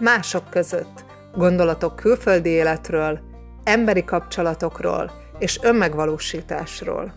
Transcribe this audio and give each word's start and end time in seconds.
Mások 0.00 0.50
között 0.50 1.04
gondolatok 1.34 1.96
külföldi 1.96 2.48
életről, 2.48 3.20
emberi 3.64 4.04
kapcsolatokról 4.04 5.10
és 5.38 5.58
önmegvalósításról. 5.62 7.12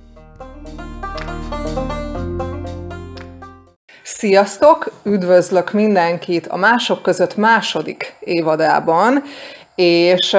Sziasztok! 4.03 4.91
Üdvözlök 5.03 5.71
mindenkit 5.71 6.47
a 6.47 6.57
Mások 6.57 7.01
között 7.01 7.35
második 7.35 8.15
évadában, 8.19 9.23
és 9.75 10.31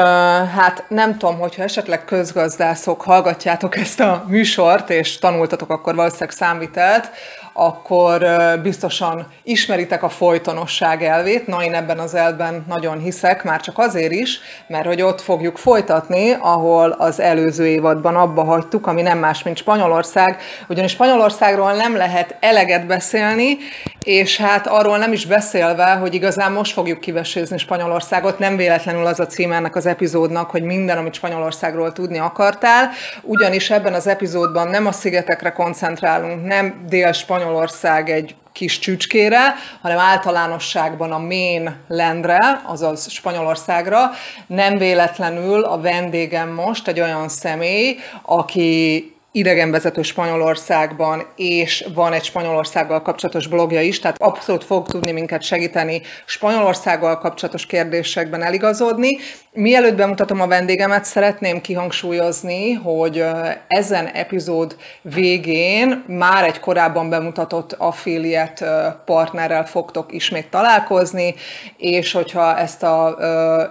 hát 0.54 0.84
nem 0.88 1.18
tudom, 1.18 1.38
hogyha 1.38 1.62
esetleg 1.62 2.04
közgazdászok 2.04 3.02
hallgatjátok 3.02 3.76
ezt 3.76 4.00
a 4.00 4.24
műsort, 4.28 4.90
és 4.90 5.18
tanultatok 5.18 5.70
akkor 5.70 5.94
valószínűleg 5.94 6.30
számvitelt, 6.30 7.10
akkor 7.56 8.26
biztosan 8.62 9.26
ismeritek 9.42 10.02
a 10.02 10.08
folytonosság 10.08 11.02
elvét. 11.02 11.46
Na, 11.46 11.64
én 11.64 11.74
ebben 11.74 11.98
az 11.98 12.14
elben 12.14 12.64
nagyon 12.68 12.98
hiszek, 12.98 13.44
már 13.44 13.60
csak 13.60 13.78
azért 13.78 14.12
is, 14.12 14.40
mert 14.66 14.86
hogy 14.86 15.02
ott 15.02 15.20
fogjuk 15.20 15.56
folytatni, 15.56 16.32
ahol 16.40 16.90
az 16.90 17.20
előző 17.20 17.66
évadban 17.66 18.16
abba 18.16 18.44
hagytuk, 18.44 18.86
ami 18.86 19.02
nem 19.02 19.18
más, 19.18 19.42
mint 19.42 19.56
Spanyolország. 19.56 20.40
Ugyanis 20.68 20.90
Spanyolországról 20.90 21.72
nem 21.72 21.96
lehet 21.96 22.36
eleget 22.40 22.86
beszélni, 22.86 23.56
és 24.04 24.36
hát 24.36 24.66
arról 24.66 24.98
nem 24.98 25.12
is 25.12 25.26
beszélve, 25.26 25.84
hogy 25.84 26.14
igazán 26.14 26.52
most 26.52 26.72
fogjuk 26.72 27.00
kivesézni 27.00 27.58
Spanyolországot, 27.58 28.38
nem 28.38 28.56
véletlenül 28.56 29.06
az 29.06 29.20
a 29.20 29.26
cím 29.26 29.52
ennek 29.52 29.76
az 29.76 29.86
epizódnak, 29.86 30.50
hogy 30.50 30.62
minden, 30.62 30.98
amit 30.98 31.14
Spanyolországról 31.14 31.92
tudni 31.92 32.18
akartál, 32.18 32.90
ugyanis 33.22 33.70
ebben 33.70 33.94
az 33.94 34.06
epizódban 34.06 34.68
nem 34.68 34.86
a 34.86 34.92
szigetekre 34.92 35.52
koncentrálunk, 35.52 36.46
nem 36.46 36.84
Dél-Spanyolország 37.44 38.10
egy 38.10 38.34
kis 38.52 38.78
csücskére, 38.78 39.54
hanem 39.82 39.98
általánosságban 39.98 41.12
a 41.12 41.18
mainlandre, 41.18 42.62
azaz 42.66 43.10
Spanyolországra. 43.10 44.10
Nem 44.46 44.78
véletlenül 44.78 45.64
a 45.64 45.80
vendégem 45.80 46.48
most 46.48 46.88
egy 46.88 47.00
olyan 47.00 47.28
személy, 47.28 47.96
aki 48.22 49.13
idegenvezető 49.36 50.02
Spanyolországban, 50.02 51.26
és 51.36 51.86
van 51.94 52.12
egy 52.12 52.24
Spanyolországgal 52.24 53.02
kapcsolatos 53.02 53.46
blogja 53.46 53.80
is, 53.80 54.00
tehát 54.00 54.22
abszolút 54.22 54.64
fog 54.64 54.86
tudni 54.86 55.12
minket 55.12 55.42
segíteni 55.42 56.02
Spanyolországgal 56.24 57.18
kapcsolatos 57.18 57.66
kérdésekben 57.66 58.42
eligazodni. 58.42 59.18
Mielőtt 59.52 59.96
bemutatom 59.96 60.40
a 60.40 60.46
vendégemet, 60.46 61.04
szeretném 61.04 61.60
kihangsúlyozni, 61.60 62.72
hogy 62.72 63.24
ezen 63.68 64.06
epizód 64.06 64.76
végén 65.02 66.04
már 66.06 66.44
egy 66.44 66.60
korábban 66.60 67.10
bemutatott 67.10 67.72
affiliate 67.72 69.02
partnerrel 69.04 69.66
fogtok 69.66 70.12
ismét 70.12 70.50
találkozni, 70.50 71.34
és 71.76 72.12
hogyha 72.12 72.58
ezt 72.58 72.82
a, 72.82 73.18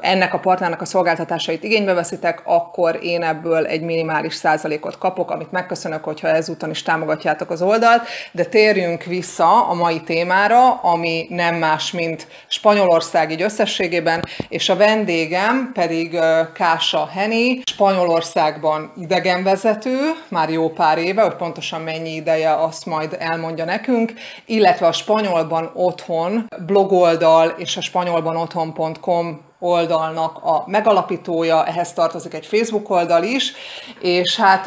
ennek 0.01 0.33
a 0.33 0.39
partnernek 0.39 0.81
a 0.81 0.85
szolgáltatásait 0.85 1.63
igénybe 1.63 1.93
veszitek, 1.93 2.41
akkor 2.43 2.99
én 3.01 3.23
ebből 3.23 3.65
egy 3.65 3.81
minimális 3.81 4.33
százalékot 4.33 4.97
kapok, 4.97 5.31
amit 5.31 5.51
megköszönök, 5.53 6.03
hogyha 6.03 6.27
ezúton 6.27 6.69
is 6.69 6.81
támogatjátok 6.81 7.49
az 7.49 7.61
oldalt, 7.61 8.07
de 8.31 8.43
térjünk 8.43 9.03
vissza 9.03 9.67
a 9.67 9.73
mai 9.73 10.01
témára, 10.01 10.73
ami 10.73 11.25
nem 11.29 11.55
más, 11.55 11.91
mint 11.91 12.27
Spanyolország 12.47 13.31
így 13.31 13.41
összességében, 13.41 14.23
és 14.49 14.69
a 14.69 14.75
vendégem 14.75 15.71
pedig 15.73 16.19
Kása 16.53 17.09
Heni, 17.13 17.61
Spanyolországban 17.65 18.91
idegenvezető, 19.01 19.99
már 20.29 20.49
jó 20.49 20.69
pár 20.69 20.97
éve, 20.97 21.21
hogy 21.21 21.35
pontosan 21.35 21.81
mennyi 21.81 22.15
ideje, 22.15 22.53
azt 22.53 22.85
majd 22.85 23.15
elmondja 23.19 23.65
nekünk, 23.65 24.13
illetve 24.45 24.87
a 24.87 24.91
Spanyolban 24.91 25.71
otthon 25.73 26.47
blogoldal 26.65 27.53
és 27.57 27.77
a 27.77 27.81
spanyolbanotthon.com 27.81 29.51
oldalnak 29.63 30.37
a 30.43 30.63
megalapítója, 30.67 31.65
ehhez 31.65 31.93
tartozik 31.93 32.33
egy 32.33 32.45
Facebook 32.45 32.89
oldal 32.89 33.23
is, 33.23 33.53
és 33.99 34.35
hát 34.35 34.65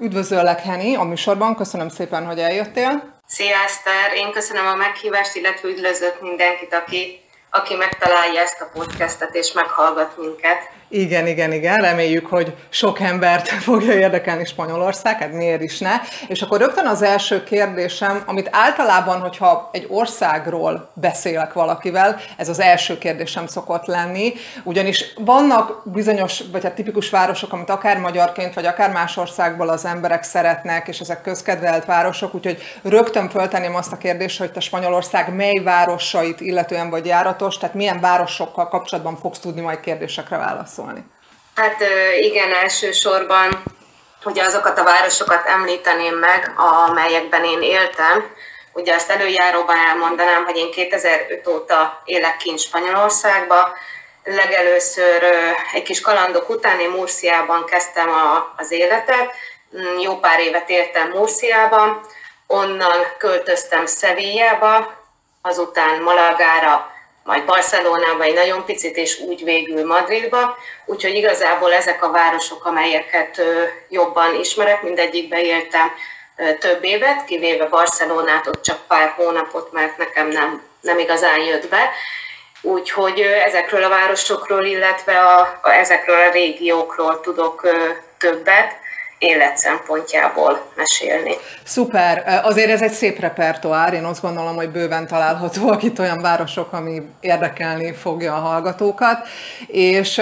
üdvözöllek 0.00 0.60
Heni 0.62 0.96
a 0.96 1.02
műsorban, 1.02 1.56
köszönöm 1.56 1.88
szépen, 1.88 2.26
hogy 2.26 2.38
eljöttél. 2.38 3.18
Szia 3.26 3.56
Eszter, 3.64 4.12
én 4.14 4.32
köszönöm 4.32 4.66
a 4.66 4.74
meghívást, 4.74 5.36
illetve 5.36 5.68
üdvözlök 5.68 6.20
mindenkit, 6.20 6.74
aki, 6.74 7.20
aki 7.50 7.74
megtalálja 7.74 8.40
ezt 8.40 8.60
a 8.60 8.70
podcastet 8.78 9.34
és 9.34 9.52
meghallgat 9.52 10.16
minket. 10.16 10.70
Igen, 10.92 11.26
igen, 11.26 11.52
igen, 11.52 11.80
reméljük, 11.80 12.26
hogy 12.26 12.54
sok 12.68 13.00
embert 13.00 13.48
fogja 13.68 13.92
érdekelni 13.92 14.44
Spanyolország, 14.44 15.18
hát 15.18 15.32
miért 15.32 15.62
is 15.62 15.78
ne. 15.78 15.90
És 16.28 16.42
akkor 16.42 16.58
rögtön 16.58 16.86
az 16.86 17.02
első 17.02 17.42
kérdésem, 17.44 18.22
amit 18.26 18.48
általában, 18.52 19.20
hogyha 19.20 19.68
egy 19.72 19.86
országról 19.88 20.90
beszélek 20.94 21.52
valakivel, 21.52 22.16
ez 22.36 22.48
az 22.48 22.60
első 22.60 22.98
kérdésem 22.98 23.46
szokott 23.46 23.86
lenni, 23.86 24.32
ugyanis 24.62 25.12
vannak 25.18 25.82
bizonyos, 25.84 26.42
vagy 26.52 26.62
hát 26.62 26.74
tipikus 26.74 27.10
városok, 27.10 27.52
amit 27.52 27.70
akár 27.70 27.98
magyarként, 27.98 28.54
vagy 28.54 28.66
akár 28.66 28.92
más 28.92 29.16
országból 29.16 29.68
az 29.68 29.84
emberek 29.84 30.22
szeretnek, 30.22 30.88
és 30.88 31.00
ezek 31.00 31.22
közkedvelt 31.22 31.84
városok, 31.84 32.34
úgyhogy 32.34 32.62
rögtön 32.82 33.28
föltenném 33.28 33.74
azt 33.74 33.92
a 33.92 33.96
kérdést, 33.96 34.38
hogy 34.38 34.52
te 34.52 34.60
Spanyolország 34.60 35.34
mely 35.34 35.58
városait 35.58 36.40
illetően 36.40 36.90
vagy 36.90 37.06
járatos, 37.06 37.58
tehát 37.58 37.74
milyen 37.74 38.00
városokkal 38.00 38.68
kapcsolatban 38.68 39.16
fogsz 39.16 39.38
tudni 39.38 39.60
majd 39.60 39.80
kérdésekre 39.80 40.36
válaszolni 40.36 40.78
válaszolni? 40.80 41.04
Hát 41.54 41.80
igen, 42.20 42.54
elsősorban 42.54 43.62
ugye 44.24 44.44
azokat 44.44 44.78
a 44.78 44.84
városokat 44.84 45.46
említeném 45.46 46.14
meg, 46.14 46.52
amelyekben 46.86 47.44
én 47.44 47.62
éltem. 47.62 48.34
Ugye 48.72 48.94
azt 48.94 49.10
előjáróban 49.10 49.76
elmondanám, 49.76 50.44
hogy 50.44 50.56
én 50.56 50.70
2005 50.70 51.46
óta 51.46 52.02
élek 52.04 52.36
kint 52.36 52.58
Spanyolországba. 52.58 53.76
Legelőször 54.24 55.24
egy 55.72 55.82
kis 55.82 56.00
kalandok 56.00 56.48
után 56.48 56.80
én 56.80 56.90
Murciában 56.90 57.64
kezdtem 57.64 58.08
a, 58.08 58.54
az 58.56 58.70
életet. 58.70 59.32
Mm, 59.76 59.98
jó 59.98 60.18
pár 60.18 60.40
évet 60.40 60.70
éltem 60.70 61.10
Murciában, 61.10 62.00
onnan 62.46 63.06
költöztem 63.18 63.86
Szevillába, 63.86 64.98
azután 65.42 66.02
Malagára, 66.02 66.92
majd 67.24 67.44
Barcelonába 67.44 68.22
egy 68.22 68.34
nagyon 68.34 68.64
picit, 68.64 68.96
és 68.96 69.20
úgy 69.20 69.44
végül 69.44 69.86
Madridba. 69.86 70.56
Úgyhogy 70.86 71.14
igazából 71.14 71.72
ezek 71.72 72.04
a 72.04 72.10
városok, 72.10 72.64
amelyeket 72.64 73.42
jobban 73.88 74.34
ismerek, 74.34 74.82
mindegyikbe 74.82 75.40
éltem 75.42 75.90
több 76.58 76.84
évet, 76.84 77.24
kivéve 77.24 77.64
Barcelonát, 77.64 78.46
ott 78.46 78.62
csak 78.62 78.86
pár 78.86 79.12
hónapot, 79.16 79.72
mert 79.72 79.96
nekem 79.96 80.28
nem, 80.28 80.62
nem 80.80 80.98
igazán 80.98 81.40
jött 81.40 81.68
be. 81.68 81.90
Úgyhogy 82.62 83.20
ezekről 83.20 83.84
a 83.84 83.88
városokról, 83.88 84.64
illetve 84.64 85.18
a, 85.18 85.58
a, 85.62 85.70
ezekről 85.70 86.16
a 86.16 86.30
régiókról 86.30 87.20
tudok 87.20 87.68
többet 88.18 88.79
élet 89.20 89.56
szempontjából 89.56 90.60
mesélni. 90.76 91.34
Szuper, 91.62 92.40
azért 92.44 92.70
ez 92.70 92.82
egy 92.82 92.92
szép 92.92 93.20
repertoár, 93.20 93.92
én 93.92 94.04
azt 94.04 94.22
gondolom, 94.22 94.56
hogy 94.56 94.70
bőven 94.70 95.06
találhatóak 95.06 95.82
itt 95.82 95.98
olyan 95.98 96.20
városok, 96.20 96.72
ami 96.72 97.02
érdekelni 97.20 97.92
fogja 97.92 98.34
a 98.34 98.38
hallgatókat, 98.38 99.28
és 99.66 100.18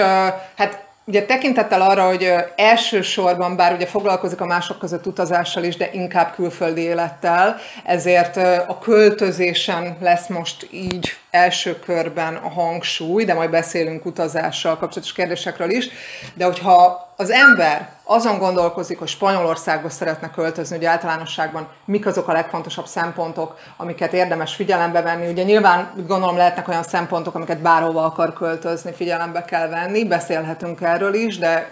hát 0.57 0.87
Ugye 1.09 1.25
tekintettel 1.25 1.81
arra, 1.81 2.07
hogy 2.07 2.33
elsősorban, 2.55 3.55
bár 3.55 3.73
ugye 3.73 3.85
foglalkozik 3.85 4.41
a 4.41 4.45
mások 4.45 4.79
között 4.79 5.05
utazással 5.05 5.63
is, 5.63 5.77
de 5.77 5.89
inkább 5.93 6.33
külföldi 6.35 6.81
élettel, 6.81 7.57
ezért 7.83 8.37
a 8.67 8.77
költözésen 8.81 9.97
lesz 9.99 10.27
most 10.27 10.67
így 10.71 11.17
első 11.31 11.79
körben 11.79 12.35
a 12.35 12.49
hangsúly, 12.49 13.25
de 13.25 13.33
majd 13.33 13.49
beszélünk 13.49 14.05
utazással 14.05 14.77
kapcsolatos 14.77 15.13
kérdésekről 15.13 15.69
is, 15.69 15.89
de 16.33 16.45
hogyha 16.45 17.07
az 17.15 17.29
ember 17.29 17.89
azon 18.03 18.37
gondolkozik, 18.37 18.99
hogy 18.99 19.07
Spanyolországba 19.07 19.89
szeretne 19.89 20.31
költözni, 20.31 20.75
hogy 20.75 20.85
általánosságban 20.85 21.67
mik 21.85 22.05
azok 22.05 22.27
a 22.27 22.31
legfontosabb 22.31 22.85
szempontok, 22.85 23.59
amiket 23.77 24.13
érdemes 24.13 24.55
figyelembe 24.55 25.01
venni. 25.01 25.31
Ugye 25.31 25.43
nyilván 25.43 25.91
gondolom 26.07 26.37
lehetnek 26.37 26.67
olyan 26.67 26.83
szempontok, 26.83 27.35
amiket 27.35 27.59
bárhova 27.59 28.05
akar 28.05 28.33
költözni, 28.33 28.93
figyelembe 28.93 29.45
kell 29.45 29.67
venni, 29.67 30.05
beszélhetünk 30.05 30.81
erről 30.81 31.13
is, 31.13 31.37
de 31.37 31.71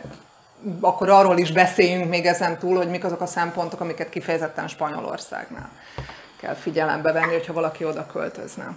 akkor 0.81 1.09
arról 1.09 1.37
is 1.37 1.51
beszéljünk 1.51 2.09
még 2.09 2.25
ezen 2.25 2.57
túl, 2.57 2.77
hogy 2.77 2.89
mik 2.89 3.03
azok 3.03 3.21
a 3.21 3.25
szempontok, 3.25 3.79
amiket 3.81 4.09
kifejezetten 4.09 4.67
Spanyolországnál 4.67 5.69
kell 6.39 6.53
figyelembe 6.53 7.11
venni, 7.11 7.31
hogyha 7.31 7.53
valaki 7.53 7.85
oda 7.85 8.05
költözne. 8.05 8.75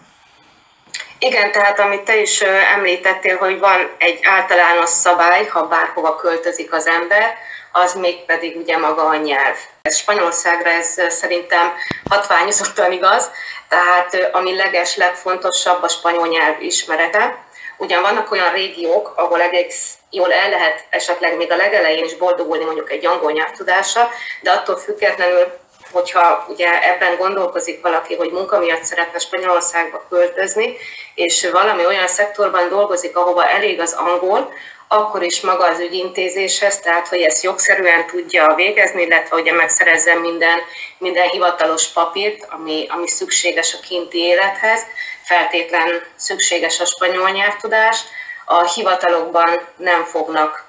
Igen, 1.23 1.53
tehát 1.53 1.79
amit 1.79 2.03
te 2.03 2.17
is 2.17 2.41
említettél, 2.75 3.37
hogy 3.37 3.59
van 3.59 3.91
egy 3.99 4.19
általános 4.23 4.89
szabály, 4.89 5.45
ha 5.45 5.67
bárhova 5.67 6.17
költözik 6.17 6.73
az 6.73 6.87
ember, 6.87 7.37
az 7.73 7.95
még 7.95 8.25
pedig 8.25 8.57
ugye 8.57 8.77
maga 8.77 9.05
a 9.05 9.17
nyelv. 9.17 9.57
Ez 9.83 9.97
Spanyolországra 9.97 10.71
ez 10.71 11.01
szerintem 11.09 11.73
hatványozottan 12.11 12.93
igaz, 12.93 13.31
tehát 13.69 14.29
ami 14.33 14.57
leges, 14.57 14.97
legfontosabb 14.97 15.83
a 15.83 15.89
spanyol 15.89 16.27
nyelv 16.27 16.63
ismerete. 16.63 17.37
Ugyan 17.77 18.03
vannak 18.03 18.31
olyan 18.31 18.53
régiók, 18.53 19.13
ahol 19.17 19.41
egész 19.41 19.95
jól 20.11 20.33
el 20.33 20.51
lehet 20.51 20.85
esetleg 20.91 21.37
még 21.37 21.53
a 21.53 21.57
legelején 21.57 22.05
is 22.05 22.15
boldogulni 22.15 22.65
mondjuk 22.65 22.91
egy 22.91 23.07
angol 23.07 23.33
nyelv 23.33 23.51
tudása, 23.57 24.11
de 24.41 24.51
attól 24.51 24.77
függetlenül 24.77 25.60
hogyha 25.93 26.45
ugye 26.49 26.93
ebben 26.93 27.17
gondolkozik 27.17 27.83
valaki, 27.83 28.15
hogy 28.15 28.31
munka 28.31 28.59
miatt 28.59 28.85
szeretne 28.85 29.19
Spanyolországba 29.19 30.05
költözni, 30.09 30.77
és 31.15 31.49
valami 31.53 31.87
olyan 31.87 32.09
szektorban 32.09 32.69
dolgozik, 32.69 33.17
ahova 33.17 33.49
elég 33.49 33.81
az 33.81 33.93
angol, 33.93 34.53
akkor 34.93 35.23
is 35.23 35.41
maga 35.41 35.65
az 35.65 35.79
ügyintézéshez, 35.79 36.79
tehát 36.81 37.09
hogy 37.09 37.21
ezt 37.21 37.43
jogszerűen 37.43 38.07
tudja 38.07 38.55
végezni, 38.57 39.03
illetve 39.03 39.37
hogy 39.37 39.53
megszerezzen 39.53 40.19
minden, 40.19 40.59
minden 40.99 41.29
hivatalos 41.29 41.87
papírt, 41.87 42.47
ami, 42.49 42.87
ami 42.89 43.09
szükséges 43.09 43.75
a 43.75 43.87
kinti 43.89 44.19
élethez, 44.19 44.81
feltétlen 45.23 46.03
szükséges 46.17 46.81
a 46.81 46.85
spanyol 46.85 47.31
nyelvtudás. 47.31 48.01
A 48.45 48.73
hivatalokban 48.73 49.61
nem 49.77 50.05
fognak 50.05 50.65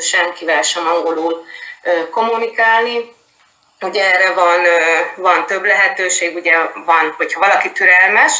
senkivel 0.00 0.62
sem 0.62 0.86
angolul 0.86 1.44
kommunikálni. 2.10 3.14
Ugye 3.82 4.14
erre 4.14 4.32
van, 4.32 4.60
van 5.16 5.46
több 5.46 5.64
lehetőség, 5.64 6.34
ugye 6.34 6.56
van, 6.84 7.14
hogyha 7.16 7.40
valaki 7.40 7.72
türelmes, 7.72 8.32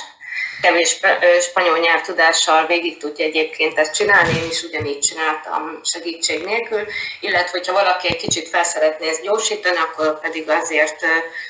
kevés 0.63 1.01
spanyol 1.41 1.79
nyelvtudással 1.79 2.67
végig 2.67 2.97
tudja 2.99 3.25
egyébként 3.25 3.79
ezt 3.79 3.95
csinálni, 3.95 4.39
én 4.43 4.51
is 4.51 4.63
ugyanígy 4.63 4.99
csináltam 4.99 5.81
segítség 5.85 6.45
nélkül, 6.45 6.87
illetve 7.21 7.51
hogyha 7.51 7.73
valaki 7.73 8.09
egy 8.09 8.17
kicsit 8.17 8.49
felszeretné 8.49 9.09
ezt 9.09 9.23
gyorsítani, 9.23 9.77
akkor 9.77 10.21
pedig 10.21 10.51
azért 10.51 11.05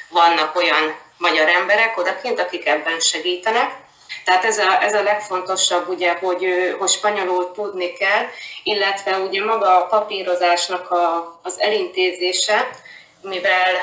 vannak 0.09 0.57
olyan 0.57 0.97
magyar 1.17 1.49
emberek 1.49 1.99
odakint, 1.99 2.41
akik 2.41 2.67
ebben 2.67 3.01
segítenek. 3.01 3.71
Tehát 4.25 4.45
ez 4.45 4.59
a, 4.59 4.83
ez 4.83 4.95
a 4.95 5.03
legfontosabb, 5.03 5.89
ugye, 5.89 6.13
hogy, 6.13 6.75
hogy 6.79 6.89
spanyolul 6.89 7.53
tudni 7.55 7.93
kell, 7.93 8.27
illetve 8.63 9.17
ugye 9.17 9.45
maga 9.45 9.77
a 9.77 9.87
papírozásnak 9.87 10.91
a, 10.91 11.39
az 11.43 11.61
elintézése, 11.61 12.71
mivel 13.23 13.77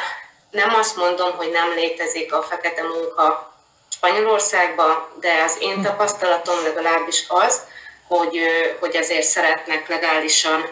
nem 0.51 0.73
azt 0.73 0.95
mondom, 0.95 1.31
hogy 1.35 1.51
nem 1.51 1.73
létezik 1.73 2.33
a 2.33 2.41
fekete 2.41 2.83
munka 2.83 3.53
Spanyolországban, 3.91 5.07
de 5.19 5.41
az 5.43 5.57
én 5.59 5.81
tapasztalatom 5.81 6.63
legalábbis 6.63 7.25
az, 7.27 7.61
hogy, 8.07 8.39
hogy 8.79 8.95
azért 8.95 9.27
szeretnek 9.27 9.87
legálisan 9.87 10.69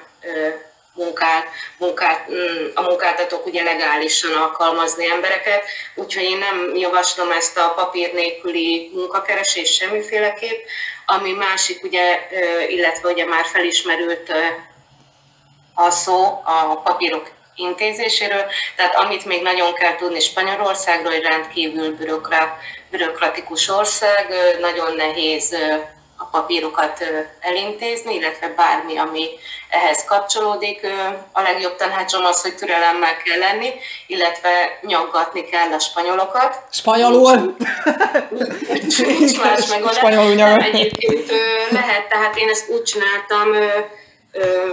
munkát, 0.97 1.47
munkát, 1.77 2.29
mm, 2.29 2.65
a 2.73 2.81
munkáltatók 2.81 3.45
ugye 3.45 3.63
legálisan 3.63 4.33
alkalmazni 4.33 5.09
embereket, 5.09 5.63
úgyhogy 5.95 6.23
én 6.23 6.37
nem 6.37 6.75
javaslom 6.75 7.31
ezt 7.31 7.57
a 7.57 7.73
papír 7.75 8.13
nélküli 8.13 8.91
munkakeresést 8.93 9.73
semmiféleképp. 9.73 10.65
Ami 11.05 11.31
másik, 11.31 11.83
ugye, 11.83 12.27
illetve 12.67 13.09
ugye 13.09 13.25
már 13.25 13.45
felismerült 13.45 14.31
a 15.73 15.89
szó 15.89 16.41
a 16.45 16.81
papírok 16.83 17.29
intézéséről, 17.57 18.45
tehát 18.75 18.95
amit 18.95 19.25
még 19.25 19.41
nagyon 19.41 19.73
kell 19.73 19.95
tudni 19.95 20.19
Spanyolországról, 20.19 21.11
hogy 21.11 21.23
rendkívül 21.23 21.95
bürokrat, 21.95 22.49
bürokratikus 22.91 23.69
ország, 23.69 24.33
nagyon 24.59 24.95
nehéz 24.95 25.55
a 26.19 26.25
papírokat 26.25 27.03
elintézni, 27.39 28.15
illetve 28.15 28.53
bármi, 28.55 28.97
ami 28.97 29.29
ehhez 29.69 30.05
kapcsolódik. 30.05 30.87
A 31.31 31.41
legjobb 31.41 31.75
tanácsom 31.75 32.25
az, 32.25 32.41
hogy 32.41 32.55
türelemmel 32.55 33.17
kell 33.17 33.39
lenni, 33.39 33.73
illetve 34.07 34.79
nyaggatni 34.81 35.43
kell 35.43 35.71
a 35.71 35.79
spanyolokat. 35.79 36.61
Spanyolul? 36.71 37.55
Nincs 38.97 39.39
más 39.39 39.67
megoldás. 39.69 39.95
Spanyolul 39.95 40.61
Egyébként 40.61 41.31
lehet, 41.69 42.07
tehát 42.09 42.37
én 42.37 42.49
ezt 42.49 42.69
úgy 42.69 42.83
csináltam, 42.83 43.55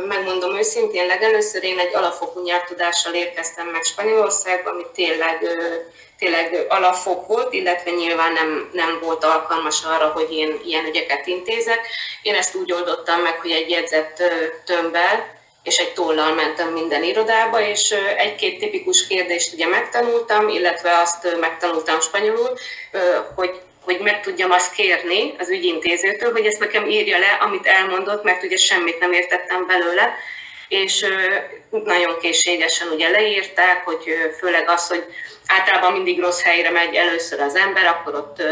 megmondom 0.08 0.56
őszintén, 0.56 1.06
legelőször 1.06 1.64
én 1.64 1.78
egy 1.78 1.94
alapfokú 1.94 2.42
nyelvtudással 2.42 3.14
érkeztem 3.14 3.66
meg 3.66 3.82
Spanyolországba, 3.82 4.70
ami 4.70 4.86
tényleg, 4.94 5.38
tényleg 6.18 6.66
alapfok 6.68 7.26
volt, 7.26 7.52
illetve 7.52 7.90
nyilván 7.90 8.32
nem, 8.32 8.70
nem 8.72 8.98
volt 9.02 9.24
alkalmas 9.24 9.84
arra, 9.84 10.06
hogy 10.06 10.32
én 10.32 10.60
ilyen 10.64 10.86
ügyeket 10.86 11.26
intézek. 11.26 11.86
Én 12.22 12.34
ezt 12.34 12.54
úgy 12.54 12.72
oldottam 12.72 13.20
meg, 13.20 13.40
hogy 13.40 13.50
egy 13.50 13.70
jegyzett 13.70 14.22
tömbbel 14.64 15.42
és 15.64 15.78
egy 15.78 15.92
tollal 15.92 16.34
mentem 16.34 16.72
minden 16.72 17.02
irodába, 17.02 17.60
és 17.60 17.94
egy-két 18.16 18.58
tipikus 18.58 19.06
kérdést 19.06 19.52
ugye 19.52 19.66
megtanultam, 19.66 20.48
illetve 20.48 20.98
azt 20.98 21.36
megtanultam 21.40 22.00
spanyolul, 22.00 22.58
hogy 23.34 23.60
hogy 23.84 23.98
meg 24.00 24.20
tudjam 24.20 24.50
azt 24.50 24.74
kérni 24.74 25.34
az 25.38 25.50
ügyintézőtől, 25.50 26.32
hogy 26.32 26.46
ezt 26.46 26.58
nekem 26.58 26.86
írja 26.86 27.18
le, 27.18 27.38
amit 27.40 27.66
elmondott, 27.66 28.24
mert 28.24 28.42
ugye 28.42 28.56
semmit 28.56 28.98
nem 28.98 29.12
értettem 29.12 29.66
belőle, 29.66 30.16
és 30.68 31.06
nagyon 31.70 32.18
készségesen 32.20 32.88
ugye 32.88 33.08
leírták, 33.08 33.84
hogy 33.84 34.04
főleg 34.38 34.68
az, 34.68 34.88
hogy 34.88 35.04
általában 35.46 35.92
mindig 35.92 36.20
rossz 36.20 36.42
helyre 36.42 36.70
megy 36.70 36.94
először 36.94 37.40
az 37.40 37.54
ember, 37.54 37.86
akkor 37.86 38.14
ott 38.14 38.42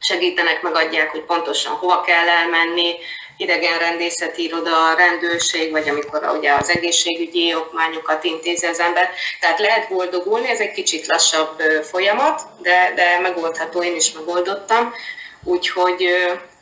segítenek, 0.00 0.62
megadják, 0.62 1.10
hogy 1.10 1.22
pontosan 1.22 1.72
hova 1.72 2.00
kell 2.00 2.28
elmenni, 2.28 2.94
idegenrendészeti 3.36 4.42
iroda, 4.42 4.94
rendőrség, 4.96 5.70
vagy 5.70 5.88
amikor 5.88 6.36
ugye 6.38 6.52
az 6.52 6.68
egészségügyi 6.68 7.54
okmányokat 7.54 8.24
intézi 8.24 8.66
az 8.66 8.80
ember. 8.80 9.10
Tehát 9.40 9.58
lehet 9.58 9.88
boldogulni, 9.88 10.48
ez 10.48 10.60
egy 10.60 10.72
kicsit 10.72 11.06
lassabb 11.06 11.60
folyamat, 11.82 12.42
de, 12.62 12.92
de 12.94 13.18
megoldható, 13.20 13.82
én 13.82 13.96
is 13.96 14.12
megoldottam. 14.12 14.94
Úgyhogy 15.44 16.08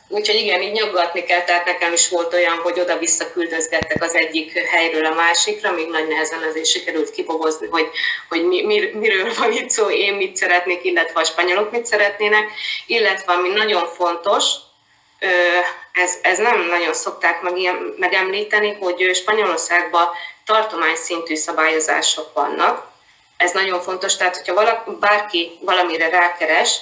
Úgyhogy 0.07 0.35
igen, 0.35 0.61
így 0.61 0.71
nyaggatni 0.71 1.23
kell, 1.23 1.43
tehát 1.43 1.65
nekem 1.65 1.93
is 1.93 2.09
volt 2.09 2.33
olyan, 2.33 2.57
hogy 2.57 2.79
oda-vissza 2.79 3.31
küldözgettek 3.31 4.03
az 4.03 4.15
egyik 4.15 4.57
helyről 4.59 5.05
a 5.05 5.13
másikra, 5.13 5.71
még 5.71 5.87
nagy 5.87 6.07
nehezen 6.07 6.43
azért 6.49 6.65
sikerült 6.65 7.11
kibogozni, 7.11 7.67
hogy, 7.67 7.89
hogy 8.29 8.45
mi, 8.45 8.61
mir, 8.61 8.93
miről 8.93 9.33
van 9.39 9.51
itt 9.51 9.69
szó, 9.69 9.89
én 9.89 10.13
mit 10.13 10.35
szeretnék, 10.35 10.83
illetve 10.83 11.19
a 11.19 11.23
spanyolok 11.23 11.71
mit 11.71 11.85
szeretnének, 11.85 12.51
illetve 12.85 13.33
ami 13.33 13.49
nagyon 13.49 13.87
fontos, 13.87 14.45
ez, 15.93 16.13
ez 16.21 16.37
nem 16.37 16.61
nagyon 16.61 16.93
szokták 16.93 17.41
meg, 17.41 17.53
megemlíteni, 17.97 18.77
hogy 18.79 19.15
Spanyolországban 19.15 20.09
tartomány 20.45 20.95
szintű 20.95 21.35
szabályozások 21.35 22.33
vannak. 22.33 22.87
Ez 23.37 23.51
nagyon 23.51 23.81
fontos, 23.81 24.15
tehát 24.15 24.35
hogyha 24.35 24.53
valaki, 24.53 24.91
bárki 24.99 25.57
valamire 25.61 26.09
rákeres, 26.09 26.79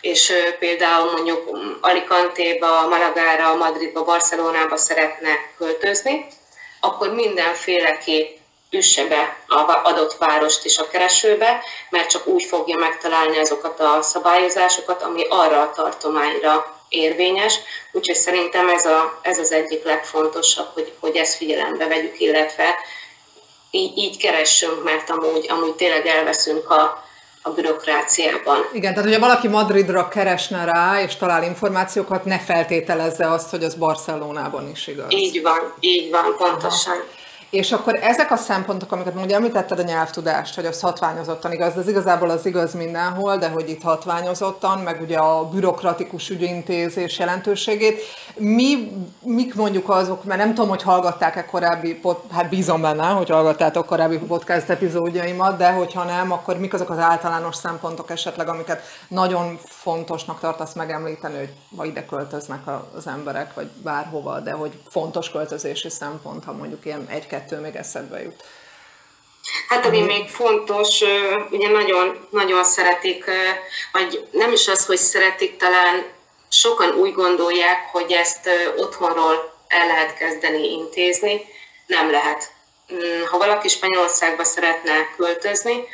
és 0.00 0.32
például 0.58 1.10
mondjuk 1.10 1.58
Alicante-ba, 1.80 2.88
Malagára, 2.88 3.54
Madridba, 3.54 4.04
Barcelonába 4.04 4.76
szeretne 4.76 5.30
költözni, 5.58 6.26
akkor 6.80 7.14
mindenféleképp 7.14 8.38
üsse 8.70 9.04
be 9.04 9.36
a 9.46 9.80
adott 9.82 10.16
várost 10.18 10.64
is 10.64 10.78
a 10.78 10.88
keresőbe, 10.88 11.62
mert 11.90 12.10
csak 12.10 12.26
úgy 12.26 12.42
fogja 12.42 12.78
megtalálni 12.78 13.38
azokat 13.38 13.80
a 13.80 14.02
szabályozásokat, 14.02 15.02
ami 15.02 15.26
arra 15.28 15.60
a 15.60 15.72
tartományra 15.72 16.79
érvényes, 16.90 17.58
úgyhogy 17.92 18.16
szerintem 18.16 18.68
ez, 18.68 18.86
a, 18.86 19.18
ez 19.22 19.38
az 19.38 19.52
egyik 19.52 19.84
legfontosabb, 19.84 20.68
hogy, 20.72 20.92
hogy 21.00 21.16
ezt 21.16 21.36
figyelembe 21.36 21.86
vegyük, 21.86 22.20
illetve 22.20 22.74
így, 23.70 23.98
így 23.98 24.16
keressünk, 24.16 24.84
mert 24.84 25.10
amúgy, 25.10 25.46
amúgy 25.48 25.74
tényleg 25.74 26.06
elveszünk 26.06 26.70
a, 26.70 27.04
a 27.42 27.50
bürokráciában. 27.50 28.68
Igen, 28.72 28.94
tehát 28.94 29.08
hogyha 29.08 29.26
valaki 29.26 29.48
Madridra 29.48 30.08
keresne 30.08 30.64
rá, 30.64 31.02
és 31.02 31.16
talál 31.16 31.42
információkat, 31.42 32.24
ne 32.24 32.38
feltételezze 32.38 33.30
azt, 33.30 33.50
hogy 33.50 33.64
az 33.64 33.74
Barcelonában 33.74 34.70
is 34.70 34.86
igaz. 34.86 35.12
Így 35.12 35.42
van, 35.42 35.74
így 35.80 36.10
van, 36.10 36.34
pontosan. 36.36 36.92
Aha. 36.92 37.18
És 37.50 37.72
akkor 37.72 37.98
ezek 38.02 38.30
a 38.30 38.36
szempontok, 38.36 38.92
amiket 38.92 39.14
ugye 39.24 39.34
említetted 39.34 39.78
a 39.78 39.82
nyelvtudást, 39.82 40.54
hogy 40.54 40.66
az 40.66 40.80
hatványozottan 40.80 41.52
igaz, 41.52 41.76
ez 41.76 41.88
igazából 41.88 42.30
az 42.30 42.46
igaz 42.46 42.74
mindenhol, 42.74 43.36
de 43.36 43.48
hogy 43.48 43.68
itt 43.68 43.82
hatványozottan, 43.82 44.78
meg 44.78 45.00
ugye 45.00 45.16
a 45.16 45.48
bürokratikus 45.48 46.30
ügyintézés 46.30 47.18
jelentőségét. 47.18 48.00
Mi, 48.36 48.92
mik 49.22 49.54
mondjuk 49.54 49.88
azok, 49.88 50.24
mert 50.24 50.40
nem 50.40 50.54
tudom, 50.54 50.68
hogy 50.68 50.82
hallgatták-e 50.82 51.44
korábbi, 51.44 52.00
hát 52.32 52.48
bízom 52.48 52.80
benne, 52.80 53.06
hogy 53.06 53.28
hallgattátok 53.28 53.86
korábbi 53.86 54.18
podcast 54.18 54.68
epizódjaimat, 54.68 55.56
de 55.56 55.70
hogyha 55.70 56.04
nem, 56.04 56.32
akkor 56.32 56.58
mik 56.58 56.74
azok 56.74 56.90
az 56.90 56.98
általános 56.98 57.56
szempontok 57.56 58.10
esetleg, 58.10 58.48
amiket 58.48 58.82
nagyon 59.08 59.58
fontosnak 59.82 60.40
tartasz 60.40 60.72
megemlíteni, 60.72 61.36
hogy 61.36 61.52
ma 61.68 61.84
ide 61.84 62.06
költöznek 62.06 62.60
az 62.96 63.06
emberek, 63.06 63.54
vagy 63.54 63.66
bárhova, 63.66 64.40
de 64.40 64.52
hogy 64.52 64.72
fontos 64.90 65.30
költözési 65.30 65.90
szempont, 65.90 66.44
ha 66.44 66.52
mondjuk 66.52 66.84
ilyen 66.84 67.06
egy 67.08 67.26
kettő 67.26 67.60
még 67.60 67.74
eszedbe 67.74 68.22
jut? 68.22 68.44
Hát 69.68 69.86
ami 69.86 70.00
még 70.00 70.28
fontos, 70.28 71.00
ugye 71.50 71.68
nagyon, 71.70 72.26
nagyon 72.30 72.64
szeretik, 72.64 73.24
vagy 73.92 74.28
nem 74.30 74.52
is 74.52 74.68
az, 74.68 74.86
hogy 74.86 74.96
szeretik, 74.96 75.56
talán 75.56 76.04
sokan 76.48 76.90
úgy 76.90 77.12
gondolják, 77.12 77.88
hogy 77.92 78.12
ezt 78.12 78.48
otthonról 78.76 79.58
el 79.68 79.86
lehet 79.86 80.16
kezdeni 80.16 80.72
intézni. 80.72 81.40
Nem 81.86 82.10
lehet. 82.10 82.52
Mm, 82.92 83.24
ha 83.30 83.38
valaki 83.38 83.68
Spanyolországba 83.68 84.44
szeretne 84.44 85.14
költözni, 85.16 85.84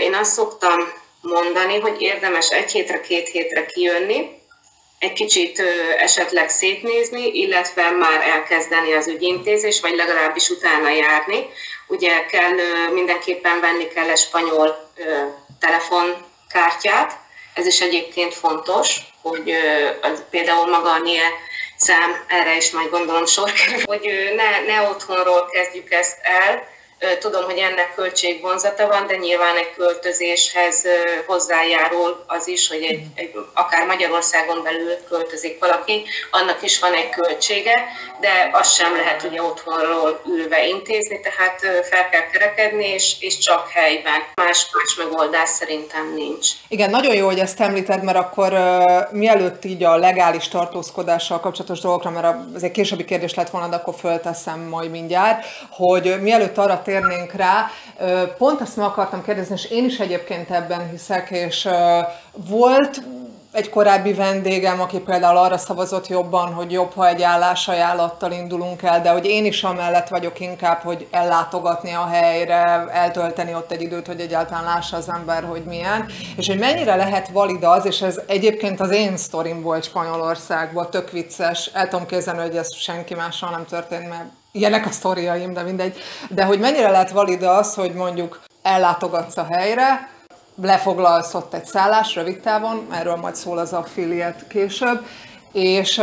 én 0.00 0.14
azt 0.14 0.32
szoktam 0.32 1.04
mondani, 1.26 1.78
hogy 1.80 2.00
érdemes 2.00 2.50
egy 2.50 2.72
hétre, 2.72 3.00
két 3.00 3.28
hétre 3.28 3.66
kijönni, 3.66 4.28
egy 4.98 5.12
kicsit 5.12 5.62
esetleg 5.98 6.48
szétnézni, 6.48 7.26
illetve 7.26 7.90
már 7.90 8.20
elkezdeni 8.22 8.92
az 8.92 9.08
ügyintézés, 9.08 9.80
vagy 9.80 9.94
legalábbis 9.94 10.48
utána 10.48 10.90
járni. 10.90 11.46
Ugye 11.86 12.26
kell, 12.26 12.50
mindenképpen 12.92 13.60
venni 13.60 13.88
kell 13.88 14.08
egy 14.08 14.18
spanyol 14.18 14.92
telefonkártyát, 15.60 17.18
ez 17.54 17.66
is 17.66 17.80
egyébként 17.80 18.34
fontos, 18.34 18.96
hogy 19.22 19.56
például 20.30 20.66
maga 20.66 20.90
a 20.90 20.98
NIE 20.98 21.30
szám, 21.76 22.24
erre 22.28 22.56
is 22.56 22.70
majd 22.70 22.90
gondolom 22.90 23.26
sor 23.26 23.52
kerül, 23.52 23.82
hogy 23.84 24.32
ne, 24.36 24.72
ne 24.72 24.88
otthonról 24.88 25.48
kezdjük 25.52 25.92
ezt 25.92 26.18
el, 26.22 26.68
Tudom, 27.18 27.44
hogy 27.44 27.58
ennek 27.58 27.94
költségvonzata 27.94 28.86
van, 28.86 29.06
de 29.06 29.16
nyilván 29.16 29.56
egy 29.56 29.72
költözéshez 29.76 30.84
hozzájárul 31.26 32.24
az 32.26 32.48
is, 32.48 32.68
hogy 32.68 32.82
egy, 32.82 33.02
egy, 33.14 33.32
akár 33.54 33.86
Magyarországon 33.86 34.62
belül 34.62 34.94
költözik 35.08 35.58
valaki, 35.58 36.04
annak 36.30 36.62
is 36.62 36.78
van 36.78 36.94
egy 36.94 37.08
költsége, 37.08 37.84
de 38.20 38.50
azt 38.52 38.74
sem 38.74 38.96
lehet 38.96 39.22
ugye 39.22 39.42
otthonról 39.42 40.20
ülve 40.26 40.66
intézni, 40.66 41.20
tehát 41.20 41.60
fel 41.60 42.08
kell 42.08 42.30
kerekedni, 42.32 42.86
és, 42.86 43.16
és 43.20 43.38
csak 43.38 43.68
helyben. 43.68 44.24
Más, 44.34 44.66
más 44.72 44.94
megoldás 44.98 45.48
szerintem 45.48 46.12
nincs. 46.14 46.48
Igen, 46.68 46.90
nagyon 46.90 47.14
jó, 47.14 47.26
hogy 47.26 47.38
ezt 47.38 47.60
említed, 47.60 48.02
mert 48.02 48.18
akkor 48.18 48.52
mielőtt 49.10 49.64
így 49.64 49.84
a 49.84 49.96
legális 49.96 50.48
tartózkodással 50.48 51.40
kapcsolatos 51.40 51.80
dolgokra, 51.80 52.10
mert 52.10 52.36
ez 52.54 52.62
egy 52.62 52.70
későbbi 52.70 53.04
kérdés 53.04 53.34
lett 53.34 53.50
volna, 53.50 53.68
de 53.68 53.76
akkor 53.76 53.94
fölteszem 53.98 54.60
majd 54.60 54.90
mindjárt, 54.90 55.46
hogy 55.70 56.20
mielőtt 56.20 56.58
arra 56.58 56.82
térnénk 56.86 57.32
rá. 57.32 57.66
Pont 58.38 58.60
azt 58.60 58.76
meg 58.76 58.86
akartam 58.86 59.24
kérdezni, 59.24 59.54
és 59.54 59.70
én 59.70 59.84
is 59.84 59.98
egyébként 59.98 60.50
ebben 60.50 60.90
hiszek, 60.90 61.30
és 61.30 61.68
volt 62.32 63.02
egy 63.52 63.70
korábbi 63.70 64.12
vendégem, 64.12 64.80
aki 64.80 64.98
például 64.98 65.36
arra 65.36 65.58
szavazott 65.58 66.06
jobban, 66.06 66.52
hogy 66.52 66.72
jobb, 66.72 66.92
ha 66.94 67.08
egy 67.08 67.22
állásajánlattal 67.22 68.32
indulunk 68.32 68.82
el, 68.82 69.00
de 69.00 69.10
hogy 69.10 69.26
én 69.26 69.44
is 69.44 69.62
amellett 69.62 70.08
vagyok 70.08 70.40
inkább, 70.40 70.80
hogy 70.80 71.06
ellátogatni 71.10 71.92
a 71.92 72.06
helyre, 72.06 72.86
eltölteni 72.92 73.54
ott 73.54 73.70
egy 73.70 73.82
időt, 73.82 74.06
hogy 74.06 74.20
egyáltalán 74.20 74.64
lássa 74.64 74.96
az 74.96 75.08
ember, 75.08 75.44
hogy 75.44 75.62
milyen, 75.64 76.06
és 76.36 76.46
hogy 76.46 76.58
mennyire 76.58 76.94
lehet 76.94 77.28
valid 77.28 77.64
az, 77.64 77.86
és 77.86 78.02
ez 78.02 78.20
egyébként 78.26 78.80
az 78.80 78.90
én 78.90 79.16
sztorim 79.16 79.62
volt 79.62 79.84
Spanyolországban, 79.84 80.90
tök 80.90 81.10
vicces, 81.10 81.70
el 81.72 81.88
tudom 81.88 82.06
képzelni, 82.06 82.40
hogy 82.40 82.56
ez 82.56 82.74
senki 82.74 83.14
mással 83.14 83.50
nem 83.50 83.64
történt, 83.64 84.08
mert 84.08 84.30
ilyenek 84.56 84.86
a 84.86 84.90
sztoriaim, 84.90 85.52
de 85.52 85.62
mindegy. 85.62 85.98
De 86.30 86.44
hogy 86.44 86.58
mennyire 86.58 86.90
lehet 86.90 87.10
valid 87.10 87.42
az, 87.42 87.74
hogy 87.74 87.94
mondjuk 87.94 88.40
ellátogatsz 88.62 89.36
a 89.36 89.46
helyre, 89.50 90.10
lefoglalsz 90.62 91.34
ott 91.34 91.54
egy 91.54 91.66
szállás 91.66 92.14
rövid 92.14 92.40
távon, 92.40 92.86
erről 92.92 93.16
majd 93.16 93.36
szól 93.36 93.58
az 93.58 93.72
affiliate 93.72 94.46
később, 94.48 95.06
és 95.52 96.00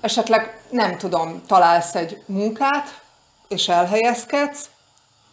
esetleg 0.00 0.60
nem 0.70 0.96
tudom, 0.96 1.42
találsz 1.46 1.94
egy 1.94 2.22
munkát, 2.26 3.00
és 3.48 3.68
elhelyezkedsz, 3.68 4.68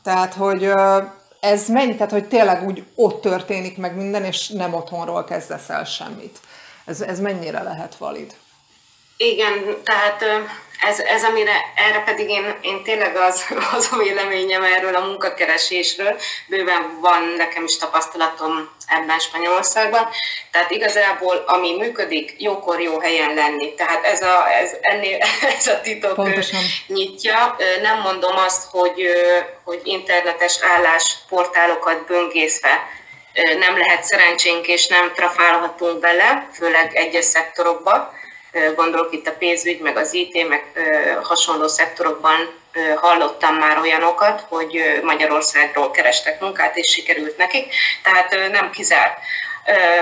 tehát, 0.04 0.34
hogy 0.34 0.72
ez 1.40 1.68
mennyi, 1.68 1.96
tehát, 1.96 2.12
hogy 2.12 2.28
tényleg 2.28 2.68
úgy 2.68 2.86
ott 2.96 3.22
történik 3.22 3.78
meg 3.78 3.96
minden, 3.96 4.24
és 4.24 4.50
nem 4.50 4.74
otthonról 4.74 5.24
kezdesz 5.24 5.70
el 5.70 5.84
semmit. 5.84 6.40
Ez, 6.86 7.02
ez 7.02 7.20
mennyire 7.20 7.62
lehet 7.62 7.96
valid? 7.96 8.36
Igen, 9.18 9.82
tehát 9.84 10.26
ez, 10.80 11.00
ez 11.00 11.24
amire, 11.24 11.74
erre 11.76 12.00
pedig 12.00 12.30
én, 12.30 12.56
én 12.62 12.84
tényleg 12.84 13.16
az, 13.16 13.46
az 13.76 13.90
a 13.92 13.98
véleményem 13.98 14.64
erről 14.64 14.96
a 14.96 15.06
munkakeresésről, 15.06 16.20
bőven 16.48 16.98
van 17.02 17.34
nekem 17.38 17.64
is 17.64 17.78
tapasztalatom 17.78 18.70
ebben 18.88 19.20
Spanyolországban, 19.20 20.10
tehát 20.52 20.72
igazából 20.72 21.44
ami 21.48 21.78
működik, 21.78 22.36
jókor 22.38 22.82
jó 22.82 23.00
helyen 23.00 23.34
lenni. 23.34 23.74
Tehát 23.74 24.06
ez 24.06 24.22
a, 24.22 24.52
ez, 24.52 24.72
ennél, 24.82 25.18
ez 25.58 25.68
a 25.68 25.82
titok 25.82 26.14
Pontosan. 26.14 26.62
nyitja. 26.88 27.56
Nem 27.82 28.00
mondom 28.00 28.38
azt, 28.38 28.64
hogy, 28.72 29.08
hogy 29.64 29.82
internetes 29.84 30.60
állásportálokat 30.62 32.06
böngészve 32.06 32.90
nem 33.60 33.78
lehet 33.78 34.04
szerencsénk 34.04 34.68
és 34.68 34.88
nem 34.88 35.12
trafálhatunk 35.14 36.00
bele, 36.00 36.50
főleg 36.54 36.96
egyes 36.96 37.26
szektorokba, 37.26 38.14
gondolok 38.76 39.14
itt 39.14 39.28
a 39.28 39.36
pénzügy, 39.40 39.80
meg 39.80 39.98
az 39.98 40.14
IT, 40.14 40.48
meg 40.48 40.64
hasonló 41.24 41.68
szektorokban 41.68 42.50
hallottam 42.96 43.56
már 43.56 43.80
olyanokat, 43.80 44.44
hogy 44.50 45.00
Magyarországról 45.04 45.92
kerestek 45.92 46.40
munkát, 46.40 46.78
és 46.78 46.92
sikerült 46.92 47.38
nekik, 47.38 47.74
tehát 48.04 48.52
nem 48.52 48.72
kizárt. 48.72 49.20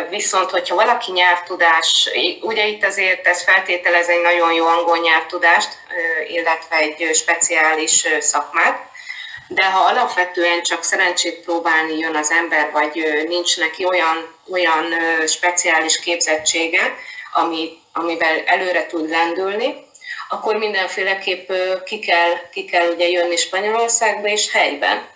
Viszont, 0.09 0.49
hogyha 0.49 0.75
valaki 0.75 1.11
nyelvtudás, 1.11 2.09
ugye 2.41 2.65
itt 2.65 2.85
azért 2.85 3.27
ez 3.27 3.43
feltételez 3.43 4.09
egy 4.09 4.21
nagyon 4.21 4.53
jó 4.53 4.65
angol 4.65 4.97
nyelvtudást, 4.97 5.69
illetve 6.27 6.75
egy 6.75 7.09
speciális 7.13 8.07
szakmát, 8.19 8.79
de 9.47 9.65
ha 9.65 9.79
alapvetően 9.79 10.61
csak 10.61 10.83
szerencsét 10.83 11.39
próbálni 11.39 11.97
jön 11.97 12.15
az 12.15 12.31
ember, 12.31 12.71
vagy 12.71 13.23
nincs 13.27 13.57
neki 13.57 13.85
olyan, 13.85 14.35
olyan 14.51 14.85
speciális 15.27 15.99
képzettsége, 15.99 16.95
ami 17.33 17.83
amivel 17.97 18.43
előre 18.45 18.85
tud 18.85 19.09
lendülni, 19.09 19.85
akkor 20.29 20.55
mindenféleképp 20.55 21.51
ki 21.85 21.99
kell, 21.99 22.49
ki 22.51 22.65
kell 22.65 22.87
ugye 22.87 23.07
jönni 23.07 23.35
Spanyolországba 23.35 24.27
és 24.27 24.51
helyben 24.51 25.07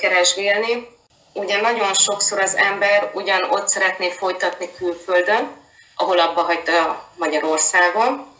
keresgélni. 0.00 0.88
Ugye 1.32 1.60
nagyon 1.60 1.94
sokszor 1.94 2.40
az 2.40 2.56
ember 2.56 3.10
ugyan 3.14 3.50
ott 3.50 3.68
szeretné 3.68 4.10
folytatni 4.10 4.68
külföldön, 4.76 5.50
ahol 5.96 6.18
abba 6.18 6.42
hagyta 6.42 7.08
Magyarországon, 7.16 8.37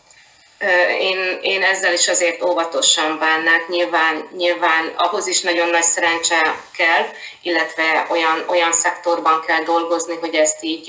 én, 1.01 1.39
én 1.43 1.63
ezzel 1.63 1.93
is 1.93 2.09
azért 2.09 2.43
óvatosan 2.43 3.19
bánnák, 3.19 3.69
nyilván, 3.69 4.29
nyilván 4.37 4.93
ahhoz 4.97 5.27
is 5.27 5.41
nagyon 5.41 5.69
nagy 5.69 5.83
szerencse 5.83 6.55
kell, 6.77 7.05
illetve 7.43 8.07
olyan, 8.11 8.45
olyan 8.47 8.73
szektorban 8.73 9.45
kell 9.47 9.63
dolgozni, 9.63 10.17
hogy 10.21 10.35
ezt 10.35 10.63
így, 10.63 10.89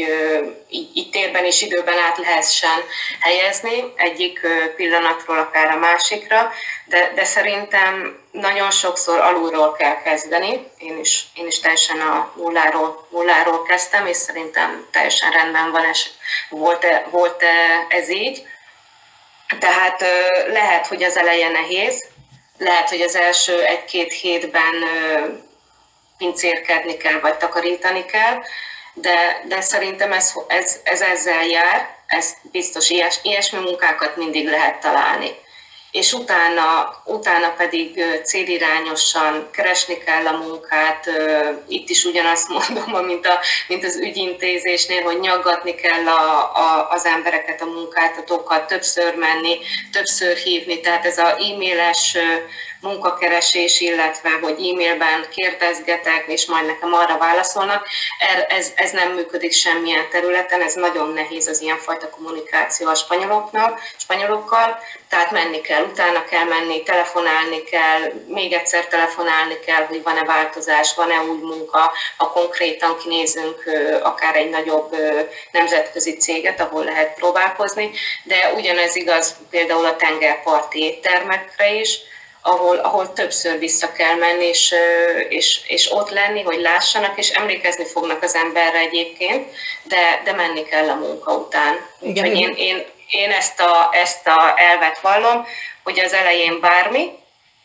így, 0.69 0.89
így 0.93 1.09
térben 1.09 1.45
és 1.45 1.61
időben 1.61 1.97
át 1.97 2.17
lehessen 2.17 2.79
helyezni, 3.19 3.93
egyik 3.95 4.39
pillanatról 4.75 5.37
akár 5.37 5.71
a 5.71 5.79
másikra, 5.79 6.51
de, 6.85 7.11
de 7.15 7.25
szerintem 7.25 8.19
nagyon 8.31 8.71
sokszor 8.71 9.19
alulról 9.19 9.71
kell 9.71 10.01
kezdeni. 10.01 10.67
Én 10.77 10.99
is, 10.99 11.23
én 11.35 11.47
is 11.47 11.59
teljesen 11.59 11.99
a 11.99 12.33
nulláról, 12.35 13.07
nulláról 13.09 13.63
kezdtem, 13.63 14.05
és 14.05 14.17
szerintem 14.17 14.87
teljesen 14.91 15.31
rendben 15.31 15.71
van, 15.71 15.85
és 15.91 16.09
volt-e, 16.49 17.07
volt-e 17.11 17.85
ez 17.89 18.09
így 18.09 18.47
tehát 19.59 20.03
lehet, 20.47 20.87
hogy 20.87 21.03
az 21.03 21.17
eleje 21.17 21.49
nehéz, 21.49 22.05
lehet, 22.57 22.89
hogy 22.89 23.01
az 23.01 23.15
első 23.15 23.63
egy-két 23.63 24.13
hétben 24.13 24.73
pincérkedni 26.17 26.97
kell, 26.97 27.19
vagy 27.19 27.37
takarítani 27.37 28.05
kell, 28.05 28.41
de, 28.93 29.41
de 29.47 29.61
szerintem 29.61 30.11
ez, 30.11 30.33
ez, 30.47 30.79
ez 30.83 31.01
ezzel 31.01 31.45
jár, 31.45 31.95
ez 32.07 32.33
biztos 32.51 32.89
ilyes, 32.89 33.19
ilyesmi 33.21 33.59
munkákat 33.59 34.15
mindig 34.15 34.47
lehet 34.47 34.79
találni 34.79 35.35
és 35.91 36.13
utána, 36.13 36.95
utána 37.05 37.53
pedig 37.57 38.03
célirányosan 38.23 39.49
keresni 39.51 39.97
kell 39.97 40.25
a 40.27 40.37
munkát. 40.37 41.09
Itt 41.67 41.89
is 41.89 42.03
ugyanazt 42.03 42.49
mondom, 42.75 43.05
mint, 43.05 43.25
a, 43.25 43.39
mint 43.67 43.83
az 43.83 43.95
ügyintézésnél, 43.95 45.01
hogy 45.01 45.19
nyaggatni 45.19 45.75
kell 45.75 46.07
a, 46.07 46.51
a, 46.55 46.89
az 46.89 47.05
embereket, 47.05 47.61
a 47.61 47.65
munkáltatókat, 47.65 48.67
többször 48.67 49.15
menni, 49.15 49.57
többször 49.91 50.37
hívni. 50.37 50.79
Tehát 50.79 51.05
ez 51.05 51.17
a 51.17 51.27
e-mailes 51.27 52.17
munkakeresés, 52.81 53.79
illetve 53.79 54.29
hogy 54.41 54.51
e-mailben 54.51 55.25
kérdezgetek, 55.35 56.23
és 56.27 56.45
majd 56.45 56.65
nekem 56.65 56.93
arra 56.93 57.17
válaszolnak. 57.17 57.87
Er, 58.19 58.45
ez, 58.49 58.71
ez 58.75 58.91
nem 58.91 59.11
működik 59.11 59.51
semmilyen 59.51 60.09
területen, 60.09 60.61
ez 60.61 60.73
nagyon 60.73 61.13
nehéz 61.13 61.47
az 61.47 61.61
ilyenfajta 61.61 62.09
kommunikáció 62.09 62.87
a 62.87 62.95
spanyoloknak, 62.95 63.79
spanyolokkal, 63.97 64.79
tehát 65.09 65.31
menni 65.31 65.61
kell, 65.61 65.83
utána 65.83 66.23
kell 66.23 66.43
menni, 66.43 66.83
telefonálni 66.83 67.63
kell, 67.63 68.13
még 68.27 68.53
egyszer 68.53 68.87
telefonálni 68.87 69.59
kell, 69.59 69.85
hogy 69.85 70.03
van-e 70.03 70.23
változás, 70.23 70.95
van-e 70.95 71.21
új 71.21 71.37
munka, 71.37 71.91
ha 72.17 72.31
konkrétan 72.31 72.97
kinézünk 72.97 73.63
akár 74.01 74.35
egy 74.35 74.49
nagyobb 74.49 74.95
nemzetközi 75.51 76.17
céget, 76.17 76.61
ahol 76.61 76.83
lehet 76.83 77.13
próbálkozni, 77.13 77.91
de 78.23 78.53
ugyanez 78.55 78.95
igaz 78.95 79.35
például 79.49 79.85
a 79.85 79.95
tengerparti 79.95 80.79
éttermekre 80.79 81.73
is, 81.73 81.99
ahol, 82.41 82.77
ahol 82.77 83.13
többször 83.13 83.59
vissza 83.59 83.91
kell 83.91 84.15
menni, 84.15 84.45
és, 84.45 84.75
és, 85.29 85.61
és 85.67 85.91
ott 85.91 86.09
lenni, 86.09 86.41
hogy 86.41 86.59
lássanak, 86.59 87.17
és 87.17 87.29
emlékezni 87.29 87.85
fognak 87.85 88.23
az 88.23 88.35
emberre 88.35 88.77
egyébként, 88.77 89.51
de, 89.83 90.21
de 90.23 90.31
menni 90.33 90.63
kell 90.63 90.89
a 90.89 90.95
munka 90.95 91.33
után. 91.33 91.79
Igen, 92.01 92.25
Úgyhogy 92.25 92.41
én, 92.41 92.53
én, 92.57 92.85
én 93.09 93.31
ezt, 93.31 93.59
a, 93.59 93.89
ezt 93.91 94.27
a 94.27 94.53
elvet 94.55 94.99
vallom, 94.99 95.45
hogy 95.83 95.99
az 95.99 96.13
elején 96.13 96.59
bármi, 96.59 97.11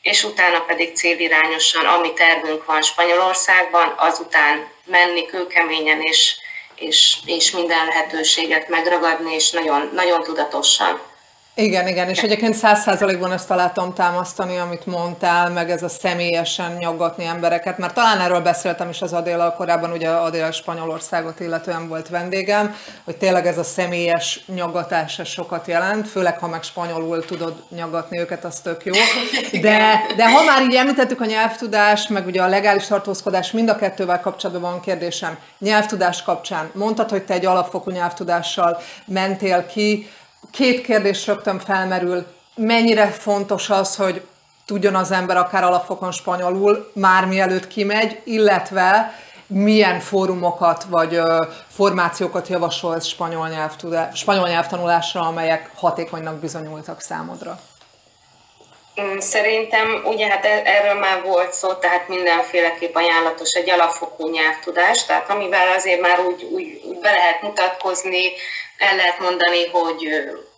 és 0.02 0.24
utána 0.24 0.60
pedig 0.60 0.96
célirányosan, 0.96 1.86
ami 1.86 2.12
tervünk 2.12 2.64
van 2.64 2.82
Spanyolországban, 2.82 3.94
azután 3.96 4.68
menni 4.84 5.26
kőkeményen, 5.26 6.00
és, 6.00 6.36
és, 6.74 7.16
és 7.24 7.50
minden 7.50 7.86
lehetőséget 7.86 8.68
megragadni, 8.68 9.34
és 9.34 9.50
nagyon, 9.50 9.90
nagyon 9.94 10.22
tudatosan. 10.22 11.00
Igen, 11.56 11.88
igen, 11.88 12.08
és 12.08 12.22
egyébként 12.22 12.54
száz 12.54 12.80
százalékban 12.80 13.32
ezt 13.32 13.48
találtam 13.48 13.94
támasztani, 13.94 14.56
amit 14.56 14.86
mondtál, 14.86 15.50
meg 15.50 15.70
ez 15.70 15.82
a 15.82 15.88
személyesen 15.88 16.72
nyaggatni 16.72 17.24
embereket, 17.24 17.78
mert 17.78 17.94
talán 17.94 18.20
erről 18.20 18.40
beszéltem 18.40 18.88
is 18.88 19.02
az 19.02 19.12
Adéla 19.12 19.52
korábban, 19.52 19.92
ugye 19.92 20.08
Adéla 20.08 20.52
Spanyolországot 20.52 21.40
illetően 21.40 21.88
volt 21.88 22.08
vendégem, 22.08 22.74
hogy 23.04 23.16
tényleg 23.16 23.46
ez 23.46 23.58
a 23.58 23.62
személyes 23.62 24.44
nyaggatás 24.46 25.18
ez 25.18 25.28
sokat 25.28 25.66
jelent, 25.66 26.08
főleg 26.08 26.38
ha 26.38 26.48
meg 26.48 26.62
spanyolul 26.62 27.24
tudod 27.24 27.62
nyaggatni 27.68 28.18
őket, 28.18 28.44
az 28.44 28.60
tök 28.60 28.84
jó. 28.84 28.92
De, 29.60 30.00
de 30.16 30.30
ha 30.30 30.42
már 30.44 30.62
így 30.62 30.74
említettük 30.74 31.20
a 31.20 31.24
nyelvtudást, 31.24 32.08
meg 32.08 32.26
ugye 32.26 32.42
a 32.42 32.48
legális 32.48 32.86
tartózkodás, 32.86 33.50
mind 33.50 33.68
a 33.68 33.76
kettővel 33.76 34.20
kapcsolatban 34.20 34.70
van 34.70 34.80
kérdésem. 34.80 35.38
Nyelvtudás 35.58 36.22
kapcsán 36.22 36.70
mondtad, 36.72 37.10
hogy 37.10 37.24
te 37.24 37.34
egy 37.34 37.46
alapfokú 37.46 37.90
nyelvtudással 37.90 38.80
mentél 39.04 39.66
ki, 39.66 40.08
két 40.54 40.80
kérdés 40.80 41.26
rögtön 41.26 41.58
felmerül. 41.58 42.26
Mennyire 42.56 43.06
fontos 43.06 43.70
az, 43.70 43.96
hogy 43.96 44.22
tudjon 44.66 44.94
az 44.94 45.10
ember 45.10 45.36
akár 45.36 45.64
alapfokon 45.64 46.12
spanyolul, 46.12 46.90
már 46.94 47.24
mielőtt 47.24 47.66
kimegy, 47.66 48.20
illetve 48.24 49.14
milyen 49.46 50.00
fórumokat 50.00 50.84
vagy 50.84 51.14
ö, 51.14 51.44
formációkat 51.68 52.48
javasolsz 52.48 53.06
spanyol, 53.06 53.48
nyelvtudá, 53.48 54.10
spanyol 54.12 54.48
nyelvtanulásra, 54.48 55.20
amelyek 55.20 55.70
hatékonynak 55.76 56.34
bizonyultak 56.34 57.00
számodra? 57.00 57.58
Mm, 59.00 59.18
szerintem, 59.18 60.02
ugye 60.04 60.26
hát 60.28 60.44
e- 60.44 60.62
erről 60.64 61.00
már 61.00 61.22
volt 61.22 61.52
szó, 61.52 61.72
tehát 61.72 62.08
mindenféleképp 62.08 62.94
ajánlatos 62.94 63.52
egy 63.52 63.70
alapfokú 63.70 64.30
nyelvtudás, 64.30 65.04
tehát 65.04 65.30
amivel 65.30 65.72
azért 65.76 66.00
már 66.00 66.20
úgy, 66.20 66.42
úgy, 66.42 66.82
úgy 66.84 66.98
be 66.98 67.10
lehet 67.10 67.42
mutatkozni, 67.42 68.32
el 68.78 68.96
lehet 68.96 69.18
mondani, 69.18 69.66
hogy 69.66 70.08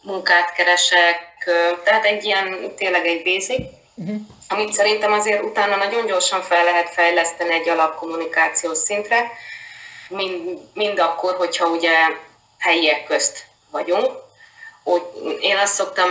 munkát 0.03 0.53
keresek, 0.53 1.51
tehát 1.85 2.05
egy 2.05 2.25
ilyen, 2.25 2.75
tényleg 2.77 3.07
egy 3.07 3.23
basic, 3.23 3.67
uh-huh. 3.95 4.17
amit 4.49 4.73
szerintem 4.73 5.13
azért 5.13 5.43
utána 5.43 5.77
nagyon 5.77 6.07
gyorsan 6.07 6.43
fel 6.43 6.65
lehet 6.65 6.91
fejleszteni 6.91 7.53
egy 7.53 7.69
alapkommunikációs 7.69 8.79
szintre, 8.79 9.31
mind, 10.09 10.59
mind 10.75 10.99
akkor, 10.99 11.35
hogyha 11.35 11.67
ugye 11.67 11.95
helyiek 12.59 13.05
közt 13.05 13.45
vagyunk. 13.71 14.13
Úgy, 14.85 15.03
én 15.41 15.57
azt 15.57 15.75
szoktam 15.75 16.11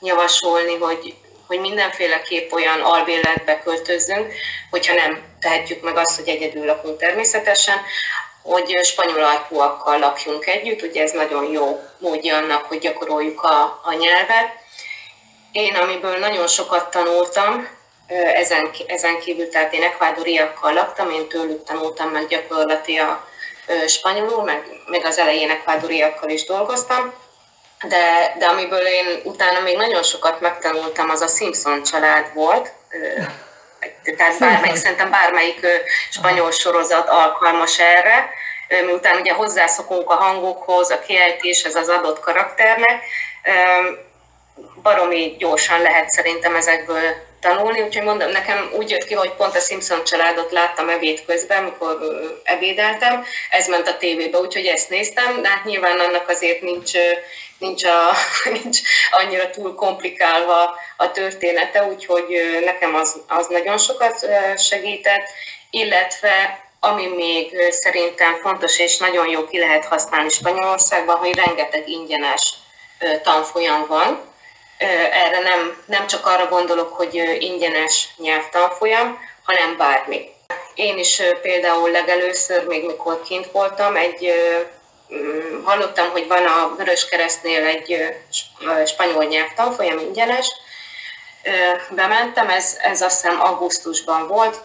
javasolni, 0.00 0.76
hogy, 0.76 1.14
hogy 1.46 1.60
mindenféleképp 1.60 2.52
olyan 2.52 2.80
albérletbe 2.80 3.58
költözzünk, 3.58 4.32
hogyha 4.70 4.94
nem 4.94 5.24
tehetjük 5.40 5.82
meg 5.82 5.96
azt, 5.96 6.16
hogy 6.16 6.28
egyedül 6.28 6.64
lakunk 6.64 6.98
természetesen, 6.98 7.78
hogy 8.46 8.80
spanyol 8.82 9.24
ajkúakkal 9.24 9.98
lakjunk 9.98 10.46
együtt, 10.46 10.82
ugye 10.82 11.02
ez 11.02 11.10
nagyon 11.10 11.50
jó 11.50 11.80
módja 11.98 12.36
annak, 12.36 12.64
hogy 12.64 12.78
gyakoroljuk 12.78 13.42
a, 13.42 13.80
a 13.84 13.92
nyelvet. 13.92 14.48
Én, 15.52 15.74
amiből 15.74 16.18
nagyon 16.18 16.46
sokat 16.46 16.90
tanultam, 16.90 17.68
ezen, 18.34 18.70
ezen 18.86 19.18
kívül, 19.20 19.48
tehát 19.48 19.72
én 19.72 19.82
ekvádoriakkal 19.82 20.72
laktam, 20.72 21.10
én 21.10 21.28
tőlük 21.28 21.64
tanultam 21.64 22.08
meg 22.08 22.26
gyakorlatilag 22.26 23.20
spanyolul, 23.86 24.42
meg, 24.44 24.66
meg 24.86 25.04
az 25.04 25.18
elején 25.18 25.50
ekvádoriakkal 25.50 26.28
is 26.28 26.44
dolgoztam, 26.44 27.12
de, 27.88 28.34
de 28.38 28.46
amiből 28.46 28.86
én 28.86 29.20
utána 29.24 29.60
még 29.60 29.76
nagyon 29.76 30.02
sokat 30.02 30.40
megtanultam, 30.40 31.10
az 31.10 31.20
a 31.20 31.26
Simpson 31.26 31.82
család 31.82 32.34
volt, 32.34 32.72
tehát 34.16 34.38
bármelyik, 34.38 34.76
szerintem. 34.76 35.10
bármelyik 35.10 35.66
spanyol 36.10 36.50
sorozat 36.50 37.08
alkalmas 37.08 37.78
erre, 37.78 38.30
miután 38.86 39.20
ugye 39.20 39.32
hozzászokunk 39.32 40.10
a 40.10 40.14
hangokhoz, 40.14 40.90
a 40.90 41.00
kiejtéshez 41.00 41.74
az 41.74 41.88
adott 41.88 42.20
karakternek, 42.20 43.02
baromi 44.82 45.36
gyorsan 45.38 45.82
lehet 45.82 46.10
szerintem 46.10 46.54
ezekből 46.54 47.14
tanulni, 47.40 47.80
úgyhogy 47.80 48.04
mondom, 48.04 48.30
nekem 48.30 48.70
úgy 48.72 48.90
jött 48.90 49.04
ki, 49.04 49.14
hogy 49.14 49.32
pont 49.32 49.56
a 49.56 49.60
Simpson 49.60 50.04
családot 50.04 50.52
láttam 50.52 50.88
ebéd 50.88 51.24
közben, 51.26 51.62
amikor 51.62 51.98
ebédeltem, 52.44 53.24
ez 53.50 53.68
ment 53.68 53.88
a 53.88 53.96
tévébe, 53.96 54.38
úgyhogy 54.38 54.66
ezt 54.66 54.90
néztem, 54.90 55.42
de 55.42 55.48
hát 55.48 55.64
nyilván 55.64 55.98
annak 55.98 56.28
azért 56.28 56.60
nincs, 56.60 56.92
nincs, 57.58 57.84
a, 57.84 58.12
nincs 58.62 58.80
annyira 59.10 59.50
túl 59.50 59.74
komplikálva 59.74 60.78
a 60.96 61.10
története, 61.10 61.84
úgyhogy 61.84 62.60
nekem 62.64 62.94
az, 62.94 63.22
az 63.28 63.46
nagyon 63.46 63.78
sokat 63.78 64.26
segített, 64.58 65.28
illetve 65.70 66.64
ami 66.80 67.06
még 67.06 67.56
szerintem 67.70 68.34
fontos 68.34 68.78
és 68.78 68.96
nagyon 68.96 69.28
jó 69.28 69.46
ki 69.46 69.58
lehet 69.58 69.84
használni 69.84 70.28
Spanyolországban, 70.28 71.16
hogy 71.16 71.34
rengeteg 71.34 71.88
ingyenes 71.88 72.54
tanfolyam 73.22 73.86
van. 73.88 74.20
Erre 75.10 75.38
nem, 75.38 75.82
nem 75.86 76.06
csak 76.06 76.26
arra 76.26 76.48
gondolok, 76.48 76.92
hogy 76.92 77.14
ingyenes 77.38 78.08
nyelvtanfolyam, 78.16 79.18
hanem 79.42 79.76
bármi. 79.76 80.34
Én 80.74 80.98
is 80.98 81.22
például 81.42 81.90
legelőször, 81.90 82.66
még 82.66 82.84
mikor 82.84 83.22
kint 83.22 83.50
voltam, 83.50 83.96
egy 83.96 84.32
hallottam, 85.64 86.10
hogy 86.10 86.26
van 86.26 86.46
a 86.46 86.74
Vöröskeresztnél 86.76 87.64
egy 87.64 88.14
spanyol 88.86 89.24
nyelvtanfolyam 89.24 89.98
ingyenes. 89.98 90.46
Bementem, 91.90 92.48
ez, 92.48 92.76
ez 92.82 93.00
azt 93.00 93.20
hiszem 93.20 93.40
augusztusban 93.40 94.26
volt, 94.26 94.60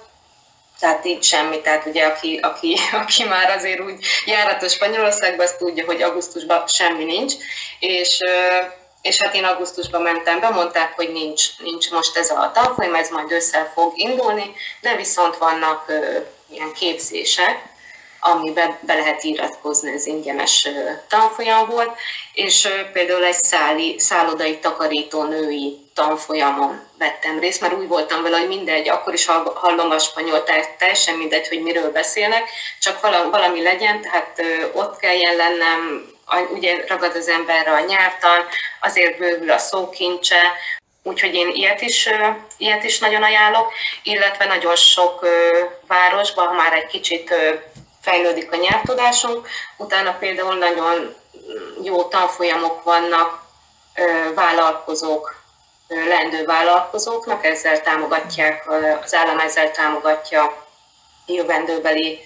tehát 0.80 1.06
itt 1.06 1.24
semmi, 1.24 1.62
tehát 1.62 1.86
ugye 1.86 2.06
aki, 2.06 2.40
aki, 2.42 2.78
aki 3.02 3.24
már 3.24 3.50
azért 3.50 3.80
úgy 3.80 4.06
járatos 4.26 4.72
Spanyolországban, 4.72 5.46
azt 5.46 5.58
tudja, 5.58 5.86
hogy 5.86 6.02
augusztusban 6.02 6.68
semmi 6.68 7.04
nincs, 7.04 7.34
és, 7.80 8.20
és 9.02 9.22
hát 9.22 9.36
én 9.36 9.44
augusztusban 9.44 10.02
mentem 10.02 10.40
be, 10.40 10.50
mondták, 10.50 10.96
hogy 10.96 11.12
nincs, 11.12 11.60
nincs 11.60 11.92
most 11.92 12.18
ez 12.18 12.30
a 12.30 12.52
tanfolyam, 12.54 12.96
ez 12.96 13.10
majd 13.10 13.32
össze 13.32 13.72
fog 13.74 13.94
indulni, 13.96 14.56
de 14.82 14.96
viszont 14.96 15.38
vannak 15.38 15.92
ilyen 16.50 16.74
képzések, 16.74 17.70
amiben 18.24 18.78
be 18.82 18.94
lehet 18.94 19.24
iratkozni, 19.24 19.92
ez 19.92 20.06
ingyenes 20.06 20.68
tanfolyam 21.08 21.68
volt, 21.68 21.98
és 22.34 22.68
például 22.94 23.24
egy 23.24 23.44
szálli, 23.44 24.00
szállodai 24.00 24.58
takarító 24.58 25.24
női 25.24 25.78
tanfolyamon 25.94 26.82
vettem 26.98 27.40
részt, 27.40 27.62
mert 27.62 27.74
úgy 27.74 27.88
voltam 27.88 28.24
vele, 28.24 28.38
hogy 28.38 28.48
mindegy, 28.48 28.90
akkor 28.90 29.14
is 29.14 29.26
hallom 29.54 29.92
a 29.92 30.00
spanyol, 30.00 30.44
teljesen 30.78 31.16
mindegy, 31.16 31.48
hogy 31.48 31.62
miről 31.62 31.92
beszélnek, 31.92 32.50
csak 32.80 33.02
valami 33.32 33.62
legyen, 33.62 34.02
tehát 34.02 34.42
ott 34.74 34.98
kelljen 34.98 35.36
lennem, 35.36 36.10
ugye 36.54 36.86
ragad 36.88 37.16
az 37.16 37.28
emberre 37.28 37.72
a 37.72 37.86
nyelvtan, 37.86 38.46
azért 38.82 39.18
bővül 39.18 39.52
a 39.52 39.58
szókincse, 39.58 40.42
úgyhogy 41.04 41.34
én 41.34 41.50
ilyet 41.50 41.82
is, 41.82 42.10
ilyet 42.58 42.84
is 42.84 43.00
nagyon 43.00 43.24
ajánlok, 43.24 43.74
illetve 44.04 44.46
nagyon 44.46 44.76
sok 44.76 45.28
városban, 45.88 46.48
ha 46.48 46.54
már 46.54 46.74
egy 46.74 46.88
kicsit 46.88 47.34
fejlődik 48.02 48.52
a 48.52 48.56
nyelvtudásunk, 48.56 49.48
utána 49.78 50.14
például 50.20 50.58
nagyon 50.58 51.16
jó 51.84 52.04
tanfolyamok 52.04 52.84
vannak 52.84 53.42
vállalkozók 54.36 55.40
lendő 55.88 56.46
vállalkozóknak, 56.46 57.46
ezzel 57.46 57.82
támogatják, 57.82 58.70
az 59.04 59.14
állam 59.14 59.40
ezzel 59.40 59.72
támogatja 59.72 60.68
jövendőbeli 61.26 62.20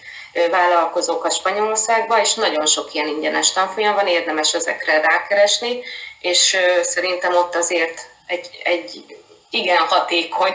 vállalkozókat 0.52 1.34
Spanyolországba, 1.34 2.22
és 2.22 2.34
nagyon 2.34 2.66
sok 2.66 2.94
ilyen 2.94 3.08
ingyenes 3.08 3.52
tanfolyam 3.52 3.96
van, 3.96 4.08
érdemes 4.08 4.54
ezekre 4.54 5.02
rákeresni, 5.02 5.84
és 6.20 6.58
szerintem 6.82 7.36
ott 7.36 7.56
azért 7.56 8.10
egy, 8.26 8.62
egy 8.64 9.18
igen 9.56 9.78
hatékony 9.78 10.54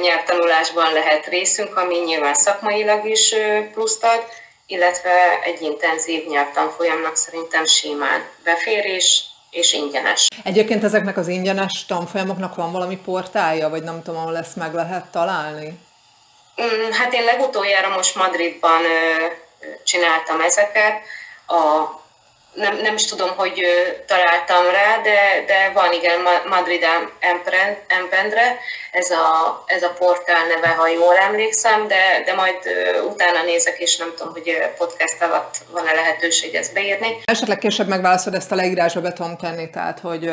nyelvtanulásban 0.00 0.92
lehet 0.92 1.26
részünk, 1.26 1.76
ami 1.76 1.98
nyilván 1.98 2.34
szakmailag 2.34 3.06
is 3.06 3.34
pluszt 3.72 4.04
ad, 4.04 4.24
illetve 4.66 5.40
egy 5.44 5.62
intenzív 5.62 6.26
nyelvtanfolyamnak 6.26 7.16
szerintem 7.16 7.64
simán 7.64 8.24
beférés, 8.44 9.24
és 9.50 9.72
ingyenes. 9.72 10.26
Egyébként 10.44 10.84
ezeknek 10.84 11.16
az 11.16 11.28
ingyenes 11.28 11.86
tanfolyamoknak 11.86 12.54
van 12.54 12.72
valami 12.72 12.96
portálja, 12.96 13.68
vagy 13.68 13.82
nem 13.82 14.02
tudom, 14.02 14.20
ahol 14.20 14.36
ezt 14.36 14.56
meg 14.56 14.74
lehet 14.74 15.04
találni? 15.06 15.78
Mm, 16.62 16.90
hát 16.90 17.12
én 17.12 17.24
legutoljára 17.24 17.88
most 17.88 18.14
Madridban 18.14 18.82
csináltam 19.84 20.40
ezeket. 20.40 21.02
A 21.46 21.84
nem, 22.54 22.76
nem 22.76 22.94
is 22.94 23.04
tudom, 23.04 23.30
hogy 23.36 23.62
találtam 24.06 24.64
rá, 24.64 24.98
de, 25.02 25.44
de 25.46 25.70
van 25.74 25.92
igen, 25.92 26.20
Madrid 26.48 26.86
Empendre, 27.88 28.58
ez 28.92 29.10
a, 29.10 29.62
ez 29.66 29.82
a 29.82 29.92
portál 29.98 30.46
neve, 30.46 30.68
ha 30.68 30.88
jól 30.88 31.16
emlékszem, 31.16 31.88
de, 31.88 32.22
de 32.24 32.34
majd 32.34 32.58
utána 33.06 33.42
nézek, 33.42 33.78
és 33.78 33.96
nem 33.96 34.12
tudom, 34.16 34.32
hogy 34.32 34.56
podcast 34.78 35.22
alatt 35.22 35.56
van-e 35.70 35.92
lehetőség 35.92 36.54
ezt 36.54 36.72
beírni. 36.74 37.20
Esetleg 37.24 37.58
később 37.58 37.88
megválaszod 37.88 38.34
ezt 38.34 38.52
a 38.52 38.54
leírásba 38.54 39.00
be 39.00 39.12
tudom 39.12 39.36
tenni, 39.36 39.70
tehát 39.70 40.00
hogy 40.00 40.30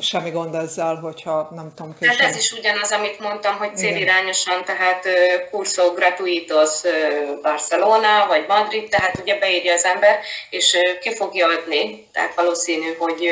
semmi 0.00 0.30
gond 0.30 0.54
ezzel, 0.54 0.94
hogyha 0.94 1.48
nem 1.54 1.72
tudom 1.76 1.96
később. 1.98 2.16
Hát 2.18 2.28
ez 2.28 2.36
is 2.36 2.52
ugyanaz, 2.52 2.92
amit 2.92 3.20
mondtam, 3.20 3.56
hogy 3.56 3.76
célirányosan, 3.76 4.64
tehát 4.64 5.06
curso 5.50 5.92
gratuitos 5.92 6.80
Barcelona 7.42 8.26
vagy 8.28 8.44
Madrid, 8.48 8.88
tehát 8.88 9.18
ugye 9.20 9.38
beírja 9.38 9.72
az 9.72 9.84
ember, 9.84 10.18
és 10.50 10.76
ki 11.00 11.14
fogja 11.14 11.46
adni, 11.46 12.08
tehát 12.12 12.34
valószínű, 12.34 12.94
hogy, 12.98 13.30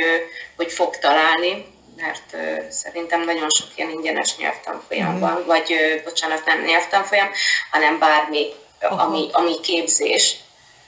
hogy 0.56 0.72
fog 0.72 0.96
találni, 0.96 1.76
mert 2.00 2.36
szerintem 2.72 3.24
nagyon 3.24 3.48
sok 3.58 3.68
ilyen 3.74 3.90
ingyenes 3.90 4.36
nyelvtanfolyam 4.36 5.16
mm. 5.16 5.20
van, 5.20 5.44
vagy 5.46 5.74
bocsánat, 6.04 6.44
nem 6.44 6.64
nyelvtanfolyam, 6.64 7.28
hanem 7.70 7.98
bármi, 7.98 8.46
ami, 8.80 9.28
ami 9.32 9.60
képzés, 9.60 10.36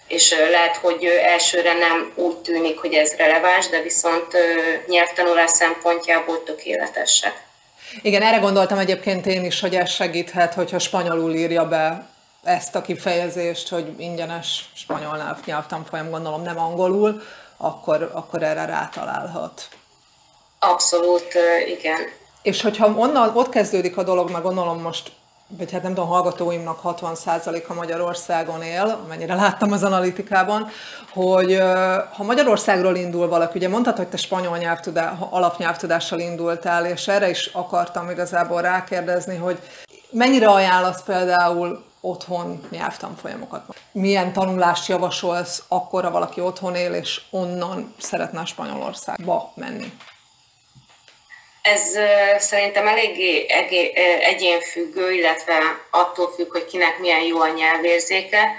és 0.07 0.35
lehet, 0.51 0.77
hogy 0.77 1.05
elsőre 1.05 1.73
nem 1.73 2.13
úgy 2.15 2.37
tűnik, 2.37 2.79
hogy 2.79 2.95
ez 2.95 3.17
releváns, 3.17 3.69
de 3.69 3.83
viszont 3.83 4.37
nyelvtanulás 4.87 5.51
szempontjából 5.51 6.43
tökéletesek. 6.43 7.49
Igen, 8.03 8.23
erre 8.23 8.37
gondoltam 8.39 8.79
egyébként 8.79 9.27
én 9.27 9.45
is, 9.45 9.61
hogy 9.61 9.77
ez 9.77 9.91
segíthet, 9.91 10.55
hogyha 10.55 10.79
spanyolul 10.79 11.35
írja 11.35 11.69
be 11.69 12.09
ezt 12.45 12.75
a 12.75 12.81
kifejezést, 12.83 13.69
hogy 13.69 13.95
ingyenes 13.99 14.71
spanyol 14.75 15.39
nyelvtanfolyam, 15.45 16.11
gondolom 16.11 16.43
nem 16.43 16.59
angolul, 16.59 17.23
akkor, 17.57 18.11
akkor 18.15 18.43
erre 18.43 18.65
rátalálhat. 18.65 19.69
Abszolút, 20.67 21.35
igen. 21.67 21.99
És 22.43 22.63
hogyha 22.63 22.95
onnan, 22.97 23.37
ott 23.37 23.49
kezdődik 23.49 23.97
a 23.97 24.03
dolog, 24.03 24.31
meg 24.31 24.43
gondolom 24.43 24.81
most 24.81 25.13
vagy 25.59 25.73
hát 25.73 25.83
nem 25.83 25.95
tudom, 25.95 26.09
hallgatóimnak 26.09 26.81
60%-a 26.85 27.75
Magyarországon 27.75 28.63
él, 28.63 29.01
amennyire 29.05 29.35
láttam 29.35 29.73
az 29.73 29.83
analitikában, 29.83 30.69
hogy 31.13 31.59
ha 32.17 32.23
Magyarországról 32.23 32.97
indul 32.97 33.29
valaki, 33.29 33.59
ugye 33.59 33.69
mondtad, 33.69 33.97
hogy 33.97 34.09
te 34.09 34.17
spanyol 34.17 34.57
nyelvtudá, 34.57 35.19
alapnyelvtudással 35.31 36.19
indultál, 36.19 36.87
és 36.87 37.09
erre 37.09 37.29
is 37.29 37.47
akartam 37.47 38.11
igazából 38.11 38.61
rákérdezni, 38.61 39.37
hogy 39.37 39.59
mennyire 40.11 40.49
ajánlasz 40.49 41.03
például 41.03 41.85
otthon 42.01 42.61
nyelvtanfolyamokat? 42.71 43.63
Milyen 43.93 44.33
tanulást 44.33 44.89
javasolsz 44.89 45.63
akkor, 45.69 46.05
ha 46.05 46.11
valaki 46.11 46.41
otthon 46.41 46.75
él, 46.75 46.95
és 46.95 47.21
onnan 47.31 47.95
szeretne 47.99 48.45
Spanyolországba 48.45 49.53
menni? 49.55 49.93
Ez 51.73 51.99
szerintem 52.39 52.87
eléggé 52.87 53.47
egyénfüggő, 54.21 55.13
illetve 55.13 55.59
attól 55.91 56.33
függ, 56.37 56.53
hogy 56.53 56.65
kinek 56.65 56.99
milyen 56.99 57.23
jó 57.23 57.41
a 57.41 57.49
nyelvérzéke. 57.49 58.55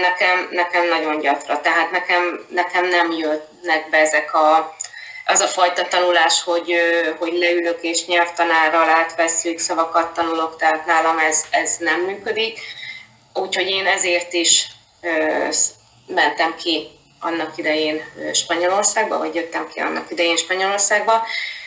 Nekem, 0.00 0.48
nekem 0.50 0.88
nagyon 0.88 1.18
gyatra, 1.18 1.60
tehát 1.60 1.90
nekem, 1.90 2.46
nekem 2.48 2.88
nem 2.88 3.12
jönnek 3.12 3.88
be 3.90 3.98
ezek 3.98 4.34
a, 4.34 4.76
az 5.24 5.40
a 5.40 5.46
fajta 5.46 5.88
tanulás, 5.88 6.42
hogy, 6.42 6.74
hogy 7.18 7.32
leülök 7.32 7.82
és 7.82 8.06
nyelvtanárral 8.06 8.88
átveszünk, 8.88 9.58
szavakat 9.58 10.14
tanulok, 10.14 10.56
tehát 10.56 10.86
nálam 10.86 11.18
ez, 11.18 11.44
ez 11.50 11.76
nem 11.78 12.00
működik. 12.00 12.58
Úgyhogy 13.34 13.68
én 13.68 13.86
ezért 13.86 14.32
is 14.32 14.66
mentem 16.06 16.56
ki 16.56 16.88
annak 17.20 17.58
idején 17.58 18.02
Spanyolországba, 18.32 19.18
vagy 19.18 19.34
jöttem 19.34 19.68
ki 19.74 19.80
annak 19.80 20.10
idején 20.10 20.36
Spanyolországba, 20.36 21.26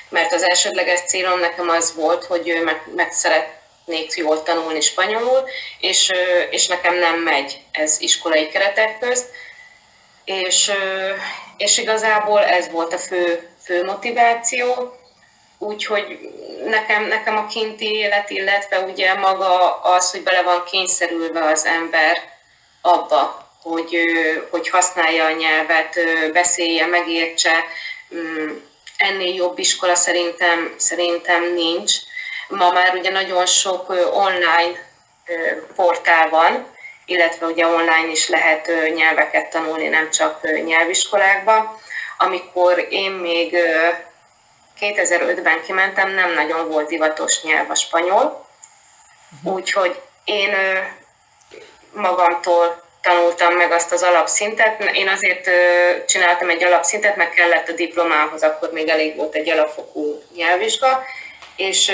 mert 0.09 0.33
az 0.33 0.49
elsődleges 0.49 0.99
célom 0.99 1.39
nekem 1.39 1.69
az 1.69 1.95
volt, 1.95 2.25
hogy 2.25 2.61
meg, 2.63 2.81
meg 2.95 3.11
szeretnék 3.11 4.13
jól 4.15 4.43
tanulni 4.43 4.81
spanyolul, 4.81 5.49
és, 5.79 6.11
és 6.49 6.67
nekem 6.67 6.95
nem 6.95 7.19
megy 7.19 7.61
ez 7.71 7.97
iskolai 7.99 8.47
keretek 8.47 8.99
közt, 8.99 9.29
és, 10.25 10.71
és 11.57 11.77
igazából 11.77 12.43
ez 12.43 12.69
volt 12.71 12.93
a 12.93 12.97
fő, 12.97 13.49
fő 13.63 13.85
motiváció, 13.85 14.93
úgyhogy 15.57 16.19
nekem, 16.65 17.07
nekem 17.07 17.37
a 17.37 17.47
kinti 17.47 17.93
élet, 17.93 18.29
illetve 18.29 18.79
ugye 18.79 19.13
maga 19.13 19.81
az, 19.81 20.11
hogy 20.11 20.23
bele 20.23 20.41
van 20.41 20.63
kényszerülve 20.63 21.43
az 21.43 21.65
ember 21.65 22.17
abba, 22.81 23.47
hogy, 23.61 23.97
hogy 24.49 24.69
használja 24.69 25.25
a 25.25 25.31
nyelvet, 25.31 25.99
beszélje, 26.33 26.85
megértse, 26.85 27.51
mm, 28.15 28.49
ennél 28.99 29.33
jobb 29.33 29.59
iskola 29.59 29.95
szerintem, 29.95 30.73
szerintem 30.77 31.53
nincs. 31.53 31.93
Ma 32.47 32.71
már 32.71 32.95
ugye 32.95 33.11
nagyon 33.11 33.45
sok 33.45 33.89
online 34.13 34.87
portál 35.75 36.29
van, 36.29 36.67
illetve 37.05 37.45
ugye 37.45 37.65
online 37.65 38.07
is 38.11 38.27
lehet 38.27 38.71
nyelveket 38.95 39.49
tanulni, 39.49 39.87
nem 39.87 40.09
csak 40.09 40.63
nyelviskolákba. 40.65 41.79
Amikor 42.17 42.87
én 42.89 43.11
még 43.11 43.55
2005-ben 44.79 45.61
kimentem, 45.61 46.09
nem 46.09 46.33
nagyon 46.33 46.67
volt 46.67 46.87
divatos 46.87 47.41
nyelv 47.43 47.69
a 47.69 47.75
spanyol, 47.75 48.47
mhm. 49.41 49.53
úgyhogy 49.53 50.01
én 50.23 50.55
magamtól 51.93 52.83
tanultam 53.01 53.53
meg 53.53 53.71
azt 53.71 53.91
az 53.91 54.03
alapszintet. 54.03 54.83
Én 54.93 55.07
azért 55.07 55.49
csináltam 56.07 56.49
egy 56.49 56.63
alapszintet, 56.63 57.15
mert 57.15 57.33
kellett 57.33 57.69
a 57.69 57.73
diplomához, 57.73 58.43
akkor 58.43 58.71
még 58.71 58.87
elég 58.87 59.15
volt 59.15 59.35
egy 59.35 59.49
alapfokú 59.49 60.21
nyelvvizsga, 60.35 61.03
és, 61.55 61.91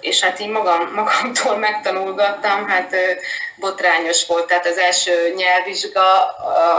és 0.00 0.20
hát 0.20 0.40
így 0.40 0.48
magam, 0.48 0.92
magamtól 0.94 1.56
megtanulgattam, 1.56 2.68
hát 2.68 2.96
botrányos 3.56 4.26
volt. 4.26 4.46
Tehát 4.46 4.66
az 4.66 4.78
első 4.78 5.32
nyelvvizsga, 5.36 6.24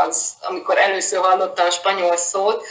az, 0.08 0.34
amikor 0.42 0.78
először 0.78 1.20
hallottam 1.20 1.66
a 1.66 1.72
spanyol 1.72 2.18
szót, 2.18 2.68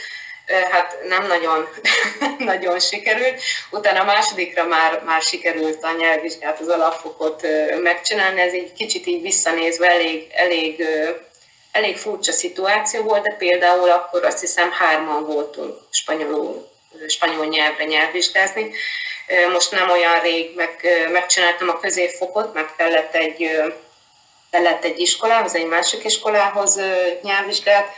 hát 0.71 0.97
nem 1.07 1.27
nagyon, 1.27 1.69
nagyon 2.51 2.79
sikerült. 2.79 3.41
Utána 3.69 3.99
a 3.99 4.05
másodikra 4.05 4.63
már, 4.63 5.01
már 5.03 5.21
sikerült 5.21 5.83
a 5.83 5.91
nyelvvizsgát, 5.97 6.59
az 6.59 6.67
alapfokot 6.67 7.47
megcsinálni, 7.81 8.41
ez 8.41 8.53
egy 8.53 8.73
kicsit 8.73 9.07
így 9.07 9.21
visszanézve 9.21 9.89
elég, 9.89 10.27
elég, 10.33 10.87
elég 11.71 11.97
furcsa 11.97 12.31
szituáció 12.31 13.01
volt, 13.01 13.21
de 13.21 13.35
például 13.37 13.89
akkor 13.89 14.25
azt 14.25 14.39
hiszem 14.39 14.71
hárman 14.71 15.25
voltunk 15.25 15.75
spanyolul, 15.89 16.69
spanyol 17.07 17.45
nyelvre 17.45 17.83
nyelvvizsgázni. 17.83 18.71
Most 19.51 19.71
nem 19.71 19.89
olyan 19.89 20.19
rég 20.19 20.55
meg, 20.55 20.87
megcsináltam 21.11 21.69
a 21.69 21.79
középfokot, 21.79 22.53
meg 22.53 22.75
kellett 22.77 23.15
egy 23.15 23.61
kellett 24.51 24.83
egy 24.83 24.99
iskolához, 24.99 25.55
egy 25.55 25.65
másik 25.65 26.03
iskolához 26.03 26.79
nyelvvizsgát 27.21 27.93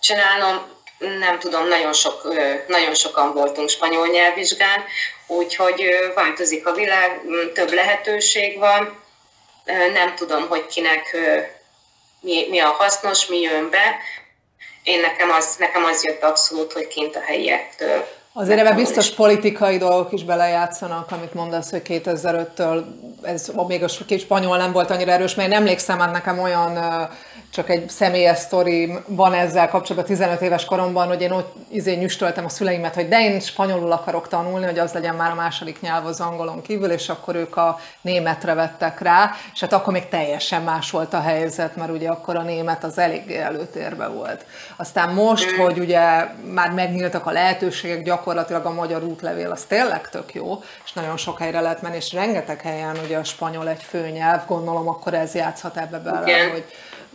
csinálnom, 0.00 0.75
nem 0.98 1.38
tudom, 1.38 1.68
nagyon, 1.68 1.92
sok, 1.92 2.34
nagyon 2.66 2.94
sokan 2.94 3.32
voltunk 3.32 3.68
spanyol 3.68 4.06
nyelvvizsgán, 4.06 4.84
úgyhogy 5.26 5.82
változik 6.14 6.66
a 6.66 6.72
világ, 6.72 7.20
több 7.54 7.72
lehetőség 7.72 8.58
van, 8.58 9.04
nem 9.92 10.14
tudom, 10.14 10.48
hogy 10.48 10.66
kinek 10.66 11.16
mi, 12.20 12.46
mi 12.50 12.58
a 12.58 12.68
hasznos, 12.68 13.26
mi 13.26 13.40
jön 13.40 13.70
be. 13.70 13.96
Én 14.82 15.00
nekem 15.00 15.30
az, 15.30 15.56
nekem 15.58 15.84
az 15.84 16.04
jött 16.04 16.22
abszolút, 16.22 16.72
hogy 16.72 16.86
kint 16.86 17.16
a 17.16 17.20
helyiektől. 17.20 18.06
Azért 18.32 18.58
ebben 18.58 18.76
biztos 18.76 19.10
politikai 19.10 19.76
dolgok 19.76 20.12
is 20.12 20.24
belejátszanak, 20.24 21.10
amit 21.10 21.34
mondasz, 21.34 21.70
hogy 21.70 21.82
2005-től 21.84 22.84
ez 23.22 23.50
még 23.66 23.82
a 23.82 23.88
spanyol 24.18 24.56
nem 24.56 24.72
volt 24.72 24.90
annyira 24.90 25.12
erős, 25.12 25.34
mert 25.34 25.48
én 25.48 25.54
emlékszem, 25.54 25.98
hogy 25.98 26.10
nekem 26.10 26.38
olyan 26.38 26.78
csak 27.56 27.70
egy 27.70 27.88
személyes 27.88 28.38
sztori 28.38 28.92
van 29.06 29.34
ezzel 29.34 29.68
kapcsolatban 29.68 30.16
15 30.16 30.40
éves 30.40 30.64
koromban, 30.64 31.06
hogy 31.06 31.20
én 31.20 31.30
ott 31.30 31.54
izé 31.68 31.94
nyüstöltem 31.94 32.44
a 32.44 32.48
szüleimet, 32.48 32.94
hogy 32.94 33.08
de 33.08 33.20
én 33.20 33.40
spanyolul 33.40 33.92
akarok 33.92 34.28
tanulni, 34.28 34.64
hogy 34.64 34.78
az 34.78 34.92
legyen 34.92 35.14
már 35.14 35.30
a 35.30 35.34
második 35.34 35.80
nyelv 35.80 36.06
az 36.06 36.20
angolon 36.20 36.62
kívül, 36.62 36.90
és 36.90 37.08
akkor 37.08 37.34
ők 37.34 37.56
a 37.56 37.78
németre 38.00 38.54
vettek 38.54 39.00
rá, 39.00 39.30
és 39.52 39.60
hát 39.60 39.72
akkor 39.72 39.92
még 39.92 40.08
teljesen 40.08 40.62
más 40.62 40.90
volt 40.90 41.14
a 41.14 41.20
helyzet, 41.20 41.76
mert 41.76 41.90
ugye 41.90 42.08
akkor 42.08 42.36
a 42.36 42.42
német 42.42 42.84
az 42.84 42.98
elég 42.98 43.30
előtérbe 43.30 44.06
volt. 44.06 44.44
Aztán 44.76 45.14
most, 45.14 45.50
hogy 45.50 45.78
ugye 45.78 46.00
már 46.54 46.70
megnyíltak 46.70 47.26
a 47.26 47.30
lehetőségek, 47.30 48.02
gyakorlatilag 48.02 48.66
a 48.66 48.72
magyar 48.72 49.02
útlevél 49.02 49.50
az 49.50 49.62
tényleg 49.62 50.08
tök 50.08 50.34
jó, 50.34 50.62
és 50.84 50.92
nagyon 50.92 51.16
sok 51.16 51.38
helyre 51.38 51.60
lehet 51.60 51.82
menni, 51.82 51.96
és 51.96 52.12
rengeteg 52.12 52.60
helyen 52.60 52.96
ugye 53.04 53.18
a 53.18 53.24
spanyol 53.24 53.68
egy 53.68 53.82
főnyelv, 53.82 54.46
gondolom 54.46 54.88
akkor 54.88 55.14
ez 55.14 55.34
játszhat 55.34 55.76
ebbe 55.76 55.98
bele, 55.98 56.22
Igen. 56.26 56.50
hogy 56.50 56.64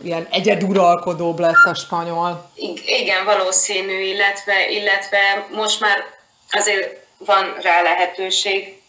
ilyen 0.04 0.26
egyeduralkodóbb 0.30 1.38
lett 1.38 1.64
a 1.64 1.74
spanyol. 1.74 2.50
Igen, 2.86 3.24
valószínű, 3.24 4.00
illetve, 4.00 4.68
illetve 4.68 5.46
most 5.52 5.80
már 5.80 6.04
azért 6.50 6.96
van 7.18 7.56
rá 7.62 7.82
lehetőség. 7.82 8.80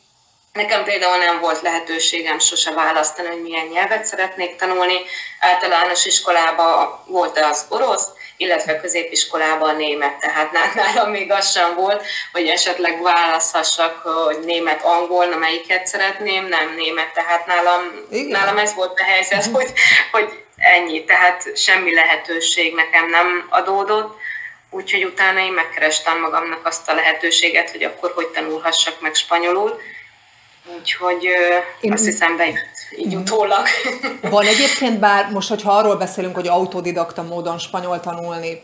Nekem 0.54 0.84
például 0.84 1.17
nem 1.17 1.39
volt 1.39 1.62
lehetőségem 1.62 2.39
sose 2.39 2.71
választani, 2.71 3.28
hogy 3.28 3.41
milyen 3.41 3.67
nyelvet 3.67 4.06
szeretnék 4.06 4.56
tanulni. 4.56 4.93
Általános 5.39 6.06
iskolában 6.06 6.99
volt 7.08 7.39
az 7.39 7.65
orosz, 7.69 8.08
illetve 8.38 8.80
középiskolában 8.80 9.76
német, 9.76 10.19
tehát 10.19 10.52
nálam 10.76 11.12
még 11.12 11.32
az 11.32 11.52
sem 11.52 11.76
volt, 11.76 12.06
hogy 12.32 12.47
esetleg 12.47 13.02
választhassak, 13.02 13.95
hogy 13.97 14.39
német-angol, 14.39 15.26
na 15.26 15.38
melyiket 15.38 15.88
szeretném, 15.88 16.47
nem 16.47 16.73
német, 16.76 17.13
tehát 17.13 17.45
nálam, 17.45 17.82
Igen. 18.10 18.39
nálam 18.39 18.58
ez 18.58 18.73
volt 18.73 18.99
a 18.99 19.04
helyzet, 19.04 19.45
hogy, 19.45 19.71
hogy 20.12 20.43
ennyi, 20.63 21.04
tehát 21.04 21.58
semmi 21.58 21.93
lehetőség 21.93 22.76
nekem 22.76 23.10
nem 23.10 23.47
adódott, 23.49 24.17
úgyhogy 24.69 25.04
utána 25.04 25.39
én 25.39 25.52
megkerestem 25.52 26.19
magamnak 26.19 26.65
azt 26.65 26.89
a 26.89 26.93
lehetőséget, 26.93 27.71
hogy 27.71 27.84
akkor 27.84 28.12
hogy 28.15 28.28
tanulhassak 28.28 29.02
meg 29.02 29.13
spanyolul, 29.13 29.80
úgyhogy 30.78 31.23
én... 31.80 31.91
azt 31.91 32.06
hiszem 32.06 32.38
bejött 32.38 32.73
így 32.97 33.15
utólag. 33.15 33.67
Van 34.21 34.45
egyébként, 34.45 34.99
bár 34.99 35.30
most, 35.32 35.49
hogyha 35.49 35.71
arról 35.71 35.95
beszélünk, 35.95 36.36
hogy 36.36 36.47
autodidakta 36.47 37.23
módon 37.23 37.60
spanyol 37.60 37.99
tanulni, 37.99 38.60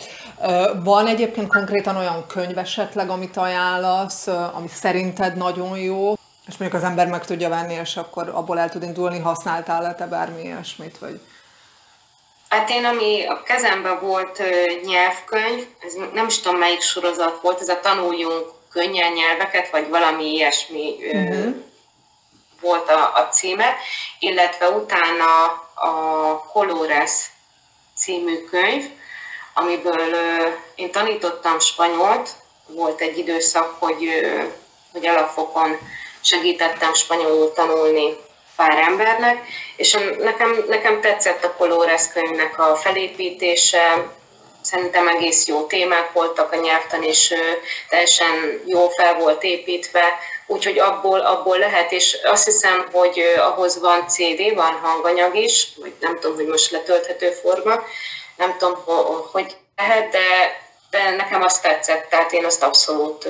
van 0.84 1.08
egyébként 1.08 1.48
konkrétan 1.48 1.96
olyan 1.96 2.28
könyv 2.28 2.58
esetleg, 2.58 3.10
amit 3.10 3.38
ajánlasz, 3.38 4.28
ami 4.28 4.68
szerinted 4.68 5.36
nagyon 5.36 5.78
jó, 5.78 6.14
és 6.48 6.58
mondjuk 6.58 6.82
az 6.82 6.90
ember 6.90 7.08
meg 7.08 7.26
tudja 7.26 7.50
venni, 7.50 7.74
és 7.74 7.98
akkor 7.98 8.30
abból 8.34 8.60
el 8.60 8.70
tud 8.70 8.84
indulni, 8.84 9.20
használtál-e 9.20 9.94
te 9.94 10.06
bármi 10.06 10.42
ilyesmit, 10.42 10.98
vagy... 10.98 11.20
Hát 12.50 12.70
én, 12.70 12.86
ami 12.86 13.26
a 13.26 13.44
kezemben 13.44 14.00
volt 14.00 14.42
nyelvkönyv, 14.86 15.68
ez 15.80 15.94
nem 16.14 16.28
is 16.28 16.40
tudom 16.40 16.60
melyik 16.60 16.82
sorozat 16.82 17.42
volt, 17.42 17.62
ez 17.62 17.70
a 17.70 17.80
tanuljunk 17.80 18.52
könnyen 18.72 19.12
nyelveket, 19.14 19.70
vagy 19.70 19.90
valami 19.90 20.34
ilyesmi 20.34 20.96
uh-huh. 21.12 21.56
volt 22.62 22.90
a, 22.90 23.12
a 23.16 23.30
címe, 23.32 23.76
illetve 24.20 24.70
utána 24.70 25.46
a 25.74 26.46
Colores 26.52 27.32
című 27.96 28.44
könyv, 28.44 28.86
amiből 29.54 30.16
én 30.76 30.92
tanítottam 30.92 31.60
spanyolt, 31.60 32.30
volt 32.68 33.02
egy 33.02 33.18
időszak, 33.18 33.76
hogy, 33.80 34.10
hogy 34.92 35.06
alapfokon 35.06 35.78
segítettem 36.22 36.94
spanyolul 36.94 37.54
tanulni 37.54 38.18
pár 38.60 38.78
embernek, 38.78 39.46
és 39.76 39.98
nekem, 40.18 40.66
nekem 40.68 41.02
tetszett 41.02 41.44
a 41.44 41.54
Colores 41.54 42.08
könyvnek 42.14 42.60
a 42.60 42.76
felépítése, 42.76 44.12
szerintem 44.62 45.08
egész 45.08 45.48
jó 45.48 45.66
témák 45.66 46.12
voltak, 46.12 46.52
a 46.52 46.56
nyelvtan 46.56 47.04
is 47.04 47.34
teljesen 47.90 48.62
jó 48.66 48.90
fel 48.90 49.14
volt 49.20 49.44
építve, 49.44 50.04
úgyhogy 50.48 50.80
abból, 50.80 51.20
abból 51.20 51.58
lehet, 51.58 51.92
és 51.92 52.18
azt 52.24 52.46
hiszem, 52.46 52.88
hogy 52.92 53.20
ahhoz 53.38 53.80
van 53.80 54.08
CD, 54.08 54.56
van 54.56 54.80
hanganyag 54.82 55.36
is, 55.36 55.68
vagy 55.76 55.94
nem 56.00 56.20
tudom, 56.20 56.36
hogy 56.36 56.48
most 56.48 56.72
letölthető 56.72 57.32
forma, 57.32 57.84
nem 58.36 58.58
tudom, 58.58 58.76
hogy 59.32 59.56
lehet, 59.76 60.12
de 60.12 60.20
de 60.90 61.16
nekem 61.18 61.42
azt 61.42 61.62
tetszett, 61.62 62.10
tehát 62.10 62.32
én 62.34 62.46
azt 62.46 62.64
abszolút 62.64 63.28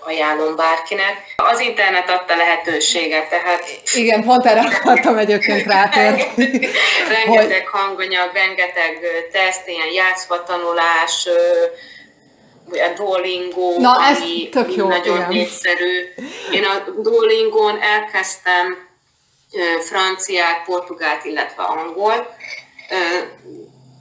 ajánlom 0.00 0.56
bárkinek. 0.56 1.34
Az 1.36 1.60
internet 1.60 2.10
adta 2.10 2.36
lehetőséget, 2.36 3.28
tehát... 3.28 3.64
Igen, 3.94 4.24
pont 4.24 4.46
erre 4.46 4.60
akartam 4.60 5.18
egyébként 5.18 5.66
rátérni. 5.66 6.24
rengeteg 7.08 7.68
hogy... 7.68 7.80
hanganyag, 7.80 8.30
rengeteg 8.32 8.98
teszt, 9.32 9.68
ilyen 9.68 9.92
játszva 9.92 10.42
tanulás, 10.42 11.28
a 12.70 12.92
Duolingo, 12.96 13.78
Na, 13.78 13.92
ami 13.92 14.48
tök 14.48 14.76
jó, 14.76 14.88
nagyon 14.88 15.16
igen. 15.16 15.28
népszerű. 15.28 16.14
Én 16.52 16.64
a 16.64 16.90
Duolingon 17.00 17.80
elkezdtem 17.80 18.88
franciát, 19.80 20.64
portugált, 20.64 21.24
illetve 21.24 21.62
angolt 21.62 22.28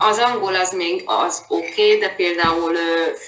az 0.01 0.17
angol 0.17 0.55
az 0.55 0.71
még 0.71 1.03
az 1.05 1.43
oké, 1.47 1.65
okay, 1.67 1.97
de 1.97 2.09
például 2.09 2.75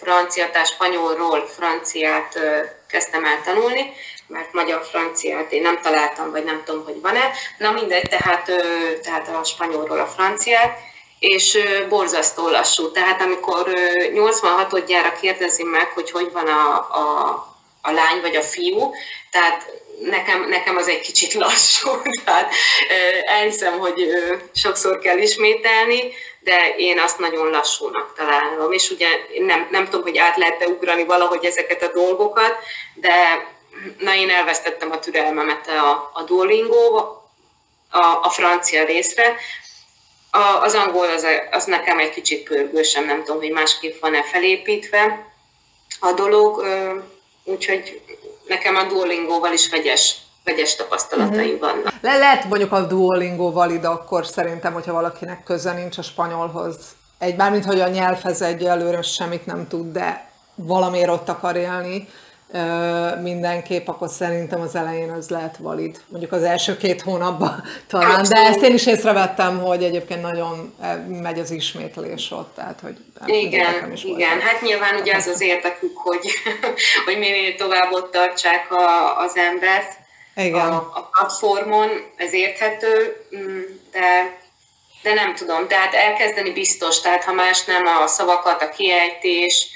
francia, 0.01 0.49
tehát 0.49 0.67
spanyolról 0.67 1.47
franciát 1.47 2.39
kezdtem 2.87 3.25
el 3.25 3.41
tanulni, 3.43 3.93
mert 4.27 4.53
magyar-franciát 4.53 5.51
én 5.51 5.61
nem 5.61 5.79
találtam, 5.81 6.31
vagy 6.31 6.43
nem 6.43 6.61
tudom, 6.65 6.83
hogy 6.83 7.01
van-e. 7.01 7.31
Na 7.57 7.71
mindegy, 7.71 8.09
tehát, 8.09 8.51
tehát 9.01 9.27
a 9.27 9.43
spanyolról 9.43 9.99
a 9.99 10.05
franciát, 10.05 10.77
és 11.19 11.57
borzasztó 11.89 12.49
lassú. 12.49 12.91
Tehát 12.91 13.21
amikor 13.21 13.69
86-odjára 14.13 15.17
kérdezi 15.21 15.63
meg, 15.63 15.87
hogy 15.87 16.11
hogy 16.11 16.31
van 16.31 16.47
a, 16.47 16.75
a, 16.77 17.31
a 17.81 17.91
lány 17.91 18.21
vagy 18.21 18.35
a 18.35 18.41
fiú, 18.41 18.93
tehát 19.31 19.71
nekem, 19.99 20.49
nekem 20.49 20.77
az 20.77 20.87
egy 20.87 21.01
kicsit 21.01 21.33
lassú, 21.43 21.89
tehát 22.25 22.53
elhiszem, 23.25 23.79
hogy 23.79 24.07
sokszor 24.53 24.99
kell 24.99 25.17
ismételni, 25.17 26.13
de 26.43 26.75
én 26.77 26.99
azt 26.99 27.19
nagyon 27.19 27.49
lassúnak 27.49 28.13
találom, 28.15 28.71
és 28.71 28.89
ugye 28.89 29.07
nem, 29.39 29.67
nem 29.71 29.85
tudom, 29.85 30.01
hogy 30.01 30.17
át 30.17 30.37
lehet 30.37 30.67
ugrani 30.67 31.05
valahogy 31.05 31.45
ezeket 31.45 31.83
a 31.83 31.91
dolgokat, 31.91 32.55
de 32.93 33.47
na 33.97 34.15
én 34.15 34.29
elvesztettem 34.29 34.91
a 34.91 34.99
türelmemet 34.99 35.67
a, 35.67 36.11
a 36.13 36.23
Duolingo, 36.23 36.95
a, 37.89 38.19
a 38.21 38.29
francia 38.29 38.85
részre, 38.85 39.35
a, 40.31 40.61
az 40.61 40.73
angol 40.73 41.09
az, 41.09 41.27
az 41.51 41.65
nekem 41.65 41.99
egy 41.99 42.09
kicsit 42.09 42.43
pörgősem, 42.43 43.05
nem 43.05 43.23
tudom, 43.23 43.41
hogy 43.41 43.51
másképp 43.51 44.01
van-e 44.01 44.23
felépítve 44.23 45.31
a 45.99 46.11
dolog, 46.11 46.65
úgyhogy 47.43 48.01
nekem 48.47 48.75
a 48.75 48.83
Duolingo-val 48.83 49.53
is 49.53 49.69
vegyes 49.69 50.15
vegyes 50.43 50.75
tapasztalataim 50.75 51.53
uh-huh. 51.53 51.59
vannak. 51.59 51.93
Le- 52.01 52.17
lehet 52.17 52.45
mondjuk 52.45 52.71
a 52.71 52.81
Duolingo 52.81 53.51
valid 53.51 53.85
akkor 53.85 54.25
szerintem, 54.25 54.73
hogyha 54.73 54.93
valakinek 54.93 55.43
köze 55.43 55.73
nincs 55.73 55.97
a 55.97 56.01
spanyolhoz. 56.01 56.75
Egy, 57.17 57.35
bármint, 57.35 57.65
hogy 57.65 57.79
a 57.79 57.87
nyelvhez 57.87 58.41
egyelőre 58.41 59.01
semmit 59.01 59.45
nem 59.45 59.67
tud, 59.67 59.91
de 59.91 60.29
valamiért 60.55 61.09
ott 61.09 61.29
akar 61.29 61.55
élni 61.55 62.07
mindenképp, 63.21 63.87
akkor 63.87 64.09
szerintem 64.09 64.61
az 64.61 64.75
elején 64.75 65.09
az 65.09 65.29
lehet 65.29 65.57
valid. 65.57 66.01
Mondjuk 66.07 66.31
az 66.31 66.43
első 66.43 66.77
két 66.77 67.01
hónapban 67.01 67.63
talán, 67.87 68.09
Abszolút. 68.09 68.29
de 68.29 68.39
ezt 68.39 68.61
én 68.61 68.73
is 68.73 68.85
észrevettem, 68.85 69.59
hogy 69.59 69.83
egyébként 69.83 70.21
nagyon 70.21 70.73
megy 71.21 71.39
az 71.39 71.51
ismétlés 71.51 72.31
ott, 72.31 72.55
tehát 72.55 72.79
hogy 72.81 72.97
igen, 73.25 73.91
is 73.91 74.03
igen. 74.03 74.39
Hát 74.39 74.61
nyilván 74.61 74.95
ugye 74.95 75.15
az 75.15 75.27
az 75.27 75.41
érdekük, 75.41 75.97
hogy, 75.97 76.31
hogy 77.05 77.17
minél 77.17 77.55
tovább 77.55 77.91
ott 77.91 78.11
tartsák 78.11 78.71
a, 78.71 79.17
az 79.17 79.37
embert, 79.37 80.01
igen. 80.35 80.71
A, 80.71 80.91
a 80.93 81.09
platformon, 81.11 81.89
ez 82.15 82.33
érthető, 82.33 83.25
mm, 83.35 83.61
de, 83.91 84.37
de 85.01 85.13
nem 85.13 85.35
tudom, 85.35 85.67
tehát 85.67 85.93
elkezdeni 85.93 86.51
biztos, 86.51 87.01
tehát 87.01 87.23
ha 87.23 87.33
más 87.33 87.63
nem 87.63 87.85
a 87.85 88.07
szavakat, 88.07 88.61
a 88.61 88.69
kiejtés, 88.69 89.67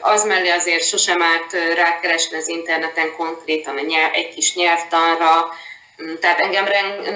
az 0.00 0.24
mellé 0.24 0.48
azért 0.48 0.86
sosem 0.86 1.22
árt 1.22 1.52
rákeresni 1.74 2.36
az 2.36 2.48
interneten 2.48 3.14
konkrétan 3.16 3.76
a 3.76 3.80
nyelv, 3.80 4.10
egy 4.12 4.34
kis 4.34 4.54
nyelvtanra, 4.54 5.48
mm, 6.02 6.14
tehát 6.20 6.40
engem 6.40 6.66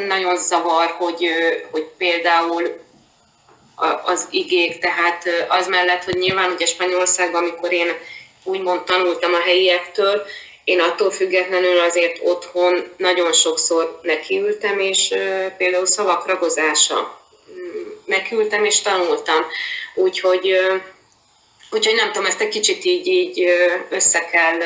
nagyon 0.07 0.37
zavar, 0.37 0.95
hogy, 0.99 1.29
hogy 1.71 1.85
például 1.99 2.85
az 4.05 4.29
igék, 4.31 4.79
tehát 4.79 5.25
az 5.49 5.67
mellett, 5.67 6.05
hogy 6.05 6.17
nyilván 6.17 6.51
ugye 6.51 6.67
Spanyolországban, 6.67 7.43
amikor 7.43 7.73
én 7.73 7.93
úgymond 8.43 8.83
tanultam 8.83 9.35
a 9.35 9.41
helyiektől, 9.41 10.27
én 10.67 10.81
attól 10.81 11.11
függetlenül 11.11 11.79
azért 11.79 12.19
otthon 12.23 12.93
nagyon 12.97 13.33
sokszor 13.33 14.01
nekiültem, 14.03 14.79
és 14.81 15.15
például 15.57 15.87
szavak 15.87 16.27
ragozása. 16.27 17.21
Mm, 17.51 17.89
nekiültem 18.05 18.65
és 18.65 18.83
tanultam. 18.83 19.47
Úgyhogy, 19.95 20.59
úgyhogy 21.71 21.95
nem 21.95 22.13
tudom, 22.13 22.27
ezt 22.27 22.41
egy 22.41 22.49
kicsit 22.49 22.85
így, 22.85 23.07
így 23.07 23.49
össze 23.89 24.29
kell 24.33 24.59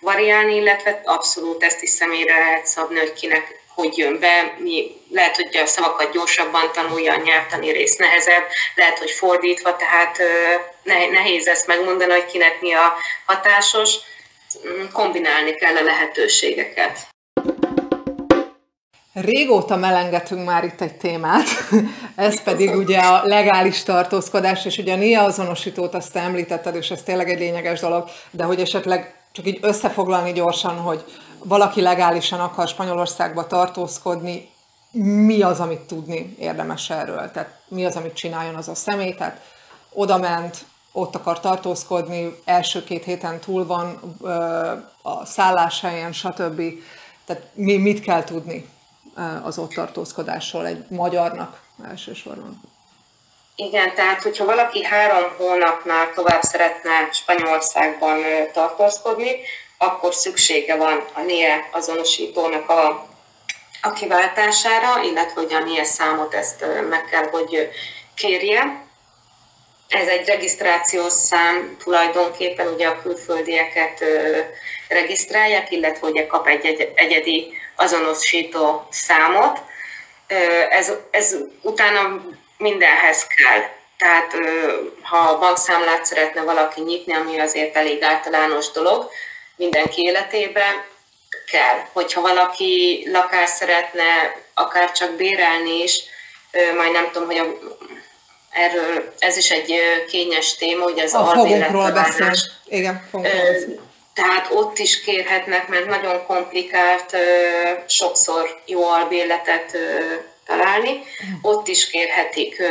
variálni, 0.00 0.54
illetve 0.54 1.00
abszolút 1.04 1.62
ezt 1.62 1.82
is 1.82 1.90
személyre 1.90 2.38
lehet 2.38 2.66
szabni, 2.66 2.98
hogy 2.98 3.12
kinek 3.12 3.58
hogy 3.74 3.98
jön 3.98 4.18
be, 4.18 4.56
mi, 4.58 4.96
lehet, 5.10 5.36
hogy 5.36 5.56
a 5.56 5.66
szavakat 5.66 6.12
gyorsabban 6.12 6.72
tanulja, 6.72 7.12
a 7.12 7.22
nyelvtani 7.22 7.70
rész 7.70 7.96
nehezebb, 7.96 8.46
lehet, 8.74 8.98
hogy 8.98 9.10
fordítva, 9.10 9.76
tehát 9.76 10.18
nehéz 11.10 11.46
ezt 11.46 11.66
megmondani, 11.66 12.12
hogy 12.12 12.26
kinek 12.26 12.60
mi 12.60 12.72
a 12.72 12.96
hatásos 13.26 13.94
kombinálni 14.92 15.54
kell 15.54 15.76
a 15.76 15.82
lehetőségeket. 15.82 17.08
Régóta 19.12 19.76
melengetünk 19.76 20.44
már 20.44 20.64
itt 20.64 20.80
egy 20.80 20.96
témát, 20.96 21.46
ez 22.14 22.42
pedig 22.42 22.74
ugye 22.74 22.98
a 22.98 23.20
legális 23.24 23.82
tartózkodás, 23.82 24.64
és 24.64 24.78
ugye 24.78 24.92
a 24.92 24.96
NIA 24.96 25.22
azonosítót 25.24 25.94
azt 25.94 26.16
említetted, 26.16 26.74
és 26.74 26.90
ez 26.90 27.02
tényleg 27.02 27.28
egy 27.30 27.38
lényeges 27.38 27.80
dolog, 27.80 28.08
de 28.30 28.44
hogy 28.44 28.60
esetleg 28.60 29.14
csak 29.32 29.46
így 29.46 29.58
összefoglalni 29.62 30.32
gyorsan, 30.32 30.76
hogy 30.76 31.04
valaki 31.38 31.80
legálisan 31.80 32.40
akar 32.40 32.68
Spanyolországba 32.68 33.46
tartózkodni, 33.46 34.48
mi 35.26 35.42
az, 35.42 35.60
amit 35.60 35.80
tudni 35.80 36.36
érdemes 36.38 36.90
erről? 36.90 37.30
Tehát 37.30 37.60
mi 37.68 37.84
az, 37.84 37.96
amit 37.96 38.14
csináljon 38.14 38.54
az 38.54 38.68
a 38.68 38.74
személy? 38.74 39.14
Tehát 39.14 39.40
oda 39.92 40.18
ment, 40.18 40.58
ott 40.92 41.14
akar 41.14 41.40
tartózkodni, 41.40 42.34
első 42.44 42.84
két 42.84 43.04
héten 43.04 43.40
túl 43.40 43.66
van 43.66 44.16
a 45.02 45.26
szálláshelyen, 45.26 46.12
stb. 46.12 46.62
Tehát 47.24 47.42
mi, 47.54 47.76
mit 47.76 48.00
kell 48.00 48.24
tudni 48.24 48.68
az 49.42 49.58
ott 49.58 49.72
tartózkodásról 49.72 50.66
egy 50.66 50.84
magyarnak 50.88 51.60
elsősorban? 51.88 52.60
Igen, 53.56 53.94
tehát 53.94 54.22
hogyha 54.22 54.44
valaki 54.44 54.84
három 54.84 55.30
hónapnál 55.36 56.12
tovább 56.14 56.42
szeretne 56.42 57.08
Spanyolországban 57.12 58.18
tartózkodni, 58.52 59.30
akkor 59.78 60.14
szüksége 60.14 60.76
van 60.76 61.04
a 61.14 61.20
NIE 61.20 61.68
azonosítónak 61.72 62.68
a, 62.68 63.06
a 63.82 63.92
kiváltására, 63.92 65.02
illetve 65.02 65.40
hogy 65.40 65.52
a 65.52 65.64
NIE 65.64 65.84
számot 65.84 66.34
ezt 66.34 66.64
meg 66.88 67.04
kell, 67.04 67.28
hogy 67.30 67.68
kérje. 68.14 68.88
Ez 69.90 70.08
egy 70.08 70.26
regisztrációs 70.26 71.12
szám, 71.12 71.76
tulajdonképpen 71.82 72.66
ugye 72.66 72.86
a 72.88 73.02
külföldieket 73.02 74.04
regisztrálják, 74.88 75.70
illetve 75.70 76.06
ugye 76.06 76.26
kap 76.26 76.46
egy, 76.46 76.66
egy 76.66 76.92
egyedi 76.94 77.52
azonosító 77.76 78.86
számot. 78.90 79.58
Ez, 80.70 80.92
ez 81.10 81.36
utána 81.62 82.24
mindenhez 82.58 83.26
kell. 83.26 83.62
Tehát 83.98 84.34
ha 85.02 85.38
bankszámlát 85.38 86.04
szeretne 86.04 86.42
valaki 86.42 86.80
nyitni, 86.80 87.12
ami 87.12 87.38
azért 87.38 87.76
elég 87.76 88.02
általános 88.02 88.70
dolog, 88.70 89.10
mindenki 89.56 90.02
életében 90.02 90.84
kell. 91.50 91.78
Hogyha 91.92 92.20
valaki 92.20 93.04
lakást 93.12 93.54
szeretne 93.54 94.36
akár 94.54 94.92
csak 94.92 95.10
bérelni 95.12 95.82
is, 95.82 96.00
majd 96.76 96.92
nem 96.92 97.10
tudom, 97.12 97.28
hogy 97.28 97.38
a, 97.38 97.58
erről 98.50 99.14
ez 99.18 99.36
is 99.36 99.50
egy 99.50 99.74
kényes 100.08 100.54
téma, 100.54 100.82
hogy 100.82 101.00
az 101.00 101.14
a 101.14 101.92
beszélni. 101.92 102.36
Igen, 102.68 103.08
tehát 104.14 104.48
ott 104.50 104.78
is 104.78 105.00
kérhetnek, 105.00 105.68
mert 105.68 105.86
nagyon 105.86 106.26
komplikált 106.26 107.16
sokszor 107.86 108.60
jó 108.66 108.88
albérletet 108.88 109.76
találni. 110.46 111.02
Ott 111.42 111.68
is 111.68 111.90
kérhetik 111.90 112.62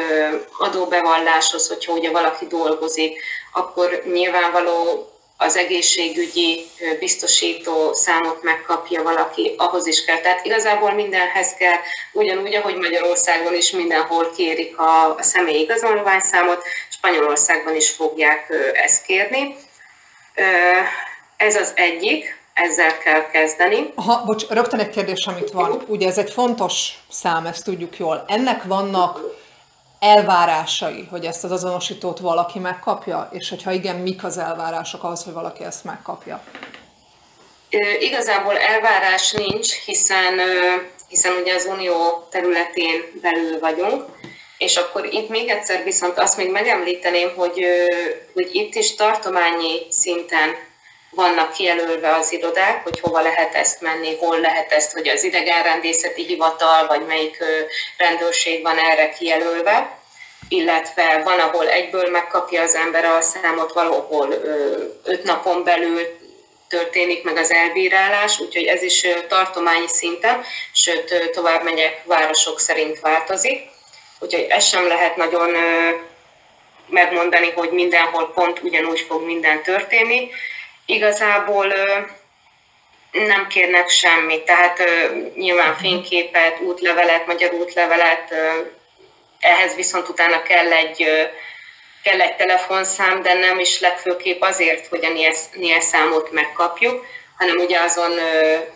adóbevalláshoz, 0.58 1.68
hogyha 1.68 1.94
ugye 1.94 2.12
valaki 2.12 2.48
dolgozik, 2.48 3.22
akkor 3.54 4.04
nyilvánvaló 4.14 5.09
az 5.42 5.58
egészségügyi 5.58 6.66
biztosító 7.00 7.94
számot 7.94 8.44
megkapja 8.44 9.04
valaki, 9.04 9.56
ahhoz 9.58 9.88
is 9.88 10.06
kell. 10.06 10.18
Tehát 10.18 10.46
igazából 10.46 10.94
mindenhez 10.94 11.54
kell, 11.54 11.78
ugyanúgy, 12.14 12.56
ahogy 12.56 12.76
Magyarországon 12.76 13.54
is 13.54 13.72
mindenhol 13.72 14.32
kérik 14.36 14.78
a, 14.78 15.18
személyi 15.20 15.62
igazolványszámot, 15.62 16.64
Spanyolországban 16.90 17.76
is 17.76 17.90
fogják 17.90 18.54
ezt 18.74 19.06
kérni. 19.06 19.56
Ez 21.38 21.56
az 21.56 21.72
egyik, 21.76 22.38
ezzel 22.54 22.98
kell 22.98 23.30
kezdeni. 23.30 23.94
Ha, 23.96 24.24
bocs, 24.26 24.48
rögtön 24.48 24.80
egy 24.80 24.90
kérdés, 24.90 25.26
amit 25.26 25.52
van. 25.52 25.84
Ugye 25.88 26.08
ez 26.08 26.18
egy 26.18 26.32
fontos 26.32 26.90
szám, 27.10 27.46
ezt 27.46 27.64
tudjuk 27.64 27.98
jól. 27.98 28.26
Ennek 28.28 28.64
vannak 28.64 29.20
elvárásai, 30.00 31.08
hogy 31.12 31.26
ezt 31.26 31.44
az 31.44 31.52
azonosítót 31.52 32.20
valaki 32.20 32.60
megkapja, 32.60 33.30
és 33.32 33.50
hogyha 33.50 33.72
igen, 33.72 33.96
mik 33.96 34.24
az 34.24 34.38
elvárások 34.38 35.04
ahhoz, 35.04 35.24
hogy 35.24 35.34
valaki 35.34 35.64
ezt 35.64 35.84
megkapja? 35.84 36.44
Igazából 38.00 38.58
elvárás 38.58 39.32
nincs, 39.32 39.74
hiszen, 39.86 40.40
hiszen 41.08 41.34
ugye 41.42 41.54
az 41.54 41.66
unió 41.66 42.28
területén 42.30 43.20
belül 43.22 43.60
vagyunk, 43.60 44.06
és 44.58 44.76
akkor 44.76 45.06
itt 45.06 45.30
még 45.30 45.50
egyszer 45.50 45.84
viszont 45.84 46.20
azt 46.20 46.38
még 46.38 46.52
megemlíteném, 46.52 47.32
hogy, 47.36 47.66
hogy 48.34 48.50
itt 48.52 48.76
is 48.76 48.96
tartományi 48.96 49.86
szinten 49.90 50.56
vannak 51.10 51.54
kijelölve 51.54 52.16
az 52.16 52.32
irodák, 52.32 52.84
hogy 52.84 53.00
hova 53.00 53.22
lehet 53.22 53.56
ezt 53.56 53.82
menni, 53.82 54.18
hol 54.18 54.40
lehet 54.40 54.72
ezt, 54.72 54.92
hogy 54.92 55.08
az 55.08 55.24
idegenrendészeti 55.24 56.26
hivatal, 56.26 56.88
vagy 56.88 57.06
melyik 57.06 57.44
rendőrség 57.98 58.64
van 58.64 58.78
erre 58.78 59.10
kijelölve, 59.10 59.98
illetve 60.50 61.22
van, 61.24 61.40
ahol 61.40 61.68
egyből 61.68 62.10
megkapja 62.10 62.62
az 62.62 62.76
ember 62.76 63.06
a 63.06 63.22
számot, 63.22 63.74
valahol 63.74 64.34
öt 65.04 65.24
napon 65.24 65.64
belül 65.64 66.18
történik 66.68 67.24
meg 67.24 67.38
az 67.38 67.52
elbírálás, 67.52 68.40
úgyhogy 68.40 68.66
ez 68.66 68.82
is 68.82 69.08
tartományi 69.28 69.88
szinten, 69.88 70.44
sőt 70.74 71.32
tovább 71.32 71.64
megyek, 71.64 72.02
városok 72.04 72.60
szerint 72.60 73.00
változik. 73.00 73.62
Úgyhogy 74.20 74.46
ez 74.50 74.66
sem 74.66 74.88
lehet 74.88 75.16
nagyon 75.16 75.56
megmondani, 76.88 77.52
hogy 77.56 77.70
mindenhol 77.70 78.32
pont 78.34 78.60
ugyanúgy 78.64 79.00
fog 79.00 79.26
minden 79.26 79.64
történni 79.64 80.30
igazából 80.90 81.74
nem 83.12 83.48
kérnek 83.48 83.90
semmit, 83.90 84.46
tehát 84.46 84.84
nyilván 85.36 85.72
mhm. 85.72 85.80
fényképet, 85.80 86.60
útlevelet, 86.60 87.28
magyar 87.28 87.54
útlevelet, 87.54 88.34
ehhez 89.40 89.76
viszont 89.76 90.10
utána 90.10 90.42
kell 90.42 90.72
egy, 90.72 91.06
kell 92.04 92.22
egy 92.22 92.36
telefonszám, 92.36 93.22
de 93.22 93.34
nem 93.34 93.60
is 93.60 93.80
legfőképp 93.80 94.42
azért, 94.42 94.88
hogy 94.88 95.06
a 95.06 95.10
NIE 95.54 95.80
számot 95.80 96.32
megkapjuk, 96.32 97.06
hanem 97.38 97.58
ugye 97.58 97.80
azon 97.80 98.12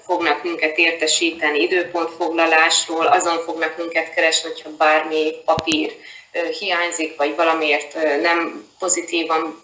fognak 0.05 0.43
minket 0.43 0.77
értesíteni 0.77 1.61
időpontfoglalásról, 1.61 3.05
azon 3.05 3.43
fognak 3.43 3.77
minket 3.77 4.13
keresni, 4.13 4.49
hogyha 4.49 4.69
bármi 4.77 5.31
papír 5.45 5.95
hiányzik, 6.59 7.15
vagy 7.17 7.35
valamiért 7.35 8.21
nem 8.21 8.67
pozitívan 8.79 9.62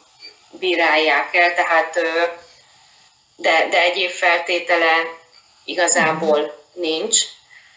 bírálják 0.51 1.35
el, 1.35 1.53
tehát 1.53 1.99
de, 3.35 3.67
de 3.69 3.81
egyéb 3.81 4.09
feltétele 4.09 4.93
igazából 5.65 6.53
nincs. 6.73 7.17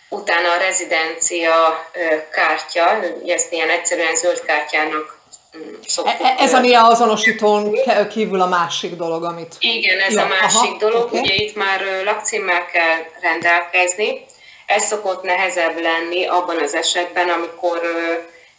Utána 0.08 0.50
a 0.50 0.56
rezidencia 0.56 1.86
kártya, 2.30 3.00
ezt 3.26 3.52
ilyen 3.52 3.70
egyszerűen 3.70 4.14
zöld 4.14 4.40
kártyának 4.40 5.18
mm, 5.56 5.74
szoktuk. 5.86 6.26
E, 6.26 6.28
e, 6.28 6.34
ez 6.38 6.54
ami 6.54 6.74
a 6.74 6.86
azonosítón 6.86 7.74
kívül 8.10 8.40
a 8.40 8.46
másik 8.46 8.96
dolog, 8.96 9.24
amit... 9.24 9.54
Igen, 9.58 9.98
ez 9.98 10.14
ja, 10.14 10.22
a 10.22 10.26
másik 10.26 10.70
aha, 10.70 10.76
dolog. 10.78 11.02
Okay. 11.02 11.20
Ugye 11.20 11.34
itt 11.34 11.56
már 11.56 11.80
lakcímmel 12.04 12.66
kell 12.66 12.98
rendelkezni. 13.20 14.24
Ez 14.66 14.86
szokott 14.86 15.22
nehezebb 15.22 15.80
lenni 15.80 16.26
abban 16.26 16.58
az 16.62 16.74
esetben, 16.74 17.28
amikor 17.28 17.80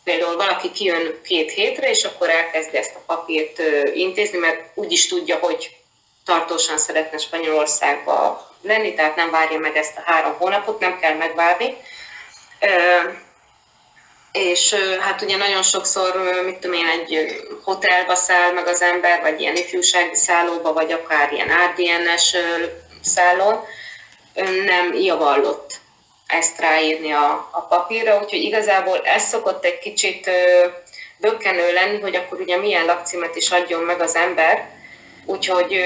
például 0.04 0.36
valaki 0.36 0.72
kijön 0.72 1.22
két 1.24 1.52
hétre, 1.52 1.90
és 1.90 2.04
akkor 2.04 2.30
elkezdi 2.30 2.78
ezt 2.78 2.96
a 2.96 3.14
papírt 3.14 3.62
intézni, 3.94 4.38
mert 4.38 4.62
úgy 4.74 4.92
is 4.92 5.08
tudja, 5.08 5.38
hogy 5.38 5.76
tartósan 6.26 6.78
szeretne 6.78 7.18
Spanyolországba 7.18 8.48
lenni, 8.62 8.94
tehát 8.94 9.16
nem 9.16 9.32
várja 9.32 9.60
meg 9.60 9.78
ezt 9.78 9.98
a 9.98 10.04
három 10.06 10.34
hónapot, 10.38 10.80
nem 10.80 11.00
kell 11.00 11.14
megvárni. 11.14 11.78
És 14.32 14.76
hát 15.00 15.22
ugye 15.22 15.38
nagyon 15.38 15.64
sokszor, 15.64 16.42
mit 16.46 16.58
tudom 16.58 16.78
én, 16.78 16.88
egy 16.88 17.42
hotelba 17.64 18.16
száll 18.16 18.52
meg 18.52 18.68
az 18.68 18.82
ember, 18.82 19.22
vagy 19.22 19.42
ilyen 19.42 19.56
ifjúsági 19.56 20.16
szállóba, 20.16 20.74
vagy 20.74 20.92
akár 20.92 21.32
ilyen 21.34 21.50
Airbnb-es 21.50 22.36
szállón, 23.02 23.66
nem 24.66 24.94
javallott 24.94 25.82
ezt 26.28 26.60
ráírni 26.60 27.12
a, 27.12 27.50
a 27.52 27.62
papírra, 27.62 28.20
úgyhogy 28.22 28.44
igazából 28.44 29.02
ez 29.04 29.24
szokott 29.24 29.66
egy 29.66 29.80
kicsit 29.80 30.30
bökkenő 31.18 31.74
lenni, 31.74 32.00
hogy 32.00 32.16
akkor 32.16 32.40
ugye 32.40 32.58
milyen 32.58 32.86
lakcímet 32.86 33.36
is 33.36 33.50
adjon 33.50 33.82
meg 33.82 34.02
az 34.02 34.16
ember, 34.16 34.70
úgyhogy 35.26 35.86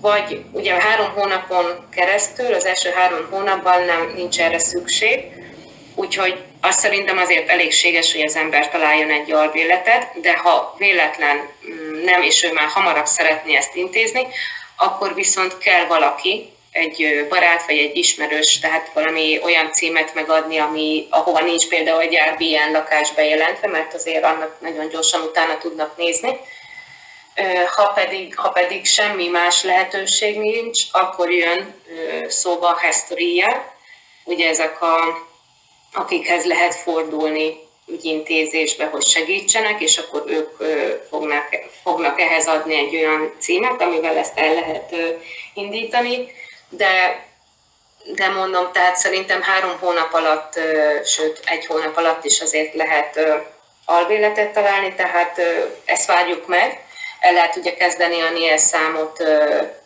vagy 0.00 0.44
ugye 0.52 0.74
három 0.74 1.10
hónapon 1.14 1.88
keresztül, 1.90 2.54
az 2.54 2.64
első 2.64 2.90
három 2.90 3.26
hónapban 3.30 3.84
nem 3.84 4.12
nincs 4.14 4.40
erre 4.40 4.58
szükség, 4.58 5.24
úgyhogy 5.94 6.38
azt 6.60 6.78
szerintem 6.78 7.18
azért 7.18 7.48
elégséges, 7.48 8.12
hogy 8.12 8.22
az 8.22 8.36
ember 8.36 8.68
találjon 8.68 9.10
egy 9.10 9.32
albéletet, 9.32 10.20
de 10.20 10.36
ha 10.36 10.74
véletlen 10.78 11.36
mm, 11.36 12.04
nem, 12.04 12.22
és 12.22 12.44
ő 12.44 12.52
már 12.52 12.68
hamarabb 12.68 13.06
szeretné 13.06 13.56
ezt 13.56 13.74
intézni, 13.74 14.26
akkor 14.76 15.14
viszont 15.14 15.58
kell 15.58 15.86
valaki, 15.86 16.52
egy 16.70 17.26
barát 17.28 17.66
vagy 17.66 17.78
egy 17.78 17.96
ismerős, 17.96 18.58
tehát 18.58 18.90
valami 18.94 19.40
olyan 19.42 19.72
címet 19.72 20.14
megadni, 20.14 20.58
ami, 20.58 21.06
ahova 21.10 21.40
nincs 21.40 21.68
például 21.68 22.00
egy 22.00 22.16
Airbnb 22.16 22.72
lakás 22.72 23.12
bejelentve, 23.12 23.68
mert 23.68 23.94
azért 23.94 24.24
annak 24.24 24.60
nagyon 24.60 24.88
gyorsan 24.88 25.22
utána 25.22 25.58
tudnak 25.58 25.96
nézni. 25.96 26.38
Ha 27.76 27.86
pedig, 27.86 28.36
ha 28.36 28.48
pedig 28.48 28.86
semmi 28.86 29.28
más 29.28 29.62
lehetőség 29.62 30.38
nincs, 30.38 30.82
akkor 30.92 31.32
jön 31.32 31.74
szóba 32.28 32.68
a 32.68 32.78
Hestoria, 32.78 33.74
ugye 34.24 34.48
ezek 34.48 34.82
a, 34.82 35.26
akikhez 35.92 36.44
lehet 36.44 36.74
fordulni 36.74 37.56
ügyintézésbe, 37.86 38.84
hogy 38.84 39.06
segítsenek, 39.06 39.80
és 39.80 39.98
akkor 39.98 40.24
ők 40.26 40.56
fognak, 41.08 41.48
fognak 41.82 42.20
ehhez 42.20 42.46
adni 42.46 42.74
egy 42.74 42.96
olyan 42.96 43.34
címet, 43.38 43.82
amivel 43.82 44.16
ezt 44.16 44.38
el 44.38 44.54
lehet 44.54 44.94
indítani 45.54 46.32
de, 46.70 47.24
de 48.04 48.28
mondom, 48.28 48.72
tehát 48.72 48.96
szerintem 48.96 49.42
három 49.42 49.78
hónap 49.78 50.12
alatt, 50.12 50.60
sőt 51.04 51.40
egy 51.44 51.66
hónap 51.66 51.96
alatt 51.96 52.24
is 52.24 52.40
azért 52.40 52.74
lehet 52.74 53.20
albéletet 53.84 54.52
találni, 54.52 54.94
tehát 54.94 55.40
ezt 55.84 56.06
várjuk 56.06 56.46
meg. 56.46 56.84
El 57.20 57.32
lehet 57.32 57.56
ugye 57.56 57.74
kezdeni 57.74 58.20
a 58.20 58.30
NIEL 58.30 58.56
számot 58.56 59.22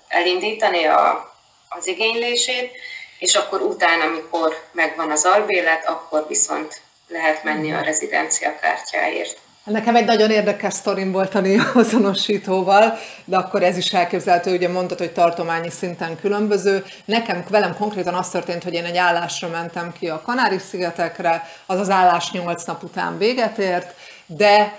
elindítani 0.09 0.85
a, 0.85 1.35
az 1.69 1.87
igénylését, 1.87 2.73
és 3.19 3.35
akkor 3.35 3.61
utána, 3.61 4.05
amikor 4.05 4.63
megvan 4.73 5.11
az 5.11 5.25
albélet, 5.25 5.87
akkor 5.87 6.27
viszont 6.29 6.81
lehet 7.09 7.45
menni 7.45 7.73
a 7.73 7.83
rezidencia 7.83 8.59
kártyáért. 8.61 9.39
Nekem 9.65 9.97
egy 9.97 10.05
nagyon 10.05 10.31
érdekes 10.31 10.75
sztorim 10.75 11.13
volt 11.13 11.35
a 11.35 11.43
azonosítóval, 11.75 12.99
de 13.25 13.37
akkor 13.37 13.63
ez 13.63 13.77
is 13.77 13.93
elképzelhető, 13.93 14.55
ugye 14.55 14.69
mondtad, 14.69 14.99
hogy 14.99 15.13
tartományi 15.13 15.71
szinten 15.71 16.17
különböző. 16.21 16.85
Nekem 17.05 17.45
velem 17.49 17.77
konkrétan 17.77 18.15
az 18.15 18.29
történt, 18.29 18.63
hogy 18.63 18.75
én 18.75 18.85
egy 18.85 18.97
állásra 18.97 19.49
mentem 19.49 19.93
ki 19.93 20.09
a 20.09 20.23
Kanári-szigetekre, 20.25 21.49
az 21.67 21.79
az 21.79 21.91
állás 21.91 22.31
8 22.31 22.65
nap 22.65 22.83
után 22.83 23.19
véget 23.19 23.59
ért, 23.59 23.95
de 24.27 24.79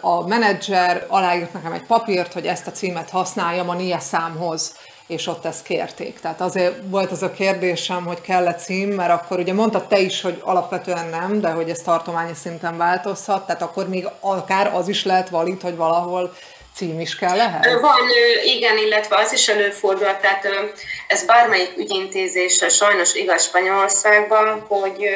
a 0.00 0.26
menedzser 0.26 1.04
aláírt 1.08 1.52
nekem 1.52 1.72
egy 1.72 1.86
papírt, 1.86 2.32
hogy 2.32 2.46
ezt 2.46 2.66
a 2.66 2.70
címet 2.70 3.10
használjam 3.10 3.68
a 3.68 3.74
NIE 3.74 3.98
számhoz 3.98 4.76
és 5.08 5.26
ott 5.26 5.44
ezt 5.44 5.62
kérték. 5.62 6.20
Tehát 6.20 6.40
azért 6.40 6.74
volt 6.84 7.10
az 7.10 7.22
a 7.22 7.32
kérdésem, 7.32 8.04
hogy 8.04 8.20
kell 8.20 8.46
-e 8.46 8.54
cím, 8.54 8.88
mert 8.88 9.10
akkor 9.10 9.38
ugye 9.38 9.52
mondtad 9.52 9.86
te 9.86 9.98
is, 9.98 10.20
hogy 10.20 10.40
alapvetően 10.44 11.08
nem, 11.08 11.40
de 11.40 11.48
hogy 11.48 11.70
ez 11.70 11.80
tartományi 11.80 12.34
szinten 12.34 12.76
változhat, 12.76 13.46
tehát 13.46 13.62
akkor 13.62 13.88
még 13.88 14.06
akár 14.20 14.74
az 14.74 14.88
is 14.88 15.04
lehet 15.04 15.28
valid, 15.28 15.60
hogy 15.62 15.76
valahol 15.76 16.34
cím 16.74 17.00
is 17.00 17.16
kell 17.16 17.36
lehet? 17.36 17.80
Van, 17.80 17.98
igen, 18.44 18.78
illetve 18.78 19.16
az 19.16 19.32
is 19.32 19.48
előfordul, 19.48 20.06
tehát 20.06 20.48
ez 21.08 21.24
bármelyik 21.24 21.72
ügyintézésre 21.76 22.68
sajnos 22.68 23.14
igaz 23.14 23.44
Spanyolországban, 23.44 24.64
hogy, 24.68 25.08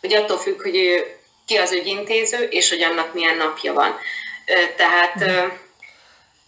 hogy 0.00 0.14
attól 0.14 0.38
függ, 0.38 0.62
hogy 0.62 1.04
ki 1.46 1.56
az 1.56 1.72
ügyintéző, 1.72 2.38
és 2.50 2.68
hogy 2.68 2.82
annak 2.82 3.14
milyen 3.14 3.36
napja 3.36 3.72
van. 3.72 3.96
Tehát 4.76 5.30
mm 5.30 5.68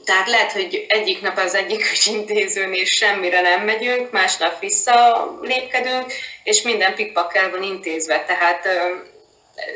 tehát 0.04 0.28
lehet, 0.28 0.52
hogy 0.52 0.86
egyik 0.88 1.20
nap 1.20 1.38
az 1.38 1.54
egyik 1.54 1.92
ügyintézőnél 1.92 2.84
semmire 2.84 3.40
nem 3.40 3.64
megyünk, 3.64 4.10
másnap 4.10 4.60
visszalépkedünk, 4.60 6.12
és 6.42 6.62
minden 6.62 6.94
pikpakkel 6.94 7.50
van 7.50 7.62
intézve. 7.62 8.24
Tehát 8.24 8.68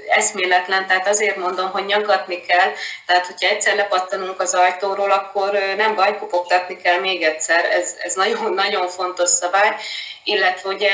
eszméletlen, 0.09 0.87
tehát 0.87 1.09
azért 1.09 1.37
mondom, 1.37 1.71
hogy 1.71 1.85
nyaggatni 1.85 2.41
kell, 2.41 2.73
tehát 3.07 3.27
hogyha 3.27 3.49
egyszer 3.49 3.77
lepattanunk 3.77 4.41
az 4.41 4.55
ajtóról, 4.55 5.11
akkor 5.11 5.59
nem 5.77 5.95
baj, 5.95 6.19
kopogtatni 6.19 6.77
kell 6.77 7.01
még 7.01 7.23
egyszer, 7.23 7.65
ez, 7.65 7.95
ez 7.99 8.15
nagyon, 8.15 8.53
nagyon 8.53 8.89
fontos 8.89 9.31
szabály, 9.31 9.77
illetve 10.25 10.69
ugye 10.69 10.91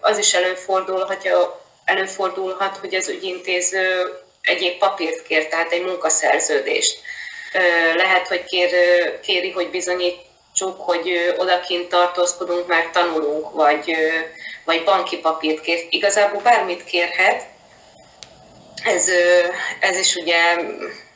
az 0.00 0.18
is 0.18 0.34
előfordulhat, 0.34 1.28
előfordulhat, 1.84 2.76
hogy 2.76 2.94
az 2.94 3.08
ügyintéző 3.08 4.06
egyéb 4.40 4.78
papírt 4.78 5.22
kér, 5.22 5.48
tehát 5.48 5.72
egy 5.72 5.84
munkaszerződést 5.84 6.98
lehet, 7.96 8.28
hogy 8.28 8.44
kér, 8.44 8.70
kéri, 9.20 9.50
hogy 9.50 9.70
bizonyítsuk, 9.70 10.80
hogy 10.80 11.34
odakint 11.38 11.88
tartózkodunk, 11.88 12.66
mert 12.66 12.92
tanulunk, 12.92 13.50
vagy, 13.50 13.96
vagy 14.64 14.84
banki 14.84 15.16
papírt 15.16 15.60
kér. 15.60 15.86
Igazából 15.90 16.40
bármit 16.40 16.84
kérhet. 16.84 17.42
Ez, 18.84 19.08
ez 19.80 19.98
is 19.98 20.14
ugye, 20.14 20.36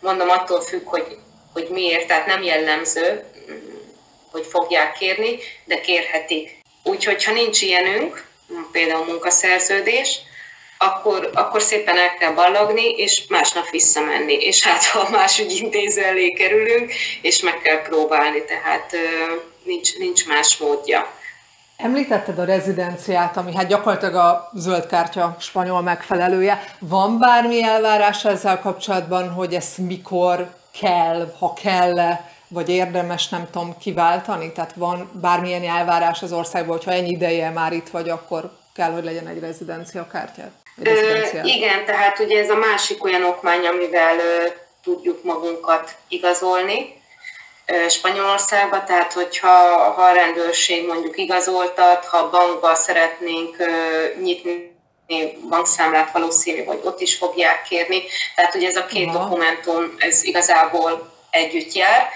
mondom, 0.00 0.28
attól 0.28 0.60
függ, 0.60 0.86
hogy, 0.86 1.16
hogy 1.52 1.68
miért, 1.70 2.06
tehát 2.06 2.26
nem 2.26 2.42
jellemző, 2.42 3.24
hogy 4.30 4.46
fogják 4.46 4.92
kérni, 4.92 5.38
de 5.64 5.80
kérhetik. 5.80 6.56
Úgyhogy, 6.82 7.24
ha 7.24 7.32
nincs 7.32 7.62
ilyenünk, 7.62 8.26
például 8.72 9.04
munkaszerződés, 9.04 10.18
akkor, 10.78 11.30
akkor 11.34 11.60
szépen 11.60 11.98
el 11.98 12.14
kell 12.14 12.32
ballagni, 12.32 12.88
és 12.90 13.26
másnap 13.28 13.70
visszamenni. 13.70 14.32
És 14.32 14.66
hát, 14.66 14.84
ha 14.84 15.10
más 15.10 15.38
ügyintéző 15.38 16.02
elé 16.02 16.30
kerülünk, 16.30 16.92
és 17.22 17.40
meg 17.40 17.58
kell 17.58 17.82
próbálni, 17.82 18.44
tehát 18.44 18.92
nincs, 19.64 19.98
nincs 19.98 20.26
más 20.26 20.56
módja. 20.56 21.16
Említetted 21.76 22.38
a 22.38 22.44
rezidenciát, 22.44 23.36
ami 23.36 23.54
hát 23.54 23.66
gyakorlatilag 23.66 24.14
a 24.14 24.50
zöld 24.54 24.86
kártya 24.86 25.36
spanyol 25.40 25.82
megfelelője. 25.82 26.64
Van 26.78 27.18
bármi 27.18 27.62
elvárás 27.62 28.24
ezzel 28.24 28.60
kapcsolatban, 28.60 29.30
hogy 29.30 29.54
ezt 29.54 29.78
mikor 29.78 30.50
kell, 30.80 31.34
ha 31.38 31.52
kell 31.52 32.16
vagy 32.48 32.68
érdemes, 32.68 33.28
nem 33.28 33.48
tudom, 33.50 33.78
kiváltani? 33.78 34.52
Tehát 34.52 34.72
van 34.74 35.10
bármilyen 35.20 35.64
elvárás 35.64 36.22
az 36.22 36.32
országban, 36.32 36.76
hogyha 36.76 36.92
ennyi 36.92 37.10
ideje 37.10 37.50
már 37.50 37.72
itt 37.72 37.88
vagy, 37.88 38.08
akkor 38.08 38.50
kell, 38.74 38.92
hogy 38.92 39.04
legyen 39.04 39.26
egy 39.26 39.40
rezidencia 39.40 40.06
kártyát? 40.06 40.52
Ö, 40.84 41.18
igen, 41.42 41.84
tehát 41.84 42.18
ugye 42.18 42.38
ez 42.38 42.50
a 42.50 42.56
másik 42.56 43.04
olyan 43.04 43.24
okmány, 43.24 43.66
amivel 43.66 44.18
ö, 44.18 44.46
tudjuk 44.82 45.22
magunkat 45.22 45.90
igazolni 46.08 47.02
ö, 47.66 47.88
Spanyolországba, 47.88 48.84
tehát 48.84 49.12
hogyha 49.12 49.48
ha 49.92 50.02
a 50.02 50.12
rendőrség 50.12 50.86
mondjuk 50.86 51.18
igazoltat, 51.18 52.04
ha 52.04 52.30
bankba 52.30 52.74
szeretnénk 52.74 53.58
ö, 53.58 54.04
nyitni 54.22 54.76
bankszámlát 55.48 56.12
valószínű, 56.12 56.64
hogy 56.64 56.80
ott 56.84 57.00
is 57.00 57.16
fogják 57.16 57.62
kérni. 57.62 58.02
Tehát 58.34 58.54
ugye 58.54 58.68
ez 58.68 58.76
a 58.76 58.86
két 58.86 59.08
Aha. 59.08 59.18
dokumentum, 59.18 59.94
ez 59.98 60.24
igazából 60.24 61.12
együtt 61.30 61.72
jár. 61.72 62.08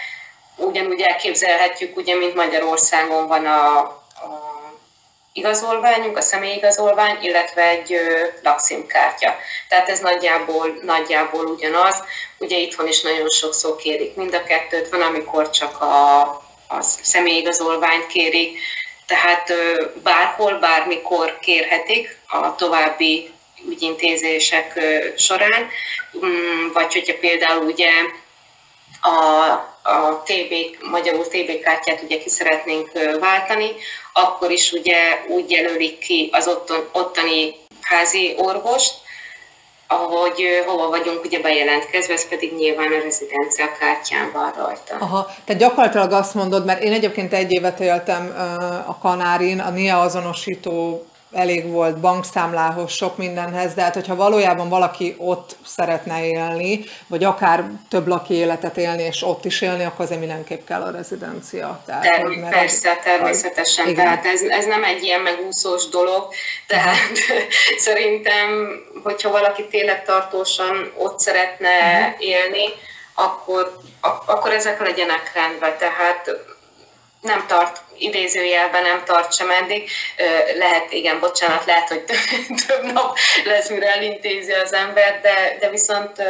Ugyanúgy 0.56 1.00
elképzelhetjük, 1.00 1.96
ugye, 1.96 2.14
mint 2.14 2.34
Magyarországon 2.34 3.26
van 3.26 3.46
a 3.46 4.01
igazolványunk, 5.32 6.16
a 6.16 6.20
személyigazolvány, 6.20 7.18
illetve 7.20 7.68
egy 7.68 7.96
lakcímkártya. 8.42 9.36
Tehát 9.68 9.88
ez 9.88 10.00
nagyjából, 10.00 10.78
nagyjából 10.82 11.46
ugyanaz. 11.46 12.02
Ugye 12.38 12.58
itthon 12.58 12.88
is 12.88 13.00
nagyon 13.00 13.28
sokszor 13.28 13.76
kérik 13.76 14.14
mind 14.14 14.34
a 14.34 14.42
kettőt, 14.42 14.88
van, 14.88 15.02
amikor 15.02 15.50
csak 15.50 15.80
a, 15.80 16.20
a 16.68 16.80
személyigazolványt 16.80 18.06
kérik, 18.06 18.58
tehát 19.06 19.52
bárhol, 20.02 20.58
bármikor 20.58 21.38
kérhetik 21.38 22.18
a 22.28 22.54
további 22.54 23.30
ügyintézések 23.68 24.80
során, 25.16 25.68
mm, 26.24 26.72
vagy 26.72 26.92
hogyha 26.92 27.18
például 27.20 27.64
ugye 27.64 27.90
a, 29.00 29.71
a 29.82 30.22
TB, 30.22 30.84
magyarul 30.90 31.24
TB 31.24 31.60
kártyát 31.62 32.02
ugye 32.02 32.18
ki 32.18 32.28
szeretnénk 32.28 32.90
váltani, 33.20 33.70
akkor 34.12 34.50
is 34.50 34.72
ugye 34.72 34.96
úgy 35.28 35.50
jelölik 35.50 35.98
ki 35.98 36.28
az 36.32 36.48
ottan, 36.48 36.88
ottani 36.92 37.54
házi 37.80 38.34
orvost, 38.36 38.94
ahogy 39.86 40.62
hova 40.66 40.88
vagyunk 40.88 41.24
ugye 41.24 41.40
bejelentkezve, 41.40 42.12
ez 42.12 42.28
pedig 42.28 42.52
nyilván 42.52 42.92
a 42.92 43.02
rezidencia 43.02 43.72
kártyán 43.78 44.30
van 44.32 44.52
rajta. 44.56 44.96
Aha, 44.98 45.30
tehát 45.44 45.60
gyakorlatilag 45.60 46.12
azt 46.12 46.34
mondod, 46.34 46.64
mert 46.64 46.82
én 46.82 46.92
egyébként 46.92 47.32
egy 47.32 47.52
évet 47.52 47.80
éltem 47.80 48.34
a 48.86 48.98
Kanárin, 48.98 49.58
a 49.58 49.70
NIA 49.70 50.00
azonosító 50.00 51.06
elég 51.32 51.70
volt 51.70 51.98
bankszámlához, 51.98 52.90
sok 52.90 53.16
mindenhez, 53.16 53.74
de 53.74 53.82
hát 53.82 53.94
hogyha 53.94 54.14
valójában 54.14 54.68
valaki 54.68 55.14
ott 55.18 55.56
szeretne 55.66 56.26
élni, 56.26 56.84
vagy 57.06 57.24
akár 57.24 57.64
több 57.88 58.06
laki 58.06 58.34
életet 58.34 58.76
élni, 58.76 59.02
és 59.02 59.22
ott 59.22 59.44
is 59.44 59.60
élni, 59.60 59.84
akkor 59.84 60.04
azért 60.04 60.20
mindenképp 60.20 60.66
kell 60.66 60.82
a 60.82 60.90
rezidencia. 60.90 61.82
Tehát, 61.86 62.02
Term- 62.02 62.40
mert 62.40 62.52
persze, 62.54 62.90
az, 62.90 62.96
természetesen. 63.04 63.86
Az, 63.86 63.92
tehát 63.94 64.24
ez, 64.24 64.42
ez 64.42 64.66
nem 64.66 64.84
egy 64.84 65.02
ilyen 65.02 65.20
megúszós 65.20 65.88
dolog, 65.88 66.28
tehát 66.66 67.18
szerintem, 67.86 68.68
hogyha 69.02 69.30
valaki 69.30 69.66
tényleg 69.66 70.04
tartósan 70.04 70.92
ott 70.96 71.20
szeretne 71.20 71.68
uh-huh. 71.68 72.14
élni, 72.18 72.64
akkor, 73.14 73.80
ak- 74.00 74.28
akkor 74.28 74.52
ezek 74.52 74.80
legyenek 74.80 75.32
rendben. 75.34 75.74
Tehát 75.78 76.30
nem 77.22 77.46
tart, 77.46 77.80
idézőjelben 77.96 78.82
nem 78.82 79.04
tart 79.04 79.34
sem 79.34 79.50
eddig. 79.50 79.90
Lehet, 80.58 80.92
igen, 80.92 81.20
bocsánat, 81.20 81.64
lehet, 81.64 81.88
hogy 81.88 82.04
több, 82.04 82.18
több 82.66 82.92
nap 82.92 83.16
lesz, 83.44 83.68
mire 83.68 83.92
elintézi 83.94 84.52
az 84.52 84.72
ember, 84.72 85.20
de, 85.20 85.56
de 85.60 85.70
viszont 85.70 86.22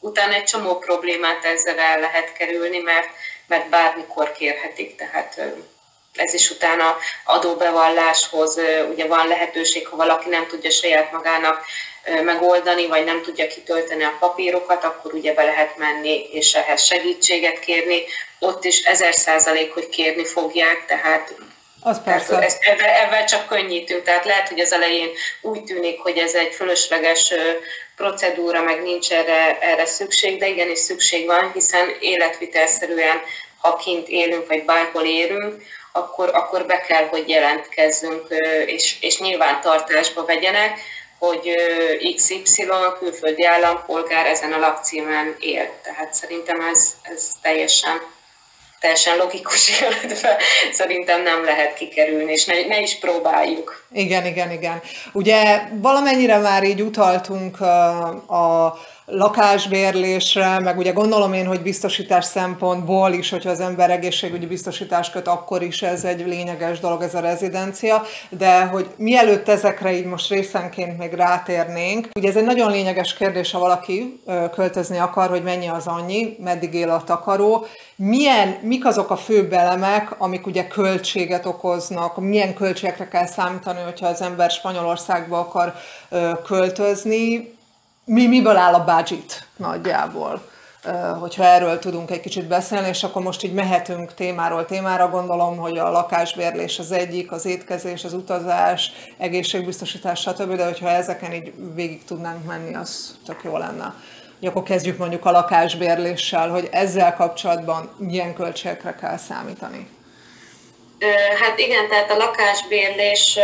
utána 0.00 0.34
egy 0.34 0.44
csomó 0.44 0.78
problémát 0.78 1.44
ezzel 1.44 1.78
el 1.78 2.00
lehet 2.00 2.32
kerülni, 2.32 2.78
mert, 2.78 3.08
mert 3.46 3.68
bármikor 3.68 4.32
kérhetik, 4.32 4.96
tehát 4.96 5.40
ez 6.22 6.34
is 6.34 6.50
utána 6.50 6.96
adóbevalláshoz 7.24 8.60
ugye 8.90 9.06
van 9.06 9.28
lehetőség, 9.28 9.86
ha 9.86 9.96
valaki 9.96 10.28
nem 10.28 10.46
tudja 10.46 10.70
saját 10.70 11.12
magának 11.12 11.64
megoldani, 12.24 12.86
vagy 12.86 13.04
nem 13.04 13.22
tudja 13.22 13.46
kitölteni 13.46 14.04
a 14.04 14.16
papírokat, 14.18 14.84
akkor 14.84 15.14
ugye 15.14 15.34
be 15.34 15.44
lehet 15.44 15.76
menni 15.76 16.28
és 16.32 16.54
ehhez 16.54 16.84
segítséget 16.84 17.58
kérni. 17.58 18.02
Ott 18.38 18.64
is 18.64 18.82
ezer 18.82 19.14
százalék, 19.14 19.72
hogy 19.72 19.88
kérni 19.88 20.24
fogják, 20.24 20.86
tehát 20.86 21.34
az 21.84 22.02
persze. 22.04 22.38
Ezt, 22.38 22.62
ebben, 22.62 22.88
ebben 22.88 23.26
csak 23.26 23.48
könnyítünk, 23.48 24.02
tehát 24.02 24.24
lehet, 24.24 24.48
hogy 24.48 24.60
az 24.60 24.72
elején 24.72 25.08
úgy 25.40 25.64
tűnik, 25.64 26.00
hogy 26.00 26.18
ez 26.18 26.34
egy 26.34 26.54
fölösleges 26.54 27.32
procedúra, 27.96 28.62
meg 28.62 28.82
nincs 28.82 29.12
erre, 29.12 29.58
erre 29.60 29.86
szükség, 29.86 30.38
de 30.38 30.48
igenis 30.48 30.78
szükség 30.78 31.26
van, 31.26 31.50
hiszen 31.52 31.96
életvitelszerűen, 32.00 33.22
ha 33.58 33.76
kint 33.76 34.08
élünk, 34.08 34.46
vagy 34.46 34.64
bárhol 34.64 35.04
élünk, 35.04 35.62
akkor, 35.92 36.30
akkor 36.34 36.66
be 36.66 36.80
kell, 36.80 37.06
hogy 37.06 37.28
jelentkezzünk, 37.28 38.26
és, 38.66 38.96
és 39.00 39.18
nyilvántartásba 39.18 40.24
vegyenek, 40.24 40.78
hogy 41.18 41.54
XY 42.16 42.68
külföldi 42.98 43.44
állampolgár 43.44 44.26
ezen 44.26 44.52
a 44.52 44.58
lakcímen 44.58 45.36
él. 45.38 45.70
Tehát 45.82 46.14
szerintem 46.14 46.60
ez, 46.60 46.94
ez 47.02 47.30
teljesen 47.42 48.00
teljesen 48.82 49.16
logikus, 49.16 49.68
illetve 49.80 50.36
szerintem 50.72 51.22
nem 51.22 51.44
lehet 51.44 51.74
kikerülni, 51.74 52.32
és 52.32 52.44
ne, 52.44 52.66
ne 52.66 52.80
is 52.80 52.98
próbáljuk. 52.98 53.86
Igen, 53.92 54.26
igen, 54.26 54.50
igen. 54.50 54.82
Ugye 55.12 55.62
valamennyire 55.72 56.38
már 56.38 56.64
így 56.64 56.82
utaltunk 56.82 57.60
a, 57.60 58.06
a 58.14 58.78
lakásbérlésre, 59.12 60.58
meg 60.58 60.78
ugye 60.78 60.92
gondolom 60.92 61.32
én, 61.32 61.46
hogy 61.46 61.62
biztosítás 61.62 62.24
szempontból 62.24 63.12
is, 63.12 63.30
hogyha 63.30 63.50
az 63.50 63.60
ember 63.60 63.90
egészségügyi 63.90 64.46
biztosítás 64.46 65.10
köt, 65.10 65.28
akkor 65.28 65.62
is 65.62 65.82
ez 65.82 66.04
egy 66.04 66.26
lényeges 66.26 66.80
dolog, 66.80 67.02
ez 67.02 67.14
a 67.14 67.20
rezidencia, 67.20 68.02
de 68.28 68.64
hogy 68.64 68.86
mielőtt 68.96 69.48
ezekre 69.48 69.92
így 69.92 70.04
most 70.04 70.28
részenként 70.28 70.98
még 70.98 71.12
rátérnénk, 71.12 72.08
ugye 72.14 72.28
ez 72.28 72.36
egy 72.36 72.44
nagyon 72.44 72.70
lényeges 72.70 73.14
kérdés, 73.14 73.50
ha 73.50 73.58
valaki 73.58 74.20
költözni 74.54 74.98
akar, 74.98 75.28
hogy 75.28 75.42
mennyi 75.42 75.68
az 75.68 75.86
annyi, 75.86 76.36
meddig 76.38 76.74
él 76.74 76.90
a 76.90 77.04
takaró, 77.04 77.66
milyen, 77.96 78.58
mik 78.62 78.86
azok 78.86 79.10
a 79.10 79.16
fő 79.16 79.48
elemek, 79.50 80.14
amik 80.18 80.46
ugye 80.46 80.66
költséget 80.66 81.46
okoznak, 81.46 82.20
milyen 82.20 82.54
költségekre 82.54 83.08
kell 83.08 83.26
számítani, 83.26 83.80
hogyha 83.84 84.06
az 84.06 84.22
ember 84.22 84.50
Spanyolországba 84.50 85.38
akar 85.38 85.74
költözni, 86.46 87.60
mi, 88.12 88.26
miből 88.26 88.56
áll 88.56 88.74
a 88.74 88.84
budget 88.84 89.46
nagyjából, 89.56 90.42
hogyha 91.20 91.44
erről 91.44 91.78
tudunk 91.78 92.10
egy 92.10 92.20
kicsit 92.20 92.46
beszélni, 92.46 92.88
és 92.88 93.02
akkor 93.02 93.22
most 93.22 93.42
így 93.42 93.52
mehetünk 93.52 94.14
témáról 94.14 94.64
témára, 94.64 95.08
gondolom, 95.08 95.56
hogy 95.56 95.78
a 95.78 95.90
lakásbérlés 95.90 96.78
az 96.78 96.92
egyik, 96.92 97.32
az 97.32 97.46
étkezés, 97.46 98.04
az 98.04 98.12
utazás, 98.12 98.92
egészségbiztosítás, 99.18 100.20
stb., 100.20 100.54
de 100.54 100.64
hogyha 100.64 100.88
ezeken 100.88 101.32
így 101.32 101.52
végig 101.74 102.04
tudnánk 102.04 102.46
menni, 102.46 102.74
az 102.74 103.18
tök 103.26 103.40
jó 103.44 103.56
lenne. 103.56 103.94
Hogy 104.38 104.48
akkor 104.48 104.62
kezdjük 104.62 104.98
mondjuk 104.98 105.24
a 105.24 105.30
lakásbérléssel, 105.30 106.48
hogy 106.48 106.68
ezzel 106.72 107.14
kapcsolatban 107.14 107.90
milyen 107.96 108.34
költségekre 108.34 108.94
kell 108.94 109.16
számítani. 109.16 109.88
Hát 111.40 111.58
igen, 111.58 111.88
tehát 111.88 112.10
a 112.10 112.16
lakásbérlés 112.16 113.38